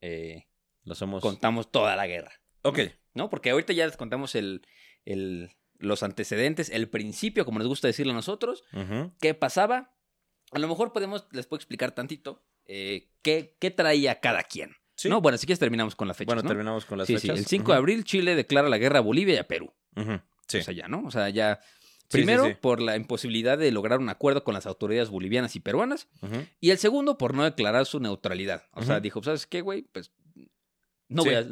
eh, 0.00 0.46
Lo 0.84 0.94
somos... 0.94 1.22
contamos 1.22 1.70
toda 1.70 1.96
la 1.96 2.06
guerra? 2.06 2.32
Ok, 2.62 2.80
¿No? 3.14 3.28
Porque 3.30 3.50
ahorita 3.50 3.72
ya 3.74 3.86
les 3.86 3.96
contamos 3.98 4.34
el, 4.34 4.66
el, 5.04 5.50
los 5.78 6.02
antecedentes, 6.02 6.70
el 6.70 6.88
principio, 6.88 7.44
como 7.44 7.58
nos 7.58 7.68
gusta 7.68 7.88
decirlo 7.88 8.12
a 8.12 8.16
nosotros, 8.16 8.64
qué 9.20 9.34
pasaba. 9.34 9.94
A 10.52 10.58
lo 10.58 10.68
mejor 10.68 10.92
podemos, 10.92 11.26
les 11.32 11.46
puedo 11.46 11.58
explicar 11.58 11.92
tantito 11.92 12.42
eh, 12.68 13.08
qué, 13.22 13.56
qué 13.58 13.70
traía 13.70 14.20
cada 14.20 14.42
quien. 14.42 14.76
sí. 14.94 15.08
No, 15.08 15.20
bueno, 15.20 15.38
si 15.38 15.46
quieres 15.46 15.58
terminamos 15.58 15.94
con 15.96 16.08
la 16.08 16.14
fecha. 16.14 16.26
bueno, 16.28 16.42
¿no? 16.42 16.48
terminamos 16.48 16.84
con 16.84 16.98
las 16.98 17.06
sí, 17.06 17.14
sí, 17.14 17.20
fechas. 17.28 17.38
el 17.38 17.46
5 17.46 17.72
de 17.72 17.78
abril 17.78 18.04
Chile 18.04 18.34
declara 18.34 18.68
la 18.68 18.78
guerra 18.78 18.98
a 18.98 19.02
Bolivia 19.02 19.34
y 19.34 19.38
a 19.38 19.46
Perú. 19.48 19.72
Sí. 20.48 20.58
O 20.58 20.62
sea, 20.62 20.74
ya, 20.74 20.88
¿no? 20.88 21.02
O 21.06 21.10
sea, 21.10 21.28
ya. 21.30 21.60
Sí, 22.08 22.18
Primero, 22.18 22.44
sí, 22.44 22.50
sí. 22.50 22.56
por 22.60 22.80
la 22.80 22.94
imposibilidad 22.94 23.58
de 23.58 23.72
lograr 23.72 23.98
un 23.98 24.08
acuerdo 24.08 24.44
con 24.44 24.54
las 24.54 24.66
autoridades 24.66 25.08
bolivianas 25.10 25.56
y 25.56 25.60
peruanas. 25.60 26.06
Y 26.60 26.70
el 26.70 26.78
segundo, 26.78 27.18
por 27.18 27.34
no 27.34 27.42
declarar 27.42 27.84
su 27.84 27.98
neutralidad. 27.98 28.64
O 28.72 28.82
sea, 28.82 29.00
dijo, 29.00 29.20
¿sabes 29.24 29.46
qué, 29.48 29.60
güey? 29.60 29.82
Pues 29.82 30.12
no 31.08 31.22
Sí. 31.22 31.28
voy 31.28 31.36
a. 31.38 31.42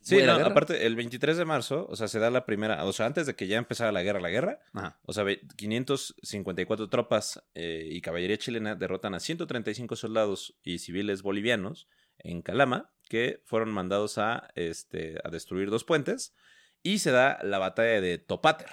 Sí, 0.00 0.14
voy 0.14 0.24
a 0.24 0.38
no, 0.38 0.46
aparte, 0.46 0.86
el 0.86 0.94
23 0.96 1.36
de 1.36 1.44
marzo, 1.44 1.86
o 1.90 1.96
sea, 1.96 2.08
se 2.08 2.18
da 2.18 2.30
la 2.30 2.46
primera, 2.46 2.84
o 2.84 2.92
sea, 2.92 3.06
antes 3.06 3.26
de 3.26 3.34
que 3.34 3.46
ya 3.46 3.58
empezara 3.58 3.92
la 3.92 4.02
guerra, 4.02 4.20
la 4.20 4.30
guerra, 4.30 4.60
Ajá. 4.72 4.98
o 5.04 5.12
sea, 5.12 5.24
ve- 5.24 5.40
554 5.56 6.88
tropas 6.88 7.42
eh, 7.54 7.88
y 7.90 8.00
caballería 8.00 8.38
chilena 8.38 8.74
derrotan 8.74 9.14
a 9.14 9.20
135 9.20 9.96
soldados 9.96 10.56
y 10.62 10.78
civiles 10.78 11.22
bolivianos 11.22 11.88
en 12.18 12.42
Calama, 12.42 12.92
que 13.08 13.42
fueron 13.44 13.70
mandados 13.72 14.18
a, 14.18 14.48
este, 14.54 15.18
a 15.24 15.30
destruir 15.30 15.70
dos 15.70 15.84
puentes, 15.84 16.34
y 16.82 16.98
se 16.98 17.10
da 17.10 17.38
la 17.42 17.58
batalla 17.58 18.00
de 18.00 18.18
Topater, 18.18 18.68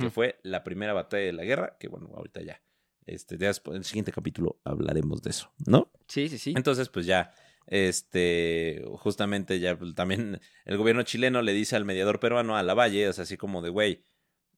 que 0.00 0.08
fue 0.10 0.38
la 0.42 0.64
primera 0.64 0.94
batalla 0.94 1.24
de 1.26 1.32
la 1.34 1.44
guerra, 1.44 1.76
que 1.78 1.86
bueno, 1.88 2.10
ahorita 2.14 2.40
ya, 2.40 2.62
este, 3.04 3.36
ya 3.36 3.48
después- 3.48 3.74
en 3.74 3.80
el 3.80 3.84
siguiente 3.84 4.10
capítulo 4.12 4.58
hablaremos 4.64 5.20
de 5.22 5.30
eso, 5.30 5.52
¿no? 5.66 5.92
Sí, 6.08 6.28
sí, 6.30 6.38
sí. 6.38 6.54
Entonces, 6.56 6.88
pues 6.88 7.04
ya, 7.04 7.34
este, 7.66 8.84
justamente 8.98 9.60
ya 9.60 9.78
pues, 9.78 9.94
también 9.94 10.40
el 10.64 10.76
gobierno 10.76 11.02
chileno 11.02 11.42
le 11.42 11.52
dice 11.52 11.76
al 11.76 11.84
mediador 11.84 12.20
peruano, 12.20 12.56
a 12.56 12.62
Lavalle, 12.62 13.08
o 13.08 13.12
sea, 13.12 13.24
así 13.24 13.36
como 13.36 13.62
de, 13.62 13.70
güey, 13.70 14.04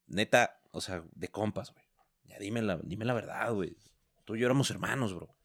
neta, 0.07 0.61
o 0.71 0.81
sea, 0.81 1.05
de 1.13 1.29
compas, 1.29 1.73
güey. 1.73 1.85
Ya 2.25 2.39
dime 2.39 2.63
la, 2.63 2.79
dime 2.83 3.05
la 3.05 3.15
verdad, 3.15 3.53
güey. 3.53 3.77
Tú 4.25 4.37
y 4.37 4.41
yo 4.41 4.47
éramos 4.47 4.71
hermanos, 4.71 5.15
bro. 5.15 5.37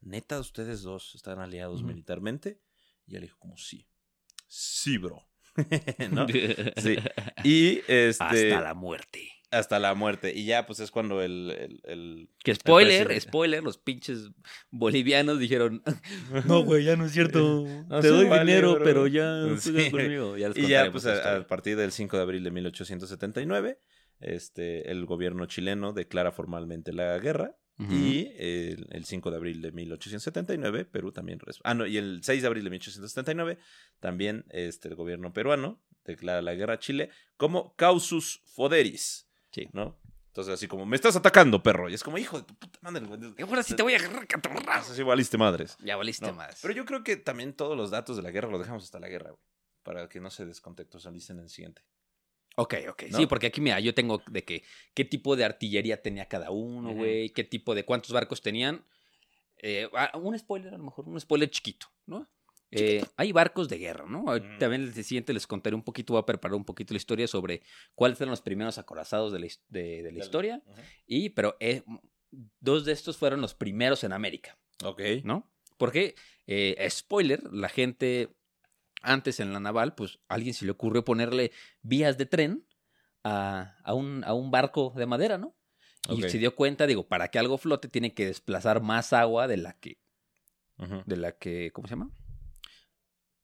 Neta, 0.00 0.38
ustedes 0.38 0.82
dos 0.82 1.14
están 1.14 1.40
aliados 1.40 1.82
militarmente. 1.82 2.60
Y 3.06 3.16
él 3.16 3.22
dijo 3.22 3.38
como, 3.38 3.56
sí. 3.56 3.88
Sí, 4.46 4.98
bro. 4.98 5.26
¿No? 6.10 6.26
Sí. 6.76 6.98
Y 7.42 7.78
este... 7.88 8.52
Hasta 8.52 8.60
la 8.60 8.74
muerte. 8.74 9.35
Hasta 9.50 9.78
la 9.78 9.94
muerte. 9.94 10.32
Y 10.34 10.44
ya, 10.44 10.66
pues 10.66 10.80
es 10.80 10.90
cuando 10.90 11.22
el. 11.22 11.50
el, 11.58 11.80
el- 11.84 12.28
Que 12.44 12.54
spoiler, 12.54 13.20
spoiler, 13.20 13.62
los 13.62 13.78
pinches 13.78 14.30
bolivianos 14.70 15.38
dijeron, 15.38 15.82
no, 16.46 16.64
güey, 16.64 16.84
ya 16.84 16.96
no 16.96 17.06
es 17.06 17.12
cierto. 17.12 17.64
No, 17.88 18.00
Te 18.00 18.08
sí, 18.08 18.14
doy 18.14 18.26
vale, 18.26 18.44
dinero, 18.44 18.74
bro". 18.74 18.84
pero 18.84 19.06
ya 19.06 19.44
Sí. 19.58 19.90
conmigo. 19.90 20.36
Ya 20.36 20.50
y 20.54 20.66
ya, 20.68 20.90
pues 20.90 21.06
a, 21.06 21.46
partir 21.46 21.76
del 21.76 21.92
5 21.92 22.16
de 22.16 22.22
abril 22.22 22.44
de 22.44 22.50
1879, 22.50 23.78
este, 24.20 24.90
el 24.90 25.04
gobierno 25.06 25.46
chileno 25.46 25.92
declara 25.92 26.32
formalmente 26.32 26.92
la 26.92 27.18
guerra. 27.18 27.56
Y 27.78 28.28
el, 28.38 28.86
el 28.90 29.04
5 29.04 29.30
de 29.30 29.36
abril 29.36 29.60
de 29.60 29.70
1879, 29.70 30.86
Perú 30.86 31.12
también... 31.12 31.38
res- 31.40 31.60
Ah, 31.62 31.74
no, 31.74 31.84
y 31.86 31.98
el 31.98 32.20
6 32.22 32.40
de 32.40 32.46
abril 32.48 32.64
de 32.64 32.70
1879, 32.70 33.58
también 34.00 34.46
este, 34.48 34.88
el 34.88 34.94
gobierno 34.94 35.34
peruano 35.34 35.78
declara 36.06 36.40
la 36.40 36.54
guerra 36.54 36.74
a 36.74 36.78
Chile 36.78 37.10
como 37.36 37.76
causus 37.76 38.40
foderis, 38.46 39.25
Sí. 39.56 39.68
¿no? 39.72 39.98
Entonces, 40.28 40.52
así 40.52 40.68
como, 40.68 40.84
me 40.84 40.96
estás 40.96 41.16
atacando, 41.16 41.62
perro. 41.62 41.88
Y 41.88 41.94
es 41.94 42.04
como, 42.04 42.18
hijo 42.18 42.38
de 42.38 42.44
tu 42.44 42.54
puta 42.54 42.78
madre, 42.82 43.06
güey. 43.06 43.18
Ahora 43.40 43.62
sí 43.62 43.74
te 43.74 43.82
voy 43.82 43.94
a 43.94 43.96
agarrar, 43.96 44.26
catorrazo. 44.26 44.92
Así 44.92 45.02
valiste 45.02 45.38
madres. 45.38 45.78
Ya 45.82 45.96
valiste 45.96 46.26
No, 46.26 46.34
más. 46.34 46.58
Pero 46.60 46.74
yo 46.74 46.84
creo 46.84 47.02
que 47.02 47.16
también 47.16 47.54
todos 47.54 47.74
los 47.74 47.90
datos 47.90 48.18
de 48.18 48.22
la 48.22 48.30
guerra 48.30 48.50
los 48.50 48.60
dejamos 48.60 48.84
hasta 48.84 49.00
la 49.00 49.08
guerra, 49.08 49.30
güey. 49.30 49.42
Para 49.82 50.10
que 50.10 50.20
no 50.20 50.28
se 50.28 50.44
descontextualicen 50.44 51.38
en 51.38 51.44
el 51.44 51.48
siguiente. 51.48 51.80
Ok, 52.56 52.74
ok. 52.90 53.04
¿No? 53.12 53.16
Sí, 53.16 53.26
porque 53.26 53.46
aquí, 53.46 53.62
mira, 53.62 53.80
yo 53.80 53.94
tengo 53.94 54.22
de 54.26 54.44
que 54.44 54.62
qué 54.92 55.06
tipo 55.06 55.36
de 55.36 55.44
artillería 55.46 56.02
tenía 56.02 56.26
cada 56.26 56.50
uno, 56.50 56.92
güey, 56.92 57.30
qué 57.30 57.44
tipo 57.44 57.74
de 57.74 57.86
cuántos 57.86 58.12
barcos 58.12 58.42
tenían. 58.42 58.84
Eh, 59.62 59.88
ah, 59.94 60.18
un 60.18 60.38
spoiler, 60.38 60.74
a 60.74 60.76
lo 60.76 60.84
mejor, 60.84 61.08
un 61.08 61.18
spoiler 61.18 61.48
chiquito, 61.48 61.86
¿no? 62.04 62.28
Eh, 62.70 63.04
hay 63.16 63.32
barcos 63.32 63.68
de 63.68 63.78
guerra, 63.78 64.06
¿no? 64.08 64.22
Ujú. 64.24 64.58
También 64.58 64.82
el 64.82 64.92
siguiente 65.04 65.32
les 65.32 65.46
contaré 65.46 65.76
un 65.76 65.82
poquito, 65.84 66.14
voy 66.14 66.20
a 66.22 66.26
preparar 66.26 66.56
un 66.56 66.64
poquito 66.64 66.92
la 66.94 66.98
historia 66.98 67.26
sobre 67.28 67.62
cuáles 67.94 68.18
fueron 68.18 68.30
los 68.32 68.40
primeros 68.42 68.76
acorazados 68.78 69.32
de 69.32 69.38
la, 69.38 69.46
his- 69.46 69.62
de- 69.68 70.02
de 70.02 70.12
la 70.12 70.18
historia. 70.18 70.62
Y, 71.06 71.30
pero 71.30 71.56
eh, 71.60 71.82
dos 72.60 72.84
de 72.84 72.92
estos 72.92 73.16
fueron 73.16 73.40
los 73.40 73.54
primeros 73.54 74.02
en 74.04 74.12
América. 74.12 74.58
Ok. 74.84 75.00
¿no? 75.24 75.50
Porque, 75.78 76.14
eh, 76.46 76.86
spoiler, 76.90 77.42
la 77.52 77.68
gente 77.68 78.30
antes 79.02 79.38
en 79.40 79.52
la 79.52 79.60
naval, 79.60 79.94
pues 79.94 80.18
a 80.28 80.34
alguien 80.34 80.52
se 80.54 80.64
le 80.64 80.72
ocurrió 80.72 81.04
ponerle 81.04 81.52
vías 81.82 82.18
de 82.18 82.26
tren 82.26 82.66
a, 83.22 83.76
a 83.84 83.94
un, 83.94 84.24
a 84.24 84.34
un 84.34 84.50
barco 84.50 84.92
de 84.96 85.06
madera, 85.06 85.38
¿no? 85.38 85.54
Y 86.08 86.22
se 86.22 86.38
dio 86.38 86.54
cuenta, 86.54 86.86
digo, 86.86 87.06
para 87.08 87.28
que 87.28 87.38
algo 87.38 87.58
flote 87.58 87.88
tiene 87.88 88.14
que 88.14 88.26
desplazar 88.26 88.80
más 88.80 89.12
agua 89.12 89.48
de 89.48 89.56
la 89.56 89.72
que, 89.78 89.98
Ujú. 90.78 91.02
de 91.04 91.16
la 91.16 91.32
que, 91.32 91.70
¿cómo 91.72 91.88
se 91.88 91.94
llama? 91.94 92.10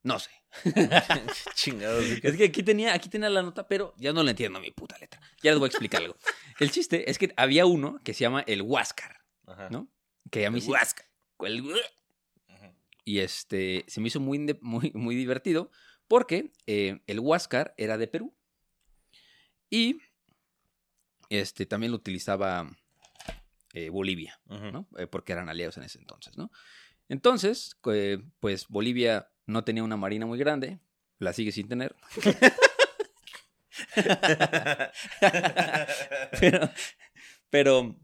No 0.03 0.19
sé. 0.19 0.31
Chingados. 1.55 2.05
Es 2.23 2.37
que 2.37 2.45
aquí 2.45 2.63
tenía, 2.63 2.93
aquí 2.95 3.09
tenía 3.09 3.31
la 3.31 3.43
nota, 3.43 3.67
pero 3.69 3.95
ya 3.97 4.13
no 4.13 4.23
le 4.23 4.31
entiendo 4.31 4.61
mi 4.61 4.71
puta 4.71 4.99
letra. 4.99 5.21
Ya 5.43 5.51
les 5.53 5.59
voy 5.59 5.67
a 5.67 5.71
explicar 5.71 6.03
algo. 6.03 6.17
El 6.59 6.71
chiste 6.71 7.11
es 7.11 7.19
que 7.19 7.33
había 7.37 7.67
uno 7.67 8.01
que 8.05 8.13
se 8.15 8.21
llama 8.21 8.43
el 8.47 8.63
Huáscar, 8.63 9.19
Ajá. 9.47 9.71
¿no? 9.71 9.89
Que 10.31 10.47
a 10.47 10.51
mí 10.51 10.59
El 10.59 10.65
sí- 10.65 10.71
Huáscar. 10.71 11.07
el-. 11.41 11.75
Y 13.05 13.19
este 13.21 13.85
se 13.89 14.01
me 14.01 14.09
hizo 14.09 14.21
muy, 14.21 14.39
muy, 14.61 14.93
muy 14.95 15.17
divertido 15.17 15.71
porque 16.09 16.53
eh, 16.67 17.01
el 17.07 17.21
Huáscar 17.21 17.75
era 17.77 17.97
de 17.99 18.07
Perú. 18.09 18.37
Y 19.71 19.99
este 21.31 21.65
también 21.67 21.93
lo 21.93 21.97
utilizaba 21.97 22.69
eh, 23.73 23.89
Bolivia. 23.89 24.39
¿no? 24.47 24.87
Eh, 24.99 25.07
porque 25.07 25.33
eran 25.33 25.49
aliados 25.49 25.77
en 25.79 25.85
ese 25.85 25.99
entonces, 25.99 26.37
¿no? 26.37 26.51
Entonces, 27.13 27.77
eh, 27.93 28.23
pues 28.41 28.69
Bolivia 28.69 29.31
no 29.45 29.65
tenía 29.65 29.85
una 29.85 29.99
marina 29.99 30.25
muy 30.25 30.39
grande, 30.39 30.79
la 31.19 31.35
sigue 31.35 31.53
sin 31.53 31.69
tener. 31.69 31.95
pero, 36.41 36.71
pero 37.51 38.01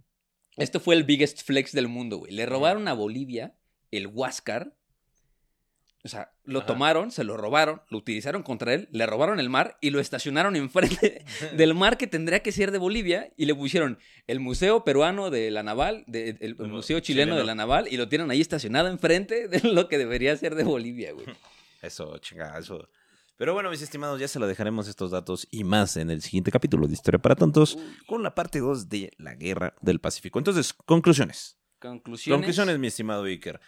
esto 0.58 0.78
fue 0.78 0.94
el 0.94 1.04
biggest 1.04 1.42
flex 1.42 1.72
del 1.72 1.88
mundo, 1.88 2.18
güey. 2.18 2.32
Le 2.32 2.44
robaron 2.44 2.86
a 2.86 2.92
Bolivia 2.92 3.54
el 3.90 4.08
Huáscar. 4.08 4.76
O 6.04 6.08
sea, 6.08 6.30
lo 6.44 6.60
Ajá. 6.60 6.66
tomaron, 6.68 7.10
se 7.10 7.24
lo 7.24 7.36
robaron, 7.36 7.82
lo 7.90 7.98
utilizaron 7.98 8.42
contra 8.44 8.72
él, 8.72 8.88
le 8.92 9.04
robaron 9.04 9.40
el 9.40 9.50
mar 9.50 9.76
y 9.80 9.90
lo 9.90 9.98
estacionaron 9.98 10.54
enfrente 10.54 11.24
del 11.56 11.74
mar 11.74 11.98
que 11.98 12.06
tendría 12.06 12.40
que 12.40 12.52
ser 12.52 12.70
de 12.70 12.78
Bolivia 12.78 13.32
y 13.36 13.46
le 13.46 13.54
pusieron 13.54 13.98
el 14.28 14.38
Museo 14.38 14.84
Peruano 14.84 15.30
de 15.30 15.50
la 15.50 15.64
Naval, 15.64 16.04
de- 16.06 16.36
el, 16.40 16.54
Museo 16.56 17.00
Chileno, 17.00 17.36
de 17.36 17.44
la 17.44 17.56
Naval 17.56 17.88
y 17.90 17.96
lo 17.96 18.08
tienen 18.08 18.30
ahí 18.30 18.40
estacionado 18.40 18.88
enfrente 18.88 19.48
de 19.48 19.60
lo 19.68 19.88
que 19.88 19.98
debería 19.98 20.36
ser 20.36 20.54
de 20.54 20.62
Bolivia, 20.64 21.12
güey. 21.12 21.26
Eso, 21.82 22.16
chinga, 22.18 22.58
eso. 22.58 22.88
Pero 23.36 23.54
bueno, 23.54 23.70
mis 23.70 23.82
estimados, 23.82 24.18
ya 24.18 24.26
se 24.26 24.40
lo 24.40 24.48
dejaremos 24.48 24.88
estos 24.88 25.12
datos 25.12 25.46
y 25.52 25.62
más 25.62 25.96
en 25.96 26.10
el 26.10 26.22
siguiente 26.22 26.50
capítulo 26.50 26.88
de 26.88 26.94
Historia 26.94 27.20
para 27.20 27.36
Tontos 27.36 27.78
con 28.08 28.24
la 28.24 28.34
parte 28.34 28.58
2 28.58 28.88
de 28.88 29.12
la 29.16 29.36
Guerra 29.36 29.74
del 29.80 30.00
Pacífico. 30.00 30.40
Entonces, 30.40 30.72
conclusiones. 30.72 31.56
Conclusiones. 31.78 32.38
Conclusiones, 32.38 32.78
mi 32.80 32.88
estimado 32.88 33.22
Iker. 33.24 33.60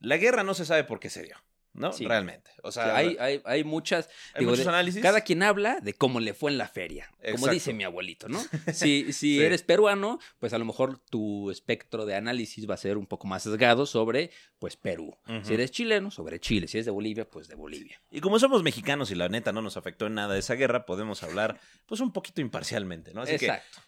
La 0.00 0.16
guerra 0.16 0.42
no 0.42 0.54
se 0.54 0.64
sabe 0.64 0.82
por 0.82 0.98
qué 0.98 1.08
se 1.08 1.22
dio, 1.22 1.36
¿no? 1.74 1.92
Sí. 1.92 2.06
Realmente. 2.06 2.50
O 2.62 2.70
sea, 2.70 2.94
hay, 2.96 3.16
hay, 3.18 3.40
hay 3.44 3.64
muchas. 3.64 4.08
hay 4.34 4.40
digo, 4.40 4.50
muchos 4.50 4.64
de- 4.66 4.70
análisis. 4.70 5.02
Cada 5.02 5.22
quien 5.22 5.42
habla 5.42 5.80
de 5.80 5.94
cómo 5.94 6.20
le 6.20 6.34
fue 6.34 6.50
en 6.50 6.58
la 6.58 6.68
feria. 6.68 7.10
Como 7.32 7.48
dice 7.48 7.72
mi 7.72 7.84
abuelito, 7.84 8.28
¿no? 8.28 8.40
Si, 8.72 9.12
si 9.12 9.36
Sí. 9.38 9.42
eres 9.42 9.62
peruano, 9.62 10.18
pues 10.38 10.52
a 10.52 10.58
lo 10.58 10.64
mejor 10.64 10.98
tu 11.10 11.50
espectro 11.50 12.04
de 12.06 12.14
análisis 12.14 12.68
va 12.68 12.74
a 12.74 12.78
ser 12.78 12.98
un 12.98 13.06
poco 13.06 13.26
más 13.26 13.42
sesgado 13.42 13.86
sobre, 13.86 14.30
pues, 14.58 14.76
Perú. 14.76 15.16
Si 15.42 15.54
eres 15.54 15.70
chileno, 15.70 16.10
sobre 16.10 16.40
Chile. 16.40 16.68
Si 16.68 16.76
eres 16.78 16.84
de 16.86 16.92
Bolivia, 16.92 17.28
pues 17.28 17.48
de 17.48 17.54
Bolivia. 17.54 18.00
Y 18.10 18.20
como 18.20 18.38
somos 18.38 18.62
mexicanos 18.62 19.10
y 19.10 19.14
la 19.14 19.28
neta 19.28 19.52
no 19.52 19.62
nos 19.62 19.76
afectó 19.76 20.06
en 20.06 20.14
nada 20.14 20.36
esa 20.38 20.54
guerra, 20.54 20.84
podemos 20.86 21.22
hablar 21.22 21.58
pues 21.86 22.00
un 22.00 22.12
poquito 22.12 22.40
imparcialmente, 22.40 23.14
¿no? 23.14 23.22
Así 23.22 23.34
Exacto. 23.34 23.80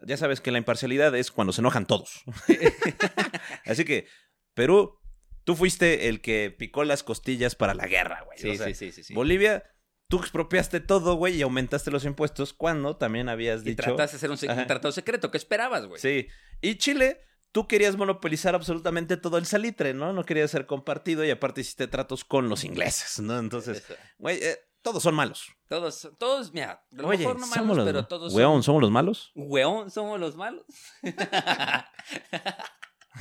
que 0.00 0.06
ya 0.06 0.16
sabes 0.16 0.40
que 0.40 0.50
la 0.50 0.58
imparcialidad 0.58 1.14
es 1.14 1.30
cuando 1.30 1.52
se 1.52 1.60
enojan 1.60 1.86
todos. 1.86 2.22
Así 3.66 3.84
que, 3.84 4.06
Perú, 4.54 4.98
tú 5.44 5.56
fuiste 5.56 6.08
el 6.08 6.20
que 6.20 6.54
picó 6.56 6.84
las 6.84 7.02
costillas 7.02 7.54
para 7.54 7.74
la 7.74 7.86
guerra, 7.86 8.22
güey. 8.24 8.38
Sí, 8.38 8.50
O 8.50 8.54
sea, 8.56 8.66
sí, 8.66 8.74
sí, 8.74 8.92
sí, 8.92 9.02
sí. 9.04 9.14
Bolivia, 9.14 9.64
tú 10.08 10.18
expropiaste 10.18 10.80
todo, 10.80 11.14
güey, 11.14 11.36
y 11.36 11.42
aumentaste 11.42 11.90
los 11.90 12.04
impuestos 12.04 12.52
cuando 12.52 12.96
también 12.96 13.28
habías 13.28 13.62
y 13.62 13.70
dicho... 13.70 13.82
trataste 13.82 14.14
de 14.14 14.18
hacer 14.18 14.30
un, 14.30 14.36
se- 14.38 14.48
un 14.48 14.66
tratado 14.66 14.92
secreto. 14.92 15.30
¿Qué 15.30 15.38
esperabas, 15.38 15.86
güey? 15.86 16.00
Sí. 16.00 16.26
Y 16.60 16.76
Chile, 16.76 17.20
tú 17.52 17.66
querías 17.68 17.96
monopolizar 17.96 18.54
absolutamente 18.54 19.16
todo 19.16 19.38
el 19.38 19.46
salitre, 19.46 19.94
¿no? 19.94 20.12
No 20.12 20.24
querías 20.24 20.50
ser 20.50 20.66
compartido 20.66 21.24
y 21.24 21.30
aparte 21.30 21.60
hiciste 21.62 21.86
tratos 21.88 22.24
con 22.24 22.48
los 22.48 22.64
ingleses, 22.64 23.20
¿no? 23.20 23.38
Entonces, 23.38 23.84
güey, 24.18 24.38
eh, 24.42 24.58
todos 24.82 25.02
son 25.02 25.14
malos. 25.14 25.46
Todos, 25.68 26.10
todos, 26.18 26.52
mira, 26.52 26.72
a 26.72 27.02
lo 27.02 27.08
Oye, 27.08 27.18
mejor 27.18 27.38
no 27.38 27.46
somos 27.46 27.56
malos, 27.56 27.76
los- 27.76 27.86
pero 27.86 28.06
todos 28.06 28.34
Weón, 28.34 28.54
son... 28.54 28.62
¿somos 28.64 28.82
los 28.82 28.90
malos? 28.90 29.30
Weón, 29.34 29.90
somos 29.90 30.18
los 30.18 30.36
malos. 30.36 30.64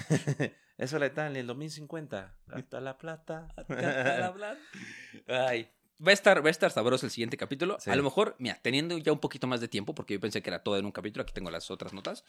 Eso 0.79 0.97
era 0.97 1.05
Italia, 1.07 1.39
el 1.41 1.45
2050. 1.47 2.35
Hasta 2.53 2.79
la 2.81 2.97
plata. 2.97 3.47
Ay. 5.27 5.69
Va 6.01 6.11
a, 6.11 6.13
estar, 6.13 6.41
va 6.41 6.47
a 6.47 6.51
estar 6.51 6.71
sabroso 6.71 7.05
el 7.05 7.11
siguiente 7.11 7.35
capítulo. 7.35 7.77
Sí. 7.81 7.89
A 7.89 7.95
lo 7.97 8.03
mejor, 8.03 8.33
mira, 8.39 8.57
teniendo 8.61 8.97
ya 8.97 9.11
un 9.11 9.19
poquito 9.19 9.47
más 9.47 9.59
de 9.59 9.67
tiempo, 9.67 9.93
porque 9.93 10.13
yo 10.13 10.21
pensé 10.21 10.41
que 10.41 10.49
era 10.49 10.63
todo 10.63 10.77
en 10.77 10.85
un 10.85 10.93
capítulo, 10.93 11.23
aquí 11.23 11.33
tengo 11.33 11.51
las 11.51 11.69
otras 11.71 11.91
notas. 11.91 12.23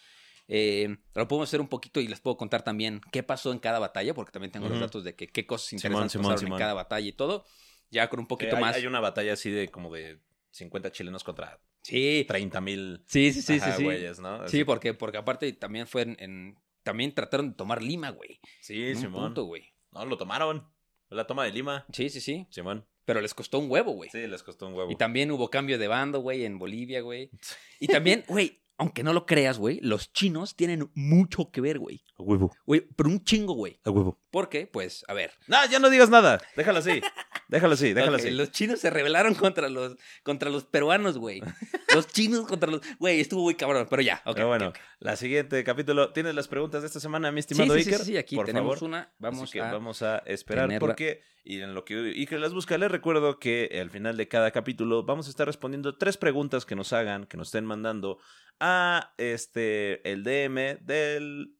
Eh, 0.48 0.96
lo 1.14 1.28
podemos 1.28 1.48
hacer 1.48 1.60
un 1.60 1.68
poquito 1.68 2.00
y 2.00 2.08
les 2.08 2.18
puedo 2.18 2.36
contar 2.36 2.62
también 2.62 3.00
qué 3.12 3.22
pasó 3.22 3.52
en 3.52 3.60
cada 3.60 3.78
batalla, 3.78 4.12
porque 4.12 4.32
también 4.32 4.50
tengo 4.50 4.68
los 4.68 4.80
datos 4.80 5.04
de 5.04 5.14
que, 5.14 5.28
qué 5.28 5.46
cosas 5.46 5.72
interesantes 5.74 6.10
Simón, 6.10 6.24
pasaron 6.24 6.40
Simón. 6.40 6.52
en 6.54 6.58
cada 6.58 6.74
batalla 6.74 7.06
y 7.06 7.12
todo. 7.12 7.44
Ya 7.90 8.10
con 8.10 8.18
un 8.18 8.26
poquito 8.26 8.54
Eh, 8.54 8.56
hay, 8.56 8.60
más. 8.60 8.74
hay 8.74 8.86
una 8.88 8.98
batalla 8.98 9.34
así 9.34 9.50
de 9.52 9.68
como 9.70 9.94
de 9.94 10.18
50 10.50 10.90
chilenos 10.90 11.22
contra 11.22 11.60
Sí, 11.82 12.24
30 12.26 12.60
mil 12.60 13.04
sí, 13.06 13.32
sí, 13.32 13.40
sí, 13.40 13.60
sí. 13.60 13.70
sí. 13.76 13.84
güeyes, 13.84 14.18
¿no? 14.18 14.48
Sí, 14.48 14.64
porque, 14.64 14.94
porque 14.94 15.18
aparte 15.18 15.52
también 15.52 15.86
fue 15.86 16.02
en, 16.02 16.16
en- 16.18 16.58
También 16.82 17.14
trataron 17.14 17.50
de 17.50 17.56
tomar 17.56 17.82
Lima, 17.82 18.10
güey. 18.10 18.40
Sí, 18.60 18.94
Simón. 18.94 19.24
punto, 19.24 19.44
güey. 19.44 19.72
No, 19.92 20.04
lo 20.04 20.16
tomaron. 20.16 20.66
La 21.08 21.26
toma 21.26 21.44
de 21.44 21.52
Lima. 21.52 21.86
Sí, 21.92 22.08
sí, 22.08 22.20
sí. 22.20 22.46
Simón. 22.50 22.86
Pero 23.04 23.20
les 23.20 23.34
costó 23.34 23.58
un 23.58 23.70
huevo, 23.70 23.92
güey. 23.92 24.08
Sí, 24.10 24.26
les 24.26 24.42
costó 24.42 24.68
un 24.68 24.74
huevo. 24.74 24.90
Y 24.90 24.96
también 24.96 25.30
hubo 25.32 25.50
cambio 25.50 25.78
de 25.78 25.88
bando, 25.88 26.20
güey, 26.20 26.44
en 26.44 26.58
Bolivia, 26.58 27.00
güey. 27.00 27.30
Y 27.80 27.86
también, 27.88 28.24
güey, 28.28 28.59
aunque 28.80 29.02
no 29.02 29.12
lo 29.12 29.26
creas, 29.26 29.58
güey, 29.58 29.78
los 29.82 30.10
chinos 30.14 30.56
tienen 30.56 30.90
mucho 30.94 31.50
que 31.50 31.60
ver, 31.60 31.78
güey. 31.78 32.02
A 32.18 32.22
huevo. 32.22 32.50
Güey, 32.64 32.80
pero 32.96 33.10
un 33.10 33.22
chingo, 33.22 33.52
güey. 33.52 33.78
A 33.84 33.90
huevo. 33.90 34.18
Porque, 34.30 34.66
pues, 34.66 35.04
a 35.06 35.12
ver. 35.12 35.32
No, 35.48 35.58
ya 35.70 35.78
no 35.78 35.90
digas 35.90 36.08
nada. 36.08 36.40
Déjalo 36.56 36.78
así. 36.78 37.02
Déjalo 37.48 37.74
así, 37.74 37.92
déjalo 37.92 38.16
así. 38.16 38.30
Los 38.30 38.52
chinos 38.52 38.80
se 38.80 38.88
rebelaron 38.88 39.34
contra 39.34 39.68
los, 39.68 39.96
contra 40.22 40.48
los 40.48 40.64
peruanos, 40.64 41.18
güey. 41.18 41.42
Los 41.92 42.06
chinos 42.06 42.46
contra 42.46 42.70
los... 42.70 42.80
Güey, 43.00 43.18
estuvo 43.20 43.42
muy 43.42 43.56
cabrón, 43.56 43.88
pero 43.90 44.00
ya. 44.00 44.22
ok, 44.24 44.36
Pero 44.36 44.46
bueno, 44.46 44.72
la 45.00 45.16
siguiente 45.16 45.64
capítulo. 45.64 46.12
¿Tienes 46.12 46.36
las 46.36 46.46
preguntas 46.46 46.82
de 46.82 46.86
esta 46.86 47.00
semana, 47.00 47.32
mi 47.32 47.42
Sí, 47.42 47.52
estimado 47.52 47.74
sí, 47.74 47.82
sí, 47.82 47.90
Iker? 47.90 48.04
sí, 48.06 48.16
aquí 48.16 48.36
Por 48.36 48.46
tenemos 48.46 48.76
favor. 48.78 48.88
una. 48.90 49.12
Vamos 49.18 49.42
Así 49.42 49.54
que 49.54 49.60
a... 49.60 49.72
vamos 49.72 50.00
a 50.02 50.18
esperar 50.18 50.66
tenerla. 50.68 50.86
porque 50.86 51.22
y 51.42 51.60
en 51.60 51.74
lo 51.74 51.84
que 51.84 51.96
Iker 52.16 52.38
las 52.38 52.54
busca 52.54 52.78
les 52.78 52.92
recuerdo 52.92 53.40
que 53.40 53.76
al 53.82 53.90
final 53.90 54.16
de 54.16 54.28
cada 54.28 54.52
capítulo 54.52 55.02
vamos 55.02 55.26
a 55.26 55.30
estar 55.30 55.48
respondiendo 55.48 55.98
tres 55.98 56.16
preguntas 56.16 56.64
que 56.64 56.76
nos 56.76 56.92
hagan, 56.92 57.26
que 57.26 57.36
nos 57.36 57.48
estén 57.48 57.64
mandando 57.64 58.18
a 58.60 58.69
este 59.18 60.08
el 60.10 60.22
DM 60.22 60.84
del 60.84 61.56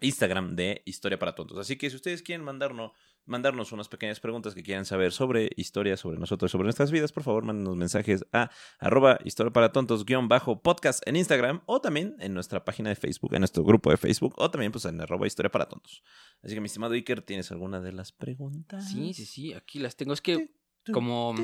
Instagram 0.00 0.56
de 0.56 0.82
Historia 0.84 1.18
para 1.18 1.34
Tontos. 1.34 1.58
Así 1.58 1.76
que 1.76 1.90
si 1.90 1.96
ustedes 1.96 2.22
quieren 2.22 2.44
mandarnos 2.44 2.92
mandarnos 3.26 3.72
unas 3.72 3.88
pequeñas 3.88 4.20
preguntas 4.20 4.54
que 4.54 4.62
quieran 4.62 4.84
saber 4.84 5.12
sobre 5.12 5.50
historia, 5.56 5.96
sobre 5.96 6.18
nosotros, 6.18 6.50
sobre 6.50 6.64
nuestras 6.64 6.90
vidas, 6.90 7.12
por 7.12 7.22
favor, 7.22 7.44
mándenos 7.44 7.76
mensajes 7.76 8.24
a 8.32 8.50
arroba 8.78 9.18
historia 9.24 9.52
para 9.52 9.72
tontos 9.72 10.04
guion 10.04 10.28
bajo 10.28 10.62
podcast 10.62 11.06
en 11.06 11.16
Instagram 11.16 11.62
o 11.66 11.80
también 11.80 12.16
en 12.20 12.34
nuestra 12.34 12.64
página 12.64 12.90
de 12.90 12.96
Facebook, 12.96 13.34
en 13.34 13.40
nuestro 13.40 13.64
grupo 13.64 13.90
de 13.90 13.96
Facebook 13.96 14.34
o 14.36 14.50
también 14.50 14.72
pues 14.72 14.84
en 14.84 15.00
arroba 15.00 15.26
historia 15.26 15.50
para 15.50 15.68
tontos. 15.68 16.02
Así 16.42 16.54
que 16.54 16.60
mi 16.60 16.66
estimado 16.66 16.94
Iker, 16.94 17.22
¿tienes 17.22 17.50
alguna 17.50 17.80
de 17.80 17.92
las 17.92 18.12
preguntas? 18.12 18.90
Sí, 18.90 19.14
sí, 19.14 19.24
sí, 19.24 19.54
aquí 19.54 19.78
las 19.78 19.96
tengo. 19.96 20.12
Es 20.12 20.20
que 20.20 20.50
como 20.92 21.34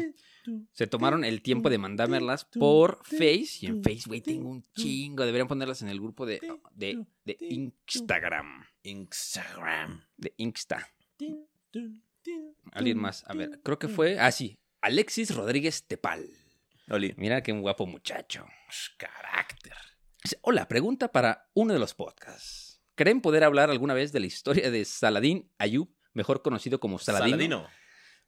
se 0.73 0.87
tomaron 0.87 1.25
el 1.25 1.43
tiempo 1.43 1.71
de 1.71 1.79
mandármelas 1.79 2.45
por 2.45 3.05
Face 3.05 3.59
y 3.61 3.67
en 3.67 3.83
Face, 3.83 4.03
güey, 4.07 4.21
tengo 4.21 4.49
un 4.49 4.65
chingo. 4.75 5.25
Deberían 5.25 5.49
ponerlas 5.49 5.83
en 5.83 5.89
el 5.89 6.01
grupo 6.01 6.27
de, 6.27 6.41
de, 6.75 7.05
de 7.25 7.37
Instagram. 7.41 8.65
Instagram. 8.83 10.05
De 10.17 10.35
Insta. 10.37 10.89
Alguien 12.73 12.99
más. 12.99 13.25
A 13.27 13.35
ver, 13.35 13.61
creo 13.62 13.79
que 13.79 13.89
fue. 13.89 14.19
Ah, 14.19 14.33
sí. 14.33 14.59
Alexis 14.81 15.35
Rodríguez 15.35 15.87
Tepal. 15.87 16.29
Oli. 16.89 17.15
Mira 17.17 17.43
qué 17.43 17.53
guapo 17.53 17.87
muchacho. 17.87 18.47
Carácter. 18.97 19.75
Dice, 20.23 20.39
Hola, 20.43 20.69
pregunta 20.69 21.12
para 21.12 21.51
uno 21.55 21.73
de 21.73 21.79
los 21.79 21.95
podcasts. 21.95 22.83
¿Creen 22.95 23.21
poder 23.21 23.45
hablar 23.45 23.71
alguna 23.71 23.95
vez 23.95 24.12
de 24.12 24.21
la 24.21 24.27
historia 24.27 24.71
de 24.71 24.85
Saladín 24.85 25.51
Ayub, 25.59 25.95
mejor 26.12 26.43
conocido 26.43 26.81
como 26.81 26.99
Saladino? 26.99 27.37
Saladino. 27.37 27.69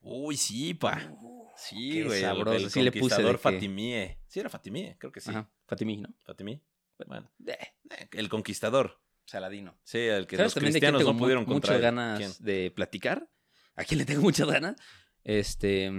Uy, 0.00 0.36
sí, 0.36 0.74
pa. 0.74 1.14
Sí, 1.56 2.02
güey. 2.02 2.22
el- 2.22 2.70
Sí 2.70 2.82
le 2.82 2.92
puse 2.92 3.22
de 3.22 3.30
que- 3.32 3.38
Fatimie. 3.38 4.18
Sí, 4.26 4.40
era 4.40 4.48
Fatimie, 4.48 4.96
creo 4.98 5.12
que 5.12 5.20
sí. 5.20 5.30
Ajá, 5.30 5.48
Fatimí, 5.66 5.96
¿no? 5.98 6.08
Fatimí. 6.24 6.60
Bueno, 7.06 7.30
Eh, 7.46 7.56
eh, 7.90 8.08
el 8.12 8.28
conquistador. 8.28 9.00
Saladino. 9.24 9.78
Sí, 9.84 9.98
el 9.98 10.26
que 10.26 10.36
¿Sabes 10.36 10.54
los 10.56 10.62
cristianos 10.62 11.00
tengo 11.00 11.12
no 11.12 11.18
pudieron 11.18 11.44
muchas 11.44 11.52
contra 11.54 11.76
él? 11.76 11.80
ganas 11.82 12.18
¿Quién? 12.18 12.32
de 12.40 12.70
platicar? 12.72 13.28
¿A 13.76 13.84
quién 13.84 13.98
le 13.98 14.04
tengo 14.04 14.22
muchas 14.22 14.48
ganas? 14.48 14.76
Este. 15.24 15.90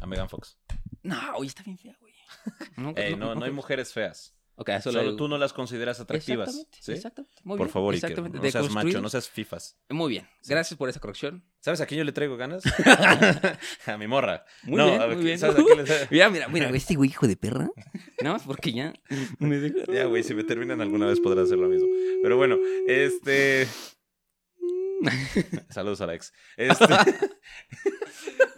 A 0.00 0.06
Megan 0.06 0.28
Fox. 0.28 0.58
No, 1.02 1.18
oye, 1.36 1.48
está 1.48 1.62
bien 1.62 1.78
fea, 1.78 1.96
güey. 2.00 2.14
No, 2.76 2.94
Ey, 2.96 3.14
no, 3.16 3.34
no 3.34 3.44
hay 3.44 3.50
mujeres 3.52 3.92
feas. 3.92 4.34
Ok, 4.54 4.70
solo, 4.82 5.16
tú 5.16 5.28
no 5.28 5.38
las 5.38 5.52
consideras 5.54 5.98
atractivas. 5.98 6.48
Exactamente, 6.50 6.78
¿sí? 6.82 6.92
exactamente. 6.92 7.36
Muy 7.42 7.56
Por 7.56 7.66
bien, 7.66 7.72
favor, 7.72 7.94
Iker. 7.94 8.10
exactamente. 8.10 8.38
No 8.38 8.50
seas 8.50 8.70
macho, 8.70 9.00
no 9.00 9.08
seas 9.08 9.28
fifas. 9.28 9.78
Muy 9.88 10.10
bien. 10.10 10.28
Gracias 10.46 10.76
por 10.78 10.88
esa 10.88 11.00
corrección. 11.00 11.42
¿Sabes 11.60 11.80
a 11.80 11.86
quién 11.86 11.98
yo 11.98 12.04
le 12.04 12.12
traigo 12.12 12.36
ganas? 12.36 12.62
a 13.86 13.96
mi 13.96 14.06
morra. 14.06 14.44
Muy 14.64 14.76
No, 14.76 14.86
bien, 14.86 15.00
a 15.00 15.06
ver, 15.06 15.16
muy 15.16 15.24
bien. 15.24 15.38
¿sabes 15.38 15.58
a 15.58 15.64
quién 15.64 15.84
le- 15.84 16.06
Mira, 16.10 16.28
mira, 16.30 16.48
mira, 16.48 16.68
este 16.70 16.94
güey 16.94 17.08
hijo 17.10 17.26
de 17.26 17.36
perra. 17.36 17.70
Nada 18.22 18.34
más 18.36 18.42
porque 18.44 18.72
ya 18.72 18.92
me 19.38 19.56
deja- 19.58 19.90
Ya, 19.92 20.04
güey, 20.04 20.22
si 20.22 20.34
me 20.34 20.44
terminan 20.44 20.80
alguna 20.82 21.06
vez 21.06 21.18
podrá 21.18 21.42
hacer 21.42 21.58
lo 21.58 21.68
mismo. 21.68 21.88
Pero 22.22 22.36
bueno, 22.36 22.56
este... 22.86 23.66
Saludos 25.70 26.00
a 26.02 26.06
la 26.06 26.14
ex. 26.14 26.32
Este... 26.56 26.84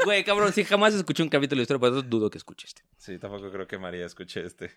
Güey, 0.04 0.24
cabrón, 0.24 0.52
si 0.52 0.64
jamás 0.64 0.92
escuché 0.92 1.22
un 1.22 1.30
capítulo 1.30 1.60
de 1.60 1.62
historia, 1.62 1.80
por 1.80 1.88
eso 1.90 2.02
dudo 2.02 2.28
que 2.28 2.36
escuche 2.38 2.66
este. 2.66 2.82
Sí, 2.98 3.18
tampoco 3.18 3.50
creo 3.50 3.66
que 3.66 3.78
María 3.78 4.04
escuche 4.04 4.44
este. 4.44 4.70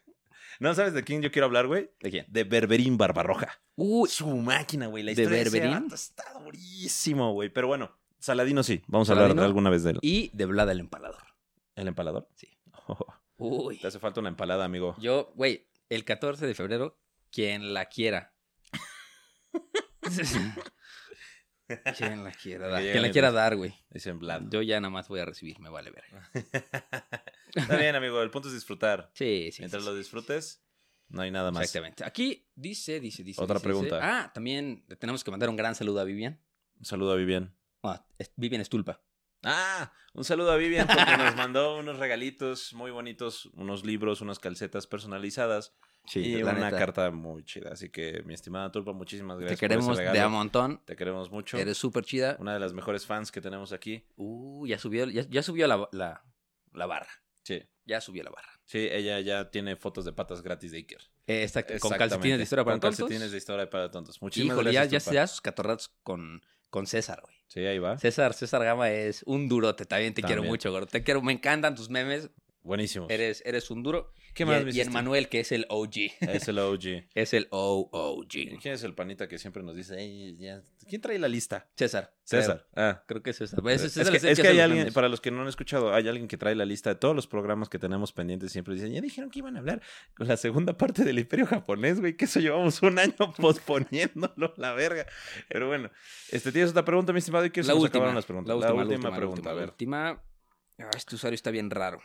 ¿No 0.60 0.74
sabes 0.74 0.94
de 0.94 1.04
quién 1.04 1.22
yo 1.22 1.32
quiero 1.32 1.46
hablar, 1.46 1.68
güey? 1.68 1.92
¿De 2.00 2.10
quién? 2.12 2.26
De 2.30 2.44
Berberín 2.44 2.98
Barbarroja. 2.98 3.60
Uy, 3.76 4.10
Su 4.10 4.28
máquina, 4.38 4.88
güey. 4.88 5.04
La 5.04 5.14
¿De 5.14 5.22
historia 5.22 5.38
de, 5.38 5.42
ese 5.42 5.52
Berberín? 5.60 5.84
vato 5.84 5.96
está 5.96 6.24
durísimo, 6.44 7.34
güey. 7.34 7.50
Pero 7.50 7.68
bueno, 7.68 7.96
Saladino 8.20 8.64
sí. 8.64 8.82
Vamos 8.88 9.10
a 9.10 9.14
hablar 9.14 9.36
de 9.36 9.44
alguna 9.44 9.70
vez 9.70 9.84
de 9.84 9.92
él. 9.92 10.00
y 10.02 10.32
de 10.34 10.46
Vlad 10.46 10.70
el 10.72 10.80
empalador. 10.80 11.24
¿El 11.76 11.88
empalador? 11.88 12.28
Sí. 12.36 12.58
Uy. 13.38 13.78
te 13.78 13.88
hace 13.88 14.00
falta 14.00 14.20
una 14.20 14.30
empalada, 14.30 14.66
amigo. 14.66 14.96
Yo, 15.00 15.32
güey, 15.36 15.68
el 15.90 16.04
14 16.06 16.48
de 16.48 16.56
febrero, 16.56 17.00
quien 17.30 17.74
la 17.76 17.86
quiera. 17.86 18.34
quien 21.98 22.24
la 22.24 22.32
quiera 22.32 22.68
dar. 22.68 22.82
Quien 22.82 23.02
la 23.02 23.12
quiera 23.12 23.32
dar, 23.32 23.56
güey. 23.56 23.74
Dicen 23.90 24.20
Vlad. 24.20 24.44
Yo 24.50 24.62
ya 24.62 24.80
nada 24.80 24.90
más 24.90 25.08
voy 25.08 25.20
a 25.20 25.26
recibir, 25.26 25.60
me 25.60 25.70
vale 25.70 25.92
ver. 25.92 26.04
Está 27.54 27.78
bien, 27.78 27.96
amigo. 27.96 28.22
El 28.22 28.30
punto 28.32 28.48
es 28.48 28.54
disfrutar. 28.54 29.12
Sí, 29.16 29.50
sí. 29.52 29.62
Mientras 29.62 29.84
sí, 29.84 29.88
lo 29.90 29.94
sí. 29.94 30.00
disfrutes, 30.00 30.64
no 31.10 31.22
hay 31.22 31.32
nada 31.32 31.52
más. 31.52 31.64
Exactamente. 31.64 32.04
Aquí 32.04 32.48
dice, 32.56 33.00
dice, 33.00 33.24
dice. 33.24 33.42
Otra 33.42 33.56
dice, 33.56 33.64
pregunta. 33.64 33.96
dice- 33.96 34.08
Ah, 34.08 34.32
también 34.34 34.86
tenemos 35.00 35.24
que 35.24 35.32
mandar 35.32 35.50
un 35.50 35.56
gran 35.56 35.76
saludo 35.76 36.00
a 36.00 36.04
Vivian. 36.04 36.42
Un 36.80 36.86
saludo 36.86 37.14
a 37.14 37.16
Vivian. 37.16 37.56
Ah, 37.84 38.06
es- 38.18 38.32
Vivian 38.36 38.62
Estulpa. 38.62 39.02
Ah, 39.44 39.92
un 40.14 40.24
saludo 40.24 40.52
a 40.52 40.58
Vivian 40.58 40.88
porque 40.88 41.16
nos 41.18 41.36
mandó 41.36 41.78
unos 41.78 42.00
regalitos 42.00 42.74
muy 42.74 42.92
bonitos, 42.92 43.46
unos 43.54 43.86
libros, 43.86 44.20
unas 44.22 44.40
calcetas 44.40 44.88
personalizadas 44.88 45.76
Sí, 46.08 46.22
y 46.22 46.42
una 46.44 46.54
neta. 46.54 46.78
carta 46.78 47.12
muy 47.12 47.44
chida. 47.44 47.72
Así 47.72 47.90
que, 47.90 48.24
mi 48.26 48.34
estimada 48.34 48.72
Tulpa, 48.72 48.94
muchísimas 48.94 49.38
Te 49.38 49.42
gracias 49.42 49.60
queremos 49.60 49.86
por 49.86 49.94
ese 50.04 50.12
de 50.12 50.20
a 50.20 50.28
montón. 50.30 50.82
Te 50.86 50.96
queremos 50.96 51.30
mucho. 51.30 51.58
Eres 51.58 51.78
súper 51.78 52.04
chida. 52.04 52.36
Una 52.40 52.54
de 52.54 52.60
las 52.60 52.74
mejores 52.74 53.06
fans 53.06 53.32
que 53.32 53.40
tenemos 53.42 53.72
aquí. 53.74 54.04
Uh, 54.16 54.66
ya 54.66 54.80
subió, 54.80 55.06
ya, 55.06 55.24
ya 55.30 55.44
subió 55.44 55.68
la, 55.68 55.88
la, 55.92 56.24
la 56.74 56.86
barra. 56.86 57.10
Sí. 57.48 57.64
Ya 57.86 58.02
subió 58.02 58.24
la 58.24 58.30
barra. 58.30 58.50
Sí, 58.66 58.90
ella 58.92 59.22
ya 59.22 59.50
tiene 59.50 59.78
fotos 59.78 60.04
de 60.04 60.12
patas 60.12 60.42
gratis 60.42 60.72
de 60.72 60.80
Iker. 60.80 61.00
Eh, 61.28 61.44
exacto, 61.44 61.74
con 61.80 61.92
calcetines 61.98 62.38
de 62.38 62.44
historia 62.44 62.66
para 62.66 62.74
Con 62.74 62.82
tontos. 62.82 63.00
calcetines 63.00 63.32
de 63.32 63.38
historia 63.38 63.70
para 63.70 63.90
tontos. 63.90 64.22
Muchísimas 64.22 64.56
Híjole, 64.56 64.74
ya, 64.74 64.82
gracias. 64.82 65.06
ya 65.06 65.12
se 65.12 65.16
da 65.16 65.28
sus 65.28 65.40
catorrazos 65.40 65.96
con, 66.04 66.42
con 66.70 66.86
César, 66.88 67.22
güey. 67.24 67.34
Sí, 67.48 67.62
ahí 67.62 67.80
va. 67.80 67.98
César, 67.98 68.34
César 68.34 68.62
Gama 68.66 68.92
es 68.92 69.24
un 69.26 69.48
durote. 69.48 69.86
También 69.86 70.14
te 70.14 70.22
quiero 70.22 70.44
mucho, 70.44 70.70
gordo. 70.72 70.88
Te 70.88 71.02
quiero, 71.04 71.22
me 71.22 71.32
encantan 71.32 71.76
tus 71.76 71.90
memes. 71.90 72.30
Buenísimos. 72.68 73.10
Eres, 73.10 73.42
eres 73.46 73.72
un 73.72 73.82
duro. 73.82 74.12
¿Qué 74.34 74.44
y, 74.44 74.46
más, 74.46 74.62
y 74.62 74.66
sister? 74.66 74.88
el 74.88 74.94
Manuel, 74.94 75.30
que 75.30 75.40
es 75.40 75.52
el 75.54 75.66
OG. 75.70 75.96
Es 76.20 76.48
el 76.50 76.60
OG. 76.60 76.84
es 77.16 77.34
el 77.34 77.44
¿Y 77.44 77.48
OOG. 77.52 78.28
¿Quién 78.62 78.74
es 78.74 78.84
el 78.84 78.94
panita 78.94 79.28
que 79.28 79.40
siempre 79.40 79.64
nos 79.64 79.76
dice, 79.76 79.98
"Ey, 79.98 80.36
ya- 80.38 80.62
¿quién 80.88 81.02
trae 81.02 81.18
la 81.18 81.28
lista? 81.30 81.70
César. 81.76 82.14
César. 82.24 82.68
Ah. 82.76 83.04
Creo, 83.08 83.22
creo 83.22 83.24
que 83.24 83.30
es 83.32 83.38
César. 83.38 83.60
Ese- 83.70 83.86
Es, 83.88 83.94
César 83.94 84.20
que, 84.20 84.32
es 84.32 84.40
que 84.40 84.48
hay 84.50 84.60
alguien, 84.60 84.92
para 84.94 85.08
los 85.08 85.22
que 85.22 85.32
no 85.32 85.42
han 85.42 85.48
escuchado, 85.48 85.94
hay 85.94 86.08
alguien 86.10 86.28
que 86.28 86.38
trae 86.38 86.56
la 86.56 86.66
lista 86.66 86.90
de 86.90 86.96
todos 86.98 87.16
los 87.16 87.26
programas 87.26 87.70
que 87.70 87.80
tenemos 87.80 88.12
pendientes. 88.12 88.52
Siempre 88.52 88.74
dicen, 88.76 88.92
ya 88.92 89.00
dijeron 89.02 89.32
que 89.32 89.40
iban 89.40 89.56
a 89.56 89.60
hablar 89.60 89.82
con 90.16 90.28
la 90.28 90.36
segunda 90.38 90.78
parte 90.78 91.04
del 91.06 91.18
Imperio 91.20 91.46
Japonés, 91.46 92.02
güey, 92.02 92.18
que 92.18 92.26
eso 92.26 92.42
llevamos 92.42 92.82
un 92.82 93.00
año 93.00 93.16
posponiéndolo, 93.38 94.54
la 94.58 94.74
verga. 94.74 95.08
Pero 95.48 95.68
bueno, 95.68 95.90
este, 96.32 96.52
¿tienes 96.52 96.72
otra 96.72 96.84
pregunta, 96.84 97.14
mi 97.14 97.20
estimado? 97.20 97.46
¿Y 97.46 97.50
qué 97.50 97.64
se 97.64 97.74
nos 97.74 97.86
acabaron 97.86 98.14
las 98.14 98.26
preguntas? 98.26 98.50
la 98.50 98.56
última, 98.58 98.84
la 98.84 98.90
última, 98.90 99.16
pregunta, 99.16 99.42
la 99.46 99.52
a 99.52 99.54
ver. 99.56 99.70
última. 99.70 100.22
Ah, 100.80 100.92
este 100.96 101.16
usuario 101.16 101.36
está 101.36 101.50
bien 101.50 101.70
raro. 101.72 102.02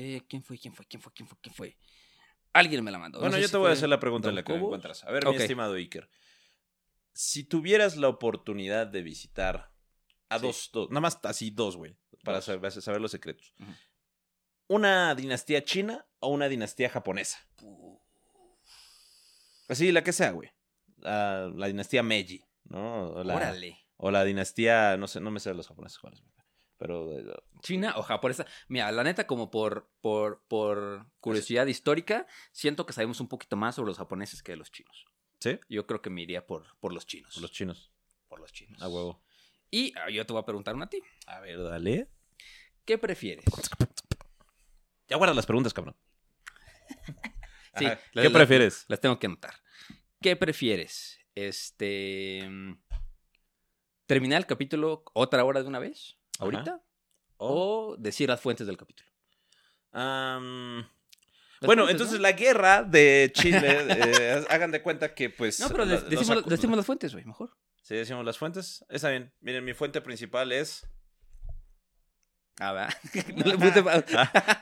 Eh, 0.00 0.22
¿Quién 0.28 0.42
fue? 0.44 0.58
¿Quién 0.58 0.72
fue? 0.74 0.86
¿Quién 0.86 1.02
fue? 1.02 1.12
¿Quién 1.12 1.26
fue? 1.28 1.38
¿Quién 1.40 1.54
fue? 1.54 1.76
Alguien 2.52 2.84
me 2.84 2.90
la 2.90 2.98
mandó. 2.98 3.18
Bueno, 3.18 3.30
No 3.32 3.36
sé 3.36 3.42
yo 3.42 3.48
si 3.48 3.52
te 3.52 3.58
voy 3.58 3.70
a 3.70 3.72
hacer 3.72 3.88
la 3.88 3.98
pregunta 4.00 4.28
en 4.28 4.34
la 4.36 4.42
que 4.44 4.52
me 4.52 4.58
encuentras. 4.60 5.04
A 5.04 5.10
ver, 5.10 5.26
Ok. 5.26 5.36
mi 5.36 5.42
estimado 5.42 5.74
Iker. 5.74 6.08
Si 7.12 7.44
tuvieras 7.44 7.96
la 7.96 8.08
oportunidad 8.08 8.86
de 8.86 9.02
visitar 9.02 9.72
a 10.28 10.38
Sí. 10.38 10.46
dos, 10.46 10.70
dos, 10.72 10.90
nada 10.90 11.00
más 11.00 11.18
así 11.24 11.50
dos, 11.50 11.76
güey, 11.76 11.96
para 12.22 12.40
saber, 12.40 12.70
saber 12.70 13.00
los 13.00 13.10
secretos. 13.10 13.52
¿Una 14.68 15.14
dinastía 15.14 15.64
china 15.64 16.06
o 16.20 16.28
una 16.28 16.48
dinastía 16.48 16.90
japonesa? 16.90 17.38
Así, 19.68 19.92
la 19.92 20.02
que 20.04 20.12
sea, 20.12 20.30
güey. 20.30 20.50
La, 20.98 21.50
la 21.54 21.66
dinastía 21.66 22.02
Meiji, 22.02 22.44
¿no? 22.64 23.10
O 23.10 23.24
la, 23.24 23.34
Órale. 23.36 23.78
o 23.96 24.10
la 24.10 24.24
dinastía, 24.24 24.96
no 24.96 25.06
sé, 25.08 25.20
no 25.20 25.30
me 25.30 25.40
sé 25.40 25.50
de 25.50 25.54
los 25.56 25.68
japoneses 25.68 25.98
cuáles, 25.98 26.22
pero 26.78 27.10
China 27.60 27.94
o 27.96 28.02
japonesa. 28.02 28.46
Mira, 28.68 28.90
la 28.92 29.04
neta, 29.04 29.26
como 29.26 29.50
por, 29.50 29.90
por, 30.00 30.42
por 30.48 31.06
curiosidad 31.20 31.66
histórica, 31.66 32.26
siento 32.52 32.86
que 32.86 32.92
sabemos 32.92 33.20
un 33.20 33.28
poquito 33.28 33.56
más 33.56 33.74
sobre 33.74 33.88
los 33.88 33.98
japoneses 33.98 34.42
que 34.42 34.52
de 34.52 34.56
los 34.56 34.70
chinos. 34.70 35.06
¿sí? 35.40 35.58
Yo 35.68 35.86
creo 35.86 36.00
que 36.00 36.10
me 36.10 36.22
iría 36.22 36.46
por, 36.46 36.64
por 36.78 36.92
los 36.92 37.06
chinos. 37.06 37.36
Los 37.38 37.50
chinos, 37.50 37.92
por 38.28 38.40
los 38.40 38.52
chinos. 38.52 38.80
a 38.80 38.88
huevo. 38.88 39.22
Y 39.70 39.92
ah, 39.98 40.08
yo 40.10 40.24
te 40.24 40.32
voy 40.32 40.40
a 40.40 40.46
preguntar 40.46 40.74
una 40.74 40.86
a 40.86 40.88
ti. 40.88 41.02
A 41.26 41.40
ver, 41.40 41.62
dale. 41.62 42.08
¿Qué 42.84 42.96
prefieres? 42.96 43.44
Ya 45.08 45.16
guarda 45.16 45.34
las 45.34 45.46
preguntas, 45.46 45.74
cabrón. 45.74 45.96
Sí, 47.76 47.84
Ajá. 47.84 48.00
¿Qué 48.12 48.30
prefieres? 48.30 48.86
Las 48.88 49.00
tengo 49.00 49.20
que 49.20 49.26
anotar. 49.28 49.54
¿Qué 50.20 50.34
prefieres? 50.34 51.20
Este. 51.36 52.44
mm, 52.48 52.72
¿Terminar 54.06 54.38
el 54.38 54.46
capítulo 54.46 55.04
otra 55.12 55.44
hora 55.44 55.62
de 55.62 55.68
una 55.68 55.78
vez? 55.78 56.17
Ajá. 56.38 56.44
¿Ahorita? 56.44 56.82
¿O 57.36 57.96
decir 57.98 58.28
las 58.28 58.40
fuentes 58.40 58.66
del 58.66 58.76
capítulo? 58.76 59.08
Las 61.60 61.66
bueno, 61.66 61.82
fuentes, 61.84 61.90
entonces 61.90 62.16
¿no? 62.18 62.22
la 62.22 62.32
guerra 62.32 62.82
de 62.84 63.30
Chile, 63.34 63.60
eh, 63.88 64.44
hagan 64.48 64.70
de 64.70 64.82
cuenta 64.82 65.14
que 65.14 65.30
pues... 65.30 65.58
No, 65.60 65.68
pero 65.68 65.84
la- 65.84 66.00
decimos, 66.00 66.44
decimos 66.46 66.76
las 66.76 66.86
fuentes, 66.86 67.12
güey, 67.12 67.24
mejor. 67.24 67.50
Sí, 67.82 67.94
decimos 67.96 68.24
las 68.24 68.38
fuentes. 68.38 68.84
Está 68.88 69.10
bien. 69.10 69.32
Miren, 69.40 69.64
mi 69.64 69.74
fuente 69.74 70.00
principal 70.00 70.52
es... 70.52 70.86
Ah, 72.60 72.72
va. 72.72 72.88
no 73.36 73.44
le 73.44 73.56
puse 73.58 73.82
pa- 73.82 74.04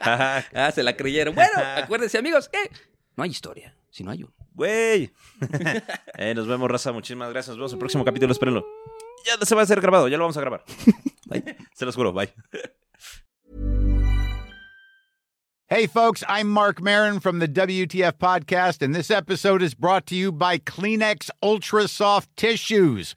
Ajá. 0.01 0.47
ah, 0.55 0.71
se 0.71 0.83
la 0.83 0.97
creyeron. 0.97 1.35
Bueno, 1.35 1.59
acuérdense, 1.77 2.19
amigos, 2.19 2.49
que 2.49 2.71
no 3.17 3.25
hay 3.25 3.31
historia, 3.31 3.77
si 3.91 4.05
no 4.05 4.11
hay 4.11 4.23
uno. 4.23 4.35
Güey. 4.53 5.13
Eh, 6.15 6.35
nos 6.35 6.47
vemos, 6.47 6.71
raza. 6.71 6.93
Muchísimas 6.93 7.31
gracias. 7.31 7.57
Nos 7.57 7.59
vemos 7.59 7.73
en 7.73 7.77
el 7.77 7.81
próximo 7.81 8.05
capítulo. 8.05 8.33
Espérenlo. 8.33 8.67
Ya 9.27 9.45
se 9.45 9.55
va 9.57 9.63
a 9.63 9.65
hacer 9.65 9.81
grabado. 9.81 10.07
Ya 10.09 10.17
lo 10.17 10.25
vamos 10.25 10.37
a 10.37 10.41
grabar. 10.41 10.63
Bye. 11.27 11.57
Se 11.75 11.85
los 11.85 11.97
juro. 11.97 12.13
Bye. 12.13 12.33
Hey, 15.69 15.89
folks, 15.89 16.23
I'm 16.29 16.49
Mark 16.49 16.81
Marin 16.81 17.19
from 17.19 17.41
the 17.41 17.49
WTF 17.49 18.13
Podcast, 18.13 18.83
and 18.83 18.95
this 18.95 19.11
episode 19.11 19.63
is 19.63 19.75
brought 19.75 20.07
to 20.07 20.15
you 20.15 20.31
by 20.31 20.59
Kleenex 20.59 21.29
Ultra 21.43 21.89
Soft 21.89 22.29
Tissues, 22.37 23.17